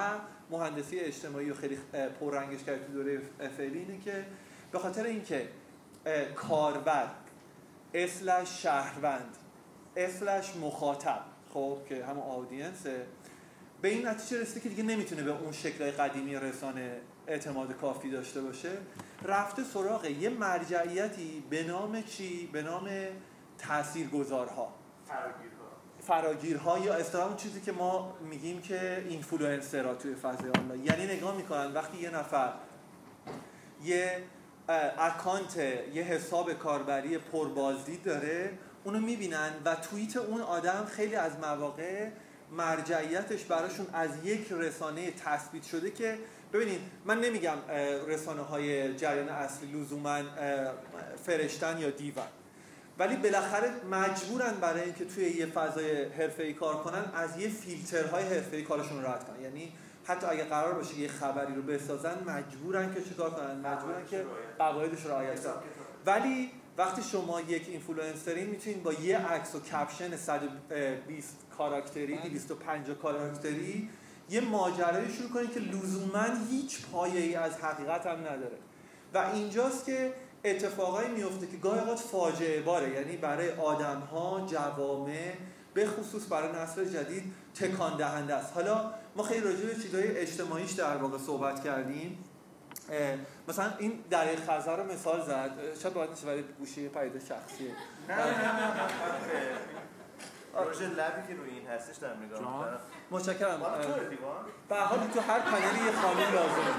مهندسی 0.50 1.00
اجتماعی 1.00 1.48
رو 1.48 1.54
خیلی 1.54 1.78
پررنگش 2.20 2.64
کرده 2.64 2.86
تو 2.86 2.92
دوره 2.92 3.20
فعلی 3.56 3.78
اینه 3.78 3.98
که 3.98 4.24
به 4.72 4.78
خاطر 4.78 5.04
اینکه 5.04 5.48
کاربر 6.34 7.06
اسلش 7.94 8.62
شهروند 8.62 9.36
اسلش 9.96 10.56
مخاطب 10.56 11.20
خب 11.54 11.78
که 11.88 12.04
همون 12.04 12.22
آدینسه 12.22 13.06
به 13.82 13.88
این 13.88 14.06
نتیجه 14.06 14.40
رسیده 14.40 14.60
که 14.60 14.68
دیگه 14.68 14.82
نمی‌تونه 14.82 15.22
به 15.22 15.30
اون 15.30 15.52
شکل 15.52 15.90
قدیمی 15.90 16.36
رسانه 16.36 17.00
اعتماد 17.26 17.76
کافی 17.76 18.10
داشته 18.10 18.40
باشه 18.40 18.70
رفته 19.24 19.64
سراغ 19.64 20.04
یه 20.04 20.28
مرجعیتی 20.28 21.44
به 21.50 21.62
نام 21.62 22.02
چی؟ 22.02 22.46
به 22.52 22.62
نام 22.62 22.88
تاثیرگذارها. 23.68 24.74
فراگیرها. 26.00 26.78
یا 26.78 26.94
اصطلاحاً 26.94 27.28
اون 27.28 27.36
چیزی 27.36 27.60
که 27.60 27.72
ما 27.72 28.16
میگیم 28.30 28.62
که 28.62 29.04
اینفلوئنسرها 29.08 29.94
توی 29.94 30.14
فضای 30.14 30.50
آنلاین. 30.58 30.84
یعنی 30.84 31.06
نگاه 31.06 31.36
می‌کنن 31.36 31.72
وقتی 31.72 31.98
یه 31.98 32.10
نفر 32.10 32.52
یه 33.84 34.24
account 34.98 35.56
یه 35.56 36.02
حساب 36.02 36.52
کاربری 36.52 37.18
پربازدید 37.18 38.02
داره 38.02 38.58
اونو 38.84 39.00
می‌بینن 39.00 39.50
و 39.64 39.74
توییت 39.74 40.16
اون 40.16 40.40
آدم 40.40 40.84
خیلی 40.84 41.14
از 41.14 41.32
مواقع 41.38 42.08
مرجعیتش 42.50 43.44
براشون 43.44 43.86
از 43.92 44.10
یک 44.24 44.52
رسانه 44.52 45.10
تثبیت 45.10 45.62
شده 45.62 45.90
که 45.90 46.18
ببینید 46.52 46.80
من 47.04 47.20
نمیگم 47.20 47.56
رسانه 48.06 48.42
های 48.42 48.94
جریان 48.94 49.28
اصلی 49.28 49.72
لزوما 49.72 50.20
فرشته‌ن 51.24 51.78
یا 51.78 51.90
دیون 51.90 52.24
ولی 52.98 53.16
بالاخره 53.16 53.70
مجبورن 53.90 54.52
برای 54.60 54.82
اینکه 54.82 55.04
توی 55.04 55.24
یه 55.24 55.46
فضای 55.46 56.04
حرفه‌ای 56.04 56.52
کار 56.52 56.76
کنن 56.76 57.04
از 57.14 57.36
یه 57.36 57.48
فیلترهای 57.48 58.24
حرفه‌ای 58.24 58.62
کارشون 58.62 59.02
رو 59.02 59.08
رد 59.08 59.26
کنن. 59.26 59.42
یعنی 59.42 59.72
حتی 60.04 60.26
اگه 60.26 60.44
قرار 60.44 60.74
باشه 60.74 60.98
یه 60.98 61.08
خبری 61.08 61.54
رو 61.54 61.62
بسازن 61.62 62.24
مجبورن 62.26 62.94
که 62.94 63.02
چیکار 63.02 63.30
کنن؟ 63.30 63.56
مجبورن 63.58 64.06
که 64.10 64.24
قواعدش 64.58 65.02
رو 65.02 65.10
رعایت 65.10 65.44
کنن. 65.44 65.52
ولی 66.06 66.50
وقتی 66.78 67.02
شما 67.02 67.40
یک 67.40 67.68
اینفلوئنسرین 67.68 68.46
می‌تونید 68.46 68.82
با 68.82 68.92
یه 68.92 69.18
عکس 69.18 69.54
و 69.54 69.60
caption 69.60 70.16
120 70.16 71.36
کاراکتری 71.58 72.16
250 72.16 72.96
کاراکتری 72.96 73.88
یه 74.30 74.40
ماجرایی 74.40 75.12
شروع 75.12 75.30
کنید 75.30 75.52
که 75.54 75.60
لزوما 75.60 76.26
هیچ 76.50 76.86
پایه 76.86 77.20
ای 77.20 77.34
از 77.34 77.56
حقیقت 77.56 78.06
هم 78.06 78.18
نداره. 78.18 78.58
و 79.14 79.18
اینجاست 79.34 79.84
که 79.84 80.12
اتفاقایی 80.44 81.08
میفته 81.08 81.46
که 81.46 81.56
گاهی 81.56 81.80
اوقات 81.80 81.98
فاجعه 81.98 82.62
باره. 82.62 82.90
یعنی 82.90 83.16
برای 83.16 83.50
آدم 83.50 84.00
ها 84.00 84.46
جوامع 84.46 85.32
به 85.74 85.86
خصوص 85.86 86.32
برای 86.32 86.52
نسل 86.52 86.84
جدید 86.84 87.32
تکان 87.54 87.96
دهنده 87.96 88.34
است. 88.34 88.54
حالا 88.54 88.90
ما 89.16 89.22
خیلی 89.22 89.40
راجع 89.40 89.66
به 89.66 89.74
چیزهای 89.74 90.16
اجتماعیش 90.18 90.72
در 90.72 90.96
واقع 90.96 91.18
صحبت 91.18 91.64
کردیم. 91.64 92.24
مثلا 93.48 93.72
این 93.78 94.04
دریای 94.10 94.36
خزر 94.36 94.76
رو 94.76 94.92
مثال 94.92 95.20
زد. 95.20 95.50
شاید 95.82 95.94
باید 95.94 96.10
نیست 96.10 96.26
ولی 96.26 96.44
گوشه 96.58 96.88
پیدا 96.88 97.18
شخصیه. 97.18 97.70
نه 98.08 98.16
نه 98.16 98.52
نه 98.52 98.74
نه 98.74 98.88
پروژه 100.54 100.84
لبی 100.84 101.28
که 101.28 101.34
روی 101.34 101.50
این 101.50 101.66
هستش 101.68 101.96
در 101.96 102.16
نگاه 102.16 102.80
متشکرم. 103.10 103.56
دیوان؟ 104.10 104.44
به 104.68 104.74
هر 104.74 104.84
حال 104.84 104.98
تو 105.14 105.20
هر 105.20 105.40
پنلی 105.40 105.84
یه 105.86 105.92
خانم 105.92 106.34
لازمه. 106.34 106.74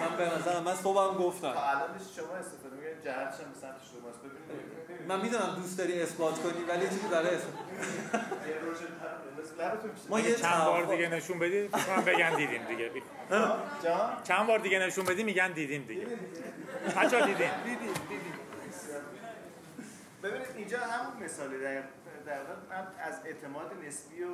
من 0.00 0.16
به 0.16 0.36
نظرم 0.36 0.62
من 0.62 0.74
صبحم 0.74 1.18
گفتم. 1.18 1.52
تا 1.52 1.62
الانش 1.62 2.02
شما 2.16 2.34
استفاده 2.34 2.76
جهتش 3.04 3.40
هم 3.40 3.52
به 3.52 3.58
سمت 3.60 3.80
شماست 3.92 4.18
ببینید 4.18 5.08
من 5.08 5.20
می‌دونم 5.20 5.54
دوست 5.56 5.78
داری 5.78 6.02
اثبات 6.02 6.42
کنی 6.42 6.64
ولی 6.68 6.88
چیزی 6.88 7.08
برای 7.12 7.34
اثبات؟ 7.34 7.54
ما 10.08 10.20
یه 10.20 10.34
چند 10.34 10.64
بار 10.64 10.84
دیگه 10.84 11.08
نشون 11.08 11.38
بدی؟ 11.38 11.68
فکر 11.68 11.78
کنم 11.82 12.04
بگن 12.04 12.36
دیدیم 12.36 12.64
دیگه. 12.68 12.90
جان؟ 13.84 14.22
چند 14.24 14.46
بار 14.46 14.58
دیگه 14.58 14.78
نشون 14.78 15.04
بدی 15.04 15.24
میگن 15.24 15.52
دیدیم 15.52 15.84
دیگه. 15.84 16.06
بچا 16.96 17.26
دیدیم. 17.26 17.50
ببینید 20.22 20.46
اینجا 20.56 20.78
همون 20.78 21.24
مثالی 21.24 21.58
در 21.58 21.82
در 22.26 22.38
واقع 22.38 22.52
من 22.70 22.86
از 23.00 23.14
اعتماد 23.24 23.72
نسبی 23.86 24.22
و 24.22 24.28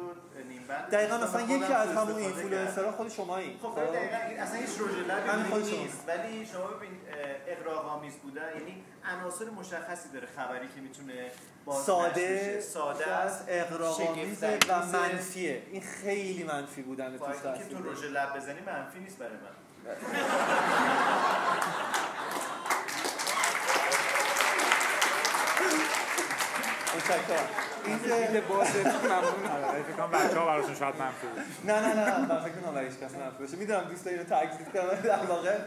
نیم 0.48 0.64
بند 0.68 0.90
دقیقا 0.90 1.16
مثلا 1.18 1.40
یکی 1.40 1.72
از 1.72 1.88
همون 1.88 2.16
اینفلوئنسرها 2.16 2.92
خود 2.92 3.08
شمایی 3.08 3.58
خب 3.62 3.80
ببین 3.80 3.92
دقیقاً 3.92 4.16
این 4.28 4.40
اصلا 4.40 4.58
هیچ 4.60 4.70
رژ 4.70 4.96
لبی 5.08 5.48
شما. 5.48 5.58
نیست 5.58 6.04
ولی 6.08 6.46
شما 6.46 6.66
ببین 6.66 6.98
اقراق‌آمیز 7.46 8.14
بودن 8.16 8.42
یعنی 8.58 8.84
عناصر 9.04 9.44
مشخصی 9.50 10.08
داره 10.08 10.26
خبری 10.36 10.68
که 10.74 10.80
می‌تونه 10.80 11.30
ساده 11.86 12.60
ساده 12.60 13.06
است 13.06 13.44
اقراق‌آمیزه 13.48 14.58
و. 14.68 14.86
منفیه 14.86 15.62
این 15.70 15.82
خیلی 15.82 16.44
منفی 16.44 16.82
بودن 16.82 17.18
توش 17.18 17.28
فایده 17.28 17.58
که 17.58 17.64
تو. 17.74 17.90
رژ 17.90 18.04
لب 18.04 18.36
بزنی 18.36 18.60
منفی 18.60 19.00
نیست 19.00 19.18
برای 19.18 19.32
من 19.32 19.52
متشکرم. 26.96 28.36
لباستون 28.36 28.82
ممنون. 29.12 29.64
آره، 29.64 29.82
فکر 29.82 29.96
کنم 29.96 30.10
بچه‌ها 30.10 30.46
براشون 30.46 30.74
شاید 30.74 30.94
منفی 30.96 31.26
نه 31.64 31.80
نه 31.80 31.94
نه 31.94 32.18
من 32.18 32.40
فکر 32.40 32.52
کنم 32.52 32.74
برای 32.74 32.86
هیچ 32.88 32.98
کس 32.98 33.14
منفی 33.14 33.38
باشه. 33.40 33.56
می‌دونم 33.56 33.84
دوست 33.84 34.04
داری 34.04 34.18
اینو 34.18 34.28
تکذیب 34.28 34.72
کنم 34.72 35.00
در 35.00 35.26
واقع 35.26 35.58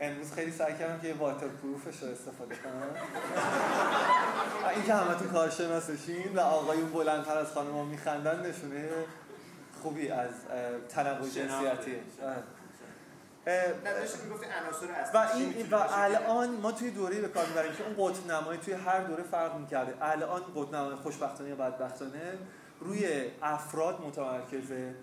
امروز 0.00 0.32
خیلی 0.32 0.52
سعی 0.52 0.74
کردم 0.74 1.00
که 1.00 1.08
یه 1.08 1.14
واتر 1.14 1.46
پروفش 1.46 2.02
رو 2.02 2.08
استفاده 2.08 2.54
کنم. 2.54 2.82
این 4.74 4.84
که 4.84 4.94
همه 4.94 5.14
تو 5.14 5.24
کارشناسشین 5.24 6.32
و 6.34 6.40
آقایون 6.40 6.92
بلندتر 6.92 7.38
از 7.38 7.52
خانم 7.52 7.86
میخندن 7.86 8.40
نشونه 8.46 8.88
خوبی 9.82 10.08
از 10.08 10.30
تنوع 10.88 11.28
جنسیتی. 11.28 11.96
و 15.14 15.28
این 15.34 15.70
و 15.70 15.74
الان 15.74 16.50
ما 16.50 16.72
توی 16.72 16.90
دوره 16.90 17.20
به 17.20 17.28
کار 17.28 17.46
می‌بریم 17.46 17.72
که 17.72 17.84
اون 17.84 17.94
قطب 17.98 18.30
نمایی 18.30 18.60
توی 18.60 18.74
هر 18.74 19.00
دوره 19.00 19.22
فرق 19.22 19.56
می‌کرده. 19.56 19.94
الان 20.00 20.42
قطب 20.56 20.74
نمایی 20.74 20.96
خوشبختانه 20.96 21.50
یا 21.50 21.56
بدبختانه 21.56 22.38
روی 22.80 23.24
افراد 23.42 24.00
متمرکزه 24.00 24.94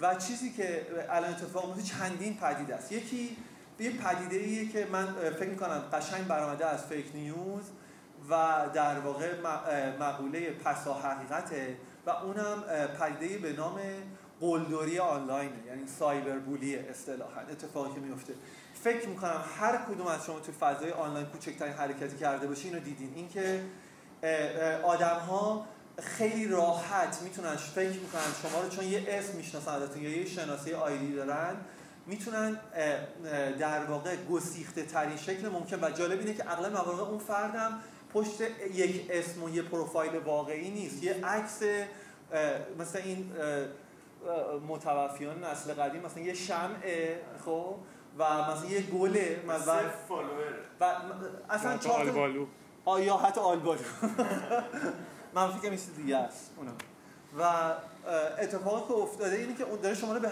و 0.00 0.14
چیزی 0.14 0.52
که 0.52 0.86
الان 1.10 1.30
اتفاق 1.30 1.66
میفته 1.66 1.82
چندین 1.82 2.36
پدیده 2.36 2.74
است. 2.74 2.92
یکی 2.92 3.36
یه 3.78 3.90
پدیده 3.90 4.36
ایه 4.36 4.68
که 4.68 4.86
من 4.92 5.06
فکر 5.30 5.48
می‌کنم 5.48 5.82
قشنگ 5.92 6.26
برآمده 6.26 6.66
از 6.66 6.86
فیک 6.86 7.06
نیوز 7.14 7.62
و 8.30 8.56
در 8.74 8.98
واقع 8.98 9.34
مقوله 10.00 10.50
پسا 10.50 10.94
حقیقته 10.94 11.76
و 12.06 12.10
اونم 12.10 12.64
پدیده 13.00 13.38
به 13.38 13.52
نام 13.52 13.80
قلدری 14.40 14.98
آنلاینه 14.98 15.66
یعنی 15.66 15.86
سایبر 15.98 16.38
بولیه 16.38 16.86
اصطلاحا 16.90 17.40
اتفاقی 17.40 17.94
که 17.94 18.00
میفته. 18.00 18.34
فکر 18.82 19.08
می‌کنم 19.08 19.44
هر 19.58 19.76
کدوم 19.76 20.06
از 20.06 20.24
شما 20.24 20.40
تو 20.40 20.52
فضای 20.52 20.90
آنلاین 20.90 21.26
کوچکترین 21.26 21.72
حرکتی 21.72 22.16
کرده 22.16 22.46
باشین 22.46 22.74
اینو 22.74 22.84
دیدین. 22.84 23.12
اینکه 23.14 23.64
آدم 24.82 25.18
ها 25.18 25.66
خیلی 25.98 26.48
راحت 26.48 27.22
می‌تونن 27.22 27.56
فکر 27.56 27.98
می‌کنن 27.98 28.22
شما 28.42 28.60
رو 28.60 28.68
چون 28.68 28.84
یه 28.84 29.04
اسم 29.08 29.36
می‌شناسن 29.36 29.72
ازتون 29.72 30.02
یا 30.02 30.10
یه 30.10 30.26
شناسه 30.26 30.76
آیدی 30.76 31.14
دارن 31.14 31.56
می‌تونن 32.06 32.60
در 33.58 33.84
واقع 33.84 34.16
گسیخته 34.16 34.82
ترین 34.82 35.16
شکل 35.16 35.48
ممکن. 35.48 35.78
و 35.82 35.90
جالب 35.90 36.18
اینه 36.18 36.34
که 36.34 36.52
اغلب 36.52 36.72
مواقع 36.72 37.02
اون 37.02 37.18
فردم 37.18 37.78
پشت 38.12 38.40
یک 38.74 39.06
اسم 39.10 39.42
و 39.42 39.50
یه 39.50 39.62
پروفایل 39.62 40.16
واقعی 40.16 40.70
نیست. 40.70 41.02
یه 41.02 41.24
عکس 41.24 41.60
مثل 42.78 42.98
این 43.04 43.32
متوفیان 44.68 45.44
نسل 45.44 45.74
قدیم 45.74 46.02
مثلا 46.02 46.22
یه 46.22 46.34
شمعه 46.34 47.20
خب؟ 47.44 47.74
و 48.18 48.42
مثلا 48.50 48.68
یه 48.70 48.80
گله 48.82 49.40
follower. 50.08 50.54
و 50.80 50.84
اصلا 51.50 51.76
چهار 51.78 51.96
تا- 51.96 52.10
آلبالو. 52.10 52.46
آ، 52.84 52.98
یا 53.00 53.16
حتی 53.16 53.40
آلبالو. 53.40 53.80
من 55.34 55.48
فکر 55.50 55.70
میشه 55.70 55.90
دیگه 55.96 56.16
است 56.16 56.50
اونا. 56.56 56.70
و 57.38 57.72
اتفاقی 58.38 58.88
که 58.88 58.94
افتاده 58.94 59.36
اینه 59.36 59.54
که 59.54 59.64
اون 59.64 59.80
داره 59.80 59.94
شما 59.94 60.12
رو 60.12 60.20
به 60.20 60.30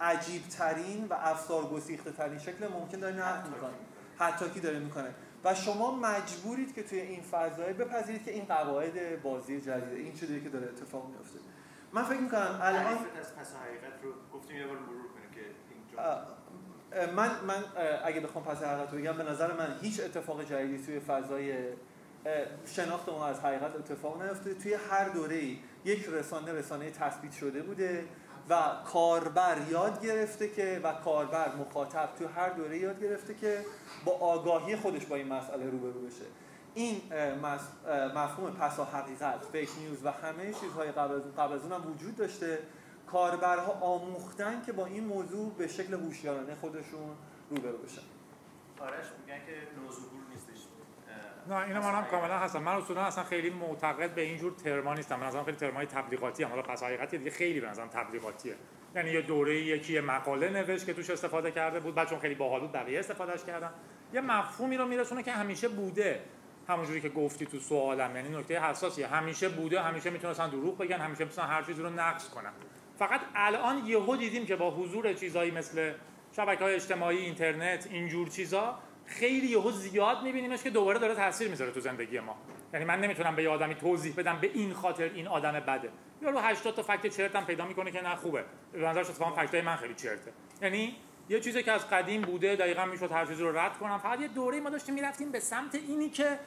عجیب 0.00 0.42
ترین 0.48 1.06
و 1.10 1.14
افسار 1.14 1.64
گسیخته 1.64 2.12
ترین 2.12 2.38
شکل 2.38 2.68
ممکن 2.68 2.98
داره 3.00 3.14
نقد 3.16 3.46
می‌کنه. 3.54 3.70
حتی 4.18 4.50
کی 4.50 4.60
داره 4.60 4.78
می‌کنه. 4.78 5.14
و 5.44 5.54
شما 5.54 5.90
مجبورید 5.96 6.74
که 6.74 6.82
توی 6.82 7.00
این 7.00 7.22
فضای 7.22 7.72
بپذیرید 7.72 8.24
که 8.24 8.30
این 8.30 8.44
قواعد 8.44 9.22
بازی 9.22 9.60
جدیده 9.60 9.96
این 9.96 10.14
چیزی 10.14 10.40
که 10.40 10.48
داره 10.48 10.66
اتفاق 10.66 11.06
میفته 11.08 11.38
من 11.92 12.02
فکر 12.02 12.20
می‌کنم 12.20 12.58
الان 12.62 12.86
از 12.86 13.36
پسا 13.36 13.54
حقیقت 13.54 14.02
رو 14.02 14.12
گفتیم 14.34 14.56
یه 14.56 14.66
بار 14.66 14.76
مرور 14.78 15.08
کنیم 15.08 15.30
که 15.34 15.40
اینجا 15.74 16.26
من 17.12 17.30
من 17.44 17.64
اگه 18.04 18.20
بخوام 18.20 18.44
پس 18.44 18.62
حقیقت 18.62 18.92
رو 18.92 18.98
بگم 18.98 19.12
به 19.12 19.22
نظر 19.22 19.52
من 19.52 19.76
هیچ 19.82 20.00
اتفاق 20.00 20.44
جدیدی 20.44 20.84
توی 20.84 21.00
فضای 21.00 21.54
شناخت 22.66 23.08
ما 23.08 23.26
از 23.26 23.40
حقیقت 23.40 23.76
اتفاق 23.76 24.22
نیفتاده 24.22 24.54
توی 24.54 24.74
هر 24.74 25.08
دوره 25.08 25.42
یک 25.84 26.06
رسانه 26.08 26.52
رسانه 26.52 26.90
تثبیت 26.90 27.32
شده 27.32 27.62
بوده 27.62 28.04
و 28.50 28.62
کاربر 28.84 29.56
یاد 29.70 30.04
گرفته 30.04 30.48
که 30.48 30.80
و 30.84 30.92
کاربر 30.92 31.54
مخاطب 31.54 32.08
توی 32.18 32.26
هر 32.26 32.48
دوره 32.48 32.78
یاد 32.78 33.02
گرفته 33.02 33.34
که 33.34 33.64
با 34.04 34.12
آگاهی 34.12 34.76
خودش 34.76 35.06
با 35.06 35.16
این 35.16 35.28
مسئله 35.28 35.70
روبرو 35.70 36.06
بشه. 36.06 36.24
این 36.74 37.00
مفهوم 38.14 38.52
پسا 38.52 38.84
حقیقت 38.84 39.44
فیک 39.52 39.70
نیوز 39.78 40.04
و 40.04 40.10
همه 40.10 40.52
چیزهای 40.52 40.92
قبل 40.92 41.14
از 41.14 41.22
قبل 41.38 41.54
از 41.54 41.62
اون 41.62 41.72
هم 41.72 41.92
وجود 41.92 42.16
داشته. 42.16 42.58
کاربرها 43.06 43.72
آموختن 43.72 44.62
که 44.66 44.72
با 44.72 44.86
این 44.86 45.04
موضوع 45.04 45.54
به 45.58 45.68
شکل 45.68 45.94
هوشیارانه 45.94 46.54
خودشون 46.54 47.16
روبرو 47.50 47.78
بشن. 47.78 48.02
آرش 48.80 49.06
میگن 49.20 49.38
که 49.46 49.52
نوظهور 49.82 50.22
نیستش. 50.30 50.66
نه 51.48 51.56
اینو 51.56 51.80
من 51.80 51.94
هم 51.94 52.04
کاملا 52.04 52.38
هستم 52.38 52.62
من 52.62 52.72
اصولا 52.72 53.02
اصلا 53.02 53.24
خیلی 53.24 53.50
معتقد 53.50 54.14
به 54.14 54.20
اینجور 54.20 54.52
ترما 54.52 54.94
نیستم. 54.94 55.20
من 55.20 55.26
اصلا 55.26 55.44
خیلی 55.44 55.56
ترمای 55.56 55.86
تبلیغاتی 55.86 56.42
هم. 56.42 56.50
حالا 56.50 56.62
پس 56.62 56.82
حقیقتی 56.82 57.18
دیگه 57.18 57.30
خیلی 57.30 57.60
به 57.60 57.70
نظرم 57.70 57.88
تبلیغاتیه. 57.88 58.54
یعنی 58.94 59.10
یه 59.10 59.22
دوره 59.22 59.60
یکی 59.60 59.92
یه 59.92 60.00
مقاله 60.00 60.48
نوشت 60.48 60.86
که 60.86 60.94
توش 60.94 61.10
استفاده 61.10 61.50
کرده 61.50 61.80
بود. 61.80 61.94
بعد 61.94 62.08
چون 62.08 62.18
خیلی 62.18 62.34
باحال 62.34 62.60
بود 62.60 62.72
بقیه 62.72 62.98
استفادهش 62.98 63.44
کردن. 63.44 63.70
یه 64.12 64.20
مفهومی 64.20 64.76
رو 64.76 64.86
میرسونه 64.86 65.22
که 65.22 65.32
همیشه 65.32 65.68
بوده. 65.68 66.20
همونجوری 66.70 67.00
که 67.00 67.08
گفتی 67.08 67.46
تو 67.46 67.58
سوالم 67.58 68.16
یعنی 68.16 68.28
نکته 68.28 68.60
حساسیه. 68.60 69.06
همیشه 69.06 69.48
بوده 69.48 69.82
همیشه 69.82 70.10
می‌تونستن 70.10 70.50
دروغ 70.50 70.78
بگن 70.78 70.98
همیشه 70.98 71.24
می‌تونستن 71.24 71.52
هر 71.52 71.62
چیزی 71.62 71.82
رو 71.82 71.90
نقص 71.90 72.28
کنن. 72.28 72.52
فقط 72.98 73.20
الان 73.34 73.86
یهو 73.86 74.16
دیدیم 74.16 74.46
که 74.46 74.56
با 74.56 74.70
حضور 74.70 75.12
چیزایی 75.12 75.50
مثل 75.50 75.92
شبکه 76.36 76.64
های 76.64 76.74
اجتماعی 76.74 77.18
اینترنت 77.18 77.88
اینجور 77.90 78.28
چیزا 78.28 78.78
خیلی 79.06 79.46
یهو 79.46 79.70
زیاد 79.70 80.22
میبینیمش 80.22 80.62
که 80.62 80.70
دوباره 80.70 80.98
داره 80.98 81.14
تاثیر 81.14 81.48
می‌ذاره 81.48 81.70
تو 81.70 81.80
زندگی 81.80 82.20
ما. 82.20 82.36
یعنی 82.72 82.84
من 82.84 83.00
نمی‌تونم 83.00 83.36
به 83.36 83.42
یه 83.42 83.48
آدمی 83.48 83.74
توضیح 83.74 84.14
بدم 84.16 84.38
به 84.40 84.50
این 84.54 84.72
خاطر 84.72 85.10
این 85.14 85.26
آدم 85.26 85.52
بده. 85.52 85.90
یا 86.22 86.30
رو 86.30 86.38
80 86.38 86.74
تا 86.74 86.82
فکت 86.82 87.06
چرتم 87.06 87.44
پیدا 87.44 87.64
می‌کنه 87.64 87.90
که 87.90 88.02
نه 88.02 88.16
خوبه. 88.16 88.44
به 88.72 88.78
نظرش 88.78 89.10
اتفاقا 89.10 89.42
فکتای 89.42 89.62
من 89.62 89.76
خیلی 89.76 89.94
چرته. 89.94 90.32
یعنی 90.62 90.96
یه 91.28 91.40
چیزی 91.40 91.62
که 91.62 91.72
از 91.72 91.90
قدیم 91.90 92.22
بوده 92.22 92.56
دقیقا 92.56 92.84
می‌شد 92.84 93.12
هر 93.12 93.26
چیزی 93.26 93.42
رو 93.42 93.58
رد 93.58 93.78
کنم. 93.78 93.98
فقط 93.98 94.20
یه 94.20 94.28
دوره 94.28 94.60
ما 94.60 94.70
داشتیم 94.70 94.94
می‌رفتیم 94.94 95.32
به 95.32 95.40
سمت 95.40 95.74
اینی 95.74 96.08
که 96.10 96.38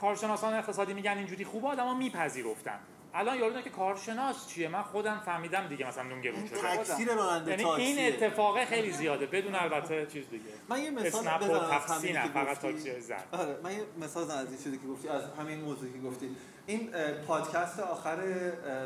کارشناسان 0.00 0.54
اقتصادی 0.54 0.94
میگن 0.94 1.18
اینجوری 1.18 1.44
خوبه 1.44 1.68
آدما 1.68 1.94
میپذیرفتن. 1.94 2.78
الان 3.14 3.36
یارو 3.38 3.60
که 3.60 3.70
کارشناس 3.70 4.48
چیه؟ 4.48 4.68
من 4.68 4.82
خودم 4.82 5.22
فهمیدم 5.26 5.66
دیگه 5.68 5.88
مثلا 5.88 6.02
نون 6.02 6.20
گرون 6.20 6.46
شده 6.46 6.76
تکثیر 6.76 7.14
راننده 7.14 7.50
یعنی. 7.50 7.64
این 7.64 8.12
اتفاق 8.14 8.64
خیلی 8.64 8.92
زیاده. 8.92 9.26
بدون 9.26 9.54
البته 9.54 10.06
چیز 10.06 10.30
دیگه. 10.30 10.44
من 10.68 10.82
یه 10.82 10.90
مثال 10.90 11.38
بزنم 11.38 11.70
از 11.70 11.90
همین 11.90 12.22
فقط. 12.22 12.58
تاکسی 12.58 13.00
زرد 13.00 13.24
آره 13.32 13.56
من 13.62 13.72
یه 13.72 13.84
مثال 14.00 14.24
بزنم 14.24 14.38
از 14.38 14.48
این 14.48 14.58
چیزی 14.62 14.78
که 14.78 14.86
گفتی 14.86 15.08
از 15.08 15.22
همین 15.38 15.60
موضوعی 15.60 15.92
که 15.92 15.98
گفتی. 15.98 16.36
این 16.66 16.90
پادکست 17.26 17.80
آخر 17.80 18.16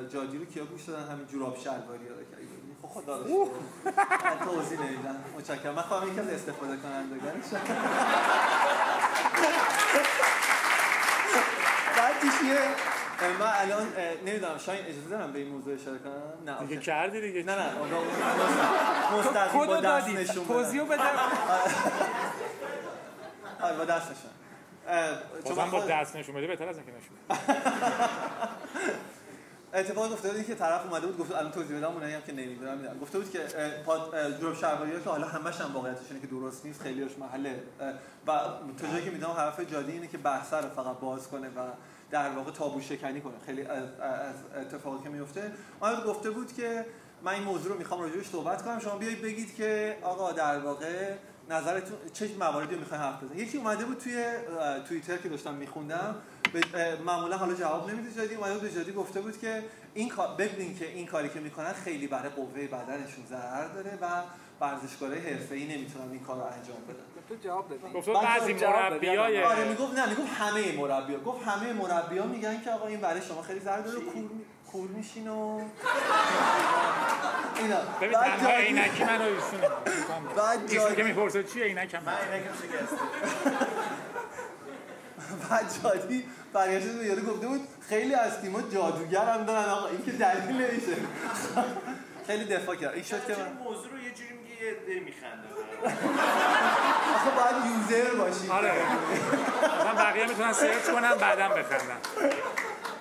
جادی 0.08 0.38
رو 0.38 0.44
کیا 0.44 0.64
گوش 0.64 0.84
دادن؟ 0.84 1.12
همین 1.12 1.26
جوراب 1.26 1.56
شلواری 1.58 2.08
رو 2.08 2.16
که 2.16 2.36
خب 2.82 2.88
خدا 2.88 3.22
رو 3.22 3.50
توضیح 4.44 4.80
نمیدم. 4.80 5.24
متشکرم. 5.38 5.74
من 5.74 5.82
خواهم 5.82 6.08
یکی 6.08 6.20
از 6.20 6.28
استفاده 6.28 6.76
کنندگان 6.76 7.42
پیش 12.20 12.32
یه 12.48 12.58
من 13.38 13.52
الان 13.54 13.92
نمی‌دونم 14.26 14.58
شاید 14.58 14.86
اجازه 14.86 15.08
دارم 15.10 15.32
به 15.32 15.38
این 15.38 15.48
موضوع 15.48 15.74
اشاره 15.74 15.98
کنم؟ 15.98 16.22
نه 16.46 16.66
دیگه. 16.66 16.80
کردی 16.80 17.20
دیگه. 17.20 17.42
نه 17.42 17.54
نه 17.56 17.70
مستقیم 19.18 19.66
با 19.66 19.80
دست 19.80 20.08
نشون. 20.08 20.46
توضیح 20.46 20.84
بده 20.84 21.02
آره 23.62 23.76
با 23.76 23.84
دست 23.84 24.06
نشون. 24.10 24.30
بازم 25.44 25.70
با 25.70 25.80
دست 25.80 26.16
نشون 26.16 26.34
بده 26.34 26.46
بهتر 26.46 26.68
از 26.68 26.76
اینکه 26.76 26.92
نشون. 26.92 27.16
اتفاق 29.74 30.12
افتاده 30.12 30.34
این 30.34 30.44
که 30.44 30.54
طرف 30.54 30.86
اومده 30.86 31.06
بود 31.06 31.18
گفت 31.18 31.34
الان 31.34 31.52
توضیح 31.52 31.76
بدم 31.76 31.92
اونایی 31.92 32.14
هم 32.14 32.20
که 32.22 32.32
نمی‌دونم 32.32 32.76
می‌دونم 32.78 32.98
گفته 32.98 33.18
بود 33.18 33.30
که 33.30 33.38
پاد 33.86 34.14
اه، 34.14 34.32
جروب 34.32 34.54
شهرداری 34.54 35.00
که 35.04 35.10
حالا 35.10 35.26
همش 35.26 35.60
هم 35.60 35.74
واقعیتش 35.74 36.06
اینه 36.10 36.20
که 36.20 36.26
درست 36.26 36.64
نیست 36.66 36.82
خیلیش 36.82 37.12
محله. 37.18 37.62
و 38.26 38.32
جایی 38.92 39.04
که 39.04 39.10
می‌دونم 39.10 39.32
حرف 39.32 39.60
جادی 39.60 39.92
اینه 39.92 40.06
که 40.06 40.18
بحث 40.18 40.52
رو 40.54 40.68
فقط 40.68 40.98
باز 41.00 41.28
کنه 41.28 41.48
و 41.48 41.60
در 42.10 42.30
واقع 42.30 42.50
تابو 42.50 42.80
شکنی 42.80 43.20
کنه. 43.20 43.34
خیلی 43.46 43.62
از, 43.62 43.84
اتفاقی 44.60 45.02
که 45.02 45.08
میفته. 45.08 45.52
اومد 45.80 46.04
گفته 46.04 46.30
بود 46.30 46.52
که 46.52 46.86
من 47.22 47.32
این 47.32 47.42
موضوع 47.42 47.72
رو 47.72 47.78
می‌خوام 47.78 48.00
راجعش 48.00 48.26
صحبت 48.26 48.62
کنم. 48.62 48.78
شما 48.78 48.96
بیایید 48.96 49.22
بگید 49.22 49.56
که 49.56 49.98
آقا 50.02 50.32
در 50.32 50.58
واقع 50.58 51.14
نظرتون 51.50 51.98
چه 52.12 52.30
مواردی 52.38 52.74
رو 52.74 52.80
می‌خواین 52.80 53.02
حرف 53.02 53.22
بزنید 53.22 53.40
یکی 53.40 53.58
اومده 53.58 53.84
بود 53.84 53.98
توی 53.98 54.24
توییتر 54.88 55.16
که 55.16 55.28
داشتم 55.28 55.54
میخوندم. 55.54 56.16
معمولا 57.06 57.36
حالا 57.36 57.54
جواب 57.54 57.90
نمیده 57.90 58.20
جادی 58.20 58.34
اومده 58.34 58.52
بود 58.52 58.62
به 58.62 58.72
جادی 58.72 58.92
گفته 58.92 59.20
بود 59.20 59.40
که 59.40 59.62
این 59.94 60.12
ببینین 60.38 60.78
که 60.78 60.86
این 60.86 61.06
کاری 61.06 61.28
که 61.28 61.40
می‌کنن 61.40 61.72
خیلی 61.72 62.06
برای 62.06 62.28
قوه 62.28 62.66
بدنشون 62.66 63.26
ضرر 63.28 63.68
داره 63.68 63.98
و 64.02 64.06
ورزشکارای 64.60 65.18
حرفه‌ای 65.18 65.76
نمی‌تونن 65.76 66.10
این 66.10 66.24
کار 66.24 66.36
رو 66.36 66.42
انجام 66.42 66.76
بدن. 66.88 67.04
تو 67.28 67.34
جواب 67.48 67.68
دادی. 67.68 67.92
گفت 67.92 68.08
بعضی 68.08 68.54
دادی. 68.54 68.72
مربیای 68.72 69.42
آره 69.42 69.68
می‌گفت 69.68 69.98
نه 69.98 70.08
می‌گفت 70.08 70.32
همه 70.38 70.76
مربیا. 70.76 71.20
گفت 71.20 71.46
همه 71.46 71.72
مربیا 71.72 72.26
میگن 72.26 72.60
که 72.60 72.70
آقا 72.70 72.86
این 72.86 73.00
برای 73.00 73.22
شما 73.22 73.42
خیلی 73.42 73.60
ضرر 73.60 73.80
داره 73.80 74.00
کور 74.00 74.30
کور 74.72 74.88
میشین 74.88 75.28
و 75.28 75.60
اینا. 77.58 77.76
ببین 78.00 78.12
بعد 78.12 78.38
تنها 78.38 78.50
عینکی 78.50 79.04
منو 79.04 79.22
ایشونه. 79.22 79.68
بعد 80.36 80.60
ایشون 80.62 80.78
جادی 80.78 80.96
که 80.96 81.02
می‌پرسه 81.02 81.44
چیه 81.44 81.64
عینکم 81.64 82.02
من 82.04 82.12
اینکم 82.32 82.50
شکسته. 82.54 82.96
بعد 85.50 85.66
جادی 85.82 86.24
برگشت 86.52 86.86
به 86.86 87.04
یارو 87.06 87.22
گفته 87.22 87.46
بود 87.46 87.68
خیلی 87.88 88.14
از 88.14 88.40
تیم‌ها 88.40 88.62
جادوگر 88.62 89.24
هم 89.24 89.44
دارن 89.44 89.68
آقا. 89.68 89.88
این 89.88 90.04
که 90.04 90.12
دلیل 90.12 90.56
نمیشه. 90.56 90.92
خیلی 92.26 92.44
دفاع 92.44 92.76
کرد. 92.76 92.94
این 92.94 93.02
شد 93.02 93.26
که 93.26 93.36
من 93.36 93.52
موضوع 93.52 93.90
رو 93.90 93.98
یه 93.98 94.10
جوری 94.14 94.32
میگه 94.32 94.64
یه 94.64 94.70
عده 94.70 95.00
میخنده. 95.00 95.48
آخه 97.14 97.30
باید 97.30 97.66
یوزر 97.66 98.14
باشی. 98.14 98.48
آره. 98.50 98.72
مثلا 99.80 99.94
بقیه 100.04 100.26
می‌تونن 100.26 100.52
سرچ 100.52 100.84
کنن 100.92 101.14
بعدا 101.14 101.48
بخندن. 101.48 101.98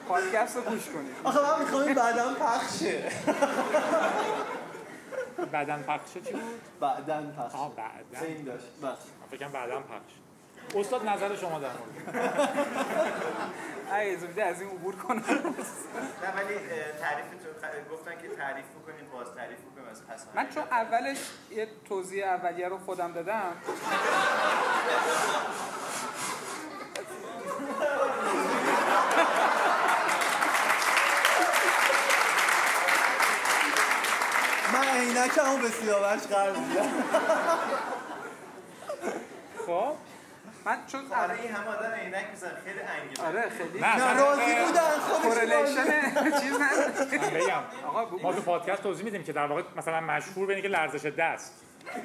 پادکست 0.07 0.55
رو 0.55 0.61
گوش 0.61 0.85
کنید. 0.85 1.15
آخه 1.23 1.39
من 1.39 1.59
می‌خوام 1.59 1.81
این 1.81 1.93
بعدا 1.93 2.33
پخشه 2.33 3.11
بعدا 5.51 5.77
پخشه 5.87 6.21
چی 6.21 6.31
بود؟ 6.31 6.41
بعدا 6.79 7.21
پخشه 7.37 7.57
بس. 8.11 8.21
من 8.81 8.93
فکرم 9.31 9.51
بعدا 9.51 9.79
پخش. 9.79 10.13
استاد 10.75 11.09
نظر 11.09 11.35
شما 11.35 11.59
در 11.59 11.67
مورد. 11.69 12.29
اگه 13.91 14.43
از 14.43 14.61
این 14.61 14.69
عبور 14.69 14.95
کنم. 14.95 15.19
نه 15.19 15.23
ولی 16.35 16.53
اه، 16.55 16.91
تعریفتون 17.01 17.39
خ- 17.61 17.91
گفتن 17.93 18.11
که 18.21 18.27
تعریف 18.37 18.65
بکنیم 18.65 19.09
باز 19.13 19.27
تعریف 19.35 19.57
بکنیم 19.59 19.87
از 19.91 20.07
پس 20.07 20.25
من 20.35 20.49
چون 20.49 20.63
اولش 20.63 21.17
یه 21.51 21.67
توضیح 21.89 22.25
اولیه 22.27 22.67
رو 22.67 22.77
خودم 22.77 23.11
دادم. 23.13 23.53
من 34.73 34.87
عینکمو 34.87 35.57
به 35.57 35.69
سیاوش 35.69 36.21
قرار 36.27 36.55
میدم. 36.55 36.89
خب. 39.67 39.93
من 40.65 40.77
چون 40.87 41.01
آره 41.13 41.41
این 41.41 41.51
همه 41.51 41.67
آدم 41.67 41.91
عینک 41.91 42.25
میزن 42.31 42.51
خیلی 42.65 42.79
انگیزه. 42.79 43.23
آره 43.27 43.49
خیلی 43.49 43.79
نه 43.79 43.95
نه 43.95 44.03
اصلا 44.03 44.25
راضی 44.25 44.55
بودن 44.65 44.89
خودش 44.99 45.37
راضی 45.37 45.81
کورلیشن 45.81 46.39
چیز 47.11 47.19
بگم 47.29 47.61
آقا. 47.87 48.17
ما 48.17 48.33
تو 48.33 48.41
پادکست 48.41 48.83
توضیح 48.83 49.05
میدیم 49.05 49.23
که 49.23 49.33
در 49.33 49.45
واقع 49.45 49.63
مثلا 49.77 50.01
مشهور 50.01 50.47
به 50.47 50.55
اینه 50.55 50.61
که 50.69 50.73
لرزش 50.75 51.05
دست. 51.05 51.53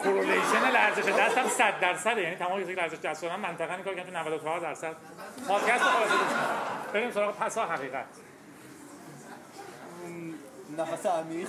correlation 0.03 0.71
لرزش 0.73 1.13
دست 1.13 1.39
هم 1.39 1.49
100 1.49 1.81
درصده. 1.81 2.23
یعنی 2.23 2.37
تمام 2.37 2.63
کسی 2.63 2.75
که 2.75 2.81
لرزش 2.81 2.99
دست 2.99 3.23
دارن 3.23 3.37
منطقا 3.41 3.75
این 3.75 3.85
کار 3.85 3.95
کردن 3.95 4.11
تو 4.11 4.17
94 4.19 4.61
درصد 4.61 4.93
پادکست 5.49 5.85
خلاصه 5.85 6.11
کن. 6.15 6.93
بریم 6.93 7.11
سراغ 7.11 7.39
پسا 7.39 7.67
حقیقت. 7.67 8.05
نفس 10.79 11.07
عمیق. 11.07 11.49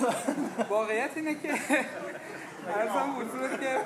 واقعیت 0.70 1.10
اینه 1.16 1.36
که 1.36 1.54
عرضم 2.80 3.16
حضورت 3.20 3.62
که 3.62 3.78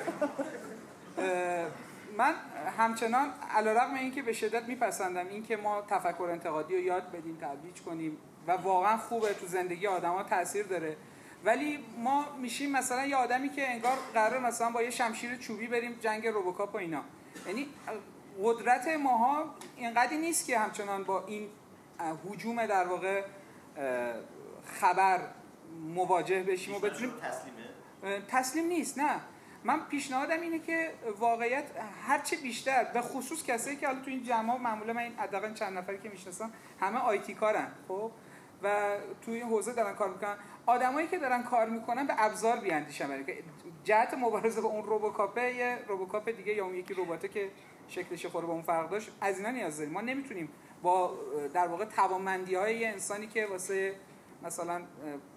من 2.19 2.33
همچنان 2.77 3.33
علیرغم 3.55 3.93
اینکه 3.93 4.21
به 4.21 4.33
شدت 4.33 4.63
میپسندم 4.63 5.27
اینکه 5.27 5.57
ما 5.57 5.81
تفکر 5.81 6.29
انتقادی 6.31 6.75
رو 6.75 6.81
یاد 6.81 7.11
بدیم 7.11 7.37
ترویج 7.41 7.81
کنیم 7.81 8.17
و 8.47 8.51
واقعا 8.51 8.97
خوبه 8.97 9.33
تو 9.33 9.47
زندگی 9.47 9.87
آدما 9.87 10.23
تاثیر 10.23 10.65
داره. 10.65 10.97
ولی 11.45 11.85
ما 11.97 12.25
میشیم 12.41 12.71
مثلا 12.71 13.05
یه 13.05 13.15
آدمی 13.15 13.49
که 13.49 13.71
انگار 13.71 13.97
قرار 14.13 14.39
مثلا 14.39 14.69
با 14.69 14.81
یه 14.81 14.89
شمشیر 14.89 15.35
چوبی 15.35 15.67
بریم 15.67 15.99
جنگ 16.01 16.27
روبوکاپ 16.27 16.75
و 16.75 16.77
اینا. 16.77 17.03
یعنی 17.47 17.67
قدرت 18.43 18.87
ماها 18.87 19.55
اینقدری 19.77 20.17
نیست 20.17 20.45
که 20.45 20.59
همچنان 20.59 21.03
با 21.03 21.25
این 21.25 21.49
اه، 21.99 22.19
هجوم 22.31 22.65
در 22.65 22.87
واقع 22.87 23.23
خبر 24.65 25.19
مواجه 25.95 26.43
بشیم 26.43 26.75
و 26.75 26.79
بتونیم 26.79 27.13
تسلیمه؟ 27.21 28.21
تسلیم 28.27 28.65
نیست 28.65 28.97
نه. 28.97 29.19
من 29.63 29.79
پیشنهادم 29.85 30.41
اینه 30.41 30.59
که 30.59 30.91
واقعیت 31.19 31.63
هرچه 32.07 32.37
بیشتر 32.37 32.83
به 32.83 33.01
خصوص 33.01 33.43
کسایی 33.43 33.75
که 33.75 33.87
حالا 33.87 33.99
تو 33.99 34.09
این 34.09 34.23
جمع 34.23 34.57
معمولا 34.57 34.93
من 34.93 35.01
این 35.01 35.15
حداقل 35.17 35.53
چند 35.53 35.77
نفری 35.77 35.97
که 35.97 36.09
می‌شناسم 36.09 36.51
همه 36.79 36.99
آیتی 36.99 37.33
کارن 37.33 37.67
خب؟ 37.87 38.11
و 38.63 38.97
توی 39.21 39.35
این 39.35 39.45
حوزه 39.45 39.73
دارن 39.73 39.95
کار 39.95 40.09
می‌کنن. 40.09 40.35
آدمایی 40.65 41.07
که 41.07 41.17
دارن 41.17 41.43
کار 41.43 41.69
می‌کنن 41.69 42.07
به 42.07 42.13
ابزار 42.17 42.59
بیاندیشن 42.59 43.07
برای 43.07 43.23
که 43.23 43.43
جهت 43.83 44.13
مبارزه 44.13 44.61
با 44.61 44.69
اون 44.69 44.83
روبوکاپه 44.83 45.53
یه 45.53 45.79
روبوکاپ 45.87 46.29
دیگه 46.29 46.53
یا 46.53 46.65
اون 46.65 46.75
یکی 46.75 46.93
رباته 46.93 47.27
که 47.27 47.51
شکلش 47.87 48.25
خوره 48.25 48.45
با 48.45 48.53
اون 48.53 48.61
فرق 48.61 48.89
داشت 48.89 49.11
از 49.21 49.37
اینا 49.37 49.51
نیاز 49.51 49.77
داریم. 49.77 49.93
ما 49.93 50.01
نمی‌تونیم 50.01 50.49
با 50.81 51.19
در 51.53 51.67
واقع 51.67 51.85
توانمندی 51.85 52.55
های 52.55 52.85
انسانی 52.85 53.27
که 53.27 53.45
واسه 53.45 53.95
مثلا 54.43 54.81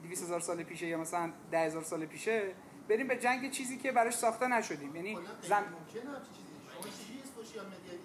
200 0.03 0.23
هزار 0.23 0.41
سال 0.41 0.63
پیشه 0.63 0.87
یا 0.87 0.99
مثلا 0.99 1.33
10 1.51 1.59
هزار 1.59 1.83
سال 1.83 2.07
پیشه 2.07 2.53
بریم 2.89 3.09
به 3.09 3.17
جنگ 3.17 3.51
چیزی 3.51 3.79
که 3.79 3.93
براش 3.93 4.15
ساخته 4.15 4.49
نشدیم. 4.49 4.97
یعنی 4.97 5.19
زم... 5.43 5.65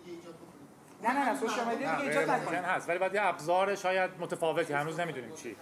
ایجاد 0.07 0.35
بکنید. 0.35 0.67
نه 1.03 1.11
نه 1.11 1.29
نه 1.29 1.39
سوشال 1.39 1.65
مدیا 1.65 1.95
دیگه 1.95 2.07
ایجاد 2.07 2.29
ممکن 2.29 2.41
نکنیم 2.41 2.63
هست 2.63 2.89
ولی 2.89 2.99
باید 2.99 3.13
یه 3.13 3.21
ابزار 3.25 3.75
شاید 3.75 4.11
متفاوتی 4.19 4.73
هنوز 4.73 4.99
نمی‌دونیم 4.99 5.33
چی. 5.35 5.55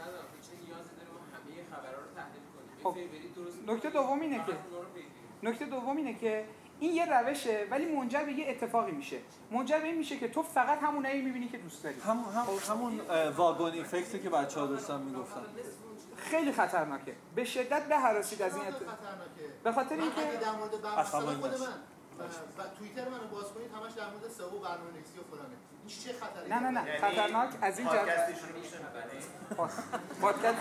خب 2.84 2.96
نکته 3.68 3.90
دوم 3.90 4.22
اینه 4.22 4.46
که 4.46 4.58
نکته 5.44 5.66
دوم 5.66 5.98
اینه 5.98 6.14
که 6.14 6.46
این 6.80 6.96
یه 6.96 7.20
روشه 7.20 7.68
ولی 7.72 7.86
منجر 7.86 8.24
به 8.24 8.32
یه 8.32 8.50
اتفاقی 8.50 8.92
میشه. 8.92 9.18
منجر 9.52 9.80
به 9.80 9.86
این 9.86 9.98
میشه 9.98 10.18
که 10.18 10.28
تو 10.28 10.44
فقط 10.44 10.80
همونایی 10.82 11.22
می‌بینی 11.22 11.48
که 11.48 11.58
دوست 11.58 11.84
داری. 11.84 12.00
هم 12.00 12.18
هم 12.18 12.46
همون 12.70 13.02
اه، 13.10 13.30
واگن 13.30 13.74
ایفکتی 13.74 14.20
که 14.20 14.30
بچه 14.30 14.60
ها 14.60 14.66
داشتن 14.66 15.02
می‌گفتن. 15.02 15.42
خیلی 16.30 16.52
خطرناکه. 16.52 17.16
به 17.36 17.44
شدت 17.46 17.84
بهراسید 17.90 18.42
از 18.42 18.56
این 18.56 18.64
به 19.64 19.72
خاطر 19.72 19.96
اینکه 19.96 20.22
در 20.42 20.52
مورد 20.52 20.82
برنامه 20.82 21.00
اصلا 21.00 21.20
خود 21.22 21.52
من 21.60 21.68
و 22.58 22.64
توییتر 22.80 23.10
منو 23.10 23.28
باز 23.32 23.46
کنید 23.54 23.72
همش 23.72 23.92
در 23.94 24.10
مورد 24.10 24.28
سئو 24.38 24.46
و 24.58 24.60
برنامه‌نویسی 24.60 25.20
و 25.20 25.24
فلانه. 25.32 25.56
این 25.88 25.98
چه 26.00 26.14
خطری 26.14 26.50
نه 26.50 26.60
نه 26.60 26.70
نه. 26.82 26.88
یعنی 26.88 27.00
خطرناک 27.00 27.50
از 27.62 27.80
این 27.80 27.88
جهت؟ 27.88 28.30
پادکست 30.22 30.56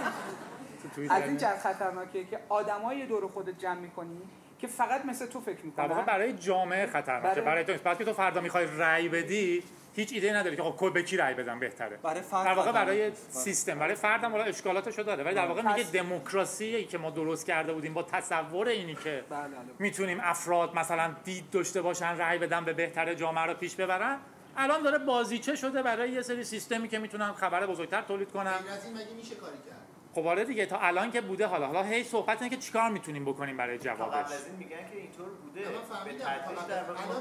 از 1.10 1.22
این 1.22 1.36
جهت 1.36 1.58
خطرناکه 1.58 2.24
که 2.24 2.40
آدمای 2.48 3.06
دور 3.06 3.28
خودت 3.28 3.58
جمع 3.58 3.80
می‌کنی 3.80 4.22
که 4.58 4.66
فقط 4.66 5.04
مثل 5.04 5.26
تو 5.26 5.40
فکر 5.40 5.64
می‌کنن. 5.66 6.02
برای 6.02 6.32
جامعه 6.32 6.86
خطرناکه. 6.86 7.40
برای- 7.40 7.64
تو 7.64 7.72
نیست. 7.72 7.98
که 7.98 8.04
تو 8.04 8.12
فردا 8.12 8.40
می‌خوای 8.40 8.66
رأی 8.66 9.08
بدی 9.08 9.62
هیچ 9.96 10.12
ایده 10.12 10.36
نداری 10.36 10.56
که 10.56 10.62
خب 10.62 10.92
به 10.92 11.02
کی 11.02 11.16
رأی 11.16 11.34
بدم 11.34 11.60
بهتره. 11.60 11.96
برای 11.96 12.20
فرد 12.20 12.46
در 12.46 12.54
واقع. 12.54 12.72
برای 12.72 13.12
سیستم 13.28 13.78
برای 13.78 13.94
فردم 13.94 14.30
حالا 14.32 14.44
اشکالاتشو 14.44 15.02
داره. 15.02 15.24
ولی 15.24 15.34
در 15.34 15.46
واقع 15.46 15.62
میگه 15.62 15.90
دموکراسی 15.90 16.84
که 16.84 16.98
ما 16.98 17.10
درست 17.10 17.46
کرده 17.46 17.72
بودیم 17.72 17.94
با 17.94 18.02
تصور 18.02 18.68
اینی 18.68 18.94
که 18.94 19.24
بله 19.30 19.40
بله. 19.40 19.58
می‌تونیم 19.78 20.20
افراد 20.22 20.74
مثلا 20.74 21.14
دید 21.24 21.50
داشته 21.50 21.82
باشن 21.82 22.18
رأی 22.18 22.38
بدن 22.38 22.64
به 22.64 22.72
بهتر 22.72 23.14
جامعه 23.14 23.44
رو 23.44 23.54
پیش 23.54 23.74
ببرن. 23.74 24.18
الان 24.56 24.82
داره 24.82 24.98
بازیچه 24.98 25.56
شده 25.56 25.82
برای 25.82 26.10
یه 26.10 26.22
سری 26.22 26.44
سیستمی 26.44 26.88
که 26.88 26.98
می‌تونن 26.98 27.32
خبر 27.32 27.66
بزرگتر 27.66 28.02
تولید 28.02 28.32
کنن. 28.32 28.46
از 28.46 28.84
این 28.84 28.94
مگه 28.94 29.14
میشه 29.16 29.34
کاری 29.34 29.56
کرد؟ 29.56 29.83
خب 30.14 30.26
آره 30.26 30.44
دیگه 30.44 30.66
تا 30.66 30.78
الان 30.78 31.12
که 31.12 31.20
بوده 31.20 31.46
حالا. 31.46 31.66
حالا 31.66 31.82
هی 31.82 32.04
صحبت 32.04 32.42
اینه 32.42 32.56
که 32.56 32.62
چیکار 32.62 32.90
می‌تونیم 32.90 33.24
بکنیم 33.24 33.56
برای 33.56 33.78
جوابش 33.78 34.14
قبل 34.14 34.32
از 34.32 34.46
این 34.46 34.56
میگن 34.56 34.70
که 34.70 34.96
اینطور 34.96 35.28
بوده. 35.28 35.60
من 35.60 36.04
به 36.04 36.12
در 36.68 36.82
واقع 36.82 37.20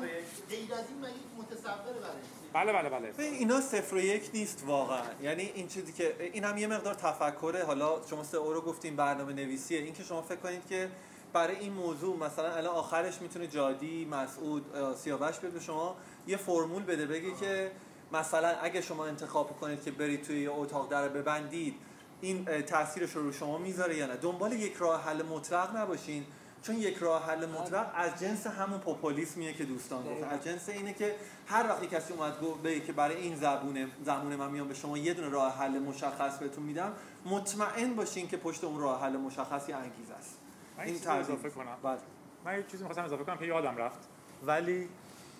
غیر 0.49 0.74
از 0.74 0.86
این 0.90 0.99
مگه 0.99 1.14
متصوره 1.38 1.99
برای 1.99 2.15
این؟ 2.15 2.53
بله 2.53 2.74
بله 2.74 2.90
بله. 2.90 3.14
اینا 3.20 3.61
صفر 3.61 3.95
و 3.95 3.99
یک 3.99 4.30
نیست 4.34 4.64
واقعا. 4.68 5.02
یعنی 5.22 5.44
این 5.44 5.68
چیزی 5.68 5.94
که 5.94 6.15
این 6.34 6.44
هم 6.44 6.57
یه 6.57 6.68
مقدار 6.68 6.94
تفکره. 6.94 7.64
حالا 7.64 8.02
شما 8.10 8.24
سه 8.24 8.38
اورو 8.38 8.61
گفتیم 8.61 8.95
برنامه 8.95 9.34
نویسیه. 9.34 9.80
این 9.80 9.94
که 9.94 10.03
شما 10.03 10.22
فکر 10.22 10.40
کنید 10.40 10.68
که 10.68 10.90
برای 11.34 11.56
این 11.56 11.74
موضوع 11.74 12.18
مثلا 12.18 12.52
الان 12.52 12.76
آخرش 12.76 13.22
می‌تونه 13.22 13.48
جادی 13.48 14.06
مسعود 14.06 14.65
سیاوش 14.95 15.40
بیاد 15.40 15.53
به 15.53 15.60
شما 15.60 15.95
یه 16.28 16.38
فرمول 16.38 16.84
بده 16.84 17.06
بگه 17.06 17.36
که 17.36 17.72
مثلا 18.11 18.48
اگه 18.48 18.82
شما 18.82 19.06
انتخاب 19.06 19.60
کنید 19.60 19.84
که 19.84 19.91
برید 19.91 20.24
توی 20.24 20.41
یه 20.41 20.52
اتاق 20.52 20.90
در 20.90 21.07
ببندید 21.07 21.76
این 22.23 22.61
تاثیرش 22.61 23.11
رو 23.11 23.31
شما 23.31 23.57
می‌ذاره 23.57 23.95
یا 23.95 24.07
نه؟ 24.07 24.15
دنبال 24.15 24.53
یک 24.53 24.75
راه 24.75 25.03
حل 25.03 25.23
مطلق 25.23 25.77
نباشین 25.77 26.25
چون 26.61 26.75
یک 26.75 26.97
راه 26.97 27.29
حل 27.29 27.45
مطلق 27.45 27.91
از 27.95 28.19
جنس 28.19 28.47
همون 28.47 28.79
پوپولیسمیه 28.79 29.53
که 29.53 29.63
دوستان 29.63 30.03
گفتن 30.03 30.27
از 30.27 30.43
جنس 30.43 30.69
اینه 30.69 30.93
که 30.93 31.15
هر 31.47 31.67
وقتی 31.69 31.87
کسی 31.87 32.13
اومد 32.13 32.41
گفت 32.41 32.85
که 32.85 32.93
برای 32.93 33.15
این 33.15 33.35
زبونه 33.35 33.87
زبون 34.05 34.35
من 34.35 34.51
میام 34.51 34.67
به 34.67 34.73
شما 34.73 34.97
یه 34.97 35.13
دونه 35.13 35.29
راه 35.29 35.57
حل 35.57 35.79
مشخص 35.79 36.37
بهتون 36.37 36.63
میدم 36.63 36.93
مطمئن 37.25 37.93
باشین 37.93 38.27
که 38.27 38.37
پشت 38.37 38.63
اون 38.63 38.79
راه 38.79 39.01
حل 39.01 39.17
مشخص 39.17 39.69
یه 39.69 39.75
انگیزه 39.75 40.13
است 40.13 40.37
این. 40.79 41.07
اضافه 41.07 41.49
کنم. 41.49 41.77
بله. 41.83 41.97
من 42.45 42.57
یه 42.57 42.63
چیزی 42.63 42.83
می‌خواستم 42.83 43.03
اضافه 43.03 43.23
کنم 43.23 43.37
که 43.37 43.45
یادم 43.45 43.77
رفت. 43.77 43.99
ولی 44.45 44.89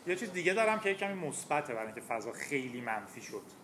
یه 0.08 0.16
چیز 0.16 0.32
دیگه 0.34 0.54
دارم 0.54 0.80
که 0.80 0.94
کمی 0.94 1.14
مثبته 1.14 1.74
برای 1.74 1.86
اینکه 1.86 2.02
فضا 2.02 2.32
خیلی 2.32 2.82
منفی 2.82 3.22
شد. 3.22 3.63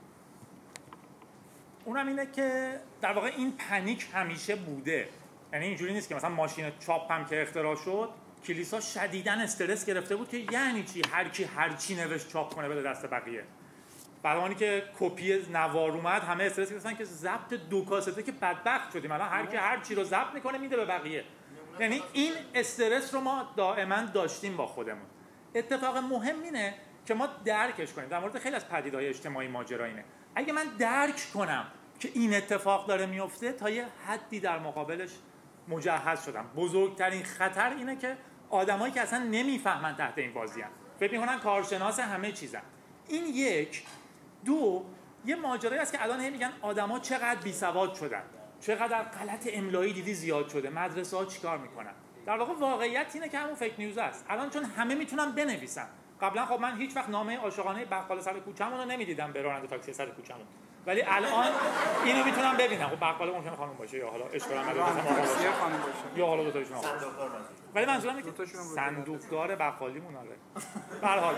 اونم 1.86 2.08
اینه 2.08 2.26
که 2.26 2.80
در 3.02 3.14
واقع 3.14 3.28
این 3.38 3.52
پنیک 3.52 4.08
همیشه 4.14 4.56
بوده. 4.56 5.10
یعنی 5.54 5.66
اینجوری 5.66 5.94
نیست 5.94 6.10
که 6.10 6.16
مثلا 6.16 6.30
ماشین 6.30 6.72
چاپ 6.80 7.12
هم 7.12 7.26
که 7.26 7.42
اختراع 7.42 7.76
شد 7.76 8.10
کلیسا 8.48 8.80
شدیداً 8.80 9.32
استرس 9.32 9.86
گرفته 9.86 10.16
بود 10.16 10.30
که 10.30 10.38
یعنی 10.38 10.84
چی 10.84 11.02
هر 11.12 11.28
کی 11.30 11.44
هر 11.44 11.74
چی 11.74 11.96
نوشت 11.96 12.30
چاپ 12.30 12.54
کنه 12.54 12.70
بده 12.70 12.82
دست 12.82 13.06
بقیه. 13.06 13.44
زمانی 14.24 14.56
که 14.56 14.84
کپی 15.00 15.46
نوار 15.54 15.92
اومد 15.92 16.22
همه 16.22 16.44
استرس 16.44 16.72
گرفتن 16.72 16.96
که 16.96 17.06
ضبط 17.06 17.54
دو 17.70 17.86
کاسته 17.86 18.24
که 18.24 18.32
بدبخت 18.32 18.92
شدیم. 18.94 19.12
الان 19.12 19.30
هر 19.30 19.46
کی 19.46 19.58
هر 19.58 19.80
چی 19.80 19.96
رو 19.96 20.04
ضبط 20.04 20.34
می‌کنه 20.34 20.58
میده 20.58 20.76
به 20.78 20.86
بقیه. 20.86 21.24
یعنی 21.80 22.02
این 22.14 22.34
استرس 22.54 23.14
رو 23.14 23.20
ما 23.22 23.54
دائما 23.56 24.02
داشتیم 24.02 24.58
با 24.58 24.68
خودمون. 24.68 25.06
اتفاق 25.56 25.98
مهم 25.98 26.42
اینه 26.44 26.74
که 27.06 27.14
ما 27.14 27.28
درکش 27.46 27.94
کنیم. 27.94 28.10
در 28.10 28.20
مورد 28.20 28.40
خیلی 28.40 28.56
از 28.56 28.70
پدیدهای 28.70 29.08
اجتماعی 29.08 29.48
ماجرا 29.48 29.86
اینه. 29.86 30.04
اگه 30.40 30.54
من 30.54 30.66
درک 30.78 31.28
کنم 31.34 31.66
که 32.00 32.12
این 32.14 32.36
اتفاق 32.36 32.88
داره 32.88 33.06
میفته 33.06 33.52
تا 33.52 33.70
یه 33.70 33.86
حدی 34.08 34.40
در 34.40 34.60
مقابلش 34.60 35.10
مجهز 35.68 36.26
شدم. 36.26 36.46
بزرگترین 36.56 37.24
خطر 37.24 37.70
اینه 37.70 37.96
که 37.96 38.18
آدمایی 38.50 38.94
که 38.94 39.02
اصلا 39.02 39.24
نمی‌فهمن 39.24 39.96
تحت 39.96 40.18
این 40.18 40.34
بازی 40.34 40.62
هم. 40.62 40.70
فکر 41.00 41.12
می‌کنن 41.12 41.40
کارشناس 41.40 42.00
همه 42.00 42.32
چیزن. 42.32 42.62
این 43.08 43.26
یک. 43.26 43.84
دو 44.46 44.86
یه 45.26 45.36
ماجرایی 45.36 45.82
است 45.82 45.92
که 45.92 46.04
الان 46.04 46.20
هی 46.20 46.30
میگن 46.30 46.52
آدما 46.62 47.00
چقدر 47.00 47.42
بی 47.42 47.54
سواد 47.54 47.94
شدن. 47.94 48.24
چقدر 48.62 49.04
غلط 49.04 49.50
املایی 49.52 49.94
دیدی 49.94 50.14
زیاد 50.14 50.50
شده. 50.50 50.70
مدرسه 50.70 51.18
ها 51.18 51.26
چیکار 51.26 51.58
می‌کنن؟ 51.58 51.94
در 52.26 52.38
واقع 52.38 52.54
واقعیت 52.54 53.12
اینه 53.14 53.30
که 53.30 53.40
همون 53.40 53.56
فیک 53.56 53.74
نیوز 53.78 53.98
است 53.98 54.26
الان 54.30 54.50
چون 54.50 54.64
همه 54.64 54.96
می‌تونن 54.96 55.32
بنویسن. 55.32 55.88
قبلا 56.22 56.46
خب 56.46 56.60
من 56.60 56.78
هیچ 56.78 56.96
وقت 56.96 57.10
نامه 57.10 57.38
عاشقانه 57.38 57.86
بقال 57.86 58.22
سر 58.22 58.40
کوچه‌مون 58.40 58.80
رو 58.80 58.86
نمی‌دیدم 58.86 59.32
به 59.32 59.42
راننده 59.42 59.68
تاکسی 59.68 59.94
سر 59.94 60.06
کوچه‌مون. 60.06 60.46
ولی 60.88 61.02
الان 61.02 61.46
اینو 62.06 62.24
می‌تونم 62.26 62.58
ببینم. 62.58 62.88
خب 62.88 62.96
بقال 62.96 63.32
ممکنه 63.32 63.56
خانم 63.56 63.74
باشه 63.74 63.98
یا 63.98 64.10
حالا 64.10 64.26
اشکال 64.26 64.58
هم 64.58 64.74
باشه. 64.74 65.44
یه 65.44 65.52
خانم 65.52 65.78
باشه. 65.78 66.20
یا 66.20 66.26
حالا 66.26 66.44
دو 66.44 66.52
تاشون 66.52 66.78
ولی 67.76 67.86
منظورم 67.86 68.16
اینه 68.16 68.32
که 68.32 68.46
صندوقدار 68.46 69.56
بقالیمون 69.56 70.16
آره. 70.16 70.30
به 71.02 71.08
هر 71.08 71.20
حال. 71.20 71.36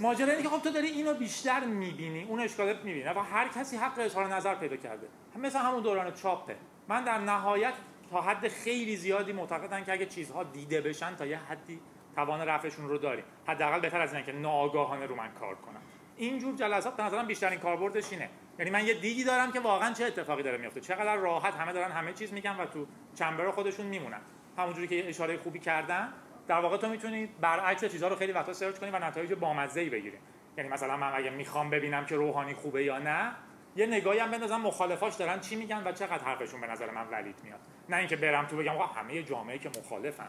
ماجرا 0.00 0.30
اینه 0.30 0.42
که 0.42 0.48
خب 0.48 0.62
تو 0.62 0.70
داری 0.70 0.86
اینو 0.86 1.14
بیشتر 1.14 1.64
می‌بینی 1.64 2.24
اون 2.24 2.40
اشکالات 2.40 2.84
می‌بینی. 2.84 3.04
و 3.04 3.18
هر 3.18 3.48
کسی 3.48 3.76
حق 3.76 3.98
اظهار 3.98 4.34
نظر 4.34 4.54
پیدا 4.54 4.76
کرده. 4.76 5.06
مثل 5.36 5.58
همون 5.58 5.82
دوران 5.82 6.12
چاپه. 6.12 6.56
من 6.88 7.04
در 7.04 7.18
نهایت 7.18 7.74
تا 8.10 8.20
حد 8.20 8.48
خیلی 8.48 8.96
زیادی 8.96 9.32
معتقدم 9.32 9.84
که 9.84 9.92
اگه 9.92 10.06
چیزها 10.06 10.42
دیده 10.42 10.80
بشن 10.80 11.16
تا 11.16 11.26
یه 11.26 11.38
حدی 11.38 11.80
توان 12.16 12.40
رفعشون 12.40 12.88
رو 12.88 12.98
داریم. 12.98 13.24
حداقل 13.46 13.80
بهتر 13.80 14.00
از 14.00 14.14
اینه 14.14 14.26
که 14.26 14.32
ناآگاهانه 14.32 15.06
رو 15.06 15.14
من 15.14 15.32
کار 15.40 15.54
کنم. 15.54 15.80
اینجور 16.16 16.54
جلسات 16.54 16.96
به 16.96 17.02
نظرم 17.02 17.26
بیشترین 17.26 17.58
کاربردش 17.58 18.12
اینه. 18.12 18.28
یعنی 18.58 18.70
من 18.70 18.86
یه 18.86 18.94
دیدی 18.94 19.24
دارم 19.24 19.52
که 19.52 19.60
واقعا 19.60 19.92
چه 19.92 20.04
اتفاقی 20.04 20.42
داره 20.42 20.58
میفته 20.58 20.80
چقدر 20.80 21.16
راحت 21.16 21.54
همه 21.54 21.72
دارن 21.72 21.90
همه 21.90 22.12
چیز 22.12 22.32
میگن 22.32 22.56
و 22.56 22.66
تو 22.66 22.86
چمبر 23.14 23.50
خودشون 23.50 23.86
میمونن. 23.86 24.20
همونجوری 24.58 24.88
که 24.88 25.08
اشاره 25.08 25.36
خوبی 25.36 25.58
کردن 25.58 26.12
در 26.48 26.60
واقع 26.60 26.76
تو 26.76 26.88
می‌تونی 26.88 27.26
برعکس 27.40 27.84
چیزها 27.84 28.08
رو 28.08 28.16
خیلی 28.16 28.32
وقتا 28.32 28.52
سرچ 28.52 28.78
کنی 28.78 28.90
و 28.90 28.98
نتایج 28.98 29.32
بامزه‌ای 29.32 29.90
بگیری 29.90 30.18
یعنی 30.56 30.70
مثلا 30.70 30.96
من 30.96 31.12
اگه 31.14 31.30
می‌خوام 31.30 31.70
ببینم 31.70 32.06
که 32.06 32.16
روحانی 32.16 32.54
خوبه 32.54 32.84
یا 32.84 32.98
نه 32.98 33.32
یه 33.76 33.86
نگاهی 33.86 34.18
هم 34.18 34.30
بندازم 34.30 34.60
مخالفاش 34.60 35.14
دارن 35.14 35.40
چی 35.40 35.56
میگن 35.56 35.82
و 35.84 35.92
چقدر 35.92 36.24
حرفشون 36.24 36.60
به 36.60 36.66
نظر 36.66 36.90
من 36.90 37.08
ولید 37.08 37.40
میاد. 37.44 37.60
نه 37.88 37.96
اینکه 37.96 38.16
برم 38.16 38.46
تو 38.46 38.56
بگم 38.56 38.72
آقا 38.72 38.84
همه 38.84 39.22
جامعه 39.22 39.58
که 39.58 39.70
مخالفن. 39.78 40.28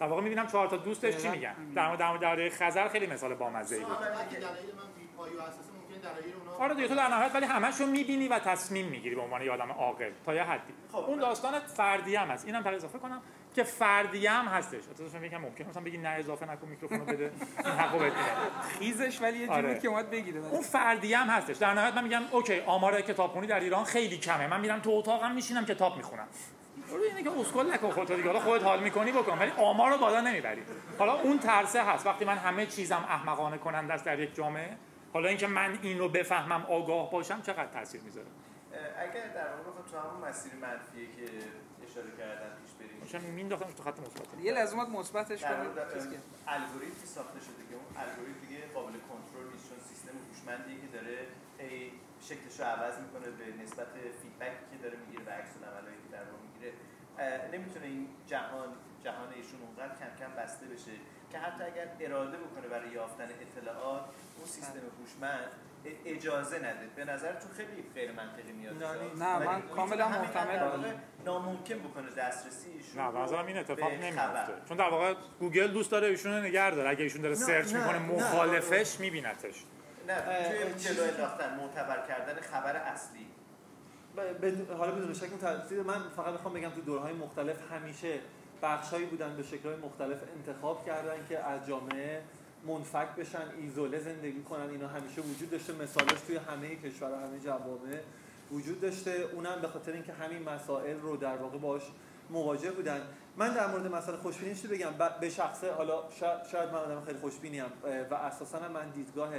در 0.00 0.06
واقع 0.06 0.22
می‌بینم 0.22 0.46
چهار 0.46 0.68
تا 0.68 0.76
دوستش 0.76 1.16
چی 1.16 1.28
میگن؟ 1.28 1.54
در 1.74 1.86
مورد 1.86 2.00
در 2.00 2.08
مورد 2.08 2.52
خزر 2.52 2.88
خیلی 2.88 3.06
مثال 3.06 3.34
بود. 3.34 3.42
ممکنه 3.42 3.68
دلایل 5.98 6.34
اونا 6.34 6.64
آره 6.64 6.74
دیگه 6.74 6.88
تو 6.88 6.94
در 6.94 7.08
نهایت 7.08 7.34
ولی 7.34 7.46
همش 7.46 7.80
رو 7.80 7.86
می‌بینی 7.86 8.28
و 8.28 8.38
تصمیم 8.38 8.86
می‌گیری 8.86 9.14
به 9.14 9.20
عنوان 9.20 9.42
یه 9.42 9.50
آدم 9.50 9.72
عاقل 9.72 10.10
تا 10.26 10.34
یه 10.34 10.42
حدی. 10.42 10.72
خب. 10.92 10.98
اون 10.98 11.18
داستان 11.18 11.60
فردی 11.60 12.16
هم 12.16 12.28
هست. 12.28 12.46
اینم 12.46 12.62
فقط 12.62 12.74
اضافه 12.74 12.98
کنم 12.98 13.22
که 13.54 13.62
فردی 13.62 14.26
هم 14.26 14.44
هستش. 14.44 14.82
اتفاقا 14.90 15.18
میگم 15.18 15.40
ممکن 15.40 15.64
مثلا 15.64 15.82
بگی 15.82 15.98
نه 15.98 16.08
اضافه 16.08 16.50
نکن 16.50 16.68
میکروفونو 16.68 17.04
بده. 17.04 17.32
این 17.64 17.74
حقو 17.74 17.98
میدم. 17.98 18.16
خیزش 18.78 19.22
ولی 19.22 19.38
یه 19.38 19.46
جوری 19.46 19.58
آره. 19.58 19.72
بود 19.72 19.82
که 19.82 19.88
اومد 19.88 20.10
بگیره. 20.10 20.40
ولی 20.40 20.50
اون 20.50 20.62
فردی 20.62 21.14
هم 21.14 21.28
هستش. 21.28 21.56
در 21.56 21.74
نهایت 21.74 21.94
من 21.94 22.04
میگم 22.04 22.22
اوکی 22.30 22.60
آمار 22.60 23.00
کتابخونی 23.00 23.46
در 23.46 23.60
ایران 23.60 23.84
خیلی 23.84 24.18
کمه. 24.18 24.46
من 24.46 24.60
میرم 24.60 24.80
تو 24.80 24.90
اتاقم 24.90 25.32
میشینم 25.32 25.64
کتاب 25.64 25.96
می‌خونم. 25.96 26.26
رو 26.96 27.02
اینه 27.02 27.22
که 27.22 27.40
اسکل 27.40 27.72
نکن 27.72 27.90
خودت 27.90 28.12
دیگه. 28.12 28.28
حالا 28.28 28.40
خودت 28.40 28.64
حال 28.64 28.82
می‌کنی 28.82 29.12
بکن. 29.12 29.38
ولی 29.38 29.50
آمار 29.50 29.90
رو 29.90 29.98
بالا 29.98 30.20
نمی‌بری. 30.20 30.62
حالا 30.98 31.20
اون 31.20 31.38
ترسه 31.38 31.84
هست. 31.84 32.06
وقتی 32.06 32.24
من 32.24 32.38
همه 32.38 32.66
چیزم 32.66 33.04
احمقانه 33.08 33.58
کننده 33.58 33.94
است 33.94 34.04
در 34.04 34.20
یک 34.20 34.34
جامعه 34.34 34.76
حالا 35.12 35.28
اینکه 35.28 35.46
من 35.46 35.78
این 35.82 35.98
رو 35.98 36.08
بفهمم 36.08 36.66
آگاه 36.68 37.10
باشم 37.10 37.42
چقدر 37.42 37.66
تاثیر 37.66 38.00
می‌ذاره؟ 38.00 38.26
اگر 38.98 39.26
در 39.38 39.48
واقع 39.56 39.70
بخوام 39.70 39.84
تو 39.90 39.96
همون 39.98 40.28
مسیر 40.28 40.54
منفیه 40.54 41.06
که 41.16 41.26
اشاره 41.86 42.10
کردن 42.18 42.50
پیش 42.60 42.72
بریم. 42.78 42.98
میشم 43.02 43.20
مینداختم 43.20 43.70
تو 43.78 43.82
خط 43.82 43.98
مثبت. 44.00 44.26
یه 44.42 44.52
لازمات 44.52 44.88
مثبتش 44.88 45.40
کنید 45.50 45.74
که 46.12 46.18
الگوریتمی 46.56 47.06
ساخته 47.16 47.40
شده 47.46 47.62
که 47.68 47.74
اون 47.80 47.88
الگوریتم 48.04 48.40
دیگه 48.46 48.60
قابل 48.74 48.94
کنترل 49.08 49.46
نیست 49.52 49.66
چون 49.68 49.78
سیستم 49.90 50.14
هوشمندی 50.24 50.74
که 50.82 50.88
داره 50.96 51.16
هی 51.58 51.92
شکلش 52.28 52.56
رو 52.60 52.64
عوض 52.74 52.94
می‌کنه 53.04 53.26
به 53.38 53.46
نسبت 53.62 53.90
فیدبکی 54.20 54.64
که 54.70 54.76
داره 54.84 54.96
می‌گیره 55.02 55.22
و 55.26 55.30
عکس 55.40 55.52
العملایی 55.58 55.98
که 56.04 56.10
در 56.16 56.24
واقع 56.30 56.43
نمی‌تونه 57.52 57.86
این 57.86 58.08
جهان 58.26 58.68
جهان 59.04 59.28
ایشون 59.34 59.60
اونقدر 59.66 59.94
کم 59.98 60.24
کم 60.26 60.42
بسته 60.42 60.66
بشه 60.66 60.90
که 61.32 61.38
حتی 61.38 61.64
اگر 61.64 61.86
اراده 62.00 62.36
بکنه 62.36 62.68
برای 62.68 62.88
یافتن 62.90 63.24
اطلاعات 63.40 64.04
اون 64.38 64.46
سیستم 64.46 64.78
هوشمند 65.00 65.48
ا- 65.86 65.88
اجازه 66.08 66.58
نده. 66.58 66.86
به 66.96 67.04
نظرتون 67.04 67.50
خیلی 67.56 67.84
غیر 67.94 68.12
منطقی 68.12 68.52
میاد 68.52 68.84
نه، 69.18 69.38
من 69.38 69.62
کاملا 69.62 70.08
محتمل. 70.08 70.92
ناممکن 71.24 71.78
بکنه 71.78 72.10
دسترسی 72.10 72.68
ایشون 72.70 73.02
نه 73.02 73.20
نظرم 73.22 73.46
این 73.46 73.56
اتفاق 73.58 73.92
نمیفته. 73.92 74.52
چون 74.68 74.76
در 74.76 74.88
واقع 74.88 75.14
گوگل 75.40 75.66
دوست 75.72 75.90
داره 75.90 76.06
ایشون 76.06 76.32
رو 76.32 76.42
نگه 76.42 76.70
داره. 76.70 76.90
اگه 76.90 77.02
ایشون 77.02 77.22
داره 77.22 77.34
search 77.34 77.72
نه، 77.72 77.78
می‌کنه 77.78 77.98
نه. 77.98 78.06
مخالفش 78.12 79.00
میبینتش. 79.00 79.64
نه 80.08 80.48
توی 80.50 80.74
جلو 80.74 81.02
انداختن 81.02 81.54
معتبر 81.56 82.06
کردن 82.08 82.40
خبر 82.40 82.76
اصلی. 82.76 83.26
حالا 84.78 84.92
بدون 84.92 85.14
شک 85.14 85.38
تاثیر 85.40 85.82
من 85.82 86.00
فقط 86.16 86.32
می‌خوام 86.32 86.54
بگم 86.54 86.70
تو 86.70 86.80
دورهای 86.80 87.12
مختلف 87.12 87.72
همیشه 87.72 88.18
بخشهایی 88.62 89.06
بودن 89.06 89.36
به 89.36 89.42
شکل‌های 89.42 89.76
مختلف 89.76 90.18
انتخاب 90.36 90.86
کردن 90.86 91.26
که 91.28 91.38
از 91.38 91.66
جامعه 91.66 92.22
منفک 92.66 93.08
بشن 93.16 93.42
ایزوله 93.60 93.98
زندگی 93.98 94.42
کنن 94.42 94.70
اینا 94.70 94.88
همیشه 94.88 95.20
وجود 95.20 95.50
داشته. 95.50 95.72
مثالش 95.72 96.20
توی 96.26 96.36
همه 96.36 96.76
کشورها 96.76 97.16
همه 97.16 97.40
جوامع 97.40 98.00
وجود 98.52 98.80
داشته. 98.80 99.10
اونم 99.10 99.60
به 99.62 99.68
خاطر 99.68 99.92
اینکه 99.92 100.12
همین 100.12 100.42
مسائل 100.42 101.00
رو 101.00 101.16
در 101.16 101.36
واقع 101.36 101.58
باش 101.58 101.82
مواجه 102.30 102.70
بودن. 102.70 103.00
من 103.36 103.54
در 103.54 103.66
مورد 103.66 103.94
مسئله 103.94 104.16
خوشبینی 104.16 104.54
چیزی 104.54 104.68
بگم؟ 104.68 104.90
به 105.20 105.30
شخصه 105.30 105.72
حالا 105.72 106.02
شاید, 106.20 106.44
شاید 106.52 106.68
من 106.68 106.78
آدم 106.78 107.02
خیلی 107.06 107.18
خوشبینیم 107.18 107.64
و 108.10 108.14
اساسا 108.14 108.58
من 108.68 108.90
دیدگاه 108.90 109.30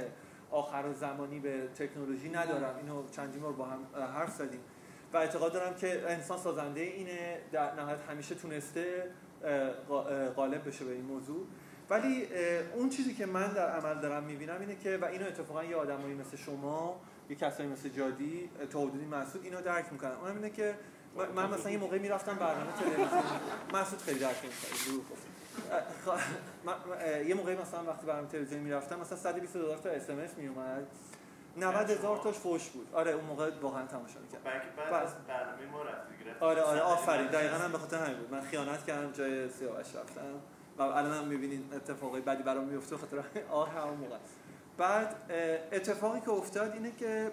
آخر 0.50 0.92
زمانی 0.92 1.40
به 1.40 1.68
تکنولوژی 1.78 2.28
ندارم. 2.28 2.76
اینو 2.76 3.08
چندین 3.10 3.42
بار 3.42 3.52
با 3.52 3.64
هم 3.64 3.78
حرف 4.14 4.34
زدیم. 4.34 4.60
و 5.12 5.16
اعتقاد 5.16 5.52
دارم 5.52 5.74
که 5.74 6.02
انسان 6.08 6.38
سازنده 6.38 6.80
اینه 6.80 7.38
در 7.52 7.74
نهایت 7.74 7.98
همیشه 8.10 8.34
تونسته 8.34 9.10
غالب 10.36 10.68
بشه 10.68 10.84
به 10.84 10.92
این 10.92 11.04
موضوع. 11.04 11.46
ولی 11.90 12.26
اون 12.74 12.88
چیزی 12.88 13.14
که 13.14 13.26
من 13.26 13.48
در 13.48 13.68
عمل 13.70 14.00
دارم 14.00 14.22
می‌بینم 14.24 14.60
اینه 14.60 14.76
که 14.76 14.98
و 15.02 15.04
اینو 15.04 15.26
اتفاقا 15.26 15.64
یه 15.64 15.76
آدمایی 15.76 16.14
مثل 16.14 16.36
شما 16.36 17.00
یه 17.30 17.36
کسایی 17.36 17.68
مثل 17.68 17.88
جادی 17.88 18.50
تا 18.70 18.84
مسعود 19.10 19.44
اینو 19.44 19.60
درک 19.60 19.92
می‌کنن. 19.92 20.10
اونم 20.10 20.34
اینه 20.34 20.50
که 20.50 20.74
من- 21.16 21.28
من 21.28 21.50
مثلا 21.50 21.70
یه 21.70 21.78
موقعی 21.78 21.98
می‌رفتم 21.98 22.34
برنامه 22.34 22.72
تلویزیون 22.72 23.22
مسعود 23.74 24.02
خیلی 24.02 24.18
درک 24.18 24.36
نمی‌کنه 24.44 25.25
دروغ 25.56 25.82
گفت. 26.06 26.08
اه، 26.08 26.16
خ- 26.16 26.20
من- 26.66 26.72
من- 26.72 26.96
اه، 27.00 27.24
یه 27.28 27.34
موقعی 27.34 27.56
مثلا 27.56 27.84
وقتی 27.84 28.06
برنامه 28.06 28.28
تلویزیون 28.28 28.60
می‌رفتم 28.60 29.00
مثلا 29.00 29.18
120 29.18 29.54
هزار 29.56 29.78
تا 29.78 29.88
اس 29.90 30.10
ام 30.10 30.18
اس 30.18 30.30
میومد 30.38 30.86
90 31.56 31.90
هزار 31.90 32.18
تاش 32.18 32.34
فوش 32.34 32.68
بود. 32.68 32.86
آره 32.92 33.10
اون 33.12 33.24
موقع 33.24 33.50
واقعا 33.62 33.86
تماشا 33.86 34.20
می‌کردم. 34.20 34.44
بلکه 34.44 34.66
بعد 34.76 34.88
بله. 34.90 34.96
از 35.02 35.14
برنامه 35.28 35.66
ما 35.72 35.82
رفت. 35.82 36.42
آره 36.42 36.62
آره 36.62 36.80
آفرین. 36.80 37.26
دقیقا. 37.26 37.56
هم 37.56 37.72
به 37.72 37.78
خاطر 37.78 37.96
همین 37.96 38.18
بود. 38.18 38.32
من 38.32 38.40
خیانت 38.40 38.84
کردم 38.86 39.12
جای 39.12 39.50
سیاوش 39.50 39.86
رفتم. 39.96 40.20
و 40.78 40.82
الان 40.82 41.12
هم 41.12 41.24
می‌بینین 41.24 41.64
اتفاقی 41.74 42.20
بدی 42.20 42.42
برام 42.42 42.64
میفته 42.64 42.96
خاطر 42.96 43.16
آه 43.50 43.70
همون 43.70 43.96
موقع. 43.96 44.16
بعد 44.78 45.14
اتفاقی 45.72 46.20
که 46.20 46.30
افتاد 46.30 46.72
اینه 46.72 46.92
که 46.98 47.30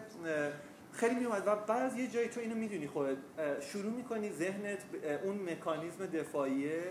خیلی 0.91 1.15
میومد 1.15 1.43
و 1.47 1.55
بعد 1.55 1.97
یه 1.97 2.07
جایی 2.07 2.27
تو 2.29 2.39
اینو 2.39 2.55
می‌دونی 2.55 2.87
خودت 2.87 3.17
اه، 3.37 3.61
شروع 3.61 3.91
می‌کنی 3.91 4.31
ذهنت 4.31 4.77
اون 5.23 5.49
مکانیزم 5.51 6.05
دفاعیه 6.05 6.81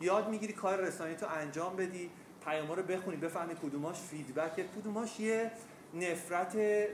یاد 0.00 0.28
می‌گیری 0.28 0.52
کار 0.52 0.80
رسانه 0.80 1.14
تو 1.14 1.26
انجام 1.26 1.76
بدی 1.76 2.10
پیاما 2.44 2.74
رو 2.74 2.82
بخونی 2.82 3.16
بفهمی 3.16 3.54
کدوماش 3.54 4.00
فیدبک 4.00 4.80
کدوماش 4.80 5.20
یه 5.20 5.50
نفرت 5.94 6.56
اه، 6.56 6.86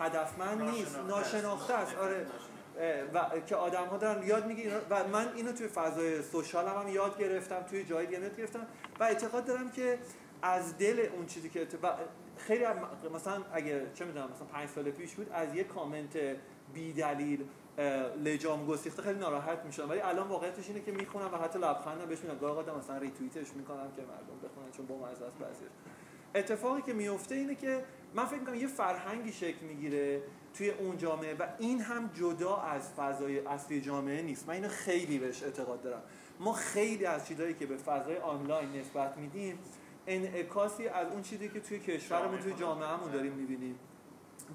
هدفمند 0.00 0.62
نیست 0.62 0.98
ناشناخته 0.98 1.74
است. 1.74 1.96
آره. 1.96 2.26
و 3.14 3.40
که 3.46 3.56
آدم 3.56 3.84
ها 3.84 3.96
دارن 3.96 4.26
یاد 4.26 4.46
می‌گیرن 4.46 4.80
و 4.90 5.08
من 5.08 5.32
اینو 5.36 5.52
توی 5.52 5.68
فضای 5.68 6.22
سوشال 6.22 6.68
هم, 6.68 6.82
هم 6.82 6.88
یاد 6.88 7.18
گرفتم 7.18 7.62
توی 7.62 7.84
جای 7.84 8.06
دیگه 8.06 8.20
یاد 8.20 8.36
گرفتم 8.36 8.66
و 9.00 9.04
اعتقاد 9.04 9.44
دارم 9.44 9.70
که 9.70 9.98
از 10.42 10.78
دل 10.78 11.08
اون 11.16 11.26
چیزی 11.26 11.48
که 11.48 11.66
و 11.82 11.92
خیلی 12.36 12.64
مثلا 13.14 13.42
اگه 13.52 13.86
چه 13.94 14.04
می‌دونم 14.04 14.28
مثلا 14.34 14.46
پنج 14.46 14.68
سال 14.68 14.90
پیش 14.90 15.14
بود 15.14 15.30
از 15.32 15.54
یه 15.54 15.64
کامنت 15.64 16.16
بی 16.74 16.92
دلیل 16.92 17.44
لجام 18.24 18.66
گسیخته 18.66 19.02
خیلی 19.02 19.18
ناراحت 19.18 19.64
می‌شدم 19.64 19.90
ولی 19.90 20.00
الان 20.00 20.28
واقعیتش 20.28 20.68
اینه 20.68 20.80
که 20.80 20.92
می‌خونم 20.92 21.34
و 21.34 21.36
حتی 21.36 21.58
لبخندم 21.58 22.06
بهش 22.06 22.20
میدم. 22.20 22.38
گاهی 22.38 22.78
مثلا 22.78 22.98
ریتوییتش 22.98 23.52
می‌کنم 23.54 23.92
که 23.96 24.02
مردم 24.02 24.48
بخونن 24.48 24.70
چون 24.76 24.86
با 24.86 24.96
مزه 24.96 25.24
است 25.24 25.38
بعضیش 25.38 25.68
اتفاقی 26.34 26.82
که 26.82 26.92
میفته 26.92 27.34
اینه 27.34 27.54
که 27.54 27.84
من 28.14 28.24
فکر 28.24 28.38
می‌کنم 28.38 28.54
یه 28.54 28.66
فرهنگی 28.66 29.32
شکل 29.32 29.66
می‌گیره 29.66 30.22
توی 30.54 30.70
اون 30.70 30.96
جامعه 30.96 31.34
و 31.34 31.46
این 31.58 31.80
هم 31.80 32.10
جدا 32.14 32.56
از 32.56 32.92
فضای 32.92 33.46
اصلی 33.46 33.80
جامعه 33.80 34.22
نیست. 34.22 34.48
من 34.48 34.54
اینو 34.54 34.68
خیلی 34.68 35.18
بهش 35.18 35.42
اعتقاد 35.42 35.82
دارم. 35.82 36.02
ما 36.40 36.52
خیلی 36.52 37.06
از 37.06 37.26
چیزایی 37.26 37.54
که 37.54 37.66
به 37.66 37.76
فضای 37.76 38.16
آنلاین 38.16 38.72
نسبت 38.72 39.16
میدیم 39.16 39.58
انعکاسی 40.06 40.88
از 40.88 41.06
اون 41.12 41.22
چیزی 41.22 41.48
که 41.48 41.60
توی 41.60 41.78
کشورمون 41.78 42.38
توی 42.38 42.52
جامعهمون 42.52 43.10
داریم 43.10 43.32
می‌بینیم. 43.32 43.78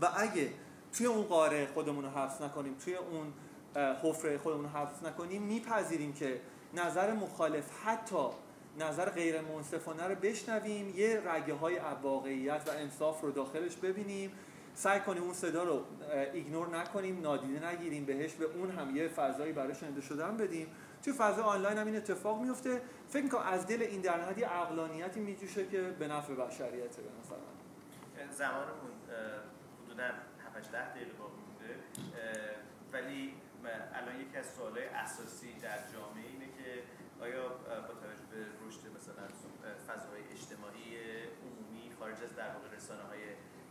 و 0.02 0.08
اگه 0.18 0.50
توی 0.94 1.06
اون 1.06 1.24
قاره 1.24 1.68
خودمون 1.74 2.04
رو 2.04 2.10
حفظ 2.10 2.42
نکنیم 2.42 2.76
توی 2.86 2.96
اون 2.96 3.34
حفره 3.76 4.38
خودمون 4.38 4.64
رو 4.64 4.70
حفظ 4.70 5.04
نکنیم 5.04 5.42
میپذیریم 5.42 6.14
که 6.14 6.42
نظر 6.74 7.14
مخالف 7.14 7.66
حتی 7.86 8.26
نظر 8.80 9.10
غیر 9.10 9.42
منصفانه 9.42 10.04
رو 10.04 10.16
بشنویم 10.16 10.90
یه 10.96 11.22
رگه 11.26 11.54
های 11.54 11.80
واقعیت 12.04 12.62
و 12.68 12.72
انصاف 12.72 13.22
رو 13.22 13.32
داخلش 13.32 13.76
ببینیم. 13.76 14.32
سعی 14.74 15.00
کنیم 15.00 15.24
اون 15.24 15.34
صدا 15.34 15.64
رو 15.64 15.82
ایگنور 16.34 16.78
نکنیم 16.78 17.22
نادیده 17.22 17.68
نگیریم 17.68 18.06
بهش 18.06 18.34
به 18.34 18.46
اون 18.46 18.72
هم 18.72 18.96
یه 18.96 19.08
فضایی 19.08 19.54
برای 19.54 19.76
شنیده 19.76 20.02
شدن 20.02 20.38
بدیم. 20.38 20.68
توی 21.04 21.14
فضای 21.14 21.44
آنلاین 21.44 21.78
هم 21.78 21.88
این 21.88 21.96
اتفاق 21.96 22.42
میفته. 22.42 22.82
فکر 23.10 23.24
می‌کنم 23.24 23.42
از 23.42 23.68
دل 23.68 23.82
این 23.82 24.02
در 24.02 24.18
نهایت 24.18 24.44
عقلانیتی 24.44 25.20
میجوشه 25.20 25.68
که 25.68 25.82
به 25.82 26.08
نفع 26.08 26.34
بشریته 26.34 27.02
به 27.02 27.10
نظر 27.20 27.36
اه، 28.46 28.64
حدودا 29.86 30.04
7 30.56 30.72
10 30.72 30.90
دقیقه 30.90 31.14
باقی 31.14 31.42
مونده. 31.48 31.76
ولی 32.94 33.34
الان 33.94 34.16
یکی 34.22 34.38
از 34.38 34.54
سوالای 34.56 34.86
اساسی 34.86 35.54
در 35.54 35.80
جامعه 35.94 36.28
اینه 36.34 36.46
که 36.58 36.84
آیا 37.26 37.48
با 37.88 37.94
توجه 38.02 38.28
به 38.32 38.42
رشد 38.66 38.84
مثلا 38.98 39.24
اه، 39.24 39.74
فضاهای 39.88 40.24
اجتماعی 40.32 40.86
عمومی 41.46 41.92
خارج 42.00 42.24
از 42.24 42.36
در 42.36 42.50
واقع 42.56 42.70
رسانه 42.76 43.04
های 43.04 43.24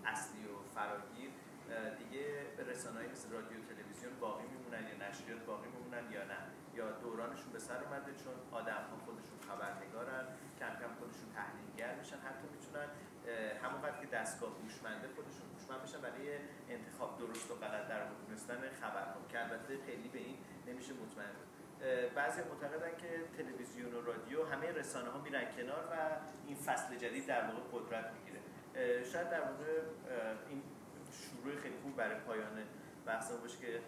اصلی 0.07 0.45
و 0.53 0.55
فراگیر 0.75 1.31
دیگه 1.99 2.25
رسانه 2.73 3.09
مثل 3.13 3.31
رادیو 3.31 3.59
تلویزیون 3.71 4.13
باقی 4.21 4.47
میمونن 4.55 4.83
یا 4.91 4.97
نشریات 5.09 5.43
باقی 5.51 5.69
میمونن 5.77 6.05
یا 6.13 6.25
نه؟ 6.33 6.41
یا 6.75 6.91
دورانشون 6.91 7.53
به 7.53 7.59
سر 7.59 7.81
اومده 7.85 8.13
چون 8.23 8.35
آدم 8.61 8.83
ها 8.91 8.97
خودشون 9.07 9.39
خبرنگارن 9.49 10.25
کم 10.61 10.73
کم 10.81 10.93
خودشون 11.01 11.29
تحلیلگر 11.39 11.93
میشن 12.01 12.21
حتی 12.29 12.47
می‌تونن 12.55 12.89
همونقدر 13.63 13.99
که 14.01 14.07
دستگاه 14.07 14.51
هوشمنده 14.63 15.07
خودشون 15.17 15.47
هوشمند 15.55 15.83
بشن 15.83 16.01
برای 16.07 16.29
انتخاب 16.71 17.19
درست 17.19 17.51
و 17.51 17.55
غلط 17.55 17.89
در 17.89 18.07
دونستن 18.27 18.61
خبرها 18.81 19.21
که 19.29 19.41
البته 19.41 19.79
خیلی 19.87 20.09
به 20.09 20.19
این 20.19 20.37
نمیشه 20.67 20.93
مطمئن 20.93 21.33
بود. 21.33 21.51
بعضی 22.15 22.41
معتقدن 22.43 22.97
که 22.97 23.09
تلویزیون 23.37 23.95
و 23.95 24.01
رادیو 24.01 24.45
همه 24.45 24.73
رسانه 24.73 25.11
ها 25.11 25.21
میرن 25.21 25.45
کنار 25.57 25.85
و 25.93 25.97
این 26.47 26.57
فصل 26.57 26.97
جدید 26.97 27.27
در 27.27 27.47
واقع 27.47 27.61
قدرت 27.73 28.11
می‌گیره. 28.13 28.41
شاید 29.05 29.31
در 29.31 29.41
واقع 29.41 29.81
این 30.49 30.63
شروع 31.13 31.57
خیلی 31.57 31.77
خوب 31.83 31.97
برای 31.97 32.21
پایان 32.21 32.63
بحث 33.07 33.33
باشه 33.33 33.59
که 33.59 33.81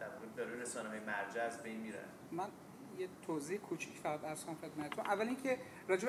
در 0.00 0.08
واقع 0.08 0.26
داره 0.36 0.60
رسانه 0.60 0.88
های 0.88 1.00
مرجع 1.00 1.42
از 1.42 1.62
بین 1.62 1.80
میرن 1.80 2.08
من 2.30 2.48
یه 2.98 3.08
توضیح 3.26 3.58
کوچیک 3.58 3.98
فقط 4.02 4.24
ارز 4.24 4.44
کنم 4.44 4.56
خدمتتون 4.62 5.06
اول 5.06 5.26
اینکه 5.26 5.58
راجع 5.88 6.08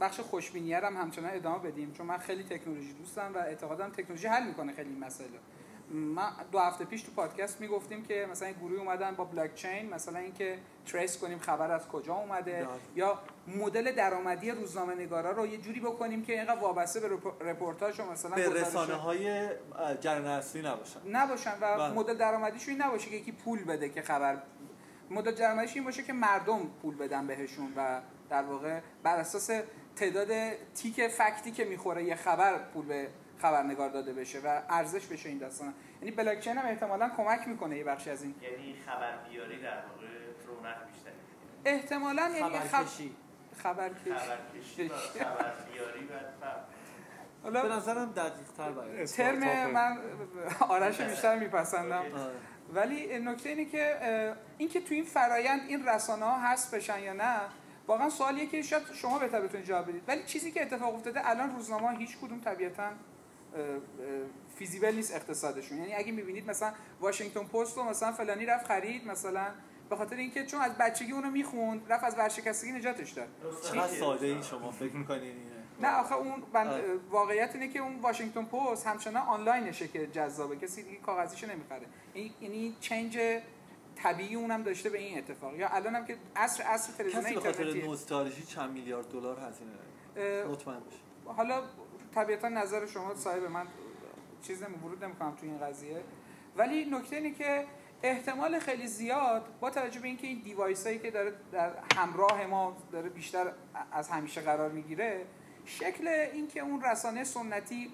بخش 0.00 0.20
خوشبینی 0.20 0.72
هم 0.72 0.96
همچنان 0.96 1.34
ادامه 1.34 1.58
بدیم 1.58 1.92
چون 1.92 2.06
من 2.06 2.18
خیلی 2.18 2.42
تکنولوژی 2.42 2.92
دوستم 2.92 3.32
و 3.34 3.38
اعتقادم 3.38 3.90
تکنولوژی 3.90 4.26
حل 4.26 4.46
می‌کنه 4.46 4.72
خیلی 4.72 4.90
این 4.90 4.98
مسائل 4.98 5.28
ما 5.90 6.30
دو 6.52 6.58
هفته 6.58 6.84
پیش 6.84 7.02
تو 7.02 7.12
پادکست 7.12 7.60
می‌گفتیم 7.60 8.04
که 8.04 8.26
مثلا 8.30 8.48
این 8.48 8.56
گروه 8.56 8.80
اومدن 8.80 9.14
با 9.14 9.24
بلاک 9.24 9.54
چین 9.54 9.94
مثلا 9.94 10.18
اینکه 10.18 10.58
تریس 10.86 11.18
کنیم 11.18 11.38
خبر 11.38 11.70
از 11.70 11.88
کجا 11.88 12.14
اومده 12.14 12.52
بله. 12.52 12.68
یا 12.94 13.18
مدل 13.46 13.92
درآمدی 13.92 14.50
روزنامه 14.50 14.94
نگارا 14.94 15.30
رو 15.30 15.46
یه 15.46 15.58
جوری 15.58 15.80
بکنیم 15.80 16.22
که 16.24 16.32
اینقدر 16.32 16.60
وابسته 16.60 17.00
به 17.00 17.08
رپ- 17.08 17.42
رپورتاج 17.42 18.00
و 18.00 18.12
مثلا 18.12 18.34
به 18.34 18.48
رسانه 18.48 18.94
های 18.94 19.48
جریان 20.00 20.26
اصلی 20.26 20.62
نباشن 20.62 21.00
نباشن 21.06 21.54
و 21.60 21.76
بله. 21.76 21.92
مدل 21.92 22.14
درآمدیشون 22.14 22.74
این 22.74 22.82
نباشه 22.82 23.10
که 23.10 23.16
یکی 23.16 23.32
پول 23.32 23.64
بده 23.64 23.88
که 23.88 24.02
خبر 24.02 24.42
مدل 25.10 25.30
درآمدیش 25.34 25.74
این 25.74 25.84
باشه 25.84 26.02
که 26.02 26.12
مردم 26.12 26.60
پول 26.82 26.96
بدن 26.96 27.26
بهشون 27.26 27.72
و 27.76 28.00
در 28.30 28.42
واقع 28.42 28.80
بر 29.02 29.16
اساس 29.16 29.50
تعداد 29.96 30.28
تیک 30.74 31.08
فکتی 31.08 31.50
که 31.50 31.64
می‌خوره 31.64 32.04
یه 32.04 32.14
خبر 32.16 32.58
پول 32.58 32.86
به 32.86 33.08
خبرنگار 33.42 33.88
داده 33.90 34.12
بشه 34.12 34.38
و 34.44 34.62
ارزش 34.68 35.06
بشه 35.06 35.28
این 35.28 35.38
داستان. 35.38 35.74
یعنی 36.02 36.10
بلاک 36.10 36.40
چین 36.40 36.58
هم 36.58 36.66
احتمالاً 36.66 37.10
کمک 37.16 37.48
می‌کنه 37.48 37.76
یه 37.78 37.84
بخشی 37.84 38.10
از 38.10 38.22
این. 38.22 38.34
یعنی 38.42 38.76
خبر 38.86 39.16
بیاری 39.28 39.62
در 39.62 39.76
واقع 39.76 40.06
رونق 40.46 40.86
بیشتری 40.92 41.12
احتمالاً 41.64 42.28
یعنی 42.28 42.58
خب- 42.58 42.66
خبرکشی 42.68 43.16
خبرکشی 43.62 44.14
خبرکشی 44.14 44.88
و 44.88 44.94
خبر 45.24 45.52
بیاری 45.72 46.04
و 46.06 46.12
و- 47.46 47.50
به 47.50 47.60
حالا 47.60 47.76
نظرم 47.76 48.12
دقیق 48.12 48.52
تر 48.56 48.70
باید 48.70 49.04
ترم 49.06 49.70
من 49.70 49.98
آرش 50.68 51.00
بیشتر 51.00 51.38
میپسندم. 51.38 52.04
ولی 52.74 53.18
نکته 53.18 53.48
اینه 53.48 53.64
که 53.64 53.98
اه، 54.00 54.36
این 54.58 54.68
که 54.68 54.80
تو 54.80 54.94
این 54.94 55.04
فرایند 55.04 55.60
این 55.68 55.88
رسانه 55.88 56.24
ها 56.24 56.38
هست 56.40 56.74
بشن 56.74 57.02
یا 57.02 57.12
نه 57.12 57.40
واقعا 57.86 58.10
سوالیه 58.10 58.46
که 58.46 58.62
شاید 58.62 58.82
شما 58.94 59.18
بهتر 59.18 59.40
بتونید 59.40 59.66
جواب 59.66 59.88
بدید. 59.88 60.02
ولی 60.08 60.22
چیزی 60.26 60.52
که 60.52 60.62
اتفاق 60.62 60.94
افتاده 60.94 61.28
الان 61.28 61.56
روزنامه 61.56 61.98
هیچ 61.98 62.18
کدوم 62.18 62.40
طبیعتا 62.40 62.90
فیزیبل 64.56 64.94
نیست 64.94 65.14
اقتصادشون. 65.14 65.78
یعنی 65.78 65.94
اگه 65.94 66.12
می‌بینید 66.12 66.50
مثلا 66.50 66.72
واشنگتن 67.00 67.44
پست 67.44 67.76
رو 67.76 67.84
مثلا 67.84 68.12
فلانی 68.12 68.46
رفت 68.46 68.66
خرید 68.66 69.06
مثلا 69.06 69.46
به 69.90 69.96
خاطر 69.96 70.16
اینکه 70.16 70.46
چون 70.46 70.60
از 70.60 70.72
بچگی 70.78 71.12
اونو 71.12 71.30
می‌خوند 71.30 71.92
رفت 71.92 72.04
از 72.04 72.18
ورشکستگی 72.18 72.72
نجاتش 72.72 73.10
داد. 73.10 73.28
چقدر 73.64 73.86
ساده 73.86 74.26
این 74.26 74.42
شما 74.42 74.70
فکر 74.70 74.92
می‌کنین 74.96 75.22
اینه؟ 75.22 75.62
نه 75.80 76.00
آخه 76.00 76.14
اون. 76.14 76.42
واقعیت 77.10 77.54
اینه 77.54 77.68
که 77.68 77.78
اون 77.78 78.00
واشنگتن 78.00 78.44
پست 78.44 78.86
همچنان 78.86 79.22
آنلاینشه 79.22 79.88
که 79.88 80.06
جذابه. 80.06 80.56
کسی 80.56 80.82
دیگه 80.82 80.96
کاغذیشو 80.96 81.46
نمی‌خره. 81.46 81.86
این 82.14 82.32
یعنی 82.40 82.76
چنج 82.80 83.18
طبیعی 83.96 84.34
اونم 84.34 84.62
داشته 84.62 84.90
به 84.90 84.98
این 84.98 85.18
اتفاق. 85.18 85.54
یا 85.54 85.68
الان 85.68 85.94
هم 85.94 86.06
که 86.06 86.16
عصر 86.36 86.62
عصر 86.62 86.92
تلویزیون 86.92 87.24
کسی 87.24 87.34
به 87.34 87.40
خاطر 87.40 87.62
اینترنتی 87.62 87.88
نوستالژی 87.88 88.42
چند 88.42 88.70
میلیارد 88.70 89.08
دلار 89.08 89.38
هزینه 89.38 90.44
مطمئن 90.44 90.80
باش 90.80 90.94
حالا 91.36 91.62
طبیعتا 92.14 92.48
نظر 92.48 92.86
شما 92.86 93.14
صاحب 93.14 93.42
من 93.42 93.66
چیز 94.42 94.62
نمی 94.62 94.74
ورود 94.74 95.04
نمی‌کنم 95.04 95.30
تو 95.30 95.46
این 95.46 95.58
قضیه. 95.58 96.02
ولی 96.56 96.84
نکته 96.84 97.16
اینه 97.16 97.30
که 97.30 97.64
احتمال 98.02 98.58
خیلی 98.58 98.86
زیاد 98.86 99.44
با 99.60 99.70
توجه 99.70 100.00
به 100.00 100.08
اینکه 100.08 100.26
این 100.26 100.40
دیوایس 100.40 100.86
هایی 100.86 100.98
که 100.98 101.10
داره 101.10 101.32
در 101.52 101.70
همراه 101.96 102.46
ما 102.46 102.76
داره 102.92 103.08
بیشتر 103.08 103.52
از 103.92 104.08
همیشه 104.08 104.40
قرار 104.40 104.70
می‌گیره 104.70 105.26
شکل 105.68 106.08
اینکه 106.08 106.60
اون 106.60 106.82
رسانه 106.82 107.24
سنتی 107.24 107.90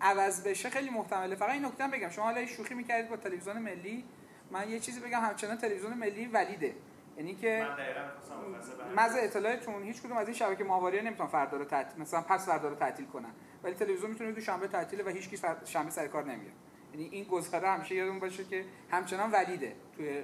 عوض 0.00 0.42
بشه 0.46 0.70
خیلی 0.70 0.90
محتمله. 0.90 1.36
فقط 1.36 1.50
این 1.50 1.64
نکته 1.64 1.84
هم 1.84 1.90
بگم. 1.90 2.10
شما 2.10 2.24
حالا 2.24 2.46
شوخی 2.46 2.74
می‌کردید 2.74 3.10
با 3.10 3.16
تلویزیون 3.16 3.58
ملی. 3.58 4.04
من 4.50 4.70
یه 4.70 4.80
چیزی 4.80 5.00
بگم 5.00 5.20
همچنان 5.20 5.58
تلویزیون 5.58 5.94
ملی 5.94 6.26
ولیده. 6.26 6.74
یعنی 7.16 7.34
که 7.34 7.66
من 7.68 7.76
دقیقا 7.76 8.00
می‌خواستم 8.04 8.34
مفصل 8.34 8.94
برم. 8.94 9.06
مز 9.06 9.16
اطلاعتون 9.16 9.82
هیچ 9.82 10.02
کدوم 10.02 10.16
از 10.16 10.26
این 10.26 10.36
شبکه 10.36 10.64
ماهواره 10.64 11.02
نمی‌تونن 11.02 11.28
فردا 11.28 11.56
رو 11.56 11.64
تعطیل 11.64 12.02
مثلا 12.02 12.20
پس 12.20 12.46
فردا 12.46 12.68
رو 12.68 12.74
تعطیل 12.74 13.06
کنن. 13.06 13.30
ولی 13.62 13.74
تلویزیون 13.74 14.10
می‌تونه 14.10 14.32
دو 14.32 14.40
شنبه 14.40 14.68
تعطیله 14.68 15.04
و 15.04 15.08
هیچ 15.08 15.28
کی. 15.28 15.38
شنبه 15.64 15.90
سر 15.90 16.06
کار 16.06 16.24
نمیاد. 16.24 16.52
یعنی 16.92 17.08
این 17.08 17.24
گزاره 17.24 17.68
همیشه 17.68 17.94
یادمون 17.94 18.20
باشه 18.20 18.44
که 18.44 18.64
همچنان 18.90 19.30
ولیده. 19.30 19.76
توی 19.96 20.22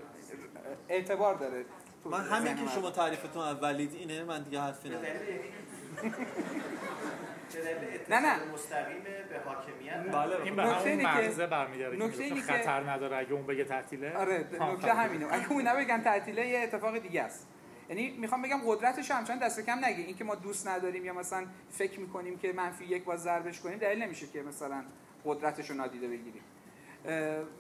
اعتبار 0.89 1.35
داره. 1.35 1.65
تو 2.05 2.11
من 2.11 2.25
همین 2.25 2.57
که. 2.57 2.71
شما 2.71 2.91
تعریفتون 2.91 3.43
از 3.43 3.63
ولید 3.63 3.95
اینه 3.95 4.25
من 4.25 4.43
دیگه 4.43 4.61
حرفی 4.61 4.89
ندارم. 4.89 5.17
نه، 8.11 8.21
نه. 8.21 8.53
مستقیم 8.55 9.03
به 9.03 9.41
حاکمیت 9.45 10.13
بله. 10.13 10.43
این 10.43 10.57
به 10.57 10.63
نکته 10.63 10.91
همون 10.91 11.07
مغزه 11.07 11.47
برمیگرده 11.47 11.97
نکته 11.97 12.29
که- 12.29 12.35
خطر 12.35 12.91
نداره 12.91 13.17
اگه 13.17 13.33
اون 13.33 13.47
بگه 13.47 13.65
تعطیله 13.65 14.17
آره 14.17 14.39
نکته 14.39 14.93
خب. 14.93 14.99
همینه 14.99 15.27
اگه 15.31 15.53
اون 15.53 15.69
نبگن 15.69 16.03
تعطیله 16.03 16.49
یه 16.49 16.61
اتفاق 16.61 16.99
دیگه 16.99 17.23
است 17.23 17.47
یعنی 17.89 18.11
می‌خوام 18.11 18.43
بگم 18.43 18.61
قدرتش 18.67 19.11
رو 19.11 19.17
همچنان 19.17 19.39
دست 19.39 19.61
کم 19.61 19.79
نگه 19.85 20.03
اینکه 20.03 20.25
ما 20.25 20.35
دوست 20.35 20.69
نداریم 20.69 21.05
یا 21.05 21.13
مثلا 21.13 21.47
فکر 21.71 22.01
می‌کنیم 22.01 22.39
که 22.39 22.53
منفی 22.53 22.85
یک 22.85 23.05
باز 23.05 23.23
ضربش 23.23 23.61
کنیم 23.61 23.79
دلیل 23.79 24.03
نمیشه 24.03 24.27
که 24.27 24.43
مثلا 24.43 24.85
قدرتش 25.25 25.71
رو 25.71 25.77
نادیده 25.77 26.09
بگیریم 26.09 26.43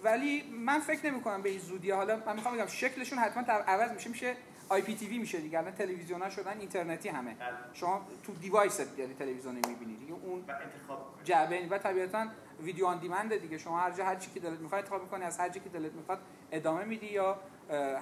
ولی 0.04 0.42
من 0.42 0.78
فکر 0.78 1.06
نمی 1.10 1.20
کنم 1.20 1.42
به 1.42 1.50
این 1.50 1.58
زودی 1.58 1.90
حالا 1.90 2.22
من 2.26 2.36
می‌خوام 2.36 2.54
بگم 2.54 2.66
شکلشون 2.66 3.18
حتما 3.18 3.42
عوض 3.42 3.92
میشه 3.92 4.10
میشه 4.10 4.34
IPTV 4.68 5.18
میشه 5.18 5.40
دیگه 5.40 5.58
الان 5.58 5.74
تلویزیون 5.74 6.22
ها 6.22 6.30
شدن 6.30 6.58
اینترنتی 6.58 7.08
همه. 7.08 7.36
شما 7.72 8.06
تو 8.22 8.32
device 8.32 8.89
ت 8.89 8.98
یعنی 8.98 9.14
تلویزیون 9.14 9.54
می‌بینی 9.54 9.96
دیگه 9.96 10.12
اون 10.12 10.44
و 10.48 10.52
انتخاب 10.52 11.14
جعبه 11.24 11.68
و 11.70 11.78
طبیعتا 11.78 12.26
video 12.62 12.86
on 12.86 12.98
demand 12.98 13.36
دیگه. 13.36 13.58
شما 13.58 13.78
هر 13.78 13.90
جا 13.90 14.04
هر 14.04 14.16
چی 14.16 14.30
که 14.30 14.40
دلت 14.40 14.60
می‌خواد 14.60 14.80
انتخاب 14.80 15.02
می‌کنی 15.02 15.24
از 15.24 15.38
هر 15.38 15.48
جا 15.48 15.60
که 15.60 15.68
دلت 15.68 15.92
می‌خواد 15.92 16.18
ادامه 16.52 16.84
میدی 16.84 17.06
یا 17.06 17.38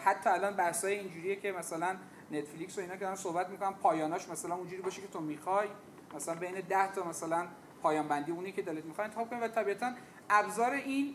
حتی 0.05 0.31
الان 0.31 0.57
بحثای 0.57 0.99
اینجوریه 0.99 1.37
که 1.37 1.53
مثلا 1.53 1.97
نتفلیکس 2.31 2.78
و 2.78 2.81
اینا 2.81 2.95
که 2.95 3.01
دارن 3.01 3.16
صحبت 3.16 3.49
می‌کنن 3.49 3.73
پایاناش 3.73 4.28
مثلا 4.28 4.55
اونجوری 4.55 4.82
باشه 4.82 5.03
که 5.03 5.09
تو 5.09 5.20
می‌خوای. 5.20 5.69
مثلا 6.15 6.35
بین 6.35 6.61
10 6.61 6.93
تا 6.93 7.05
مثلا 7.05 7.47
پایان 7.82 8.09
بندی 8.09 8.32
اونی 8.32 8.53
که 8.53 8.62
دلت 8.62 8.85
می‌خواد 8.85 9.07
انتخاب 9.07 9.31
کنی 9.31 9.41
و 9.41 9.49
طبیعتا 9.49 9.93
ابزار 10.31 10.70
این 10.70 11.15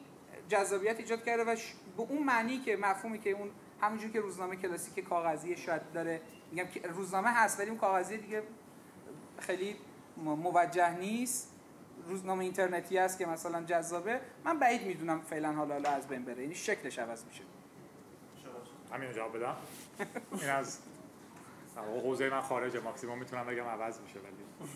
جذابیت 0.49 0.99
ایجاد 0.99 1.23
کرده 1.23 1.43
و 1.43 1.55
به 1.97 2.03
اون 2.03 2.23
معنی 2.23 2.57
که 2.57 2.77
مفهومی 2.77 3.19
که 3.19 3.29
اون 3.29 3.51
همونجوری 3.81 4.13
که 4.13 4.19
روزنامه 4.19 4.55
کلاسیک 4.55 5.07
کاغذی 5.07 5.57
شاید 5.57 5.81
داره 5.93 6.21
میگم 6.51 6.67
که 6.67 6.81
روزنامه 6.87 7.29
هست 7.29 7.59
ولی 7.59 7.69
اون 7.69 7.79
کاغذی 7.79 8.17
دیگه 8.17 8.43
خیلی 9.39 9.75
موجه 10.17 10.97
نیست. 10.97 11.51
روزنامه 12.07 12.43
اینترنتی 12.43 12.97
هست 12.97 13.17
که 13.17 13.25
مثلا 13.25 13.63
جذابه. 13.63 14.21
من 14.45 14.59
بعید 14.59 14.87
می‌دونم 14.87 15.21
فعلا 15.21 15.51
حالا 15.53 15.73
حالا 15.73 15.89
از 15.89 16.07
بین 16.07 16.25
بره. 16.25 16.41
یعنی 16.41 16.55
شکلش 16.55 16.99
عوض 16.99 17.25
میشه. 17.25 17.41
همین 18.93 19.11
جواب 19.11 19.37
بدم. 19.37 19.55
این 20.31 20.49
از 20.49 20.79
واقع 21.81 21.99
حوزه 21.99 22.29
من 22.29 22.41
خارجه. 22.41 22.79
ماکسیموم 22.79 23.19
می‌تونم 23.19 23.45
بگم 23.45 23.63
عوض 23.63 23.99
میشه 24.01 24.19
ولی 24.19 24.71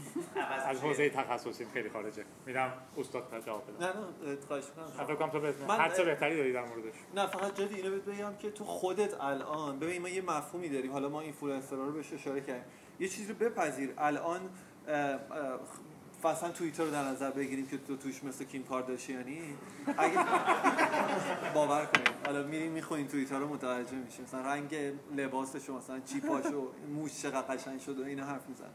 از. 0.65 0.81
حوزه 0.83 1.09
تخصصیم 1.09 1.67
خیلی 1.73 1.89
خارجه. 1.89 2.25
میدم 2.45 2.73
استاد 2.97 3.27
تا 3.31 3.39
جواب 3.39 3.63
بدم. 3.67 3.85
نه 3.85 3.93
نه 4.31 4.37
خواهش 4.47 4.63
می‌کنم. 4.65 5.05
فکر 5.05 5.15
کنم 5.15 5.29
تو 5.29 5.39
بهت 5.39 5.61
من- 5.61 5.75
حدس 5.79 5.99
بهتری 5.99 6.37
داری 6.37 6.53
در 6.53 6.65
موردش. 6.65 6.93
نه 7.15 7.27
فقط 7.27 7.55
جدی 7.55 7.75
اینو 7.75 7.91
بهت 7.91 8.05
بگم 8.05 8.35
که 8.35 8.51
تو 8.51 8.63
خودت 8.63 9.21
الان 9.21 9.79
ببین 9.79 10.01
ما 10.01 10.09
یه 10.09 10.21
مفهومی 10.21 10.69
داریم. 10.69 10.91
حالا 10.91 11.09
ما 11.09 11.21
اینفلوئنسرها 11.21 11.83
رو 11.85 11.91
بهش 11.91 12.13
اشاره 12.13 12.41
کردیم. 12.41 12.63
یه 12.99 13.07
چیزی 13.07 13.33
رو 13.33 13.39
بپذیر. 13.39 13.93
الان 13.97 14.41
مثلا 16.25 16.49
توییتر 16.49 16.83
رو 16.83 16.91
در 16.91 17.03
نظر 17.03 17.31
بگیریم 17.31 17.67
که 17.67 17.77
تو 17.77 17.97
توش 17.97 18.23
مثل 18.23 18.43
کیم 18.45 18.63
کارداشیانی؟ 18.63 19.41
اگه 19.97 20.17
باور 21.55 21.85
کنید. 21.85 22.09
حالا 22.25 22.43
میریم 22.43 22.71
می‌خونین 22.71 23.07
توییتر 23.07 23.39
رو 23.39 23.49
متوجه 23.49 23.95
میشیم. 23.95 24.23
مثلا 24.23 24.41
رنگ 24.41 24.75
لباسش 25.15 25.69
و 25.69 25.77
مثلا 25.77 25.99
چیپاشو 25.99 26.67
موش 26.95 27.21
چقدر 27.21 27.55
قشنگ 27.55 27.79
شده 27.79 28.05
اینا 28.05 28.25
حرف 28.25 28.49
میزن 28.49 28.69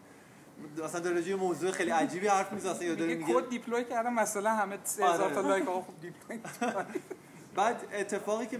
مثلا 0.84 1.00
در 1.00 1.10
راجع 1.10 1.34
موضوع 1.34 1.70
خیلی 1.70 1.90
عجیبی 1.90 2.26
حرف 2.26 2.52
می‌زنه 2.52 2.72
مثلا 2.72 2.84
یا 2.84 2.94
داره 2.94 3.14
میگه 3.14 3.34
کد 3.34 3.48
deploy 3.48 3.84
کردم 3.84 4.14
مثلا 4.14 4.50
همه 4.50 4.78
3000 4.84 5.30
تا 5.30 5.40
آره. 5.40 5.48
like 5.48 5.68
آقا 5.68 5.80
خب 5.80 6.00
deploy 6.00 6.40
بعد 7.56 7.86
اتفاقی 7.94 8.46
که 8.46 8.58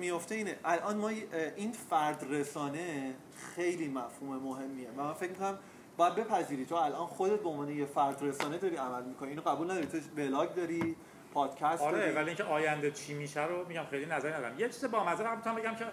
میفته 0.00 0.34
اینه 0.34 0.56
الان 0.64 0.96
ما 0.96 1.08
این 1.56 1.72
فرد 1.72 2.26
رسانه 2.30 3.14
خیلی 3.54 3.88
مفهوم 3.88 4.36
مهمیه. 4.36 4.88
و 4.96 5.04
من 5.04 5.12
فکر 5.12 5.30
می‌کنم 5.30 5.58
باید 6.00 6.14
بپذیری. 6.14 6.66
تو 6.66 6.74
الان 6.74 7.06
خودت 7.06 7.40
به 7.40 7.48
عنوان 7.48 7.68
یه 7.68 7.86
فرد 7.86 8.22
رسانه 8.22 8.58
داری 8.58 8.76
عمل 8.76 9.02
می‌کنی. 9.02 9.28
اینو 9.28 9.42
قبول 9.42 9.70
نداری. 9.70 9.86
تو 9.86 9.98
vlog 10.16 10.54
داری 10.54 10.96
پادکست 11.34 11.82
آره 11.82 11.98
داری. 11.98 12.12
ولی 12.12 12.26
اینکه 12.26 12.44
آینده 12.44 12.90
چی 12.90 13.14
میشه 13.14 13.46
رو 13.46 13.68
میگم 13.68 13.84
خیلی 13.90 14.06
نظری 14.06 14.32
ندارم. 14.32 14.58
یه 14.58 14.68
چیز 14.68 14.84
با 14.84 15.04
مزه 15.04 15.36
می‌تونم 15.36 15.56
بگم 15.56 15.74
که 15.74 15.86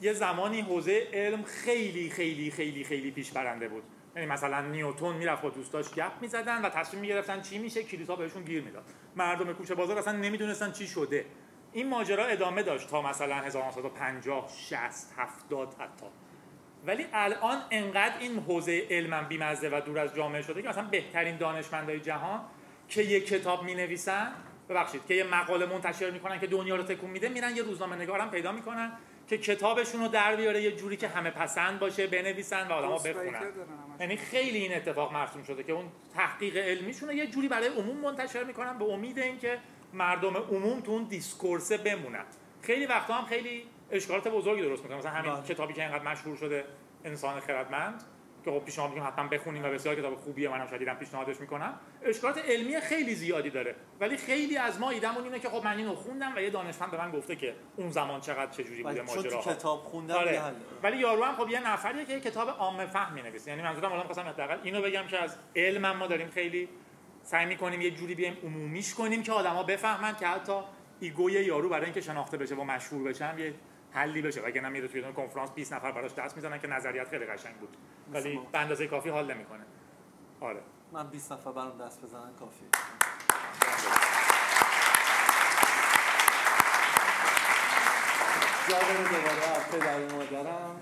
یه 0.00 0.12
زمانی 0.12 0.60
حوزه 0.60 1.08
علم 1.12 1.42
خیلی 1.42 2.10
خیلی 2.10 2.50
خیلی 2.50 2.84
خیلی 2.84 3.10
پیش 3.10 3.30
برنده 3.30 3.68
بود. 3.68 3.82
یعنی 4.16 4.28
مثلا 4.28 4.60
نیوتن 4.60 5.12
می‌رفت 5.12 5.42
با 5.42 5.50
دوستاش 5.50 5.94
گپ 5.94 6.12
می‌زدن 6.20 6.62
و 6.62 6.68
تصمیم 6.68 7.00
می‌گرفتن 7.00 7.40
چی 7.40 7.58
میشه. 7.58 7.82
کلیسا 7.82 8.16
بهشون 8.16 8.44
گیر 8.44 8.62
می‌داد. 8.62 8.84
مردم 9.16 9.52
کوچه 9.52 9.74
بازار 9.74 9.98
اصلا 9.98 10.12
نمی‌دونستن 10.12 10.72
چی 10.72 10.86
شده. 10.86 11.26
این 11.72 11.88
ماجرا 11.88 12.24
ادامه 12.24 12.62
داشت 12.62 12.90
تا 12.90 13.02
مثلا 13.02 13.34
1950 13.34 14.48
60 14.48 15.14
70 15.16 15.74
حتی. 15.78 16.06
ولی 16.86 17.06
الان 17.12 17.58
انقدر 17.70 18.14
این 18.20 18.38
حوزه 18.38 18.86
علمم 18.90 19.26
بیمزه 19.28 19.68
و 19.68 19.80
دور 19.80 19.98
از 19.98 20.14
جامعه 20.14 20.42
شده 20.42 20.62
که 20.62 20.68
مثلا 20.68 20.84
بهترین 20.84 21.36
دانشمندای 21.36 22.00
جهان 22.00 22.40
که 22.88 23.02
یه 23.02 23.20
کتاب 23.20 23.64
می 23.64 23.74
نویسن 23.74 24.32
ببخشید 24.68 25.06
که 25.08 25.14
یه 25.14 25.24
مقاله 25.24 25.66
منتشر 25.66 26.10
می‌کنن 26.10 26.40
که 26.40 26.46
دنیا 26.46 26.76
رو 26.76 26.82
تکون 26.82 27.10
میده 27.10 27.28
میرن 27.28 27.56
یه 27.56 27.62
روزنامه 27.62 27.96
نگارم 27.96 28.30
پیدا 28.30 28.52
می‌کنن 28.52 28.92
که 29.28 29.38
کتابشون 29.38 30.00
رو 30.00 30.08
در 30.08 30.36
بیاره 30.36 30.62
یه 30.62 30.72
جوری 30.72 30.96
که 30.96 31.08
همه 31.08 31.30
پسند 31.30 31.78
باشه 31.78 32.06
بنویسن 32.06 32.68
و 32.68 32.72
آدما 32.72 32.98
بخونن. 32.98 33.42
یعنی 34.00 34.16
خیلی 34.16 34.58
این 34.58 34.74
اتفاق 34.74 35.12
مرسوم 35.12 35.42
شده 35.42 35.62
که 35.62 35.72
اون 35.72 35.84
تحقیق 36.14 36.56
علمیشون 36.56 37.16
یه 37.16 37.26
جوری 37.26 37.48
برای 37.48 37.68
عموم 37.68 37.96
منتشر 37.96 38.44
می‌کنن 38.44 38.78
به 38.78 38.84
امید 38.84 39.18
اینکه 39.18 39.58
مردم 39.92 40.36
عموم 40.36 40.80
تو 40.80 40.92
اون 40.92 41.04
دیسکورسه 41.04 41.76
بمونن. 41.76 42.24
خیلی 42.62 42.86
وقتا 42.86 43.14
هم 43.14 43.24
خیلی 43.24 43.64
اشکالات 43.90 44.28
بزرگی 44.28 44.62
درست 44.62 44.82
می‌کنن 44.82 44.98
مثلا 44.98 45.10
همین 45.10 45.32
بله. 45.32 45.42
کتابی 45.42 45.72
که 45.72 45.82
اینقدر 45.82 46.04
مشهور 46.04 46.36
شده 46.36 46.64
انسان 47.04 47.40
خردمند 47.40 48.04
که 48.44 48.50
خب 48.50 48.58
پیشنهاد 48.58 48.90
می‌کنم 48.90 49.06
حتما 49.06 49.28
بخونیم 49.28 49.64
و 49.64 49.68
بسیار 49.68 49.94
کتاب 49.94 50.14
خوبیه 50.14 50.48
منم 50.48 50.66
شدیدم 50.66 50.94
پیشنهادش 50.94 51.40
می‌کنم. 51.40 51.80
اشکالات 52.02 52.38
علمی 52.38 52.80
خیلی 52.80 53.14
زیادی 53.14 53.50
داره. 53.50 53.74
ولی 54.00 54.16
خیلی 54.16 54.56
از 54.56 54.80
ما 54.80 54.90
ایدمون 54.90 55.24
اینه 55.24 55.38
که 55.38 55.48
خب 55.48 55.64
من 55.64 55.76
اینو 55.76 55.94
خوندم 55.94 56.32
و 56.36 56.40
یه 56.40 56.50
دانشمند 56.50 56.90
به 56.90 56.98
من 56.98 57.10
گفته 57.10 57.36
که 57.36 57.54
اون 57.76 57.90
زمان 57.90 58.20
چقدر 58.20 58.50
چه 58.50 58.64
جوری 58.64 58.82
بوده 58.82 59.04
تو 59.04 59.14
ماجراها. 59.14 59.54
کتاب 59.54 59.78
خوندن 59.78 60.14
آره. 60.14 60.42
ولی 60.82 60.96
یارو 60.96 61.24
هم 61.24 61.34
خب 61.34 61.48
یه 61.48 61.68
نفریه 61.68 62.04
که 62.04 62.12
یه 62.12 62.20
کتاب 62.20 62.48
عامه 62.48 62.86
فهم 62.86 63.14
می‌نویسه. 63.14 63.50
یعنی 63.50 63.62
منظورم 63.62 63.92
الان 63.92 64.04
خواستم 64.04 64.22
حداقل 64.22 64.58
اینو 64.62 64.82
بگم 64.82 65.06
که 65.06 65.18
از 65.18 65.36
علم 65.56 65.96
ما 65.96 66.06
داریم 66.06 66.28
خیلی 66.28 66.68
سعی 67.22 67.46
می‌کنیم 67.46 67.80
یه 67.80 67.90
جوری 67.90 68.14
بیایم 68.14 68.36
عمومیش 68.44 68.94
کنیم 68.94 69.22
که 69.22 69.32
آدما 69.32 69.62
بفهمن 69.62 70.16
که 70.16 70.26
حتی 70.26 70.52
ایگوی 71.00 71.32
یارو 71.32 71.68
برای 71.68 71.84
اینکه 71.84 72.00
شناخته 72.00 72.36
بشه 72.36 72.54
و 72.54 72.64
مشهور 72.64 73.08
بشه 73.08 73.24
هم 73.24 73.38
یه 73.38 73.54
حلی 73.92 74.22
بشه. 74.22 74.40
وگرنه 74.40 74.68
میره 74.68 74.88
توی 74.88 75.04
اون 75.04 75.12
کنفرانس 75.12 75.50
20 75.50 75.72
نفر 75.72 75.92
براش 75.92 76.14
دست 76.14 76.36
می‌زنن 76.36 76.58
که 76.58 76.66
نظریت 76.66 77.08
خیلی 77.08 77.26
قشنگ 77.26 77.56
بود. 77.56 77.76
ولی. 78.12 78.40
به 78.52 78.58
اندازه 78.58 78.86
کافی 78.86 79.08
حال 79.08 79.34
نمی‌کنه. 79.34 79.64
آره. 80.40 80.60
من 80.92 81.06
20 81.06 81.32
نفر 81.32 81.52
برام 81.52 81.78
دست 81.78 82.02
بزنن 82.02 82.34
کافیه. 82.38 82.68
جا 88.68 88.76
بره 88.76 89.04
دوباره 89.08 89.56
از 89.56 89.70
پدر 89.70 90.00
و 90.00 90.16
مادرم 90.16 90.76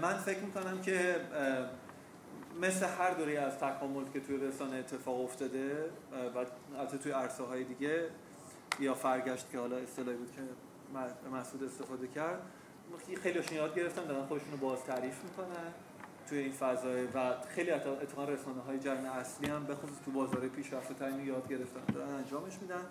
من 0.00 0.14
فکر 0.14 0.38
می‌کنم 0.38 0.80
که 0.80 1.20
مثل 2.60 2.86
هر 2.86 3.10
دوری 3.10 3.36
از 3.36 3.58
تکامل 3.58 4.04
که 4.12 4.20
توی 4.20 4.36
رسانه 4.36 4.76
اتفاق 4.76 5.20
افتاده 5.20 5.90
و 6.34 6.38
البته 6.78 6.98
توی 6.98 7.12
عرصه 7.12 7.44
های 7.44 7.64
دیگه 7.64 8.08
یا 8.80 8.94
فرگشت 8.94 9.50
که 9.50 9.58
حالا 9.58 9.76
اصطلاحی 9.76 10.16
بود 10.16 10.32
که 10.32 10.40
مسعود 11.32 11.64
استفاده 11.64 12.08
کرد 12.08 12.42
خیلی 13.22 13.40
یاد 13.52 13.74
گرفتن 13.74 14.04
دارن 14.04 14.26
خودشون 14.26 14.50
رو 14.50 14.56
باز 14.56 14.84
تعریف 14.84 15.24
می‌کنن 15.24 15.72
توی 16.28 16.38
این 16.38 16.52
فضای 16.52 17.06
و 17.14 17.34
خیلی 17.54 17.70
اتفاقا 17.70 18.24
رسانه 18.24 18.60
های 18.60 18.78
جریان 18.78 19.06
اصلی 19.06 19.50
هم 19.50 19.64
به 19.64 19.74
خصوص 19.74 19.96
تو 20.04 20.10
بازار 20.10 20.48
پیشرفته 20.48 20.94
ترین 20.94 21.26
یاد 21.26 21.48
گرفتن 21.48 21.94
دارن 21.94 22.08
انجامش 22.08 22.52
میدن 22.60 22.82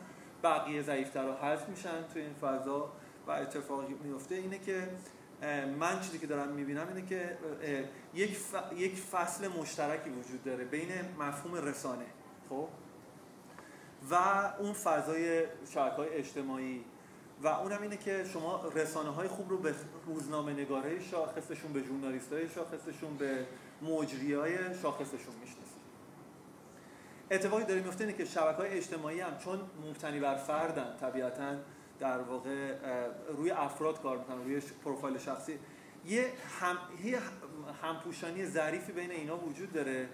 بقیه 0.43 0.81
ضعیفتر 0.81 1.23
رو 1.25 1.33
حذف 1.33 1.69
میشن 1.69 2.03
توی 2.13 2.21
این 2.21 2.33
فضا 2.33 2.91
و 3.27 3.31
اتفاقی 3.31 3.93
میفته 4.03 4.35
اینه 4.35 4.59
که 4.59 4.87
من 5.79 5.99
چیزی 6.01 6.19
که 6.19 6.27
دارم 6.27 6.47
می‌بینم 6.47 6.87
اینه 6.87 7.07
که 7.07 7.37
یک, 8.13 8.37
یک 8.75 8.95
فصل 8.95 9.47
مشترکی 9.47 10.09
وجود 10.09 10.43
داره 10.43 10.65
بین 10.65 10.89
مفهوم 11.19 11.55
رسانه 11.55 12.05
خب؟ 12.49 12.67
و 14.11 14.15
اون 14.59 14.73
فضای 14.73 15.43
شبکه 15.73 16.07
اجتماعی. 16.11 16.83
و 17.43 17.47
اونم 17.47 17.81
اینه 17.81 17.97
که 17.97 18.23
شما 18.33 18.65
رسانه 18.75 19.09
های 19.09 19.27
خوب 19.27 19.49
رو 19.49 19.57
به 19.57 19.75
روزنامه 20.05 20.53
نگاره 20.53 20.99
شاخصشون 20.99 21.73
به 21.73 21.83
ژورنالیست 21.83 22.33
های 22.33 22.49
شاخصشون 22.49 23.17
به 23.17 23.45
مجری 23.81 24.33
های 24.33 24.57
شاخصشون 24.81 25.35
می‌شناسید. 25.41 25.77
اتفاقی 27.31 27.63
داره 27.63 27.81
میفته 27.81 28.03
اینه 28.03 28.17
که 28.17 28.25
شبکه 28.25 28.57
های 28.57 28.69
اجتماعی 28.69 29.19
هم 29.19 29.37
چون 29.37 29.59
مبتنی 29.89 30.19
بر 30.19 30.35
فردن 30.35 30.97
طبیعتا 31.01 31.55
در 31.99 32.21
واقع 32.21 32.73
روی 33.37 33.51
افراد 33.51 34.01
کار 34.01 34.17
می‌کنن 34.17 34.43
روی 34.43 34.61
پروفایل 34.83 35.17
شخصی 35.17 35.59
یه 36.05 36.31
هم 36.59 36.77
یه 37.03 37.19
همپوشانی 37.81 38.45
ظریفی 38.45 38.91
بین 38.91 39.11
اینا 39.11 39.37
وجود 39.37 39.73
داره. 39.73 40.09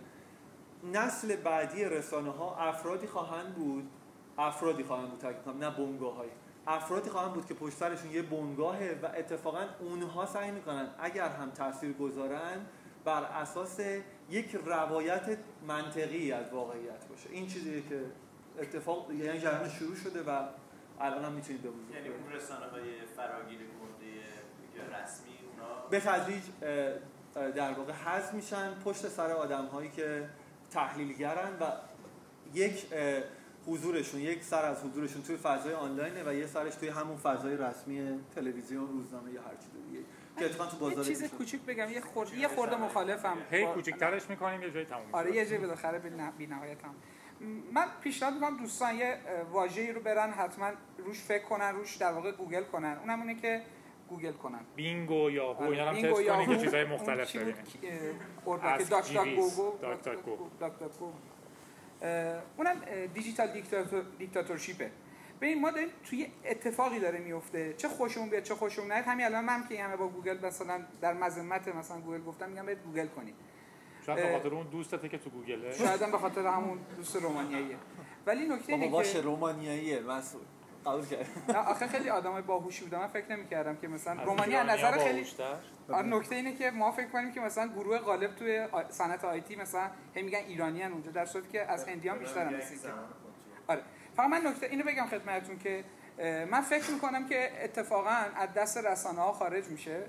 نسل 0.84 1.36
بعدی 1.36 1.86
رسانه 1.86 2.32
ها 2.32 2.56
افرادی 2.56 3.08
خواهند 3.08 3.56
بود 3.56 3.90
افرادی 4.38 4.84
خواهند 4.84 5.10
بود 5.10 5.20
تاکید 5.20 5.44
کنم 5.44 5.58
نه 5.58 5.70
بنگاه 5.70 6.16
های 6.16 6.30
افرادی 6.68 7.10
خواهند 7.10 7.34
بود 7.34 7.46
که 7.46 7.54
پشت 7.54 7.78
سرشون 7.78 8.12
یه 8.12 8.22
بنگاهه 8.22 9.00
و 9.04 9.06
اتفاقا 9.06 9.66
اونها 9.80 10.26
سعی 10.26 10.52
می‌کنن 10.52 10.88
اگر 11.00 11.30
هم 11.30 11.52
تاثیر 11.52 11.94
گذارن 11.94 12.66
بر 13.06 13.24
اساس 13.24 13.80
یک 14.30 14.56
روایت 14.66 15.38
منطقی 15.68 16.32
از 16.32 16.54
واقعیت 16.54 17.08
باشه. 17.10 17.30
این 17.30 17.48
چیزیه 17.48 17.82
که 17.82 18.02
اتفاق 18.60 19.12
یعنی 19.12 19.40
جریان 19.40 19.70
شروع 19.70 19.96
شده 19.96 20.24
و 20.24 20.48
الان 21.00 21.26
هم 21.26 21.32
می‌تونید 21.32 21.62
ببینید 21.62 21.92
یعنی 21.96 22.08
اون 22.08 22.32
رسانه 22.34 22.66
های 22.66 23.06
فراگیر 23.16 23.60
کننده 23.60 25.04
رسمی 25.04 25.32
اونا؟ 25.52 25.88
به 25.90 26.00
تدریج 26.00 26.44
در 27.56 27.74
واقع 27.74 27.94
حذف 27.94 28.34
میشن 28.34 28.74
پشت 28.74 29.08
سر 29.08 29.32
آدم 29.32 29.66
هایی 29.66 29.90
که 29.90 30.30
تحلیلگرن 30.74 31.52
و 31.60 31.66
یک 32.54 32.86
حضورشون 33.68 34.20
یک 34.20 34.44
سر 34.44 34.66
از 34.66 34.84
حضورشون 34.84 35.22
توی 35.22 35.38
فضای 35.38 35.74
آنلاینه 35.74 36.24
و 36.24 36.34
یه 36.34 36.48
سرش 36.48 36.76
توی 36.76 36.90
همون 36.90 37.18
فضای 37.18 37.58
رسمی 37.58 38.20
تلویزیون 38.36 38.88
روزنامه 38.88 39.32
یا 39.32 39.42
هر 39.42 39.56
چیز 39.56 39.70
دیگه. 39.92 40.06
که 40.40 40.46
اتفاقا 40.46 40.70
تو 40.70 40.76
یه 40.76 40.82
بازار 40.82 41.06
چیز. 41.06 41.24
کوچیک 41.24 41.62
بگم 41.62 41.90
یه 41.90 42.02
خورده 42.02 42.38
یه 42.38 42.48
خورده 42.48 42.76
مخالفم. 42.76 43.38
هی 43.52 43.66
با- 43.66 43.74
کوچیک‌ترش 43.74 44.30
می‌کنیم 44.30 44.62
یه 44.62 44.72
جایی 44.72 44.86
تموم. 44.86 45.06
آره 45.12 45.36
یه 45.36 45.46
جایی 45.46 45.62
بالاخره 45.62 46.00
به 46.00 46.10
بی 46.38 46.48
نهایت 46.48 46.78
هم. 46.84 46.96
من 47.74 47.86
پیشنهاد 48.02 48.34
می‌کنم 48.34 48.58
دوستان 48.58 48.96
یه 48.96 49.18
واژه‌ای 49.52 49.92
رو 49.92 50.02
برن 50.02 50.32
حتما 50.32 50.72
روش 50.98 51.20
فکر 51.20 51.44
کنن 51.44 51.76
روش 51.76 51.96
در 51.96 52.12
واقع 52.12 52.32
گوگل 52.32 52.64
کنن. 52.64 52.98
اونم 52.98 53.22
اینه 53.22 53.42
که 53.42 53.62
گوگل 54.10 54.32
کنن. 54.32 54.60
بینگو 54.76 55.32
یا 55.32 55.54
هو 55.54 55.64
آره، 55.64 55.70
اینا 55.72 55.90
هم 55.90 55.94
بینگو، 55.94 56.22
تست 56.22 56.28
کنید 56.28 56.50
که 56.50 56.58
چیزای 56.58 56.82
اون 56.82 56.92
مختلف 56.92 57.36
اردک 58.48 58.64
از 58.64 58.90
داک 58.90 59.14
داک 59.14 59.24
جیویز، 59.24 59.56
گو 59.56 59.72
گو 59.72 59.78
داک 59.82 60.04
داک 60.04 60.18
گو. 60.18 60.38
داک 60.60 60.80
داک 60.80 60.92
گو. 61.00 61.12
اه، 62.02 62.42
اونم 62.58 62.82
digital 63.14 63.48
dictator 63.48 64.04
dictatorship 64.18 64.81
ه. 64.81 64.92
ببین 65.42 65.62
ما 65.62 65.72
داریم 65.72 65.90
توی 66.04 66.28
اتفاقی 66.46 67.00
داره 67.00 67.20
میفته. 67.20 67.74
چه 67.78 67.88
خوشمون 67.88 68.30
بیاد 68.30 68.44
چه 68.44 68.56
خوشمون 68.56 68.92
نیاد. 68.92 69.06
همین 69.06 69.26
الان 69.26 69.46
من 69.46 69.68
که 69.70 69.84
همه 69.84 69.96
با 69.96 70.08
گوگل 70.08 70.46
مثلا 70.46 70.82
در 71.02 71.14
مذمت 71.14 71.68
مثلا 71.68 72.02
گوگل 72.02 72.24
گفتم 72.24 72.50
میگم 72.50 72.66
برید 72.66 72.84
گوگل 72.86 73.08
کنید 73.08 73.36
شاید 74.06 74.26
به 74.26 74.38
خاطر 74.38 74.56
اون 74.56 74.68
دوستته 74.68 75.10
که 75.10 75.18
تو 75.18 75.30
گوگله. 75.30 75.78
شاید 75.78 76.02
هم 76.02 76.12
به 76.12 76.18
خاطر 76.18 76.48
همون 76.48 76.80
دوست 76.98 77.16
رومانیاییه. 77.16 77.78
ولی 78.26 78.46
نکته 78.46 78.74
اینه 78.74 78.88
باشه 78.88 79.14
که 79.14 79.22
رومانیاییه 79.22 80.00
مسعود 80.00 80.46
قبول 80.86 81.06
کرد 81.06 81.26
نه 81.50 81.58
آخه 81.58 81.88
خیلی 81.88 82.10
آدمای 82.10 82.42
باهوشی 82.42 82.84
بودن. 82.84 83.00
من 83.00 83.08
فکر 83.08 83.36
نمی‌کردم 83.36 83.76
که 83.76 83.88
مثلا 83.88 84.22
از 84.22 84.28
رومانی 84.28 84.56
از 84.56 84.68
نظر 84.68 84.92
خیلی 84.92 85.14
باهوش‌تر. 85.14 85.56
آره 85.90 86.08
نکته 86.08 86.36
اینه 86.36 86.56
که 86.56 86.72
ما 86.72 86.92
فکر 86.92 87.08
کنیم 87.08 87.32
که 87.32 87.42
مثلا 87.42 87.68
گروه 87.68 87.98
غالب 87.98 88.36
توی 88.36 88.68
صنعت 88.90 89.26
آیتی 89.26 89.56
مثلا 89.56 89.90
هی 90.14 90.24
میگن 90.24 90.40
ایرانیان 90.40 90.92
اونجا 90.92 91.12
در 91.12 91.26
صورتی 91.26 91.48
که 91.52 91.72
از 91.72 91.88
هندیان 91.88 92.18
بیشتر 92.18 92.46
هم. 92.46 92.54
آره. 93.68 93.82
فقط 94.16 94.30
من 94.30 94.48
نکته 94.48 94.66
اینو 94.66 94.84
بگم 94.84 95.06
خدمتتون 95.06 95.60
که 95.60 95.84
من 96.52 96.62
فکر 96.62 96.92
می‌کنم 96.92 97.26
که 97.30 97.64
اتفاقا 97.64 98.26
از 98.36 98.54
دست 98.54 98.78
رسانه 98.78 99.22
ها 99.22 99.32
خارج 99.32 99.68
میشه 99.68 100.04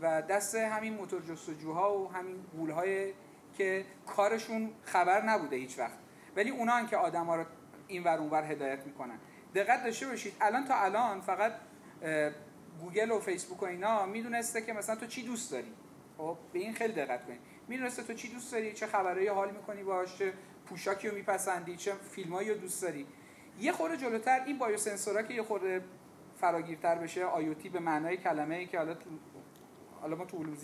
و 0.00 0.22
دست 0.22 0.54
همین 0.54 0.94
موتور 0.94 1.22
جستجوها 1.22 1.98
و 1.98 2.12
همین 2.12 2.36
گولهای 2.56 3.12
که 3.58 3.84
کارشون 4.06 4.70
خبر 4.84 5.22
نبوده 5.22 5.56
هیچ 5.56 5.78
وقت. 5.78 5.98
ولی 6.36 6.50
اونا 6.50 6.84
که 6.84 6.96
آدما 6.96 7.36
رو 7.36 7.44
این 7.86 8.04
ور 8.04 8.18
اونور 8.18 8.44
هدایت 8.44 8.86
می‌کنن. 8.86 9.18
دقت 9.54 9.84
داشته 9.84 10.06
باشید. 10.06 10.32
الان 10.40 10.64
تا 10.64 10.74
الان 10.74 11.20
فقط 11.20 11.52
گوگل 12.80 13.10
و 13.10 13.20
فیسبوک 13.20 13.62
و 13.62 13.66
اینا 13.66 14.06
می‌دونسته 14.06 14.62
که 14.62 14.72
مثلا 14.72 14.96
تو 14.96 15.06
چی 15.06 15.22
دوست 15.22 15.52
داری. 15.52 15.72
خب 16.18 16.36
به 16.52 16.58
این 16.58 16.72
خیلی 16.72 16.92
دقت 16.92 17.26
کنید. 17.26 17.40
می‌دونسته 17.68 18.02
تو 18.02 18.14
چی 18.14 18.28
دوست 18.28 18.52
داری 18.52 18.72
چه 18.72 18.86
خبرایی 18.86 19.26
حال 19.26 19.50
می‌کنی 19.50 19.82
باهاش 19.82 20.18
چه 20.18 20.32
پوشاکی 20.66 21.08
رو 21.08 21.14
میپسندی 21.14 21.76
چه 21.76 21.92
فیلمایی 21.92 22.50
رو 22.50 22.54
دوست 22.54 22.82
داری. 22.82 23.06
یه 23.60 23.72
خورده 23.72 23.96
جلوتر 23.96 24.40
این 24.46 24.58
بایوسنسورا 24.58 25.22
که 25.22 25.34
یه 25.34 25.42
خورده 25.42 25.84
فراگیرتر 26.40 26.94
بشه 26.94 27.24
آیوتی 27.24 27.68
به 27.68 27.80
معنای 27.80 28.16
کلمه 28.16 28.54
ای 28.54 28.66
که 28.66 28.78
حالا 28.78 28.94
تو 28.94 29.10
حالا 30.00 30.16
ما 30.16 30.24
تو 30.24 30.36
علوم 30.36 30.56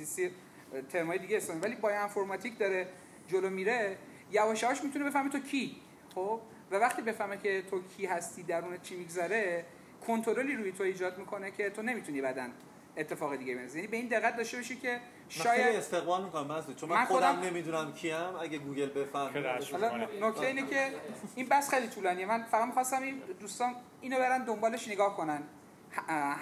ترمای 0.88 1.18
دیگه 1.18 1.36
استفاده 1.36 1.60
ولی 1.60 1.74
بایو 1.74 2.02
انفورماتیک 2.02 2.58
داره 2.58 2.88
جلو 3.28 3.50
میره 3.50 3.98
یواش 4.30 4.62
یواش 4.62 4.84
می‌تونه 4.84 5.04
بفهمه 5.04 5.30
تو 5.30 5.38
کی. 5.38 5.76
خب 6.14 6.40
و 6.70 6.76
وقتی 6.76 7.02
بفهمه 7.02 7.36
که 7.36 7.62
تو 7.70 7.82
کی 7.96 8.06
هستی 8.06 8.42
درون 8.42 8.78
چی 8.82 8.96
میگذره 8.96 9.64
کنترلی 10.06 10.56
روی 10.56 10.72
تو 10.72 10.82
ایجاد 10.82 11.18
می‌کنه 11.18 11.50
که 11.50 11.70
تو 11.70 11.82
نمی‌تونی 11.82 12.20
بعدن 12.20 12.52
اتفاق 12.96 13.36
دیگه 13.36 13.54
بیاری 13.54 13.74
یعنی 13.74 13.86
به 13.86 13.96
این 13.96 14.08
دقت 14.08 14.36
داشته 14.36 14.56
باشی 14.56 14.76
که 14.76 14.92
من 14.92 15.00
شاید 15.28 15.76
استقبال 15.76 16.24
می‌کنم 16.24 16.46
مسعود 16.46 16.76
چون 16.76 16.88
من, 16.88 16.96
من 16.96 17.04
خودم 17.04 17.32
خودم- 17.32 17.48
نمی‌دونم 17.48 17.92
کیم 17.92 18.36
اگه 18.42 18.58
گوگل 18.58 18.86
بفهمه. 18.86 19.48
حالا. 19.72 20.06
نکته 20.20 20.46
اینه 20.46 20.66
که 20.66 20.90
این 21.34 21.48
بس 21.48 21.70
خیلی 21.70 21.88
طولانیه. 21.88 22.26
من 22.26 22.42
فقط 22.42 22.66
می‌خواستم 22.66 23.02
این 23.02 23.22
دوستان 23.40 23.74
اینو 24.00 24.18
برن 24.18 24.44
دنبالش 24.44 24.88
نگاه 24.88 25.16
کنن. 25.16 25.42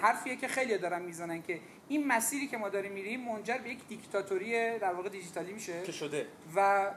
حرفیه 0.01 0.35
که 0.35 0.47
خیلی 0.47 0.77
دارن 0.77 1.01
می‌زنن 1.01 1.41
که 1.41 1.59
این 1.87 2.07
مسیری 2.07 2.47
که 2.47 2.57
ما 2.57 2.69
داریم 2.69 2.91
میریم 2.91 3.21
منجر 3.21 3.57
به 3.57 3.69
یک 3.69 3.87
دیکتاتوری 3.87 4.79
در 4.79 4.93
واقع 4.93 5.09
دیجیتالی 5.09 5.53
میشه 5.53 5.83
که 5.83 5.91
شده. 5.91 6.27
و 6.55 6.91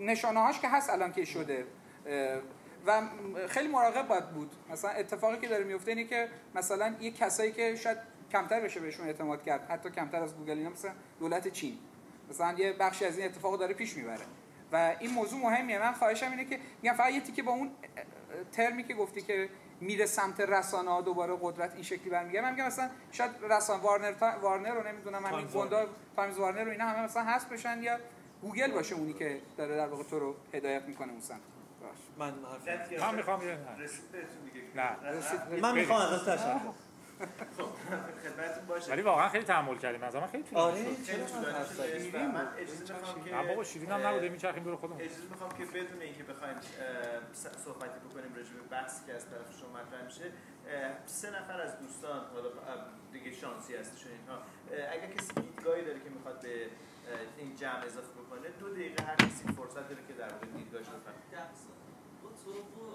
نشانه 0.00 0.40
هاش 0.40 0.60
که 0.60 0.68
هست 0.68 0.90
الان 0.90 1.12
که 1.12 1.24
شده. 1.24 1.66
و 2.86 3.02
خیلی 3.48 3.68
مراقب 3.68 4.08
باید 4.08 4.30
بود. 4.30 4.50
مثلا 4.70 4.90
اتفاقی 4.90 5.38
که 5.38 5.48
داره 5.48 5.64
میفته 5.64 5.90
اینه 5.90 6.04
که 6.04 6.28
مثلا 6.54 6.94
یه 7.00 7.10
کسایی 7.10 7.52
که 7.52 7.76
شاید 7.76 7.98
کمتر 8.32 8.60
بشه 8.60 8.80
بهشون 8.80 9.06
اعتماد 9.06 9.42
کرد 9.42 9.70
حتی 9.70 9.90
کمتر 9.90 10.22
از 10.22 10.36
گوگل 10.36 10.58
اینا 10.58 10.70
مثلا 10.70 10.90
دولت 11.20 11.48
چین. 11.48 11.78
مثلا 12.30 12.52
یه 12.52 12.72
بخشی 12.72 13.04
از 13.04 13.18
این 13.18 13.26
اتفاق 13.26 13.58
داره 13.58 13.74
پیش 13.74 13.96
می‌بره. 13.96 14.24
و 14.72 14.96
این 15.00 15.10
موضوع 15.10 15.40
مهمیه. 15.40 15.78
من 15.78 15.92
خواهشم 15.92 16.30
اینه 16.30 16.44
که 16.44 16.58
میگم 16.82 16.94
فقط 16.94 17.12
یه 17.12 17.20
تیکه 17.20 17.42
با 17.42 17.52
اون 17.52 17.70
ترمی 18.52 18.84
که 18.84 18.94
گفتی 18.94 19.22
که 19.22 19.48
میره 19.80 20.06
سمت 20.06 20.40
رسانه 20.40 20.90
ها 20.90 21.00
دوباره 21.00 21.36
قدرت 21.42 21.74
این 21.74 21.82
شکلی 21.82 22.10
برمیگرده. 22.10 22.46
من 22.46 22.54
میگم 22.54 22.66
مثلا 22.66 22.90
شاید 23.12 23.30
رسانه 23.50 23.82
وارنر 23.82 24.12
تا... 24.12 24.32
وارنر 24.42 24.74
رو 24.74 24.88
نمی‌دونم 24.88 25.26
همین 25.26 25.46
گنده‌ها 25.54 25.86
تایم 26.16 26.38
وارنر 26.38 26.64
رو 26.64 26.70
اینا 26.70 26.84
همه 26.84 27.04
مثلا 27.04 27.22
هست 27.22 27.48
بشن 27.48 27.82
یا 27.82 27.98
گوگل 28.42 28.70
باشه 28.70 28.94
اونی 28.94 29.12
که 29.12 29.40
داره 29.56 29.76
در 29.76 29.86
واقع 29.86 30.02
تو 30.02 30.18
رو 30.18 30.34
هدایت 30.54 30.82
می‌کنه 30.82 31.12
اون 31.12 31.20
سمت. 31.20 31.40
من 32.18 32.34
من 33.00 33.14
می‌خوام 33.14 33.42
یه 33.42 33.58
دیگه. 34.44 34.64
نه. 34.74 35.60
من 35.60 35.74
می‌خوام 35.74 36.00
ازش 36.00 36.22
تشکر 36.24 36.58
خب 37.56 37.68
خدمتتون 38.22 38.66
باشه. 38.66 38.92
ولی 38.92 39.02
واقعا 39.02 39.28
خیلی 39.28 39.44
تحمل 39.44 39.76
کردیم. 39.76 40.02
از 40.02 40.16
من 40.16 40.26
خیلی 40.26 40.42
طولانی 40.42 40.80
آره. 40.80 40.84
خیلی 40.84 41.04
چرا 41.04 41.26
طولانی 41.26 42.26
من 42.32 42.48
اجازه 42.58 42.94
می‌خوام 42.94 43.24
که 43.24 43.34
نه 43.34 43.48
بابا 43.48 43.64
شیرین 43.64 43.90
هم 43.90 44.06
نبوده. 44.06 44.28
میچرخیم 44.28 44.62
دور 44.62 44.76
خودمون. 44.76 45.00
اجازه 45.00 45.22
می‌خوام 45.30 45.50
که 45.50 45.64
بدون 45.64 46.02
اینکه 46.02 46.22
بخوایم 46.22 46.56
صحبتی 47.64 47.98
بکنیم 48.08 48.34
راجع 48.36 48.52
به 48.52 48.60
بحثی 48.70 49.06
که 49.06 49.14
از 49.14 49.30
طرف 49.30 49.58
شما 49.60 49.68
مطرح 49.68 50.04
میشه 50.04 50.32
سه 51.06 51.30
نفر 51.30 51.60
از 51.60 51.78
دوستان 51.78 52.20
حالا 52.34 52.48
دیگه 53.12 53.32
شانسی 53.32 53.76
هستشون 53.76 54.12
اینها. 54.12 54.38
اگر 54.92 55.06
کسی 55.06 55.32
دیدگاهی 55.34 55.84
داره 55.84 56.00
که 56.00 56.10
می‌خواد 56.10 56.40
به 56.40 56.66
این 57.38 57.56
جمع 57.56 57.84
اضافه 57.86 58.08
بکنه 58.20 58.48
دو 58.60 58.70
دقیقه 58.74 59.04
هر 59.04 59.16
کسی 59.16 59.52
فرصت 59.56 59.88
داره 59.88 60.02
که 60.08 60.14
در 60.14 60.32
مورد 60.32 60.56
دیدگاهش 60.56 60.86
بکنه 60.86 61.14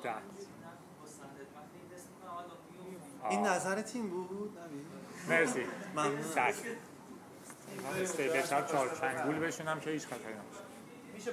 ده. 0.03 0.13
این. 3.29 3.41
نظر 3.41 3.81
تیم 3.81 4.09
بود؟ 4.09 4.57
مرسی. 5.29 5.65
ممنون. 5.95 6.15
من 7.83 8.01
استیبلتر 8.01 8.61
چهار 8.61 8.97
چنگول 9.01 9.39
بشونم 9.39 9.79
که 9.79 9.89
هیچ 9.89 10.05
خطری 10.05 10.33
نباشه. 10.33 10.63
میشه 11.13 11.31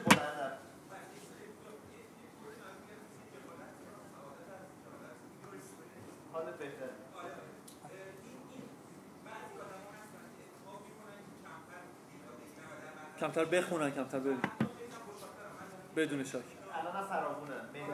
کمتر 13.21 13.45
بخونن 13.45 13.91
کمتر 13.91 14.19
ببین. 14.19 14.41
بدون 15.97 16.25
شک 16.25 16.54
الان 16.79 16.97
هم 16.97 17.73
بین- 17.73 17.85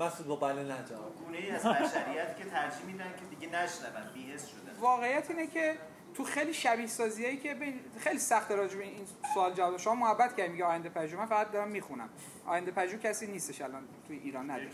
مسعود 0.00 0.26
با 0.28 0.36
بله 0.36 0.62
نه 0.62 0.84
جواب. 0.90 1.16
گونه 1.16 1.38
ای 1.38 1.50
از 1.50 1.62
بشریت 1.64 2.36
که 2.38 2.44
ترجیح 2.44 2.84
میدن 2.86 3.04
که 3.18 3.36
دیگه 3.36 3.48
نشنون 3.52 4.12
بیهس 4.14 4.46
شدن. 4.46 4.80
واقعیت 4.80 5.30
اینه 5.30 5.46
که 5.46 5.74
تو 6.14 6.24
خیلی 6.24 6.54
شبیه 6.54 6.86
سازیایی 6.86 7.36
که 7.36 7.54
بین 7.54 7.80
خیلی 8.00 8.18
سخت 8.18 8.50
راجع 8.50 8.76
به 8.78 8.84
این 8.84 9.06
سوال 9.34 9.52
جواب 9.54 9.76
شما 9.76 9.94
محبت 9.94 10.36
کردیم 10.36 10.52
میگه 10.52 10.64
آینده 10.64 10.88
پژوه 10.88 11.20
من 11.20 11.26
فقط 11.26 11.50
دارم 11.52 11.68
می‌خونم. 11.68 12.08
آینده 12.46 12.70
پژوه 12.70 12.98
کسی 13.00 13.26
نیستش 13.26 13.60
الان 13.62 13.82
توی 14.06 14.16
ایران 14.18 14.50
نداره 14.50 14.68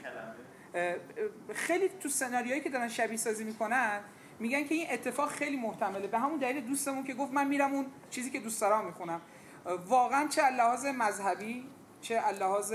خیلی 1.55 1.89
تو 1.89 2.09
سناریوهایی 2.09 2.61
که 2.61 2.71
دارن 2.71 2.89
شبیه 2.89 3.17
سازی 3.17 3.45
می‌کنن 3.45 4.01
میگن 4.39 4.65
که 4.65 4.75
این 4.75 4.87
اتفاق 4.91 5.29
خیلی 5.29 5.57
محتمله. 5.57 6.07
به 6.07 6.19
همون 6.19 6.39
دلیل 6.39 6.67
دوستمون 6.67 7.05
که 7.05 7.15
گفت 7.15 7.33
من 7.33 7.49
میرم 7.49 7.73
اون 7.73 7.87
چیزی 8.11 8.31
که 8.31 8.41
دوست 8.41 8.61
دارم 8.61 8.85
می‌خونم. 8.85 9.21
واقعا 9.87 10.29
چه 10.29 10.51
لحاظ 10.51 10.87
مذهبی 10.87 11.67
چه 12.01 12.31
لحاظ 12.31 12.73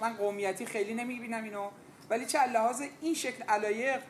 من 0.00 0.12
قومیتی 0.12 0.66
خیلی 0.66 0.94
نمی‌بینم 0.94 1.44
اینو 1.44 1.70
ولی 2.10 2.26
چه 2.26 2.46
لحاظ 2.46 2.82
این 3.00 3.14
شکل 3.14 3.44
علایق 3.48 4.02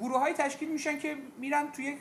گروه 0.00 0.18
های 0.18 0.32
تشکیل 0.32 0.68
میشن 0.68 0.98
که 0.98 1.16
میرن 1.38 1.72
توی 1.72 1.96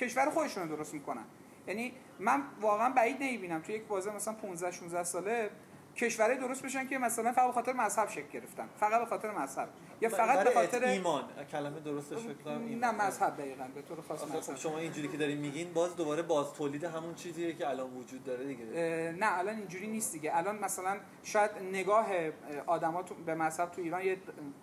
کشور 0.00 0.30
خودشون 0.30 0.68
درست 0.68 0.94
می‌کنن. 0.94 1.24
یعنی 1.66 1.92
من 2.18 2.42
واقعا 2.60 2.90
بعید 2.90 3.16
نمی‌بینم. 3.22 3.60
توی 3.60 3.74
یک 3.74 3.82
بازه 3.82 4.10
مثلا 4.10 4.34
15 4.34 4.70
16 4.70 5.04
ساله 5.04 5.50
کشورهای 5.96 6.38
درست 6.38 6.62
بشن 6.62 6.86
که 6.86 6.98
مثلا 6.98 7.32
فقط 7.32 7.46
به 7.46 7.52
خاطر 7.52 7.72
مذهب 7.72 8.08
شکل 8.08 8.28
گرفتن. 8.32 8.68
فقط 8.80 9.00
به 9.00 9.06
خاطر 9.06 9.30
مذهب. 9.30 9.68
یا 10.00 10.08
فقط 10.08 10.44
به 10.44 10.50
خاطر 10.50 10.84
ایمان. 10.84 11.24
کلمه 11.52 11.80
درستش 11.80 12.18
فکر 12.18 12.32
کنم 12.32 12.58
نه 12.58 12.66
ایمان. 12.66 12.94
مذهب 12.94 13.36
دقیقاً 13.36 13.64
به 13.74 13.82
طور 13.82 14.00
خاص 14.08 14.24
خب 14.24 14.36
مذهب. 14.36 14.56
شما 14.56 14.78
اینجوری 14.78 15.08
که 15.08 15.16
دارین 15.16 15.38
میگین 15.38 15.72
باز 15.72 15.96
دوباره 15.96 16.22
باز 16.22 16.52
تولید 16.52 16.84
همون 16.84 17.14
چیزیه 17.14 17.52
که 17.52 17.68
الان 17.68 17.90
وجود 17.90 18.24
داره 18.24 18.44
دیگه. 18.44 18.64
نه 19.20 19.38
الان 19.38 19.56
اینجوری 19.56 19.86
نیست 19.86 20.12
دیگه. 20.12 20.36
الان 20.36 20.58
مثلا 20.58 20.96
شاید 21.22 21.50
نگاه 21.72 22.06
آدما 22.66 23.02
به 23.26 23.34
مذهب 23.34 23.70
تو 23.70 23.82
ایران 23.82 24.02
یه 24.02 24.16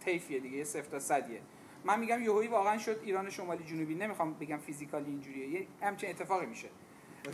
طیفیه 0.05 0.39
دیگه 0.39 0.57
یه 0.57 0.63
صفر 0.63 0.89
تا 0.89 0.99
صدیه. 0.99 1.41
من 1.83 1.99
میگم 1.99 2.21
یهویی 2.21 2.47
واقعا 2.47 2.77
شد 2.77 2.99
ایران 3.03 3.29
شمالی 3.29 3.63
جنوبی. 3.63 3.95
نمی‌خوام 3.95 4.33
بگم 4.33 4.57
فیزیکالی 4.57 5.09
اینجوریه 5.09 5.47
یه 5.47 5.67
همچین 5.81 6.09
اتفاقی 6.09 6.45
میشه. 6.45 6.67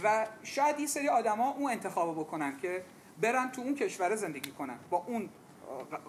و 0.04 0.28
شاید 0.44 0.80
یه 0.80 0.88
سری 0.88 1.10
آدما 1.10 1.50
اون 1.50 1.72
انتخابو 1.72 2.24
بکنن 2.24 2.58
که 2.58 2.84
برن 3.22 3.52
تو 3.52 3.62
اون 3.62 3.76
کشور 3.76 4.16
زندگی 4.16 4.52
کنن 4.52 4.80
با 4.90 5.04
اون 5.08 5.30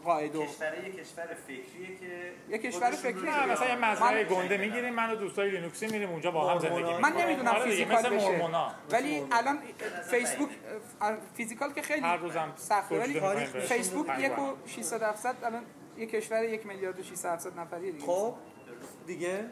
قاعده 0.04 0.38
و 0.38 0.46
کشور 0.46 0.84
یه 0.84 0.92
کشور 0.92 1.26
فکریه 1.26 1.96
که 2.00 2.32
یه 2.48 2.58
کشور 2.58 2.90
فکری 2.90 3.20
نه 3.22 3.46
مثلا 3.46 3.68
یه 3.68 3.76
مزرعه 3.76 4.24
گنده 4.24 4.56
می‌گیریم 4.56 4.94
من 4.94 5.10
و 5.10 5.14
دوستای 5.14 5.50
لینوکسی 5.50 5.86
میریم 5.86 6.10
اونجا 6.10 6.30
با 6.30 6.50
هم 6.50 6.58
زندگی 6.58 6.74
مورمونا. 6.82 6.98
من 6.98 7.08
می‌کنیم. 7.08 7.26
نمی‌دونم 7.26 7.54
آره 7.54 7.64
فیزیکال 7.64 7.98
مثل 7.98 8.10
بشه 8.10 8.28
مورمونا. 8.28 8.72
ولی 8.90 9.24
الان 9.32 9.58
فیسبوک 10.10 10.48
فیزیکال 11.34 11.72
که 11.72 11.82
خیلی 11.82 12.00
هر 12.00 12.16
روزم 12.16 12.52
سخته 12.56 13.00
ولی 13.00 13.14
می‌کنیم. 13.14 13.46
فیسبوک 13.46 14.06
پنج 14.06 14.22
یک 14.22 14.38
و 14.38 14.42
وقت. 14.42 14.68
600 14.68 15.02
700 15.02 15.34
الان 15.44 15.62
یه 15.98 16.06
کشور 16.06 16.44
یک 16.44 16.66
میلیارد 16.66 17.00
و 17.00 17.02
600 17.02 17.32
700 17.32 17.58
نفریه 17.58 17.92
دیگه 17.92 18.04
خب 18.06 18.34
دیگه 19.06 19.28
اه، 19.28 19.42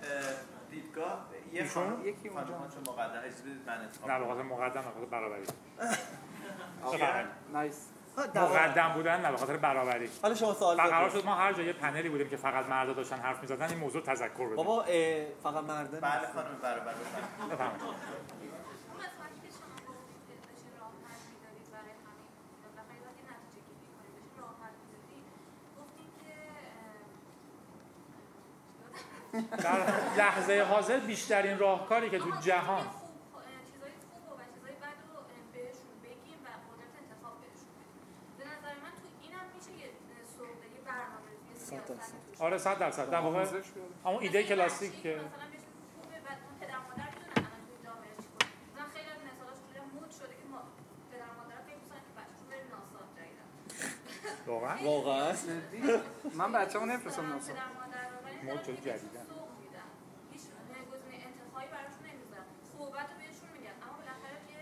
دیدگاه 0.70 1.26
یه 1.52 1.62
ایشون؟ 1.62 1.84
خانم 1.84 2.06
یکی 2.06 2.28
اونجا. 2.28 2.44
چون 2.46 2.94
مقدم 2.94 3.20
بدید 3.20 3.62
من 3.66 3.80
انتخاب 3.80 4.10
نه 4.10 4.18
به 4.18 4.24
کنم. 4.24 4.34
خاطر 4.34 4.42
مقدم 4.42 4.82
برابری. 5.10 5.42
نایس. 7.52 7.88
مقدم 8.34 8.88
بودن 8.94 9.20
نه 9.20 9.30
به 9.30 9.36
خاطر 9.36 9.56
برابری 9.56 10.10
حالا 10.22 10.34
شما 10.34 10.54
سوال 10.54 10.76
قرار. 10.76 11.10
شد 11.10 11.24
ما 11.24 11.34
هر 11.34 11.52
جا 11.52 11.62
یه 11.62 11.72
پنلی 11.72 12.08
بودیم 12.08 12.28
که 12.28 12.36
فقط 12.36 12.66
مردا 12.66 12.92
داشتن 12.92 13.16
حرف 13.16 13.40
می‌زدن 13.42 13.68
این 13.68 13.78
موضوع 13.78 14.02
تذکر 14.02 14.44
بدیم 14.44 14.56
بابا 14.56 14.82
فقط 15.42 15.64
مرده 15.64 16.00
بله. 16.00 16.26
خانم 16.34 16.58
برابر 16.62 16.94
بفرمایید. 16.94 17.52
بفرمایید 17.52 17.82
اون 17.82 17.94
قسمتی 19.04 19.38
که 19.44 19.48
شما 19.58 19.76
گفتید 19.88 20.20
که 20.28 20.34
داشتین 20.48 20.72
راه 20.80 20.92
حل 21.06 21.20
می‌دادید 21.32 21.68
برای 21.74 21.94
همین 22.06 22.28
و 22.76 22.78
خیلی 22.88 23.02
وقتی 23.08 23.22
نتیجه 23.32 23.60
گیری 23.68 23.88
کنید 23.96 24.12
داشتین 24.16 24.36
راه 24.42 24.54
حل 24.62 24.74
می‌دادید 24.82 25.24
گفتین 25.78 26.08
که 26.22 26.32
در 29.42 29.78
لحظه 30.16 30.66
حاضر 30.70 30.98
بیشترین 30.98 31.58
راهکاری 31.58 32.10
که 32.10 32.18
تو 32.18 32.30
جهان 32.40 32.82
خوب 32.82 33.42
چیزای 33.72 33.90
خوب 34.10 34.38
و 34.38 34.42
چیزای 34.54 34.72
بد 34.72 34.98
رو 35.14 35.20
بهشون 35.52 35.96
بگیم 36.04 36.38
و 36.44 36.48
قدرت 36.48 36.92
انتخاب 37.02 37.36
بهشون 37.40 37.72
بدیم. 37.78 38.04
به 38.38 38.44
نظر 38.44 38.74
من 38.84 38.92
تو 39.00 39.06
اینم 39.22 39.46
میشه 39.54 39.72
یه 39.82 39.90
سوق 40.36 40.46
یه 40.46 40.80
برنامه 40.86 41.30
یه 41.52 41.58
سیاست 41.58 41.86
توش. 41.86 42.40
آره 42.40 42.58
100 42.58 42.78
درصد. 42.78 43.10
در 43.10 43.20
واقع. 43.20 43.46
همون 44.04 44.22
ایده 44.22 44.42
کلاسیک 44.42 45.02
که 45.02 45.20
واقعا؟ 54.46 54.76
واقعا؟ 54.84 55.32
من 56.38 56.52
بچه‌مو 56.52 56.86
نفرستم 56.86 57.26
ناسا. 57.32 57.52
مود 58.44 58.62
شده 58.64 58.76
که 58.76 58.82
بهشون 58.82 58.98
جدیدن. 58.98 59.24
سوق 59.24 59.48
میدن 59.60 59.88
هیچ 60.32 60.42
گزینه 60.92 61.24
انتخابی 61.28 61.66
براشون 61.66 62.04
نمی‌ذارن 62.10 62.46
صحبت 62.78 63.06
رو 63.10 63.16
بهشون 63.18 63.48
میگن 63.56 63.74
اما 63.82 63.92
بالاخره 63.98 64.38
یه 64.50 64.58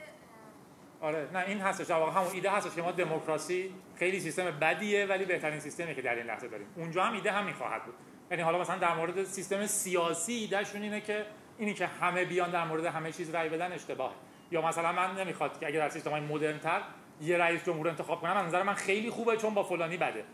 اه، 1.00 1.06
آره 1.08 1.28
نه 1.32 1.38
این 1.38 1.60
هستش. 1.60 1.86
در 1.86 1.94
واقع 1.94 2.12
همون 2.12 2.32
ایده 2.32 2.50
هستش 2.50 2.74
که 2.74 2.82
ما 2.82 2.92
دموکراسی 2.92 3.74
خیلی 3.96 4.20
سیستم 4.20 4.50
بدیه 4.50 5.06
ولی 5.06 5.24
بهترین 5.24 5.60
سیستمی 5.60 5.94
که 5.94 6.02
در 6.02 6.14
این 6.14 6.26
لحظه 6.26 6.48
داریم. 6.48 6.66
اونجا 6.76 7.04
هم 7.04 7.12
ایده 7.14 7.32
همین 7.32 7.54
خواهد 7.54 7.84
بود. 7.84 7.94
یعنی 8.30 8.42
حالا 8.42 8.58
مثلا 8.58 8.78
در 8.78 8.94
مورد 8.94 9.24
سیستم 9.24 9.66
سیاسی 9.66 10.32
ایدهشون 10.32 10.82
اینه 10.82 11.00
که 11.00 11.26
اینی 11.58 11.74
که 11.74 11.86
همه 11.86 12.24
بیان 12.24 12.50
در 12.50 12.64
مورد 12.64 12.84
همه 12.84 13.12
چیز 13.12 13.34
رأی 13.34 13.48
بدن 13.48 13.72
اشتباهه. 13.72 14.14
یا 14.50 14.62
مثلا 14.62 14.92
من 14.92 15.20
نمی‌خواد 15.20 15.60
که 15.60 15.66
اگه 15.66 15.78
در 15.78 15.88
سیستم 15.88 16.10
های 16.10 16.20
مدرن 16.20 16.58
تر 16.58 16.82
یه 17.20 17.38
رئیس 17.38 17.64
جمهور 17.64 17.88
انتخاب 17.88 18.20
کنم 18.20 18.36
از 18.36 18.46
نظر 18.46 18.62
من 18.62 18.74
خیلی 18.74 19.10
خوبه 19.10 19.36
چون 19.36 19.54
با 19.54 19.62
فلانی 19.62 19.96
بده. 19.96 20.24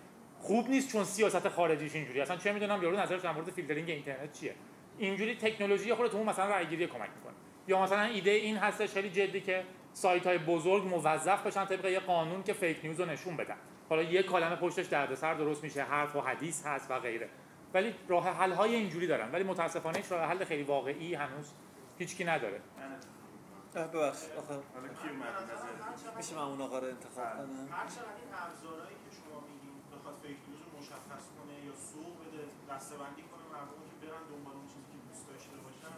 خوب 0.40 0.68
نیست 0.68 0.92
چون 0.92 1.04
سیاست 1.04 1.48
خارجیش 1.48 1.94
اینجوری. 1.94 2.20
اصلا 2.20 2.36
چه 2.36 2.52
می‌دونم 2.52 2.82
یارو 2.82 2.96
نظرش 2.96 3.20
در 3.20 3.32
مورد 3.32 3.50
فیلترینگ 3.50 3.90
اینترنت 3.90 4.32
چیه؟ 4.32 4.54
اینجوری 4.98 5.34
تکنولوژی 5.34 5.94
خودت 5.94 6.14
اون 6.14 6.26
مثلا 6.26 6.44
رأی 6.44 6.66
گیری 6.66 6.86
کمک 6.86 7.10
می‌کنه. 7.16 7.34
یا 7.68 7.82
مثلا 7.82 8.02
ایده 8.02 8.30
این 8.30 8.56
هستش 8.56 8.92
خیلی 8.92 9.10
جدی 9.10 9.40
که 9.40 9.64
سایت 9.92 10.26
های 10.26 10.38
بزرگ 10.38 10.84
موظف 10.84 11.46
بشن 11.46 11.64
طبق 11.64 11.84
یه 11.84 12.00
قانون 12.00 12.42
که 12.42 12.52
fake 12.52 12.80
news 12.82 13.00
رو 13.00 13.06
نشون 13.06 13.36
بدن. 13.36 13.56
حالا 13.88 14.02
یه 14.02 14.22
کلمه 14.22 14.56
پشتش 14.56 14.86
دردسر 14.86 15.34
درست 15.34 15.64
میشه 15.64 15.82
حرف 15.82 16.16
و 16.16 16.20
حدیث 16.20 16.66
هست 16.66 16.90
و 16.90 16.98
غیره. 16.98 17.28
ولی 17.74 17.94
راه 18.08 18.28
حل 18.28 18.52
های 18.52 18.74
اینجوری 18.74 19.06
دارن. 19.06 19.32
ولی 19.32 19.44
متاسفانه 19.44 19.98
هیچ 19.98 20.12
راه 20.12 20.24
حل 20.24 20.44
خیلی 20.44 20.62
واقعی 20.62 21.14
هنوز 21.14 21.52
هیچکی 21.98 22.24
نداره. 22.24 22.60
ببخش 23.74 24.18
آخه 24.38 24.54
حالا 24.54 24.88
کی 24.88 25.08
اومد؟ 25.10 25.26
نظر 25.52 26.16
میشه 26.16 26.34
من 26.34 26.42
اون 26.42 26.60
آقا 26.60 26.78
رو 26.78 26.86
انتخاب 26.86 27.24
کنم 27.36 27.68
هر 27.70 27.86
چقدر 27.86 28.16
این 28.22 28.34
ابزارهایی 28.46 28.96
که 29.04 29.16
شما 29.16 29.44
میگین 30.10 30.18
بخواد 30.18 30.22
فیک 30.22 30.38
نیوز 30.48 30.62
رو 30.66 30.70
مشخص 30.80 31.24
کنه 31.36 31.54
یا 31.68 31.74
سوق 31.90 32.14
بده 32.22 32.42
دسته‌بندی 32.70 33.24
کنه 33.30 33.44
مردم 33.54 33.80
که 33.88 33.96
برن 34.02 34.24
دنبال 34.30 34.54
اون 34.58 34.68
چیزی 34.72 34.88
که 34.92 34.98
دوست 35.06 35.24
داشته 35.30 35.58
باشن 35.66 35.96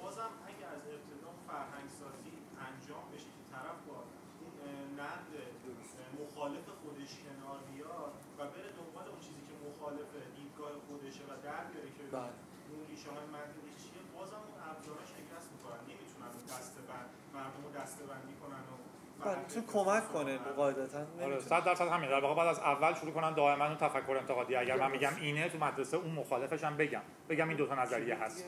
بازم 0.00 0.32
اگه 0.50 0.66
از 0.74 0.82
ابتدا 0.94 1.28
اون 1.34 1.42
فرهنگ 1.50 1.88
سازی 2.00 2.32
انجام 2.68 3.04
بشه 3.12 3.30
که 3.36 3.42
طرف 3.52 3.78
با 3.88 3.98
اون 4.40 4.54
اه، 4.64 4.70
نقد 5.00 5.32
اه، 5.42 6.08
مخالف 6.22 6.66
خودش 6.82 7.12
کنار 7.24 7.58
بیاد 7.70 8.14
و 8.38 8.40
بره 8.52 8.70
دنبال 8.78 9.06
اون 9.12 9.20
چیزی 9.26 9.42
که 9.48 9.54
مخالف 9.66 10.10
دیدگاه 10.36 10.72
خودشه 10.86 11.24
و 11.30 11.32
در 11.46 11.62
بیاره 11.70 11.90
که 11.96 12.04
بله. 12.16 12.34
اون 12.70 12.80
ریشه 12.90 13.10
های 13.14 13.26
منطقی 13.36 13.72
چیه 13.82 14.02
بازم 14.16 14.42
اون 14.48 14.58
ابزارها 14.70 15.06
شکست 15.16 15.48
می‌کنن 15.54 15.80
نمی‌تونن 15.90 16.30
اون 16.36 16.44
دسته 16.52 16.80
بند 16.90 17.10
مردم 17.36 17.62
رو 17.66 17.70
دسته 17.80 18.02
بندی 18.10 18.34
کنن 18.42 18.64
و 18.70 18.74
بله، 18.76 18.96
تو 19.24 19.60
کمک 19.72 20.12
کنه 20.12 20.38
قاعدتا 20.38 20.98
آره 20.98 21.06
نمی‌تونه. 21.20 21.40
100 21.40 21.64
درصد 21.64 21.88
همین. 21.88 22.10
در 22.10 22.20
واقع 22.20 22.34
بعد 22.34 22.48
از 22.48 22.58
اول 22.58 22.94
شروع 22.94 23.12
کنن 23.12 23.34
دائما 23.34 23.66
اون 23.66 23.76
تفکر 23.76 24.16
انتقادی. 24.16 24.56
اگر 24.56 24.76
من 24.76 24.90
میگم 24.90 25.12
اینه 25.20 25.48
تو 25.48 25.58
مدرسه 25.58 25.96
اون 25.96 26.10
مخالفش 26.12 26.64
هم 26.64 26.76
بگم. 26.76 27.02
بگم 27.28 27.48
این 27.48 27.56
دو 27.56 27.66
تا 27.66 27.74
نظریه 27.74 28.14
هست. 28.14 28.44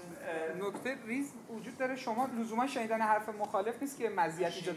نکته 0.61 0.97
ریز 1.07 1.33
وجود 1.51 1.79
داره. 1.79 1.97
شما 1.97 2.29
لزوما 2.41 2.67
شنیدن 2.67 3.01
حرف 3.01 3.29
مخالف 3.29 3.83
نیست 3.83 3.99
که 3.99 4.09
مزیت 4.09 4.53
ایجاد 4.53 4.77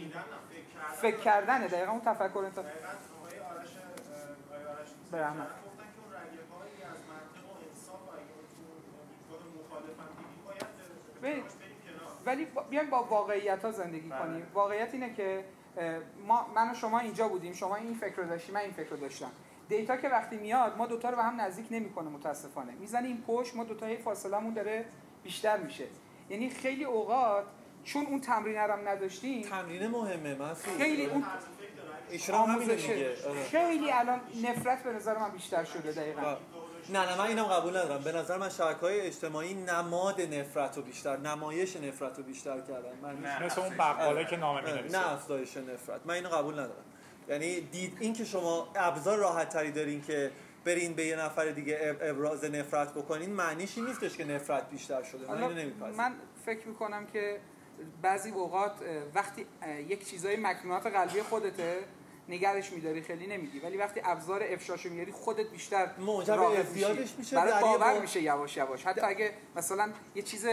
فکر 1.02 1.18
کردن 1.18 1.68
دقیقا 1.68 1.92
اون 1.92 2.02
تفکر 2.02 2.40
انتقاد. 2.40 2.66
دقیقاً 2.66 2.88
آقای 3.20 3.40
آرش 3.40 3.70
اه، 3.70 4.58
آقای 4.58 4.66
آرش 4.78 4.88
نیست. 5.00 5.12
برحمت. 5.12 5.48
ولی 12.26 12.48
بیایم 12.70 12.90
با 12.90 13.04
واقعیت 13.04 13.66
ها 13.66 13.72
زندگی 13.72 14.10
بله. 14.10 14.20
کنیم. 14.20 14.48
واقعیت 14.54 14.94
اینه 14.94 15.14
که 15.14 15.46
ما 16.28 16.48
من 16.56 16.72
و 16.72 16.74
شما 16.74 17.00
اینجا 17.00 17.28
بودیم. 17.28 17.54
شما 17.54 17.76
این 17.76 17.94
فکر 17.94 18.16
رو 18.16 18.24
داشتی 18.24 18.52
من 18.52 18.60
این 18.60 18.72
فکر 18.72 18.90
رو 18.90 18.98
داشتم. 18.98 19.32
دیتا 19.70 19.98
که 19.98 20.10
وقتی 20.10 20.38
میاد 20.38 20.78
ما 20.78 20.88
دوتا 20.88 21.10
رو 21.10 21.16
به 21.16 21.24
هم 21.24 21.42
نزدیک 21.42 21.66
نمی‌کنه 21.72 22.10
متاسفانه. 22.10 22.72
می‌زنه 22.72 23.08
این 23.08 23.22
پشت 23.28 23.56
ما 23.56 23.64
دوتا 23.64 23.96
فاصلمون 23.98 24.54
داره 24.54 24.86
بیشتر 25.24 25.58
میشه. 25.58 25.86
یعنی 26.30 26.50
خیلی 26.50 26.84
اوقات 26.84 27.46
چون 27.84 28.06
اون 28.06 28.22
تمرین 28.22 28.56
رو 28.58 28.74
هم 28.74 28.88
نداشتیم 28.88 29.44
تمرین 29.44 29.88
مهمه 29.88 30.36
مسعود 30.36 30.78
خیلی 30.78 31.06
اون 31.06 31.26
آره. 33.30 33.44
خیلی 33.44 33.92
الان 33.92 34.22
نفرت 34.44 34.84
به 34.84 34.94
نظر 34.94 35.18
من 35.18 35.30
بیشتر 35.30 35.64
شده 35.64 35.92
دقیقا. 35.92 36.22
و- 36.22 36.38
نه 36.92 37.10
نه 37.10 37.18
من 37.18 37.28
اینم 37.28 37.44
قبول 37.44 37.78
ندارم. 37.78 38.04
به 38.04 38.12
نظر 38.12 38.38
من 38.38 38.50
شبکه 38.50 38.80
های 38.80 39.02
اجتماعی 39.02 39.54
نماد 39.54 40.22
نفرت 40.22 40.78
رو 40.78 40.84
بیشتر 40.84 41.18
نمایش 41.18 41.78
نفرت 41.78 42.18
رو 42.18 42.24
بیشتر 42.24 42.60
کردن. 42.62 42.92
من 43.02 43.22
نه. 43.22 43.44
مثل 43.46 43.62
اون 43.62 43.78
بقاله 43.78 44.26
که 44.26 44.38
نامه 44.38 44.62
نه 44.62 44.74
می‌نویسه. 44.74 45.00
نه 45.00 45.12
افزایش 45.14 45.58
نفرت. 45.58 46.02
من 46.06 46.14
اینو 46.14 46.30
قبول 46.30 46.54
ندارم. 46.54 46.84
یعنی 47.30 47.62
دید 47.62 47.98
این 48.00 48.14
که 48.14 48.26
شما 48.26 48.68
ابزار 48.76 49.18
راحت 49.18 49.50
تری 49.50 49.72
دارین 49.72 50.02
که 50.02 50.32
برین 50.66 50.94
به 50.94 51.06
یه 51.06 51.16
نفر 51.16 51.46
دیگه 51.46 51.80
اب- 51.82 51.98
ابراز 52.10 52.46
نفرت 52.46 52.94
بکنین 52.94 53.30
معنیش 53.30 53.78
این 53.78 53.88
نیستش 53.88 54.18
که 54.18 54.26
نفرت 54.26 54.70
بیشتر 54.70 55.04
شده. 55.04 55.28
من 55.28 55.44
اینو 55.44 55.54
نمیپذیرم. 55.54 55.96
من 55.96 56.14
فکر 56.46 56.68
می‌کنم 56.68 57.06
که 57.08 57.40
بعضی 58.02 58.30
اوقات 58.30 58.72
وقتی 59.16 59.46
یک 59.88 60.10
چیزای 60.10 60.38
مکنونات 60.38 60.88
قلبی 60.88 61.22
خودته 61.22 61.80
نگرش 62.32 62.72
میداری 62.72 63.02
خیلی 63.02 63.28
نمیگی 63.28 63.60
ولی 63.60 63.78
وقتی 63.78 64.02
ابزار 64.04 64.44
افشاشو 64.44 64.90
میاری 64.90 65.12
خودت 65.12 65.50
بیشتر 65.50 65.90
ازدیادش 66.58 67.00
میشی. 67.00 67.16
میشه 67.18 67.36
یه 67.36 67.62
باور 67.62 67.94
با- 67.94 68.00
میشه 68.00 68.22
یواش 68.22 68.58
یواش 68.58 68.84
حتی 68.88 69.02
اگه 69.02 69.34
مثلا 69.56 69.92
یه 70.16 70.22
چیز 70.22 70.46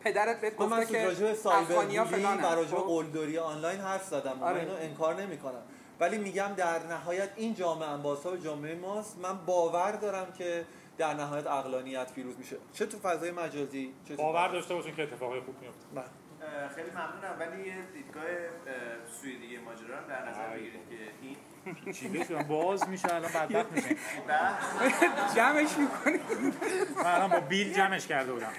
پدرت 0.00 0.40
بهت 0.40 0.60
من 0.60 0.80
گفته 0.80 0.86
که 0.92 1.04
راجع 1.04 1.26
به 1.26 1.34
سایبر 1.34 1.60
افغانیا 1.60 2.04
فلانن 2.04 2.44
و 2.44 2.46
راجع 2.46 2.70
به 2.70 2.76
خب؟ 2.76 2.86
قلدری 2.86 3.38
آنلاین 3.38 3.80
حرف 3.80 4.04
زدم 4.04 4.32
و 4.32 4.34
من 4.34 4.42
آره. 4.42 4.60
اینو 4.60 4.74
انکار 4.74 5.22
نمی‌کنم 5.22 5.62
ولی 6.00 6.18
میگم 6.18 6.50
در 6.56 6.86
نهایت 6.86 7.30
این 7.36 7.54
جامعه 7.54 7.88
انباسا 7.88 8.36
جامعه 8.36 8.74
ماست 8.74 9.18
من 9.18 9.38
باور 9.46 9.92
دارم 9.92 10.32
که 10.38 10.64
در 10.98 11.14
نهایت 11.14 11.46
اقلانیت 11.46 12.12
پیروز 12.12 12.38
میشه 12.38 12.56
چه 12.72 12.86
تو 12.86 12.98
فضای 12.98 13.30
مجازی 13.30 13.94
چه 14.08 14.16
باور 14.16 14.48
داشته 14.48 14.74
باشین 14.74 14.96
که 14.96 15.02
اتفاقای 15.02 15.40
خوب 15.40 15.54
میفته 15.60 15.86
بله. 15.94 16.04
خیلی 16.74 16.90
ممنونم. 16.90 17.36
ولی 17.38 17.68
یه 17.68 17.74
دیدگاه 17.92 18.24
دیگه 19.22 19.58
ماجرا 19.58 19.96
هم 19.96 20.06
در 20.08 20.30
نظر 20.30 20.46
آی. 20.46 20.58
بگیرید 20.58 20.80
که 20.90 20.96
این 21.22 21.36
پیچیده 21.74 22.24
شدم 22.24 22.42
باز 22.42 22.88
میشه 22.88 23.14
الان 23.14 23.30
بدبخت 23.32 23.72
میشه 23.72 23.88
جمعش 25.36 25.76
می‌کنی 25.78 26.18
من 26.96 27.06
الان 27.06 27.30
با 27.30 27.40
بیل 27.40 27.72
جمعش 27.72 28.06
کرده 28.06 28.32
بودم. 28.32 28.52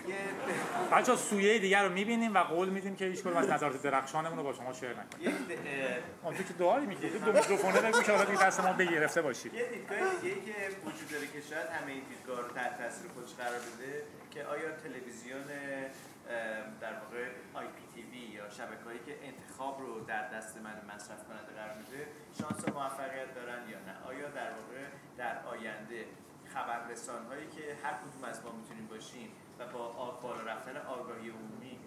بچا 0.91 1.15
سویه 1.15 1.59
دیگر 1.59 1.83
رو 1.83 1.91
می‌بینیم 1.93 2.33
و 2.33 2.37
قول 2.37 2.69
میدیم 2.69 2.95
که 2.95 3.05
هیچ 3.05 3.21
کدوم 3.21 3.37
از 3.37 3.49
نظرات 3.49 3.81
درخشانمون 3.81 4.37
رو 4.37 4.43
با 4.43 4.53
شما 4.53 4.73
شیر 4.73 4.89
نکنیم. 4.89 5.35
اون 6.23 6.35
تو 6.35 6.43
که 6.43 6.53
دعایی 6.53 6.85
میگی؟ 6.85 7.09
دو 7.09 7.31
میکروفونه 7.33 7.81
بگو 7.81 8.01
که 8.01 8.11
حالا 8.11 8.23
دیگه 8.25 8.45
دست 8.45 8.59
ما 8.59 8.73
بگرفته 8.73 9.21
باشید 9.21 9.53
یه 9.53 9.65
دیدگاه 9.69 9.97
دیگه 10.21 10.35
ای 10.35 10.41
که 10.41 10.53
وجود 10.85 11.09
داره 11.11 11.27
که 11.27 11.41
شاید 11.49 11.67
همه 11.67 11.91
این 11.91 12.03
دیدگاه 12.09 12.41
رو 12.41 12.47
تحت 12.47 12.77
تاثیر 12.77 13.11
خودش 13.11 13.33
قرار 13.33 13.59
بده 13.59 14.03
که 14.31 14.43
آیا 14.45 14.71
تلویزیون 14.83 15.43
در 16.81 16.93
واقع 16.93 17.29
آی 17.53 17.67
پی 17.67 17.85
تی 17.93 18.01
وی 18.01 18.17
یا 18.17 18.49
شبکه 18.49 18.83
هایی 18.85 18.99
که 18.99 19.17
انتخاب 19.23 19.79
رو 19.79 19.99
در 19.99 20.29
دست 20.29 20.57
من 20.57 20.95
مصرف 20.95 21.27
کننده 21.27 21.53
قرار 21.53 21.77
میده 21.77 22.07
شانس 22.39 22.67
موفقیت 22.67 23.35
دارن 23.35 23.69
یا 23.69 23.79
نه؟ 23.79 23.95
آیا 24.07 24.29
در 24.29 24.51
واقع 24.51 24.85
در 25.17 25.45
آینده 25.45 26.05
خبررسان 26.53 27.25
هایی 27.25 27.47
که 27.47 27.77
هر 27.83 27.93
کدوم 27.93 28.23
از 28.23 28.45
ما 28.45 28.51
می‌تونیم 28.51 28.87
باشیم 28.87 29.29
و 29.59 29.67
با 29.67 30.11
بالا 30.11 30.41
رفتن 30.41 30.77
آگاهی 30.77 31.29
عمومی 31.29 31.79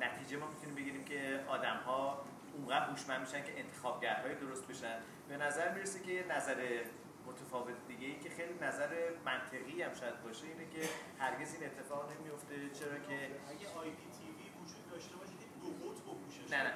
نتیجه 0.00 0.36
ما 0.36 0.46
می‌تونیم 0.46 0.74
بگیریم 0.74 1.04
که 1.04 1.44
آدم 1.48 1.76
ها 1.76 2.24
اونقدر 2.56 2.86
هوشمند 2.86 3.20
میشن 3.20 3.44
که 3.44 3.58
انتخابگرهای 3.58 4.34
درست 4.34 4.68
بشن؟ 4.68 4.98
به 5.28 5.36
نظر 5.36 5.74
می‌رسه 5.74 6.00
که 6.00 6.24
نظر 6.36 6.84
متفاوت 7.26 7.74
دیگه 7.88 8.06
ای 8.06 8.18
که 8.18 8.30
خیلی 8.30 8.54
نظر 8.60 8.90
منطقی 9.24 9.82
هم 9.82 9.94
شاید 9.94 10.22
باشه 10.22 10.44
اینه 10.46 10.66
که 10.74 10.88
هرگز 11.18 11.54
این 11.54 11.64
اتفاق 11.64 12.12
نمیفته 12.12 12.54
چرا 12.78 12.98
که 13.08 13.16
اگه 13.52 13.66
آی 13.80 13.90
پی 13.90 14.06
تی 14.16 14.24
وی 14.38 14.48
وجود 14.60 14.90
داشته 14.90 15.16
باشه 15.16 15.32
دو 15.62 15.68
قطب 15.68 16.04
پوشش 16.24 16.52
نه 16.52 16.62
نه 16.62 16.72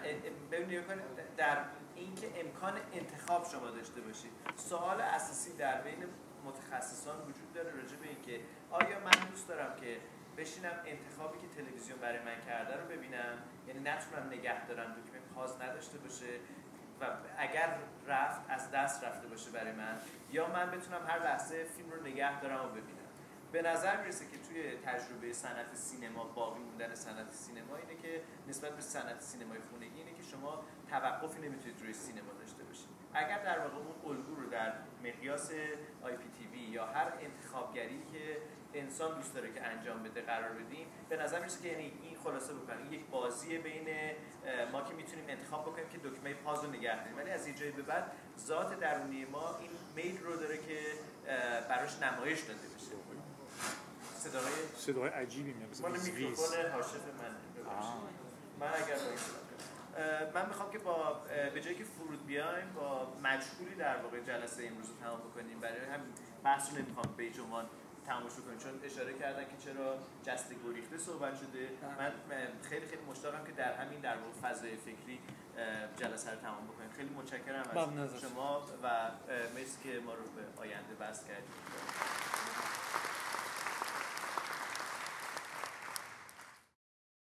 ببینید 0.50 0.84
در 1.36 1.58
اینکه 1.96 2.26
امکان 2.40 2.74
انتخاب 2.92 3.46
شما 3.52 3.70
داشته 3.70 4.00
باشید. 4.00 4.30
سوال 4.56 5.00
اساسی 5.00 5.56
در 5.56 5.80
بین 5.82 6.04
متخصصان 6.44 7.18
وجود 7.20 7.52
داره 7.54 7.70
راجع 7.70 7.96
به 7.96 8.08
اینکه 8.08 8.40
آیا 8.70 9.00
من 9.00 9.28
دوست 9.30 9.48
دارم 9.48 9.76
که 9.80 9.96
بشینم 10.36 10.76
انتخابی 10.86 11.38
که 11.38 11.48
تلویزیون 11.56 11.98
برای 11.98 12.18
من 12.18 12.40
کرده 12.46 12.76
رو 12.76 12.88
ببینم؟ 12.88 13.34
یعنی 13.68 13.80
نتونم 13.80 14.26
نگه 14.26 14.66
دارم 14.66 14.90
دکمه 14.92 15.20
پاز 15.34 15.60
نداشته 15.60 15.98
باشه. 15.98 16.30
و 17.00 17.06
اگر 17.38 17.78
رفت 18.06 18.40
از 18.48 18.70
دست 18.70 19.04
رفته 19.04 19.28
باشه 19.28 19.50
برای 19.50 19.72
من 19.72 19.98
یا 20.30 20.48
من 20.48 20.70
بتونم 20.70 21.06
هر 21.06 21.18
لحظه 21.18 21.64
فیلم 21.64 21.90
رو 21.90 22.02
نگه 22.02 22.40
دارم 22.40 22.64
و 22.64 22.68
ببینم. 22.68 23.06
به 23.52 23.62
نظر 23.62 24.00
می‌رسه 24.00 24.24
که 24.24 24.38
توی 24.48 24.76
تجربه 24.76 25.32
صنعت 25.32 25.74
سینما 25.74 26.24
باقی 26.24 26.60
موندن 26.60 26.94
صنعت 26.94 27.32
سینما 27.32 27.76
اینه 27.76 28.02
که 28.02 28.22
نسبت 28.48 28.72
به 28.72 28.82
صنعت 28.82 29.20
سینمای 29.20 29.58
خونگی 29.70 29.98
اینه 29.98 30.12
که 30.12 30.22
شما 30.22 30.64
توقفی 30.90 31.40
نمی‌تونید 31.40 31.80
روی 31.80 31.92
سینما 31.92 32.32
داشته 32.40 32.64
باشید. 32.64 32.88
اگر 33.14 33.38
در 33.44 33.58
واقع 33.58 33.74
اون 33.76 34.16
الگو 34.16 34.34
رو 34.34 34.50
در 34.50 34.72
مقیاس 35.04 35.50
آی 36.02 36.16
پی 36.16 36.28
تی 36.38 36.46
وی 36.46 36.58
یا 36.58 36.86
هر 36.86 37.12
انتخابگری 37.20 38.02
که 38.12 38.36
انسان 38.80 39.16
دوست 39.16 39.34
داره 39.34 39.52
که 39.52 39.66
انجام 39.66 40.02
بده 40.02 40.22
قرار 40.22 40.52
بدیم. 40.52 40.86
به 41.08 41.16
نظر 41.16 41.38
می‌رسه 41.38 41.62
که 41.62 41.68
یعنی 41.68 41.92
این 42.02 42.16
خلاصه 42.24 42.54
بکنیم. 42.54 42.82
این 42.82 42.92
یک 42.92 43.06
بازی 43.06 43.58
بین 43.58 43.88
ما 44.72 44.82
که 44.82 44.94
می‌تونیم 44.94 45.24
انتخاب 45.28 45.62
بکنیم 45.62 45.88
که 45.88 45.98
دکمه 45.98 46.34
پاز 46.34 46.64
رو 46.64 46.70
نگه 46.70 46.96
داریم. 46.96 47.16
ولی 47.16 47.30
از 47.30 47.46
اینجای 47.46 47.70
به 47.70 47.82
بعد 47.82 48.12
ذات 48.38 48.80
درونی 48.80 49.24
ما 49.24 49.56
این 49.58 49.70
میل 49.96 50.18
رو 50.18 50.36
داره 50.36 50.58
که 50.58 50.80
براش 51.68 52.02
نمایش 52.02 52.40
داده 52.40 52.68
بشه. 52.76 52.86
صدای 54.16 54.42
صدای 54.76 55.08
عجیبی 55.08 55.52
میاد. 55.52 55.70
ویز. 55.70 56.14
میکروفون 56.14 56.70
هاشف 56.70 56.94
من. 56.94 57.36
من 58.60 58.66
اگر 58.66 58.94
این 58.94 60.32
من 60.34 60.46
می‌خوام 60.46 60.70
که 60.70 60.78
با 60.78 61.20
به 61.54 61.60
جایی 61.60 61.76
که 61.76 61.84
فرود 61.84 62.26
بیایم 62.26 62.72
با 62.74 63.12
مجهولی 63.22 63.74
در 63.78 63.96
واقع 63.96 64.20
جلسه 64.20 64.66
امروز 64.66 64.88
رو 64.88 64.96
تمام 64.96 65.20
بکنیم. 65.20 65.60
برای 65.60 65.84
همین 65.84 66.12
بحث 66.44 66.70
رو 66.70 66.78
نمی‌خوام 66.78 67.14
به 67.16 67.22
این 67.22 67.40
عنوان 67.40 67.66
تماشا 68.06 68.40
کنیم. 68.46 68.58
چون 68.58 68.72
اشاره 68.84 69.12
کردن 69.18 69.44
که 69.44 69.56
چرا 69.64 69.98
جست 70.26 70.50
گریخته 70.64 70.98
صحبت 70.98 71.34
شده. 71.36 71.68
من 71.98 72.06
اه، 72.06 72.48
خیلی 72.70 72.86
خیلی 72.86 73.02
مشتاقم 73.10 73.44
که 73.44 73.52
در 73.52 73.72
همین 73.80 74.00
در 74.00 74.16
واقع 74.16 74.32
فضای 74.42 74.76
فکری 74.76 75.20
جلسه 75.96 76.30
رو 76.30 76.36
تمام 76.36 76.64
بکنیم. 76.70 76.90
خیلی 76.96 77.10
متشکرم 77.18 77.66
از. 77.70 78.20
شما 78.20 78.66
و 78.82 78.86
مرسی 79.54 79.78
که 79.84 80.00
ما 80.06 80.14
رو 80.14 80.22
به 80.36 80.60
آینده 80.62 80.94
بس 81.00 81.24
کردید. 81.24 82.35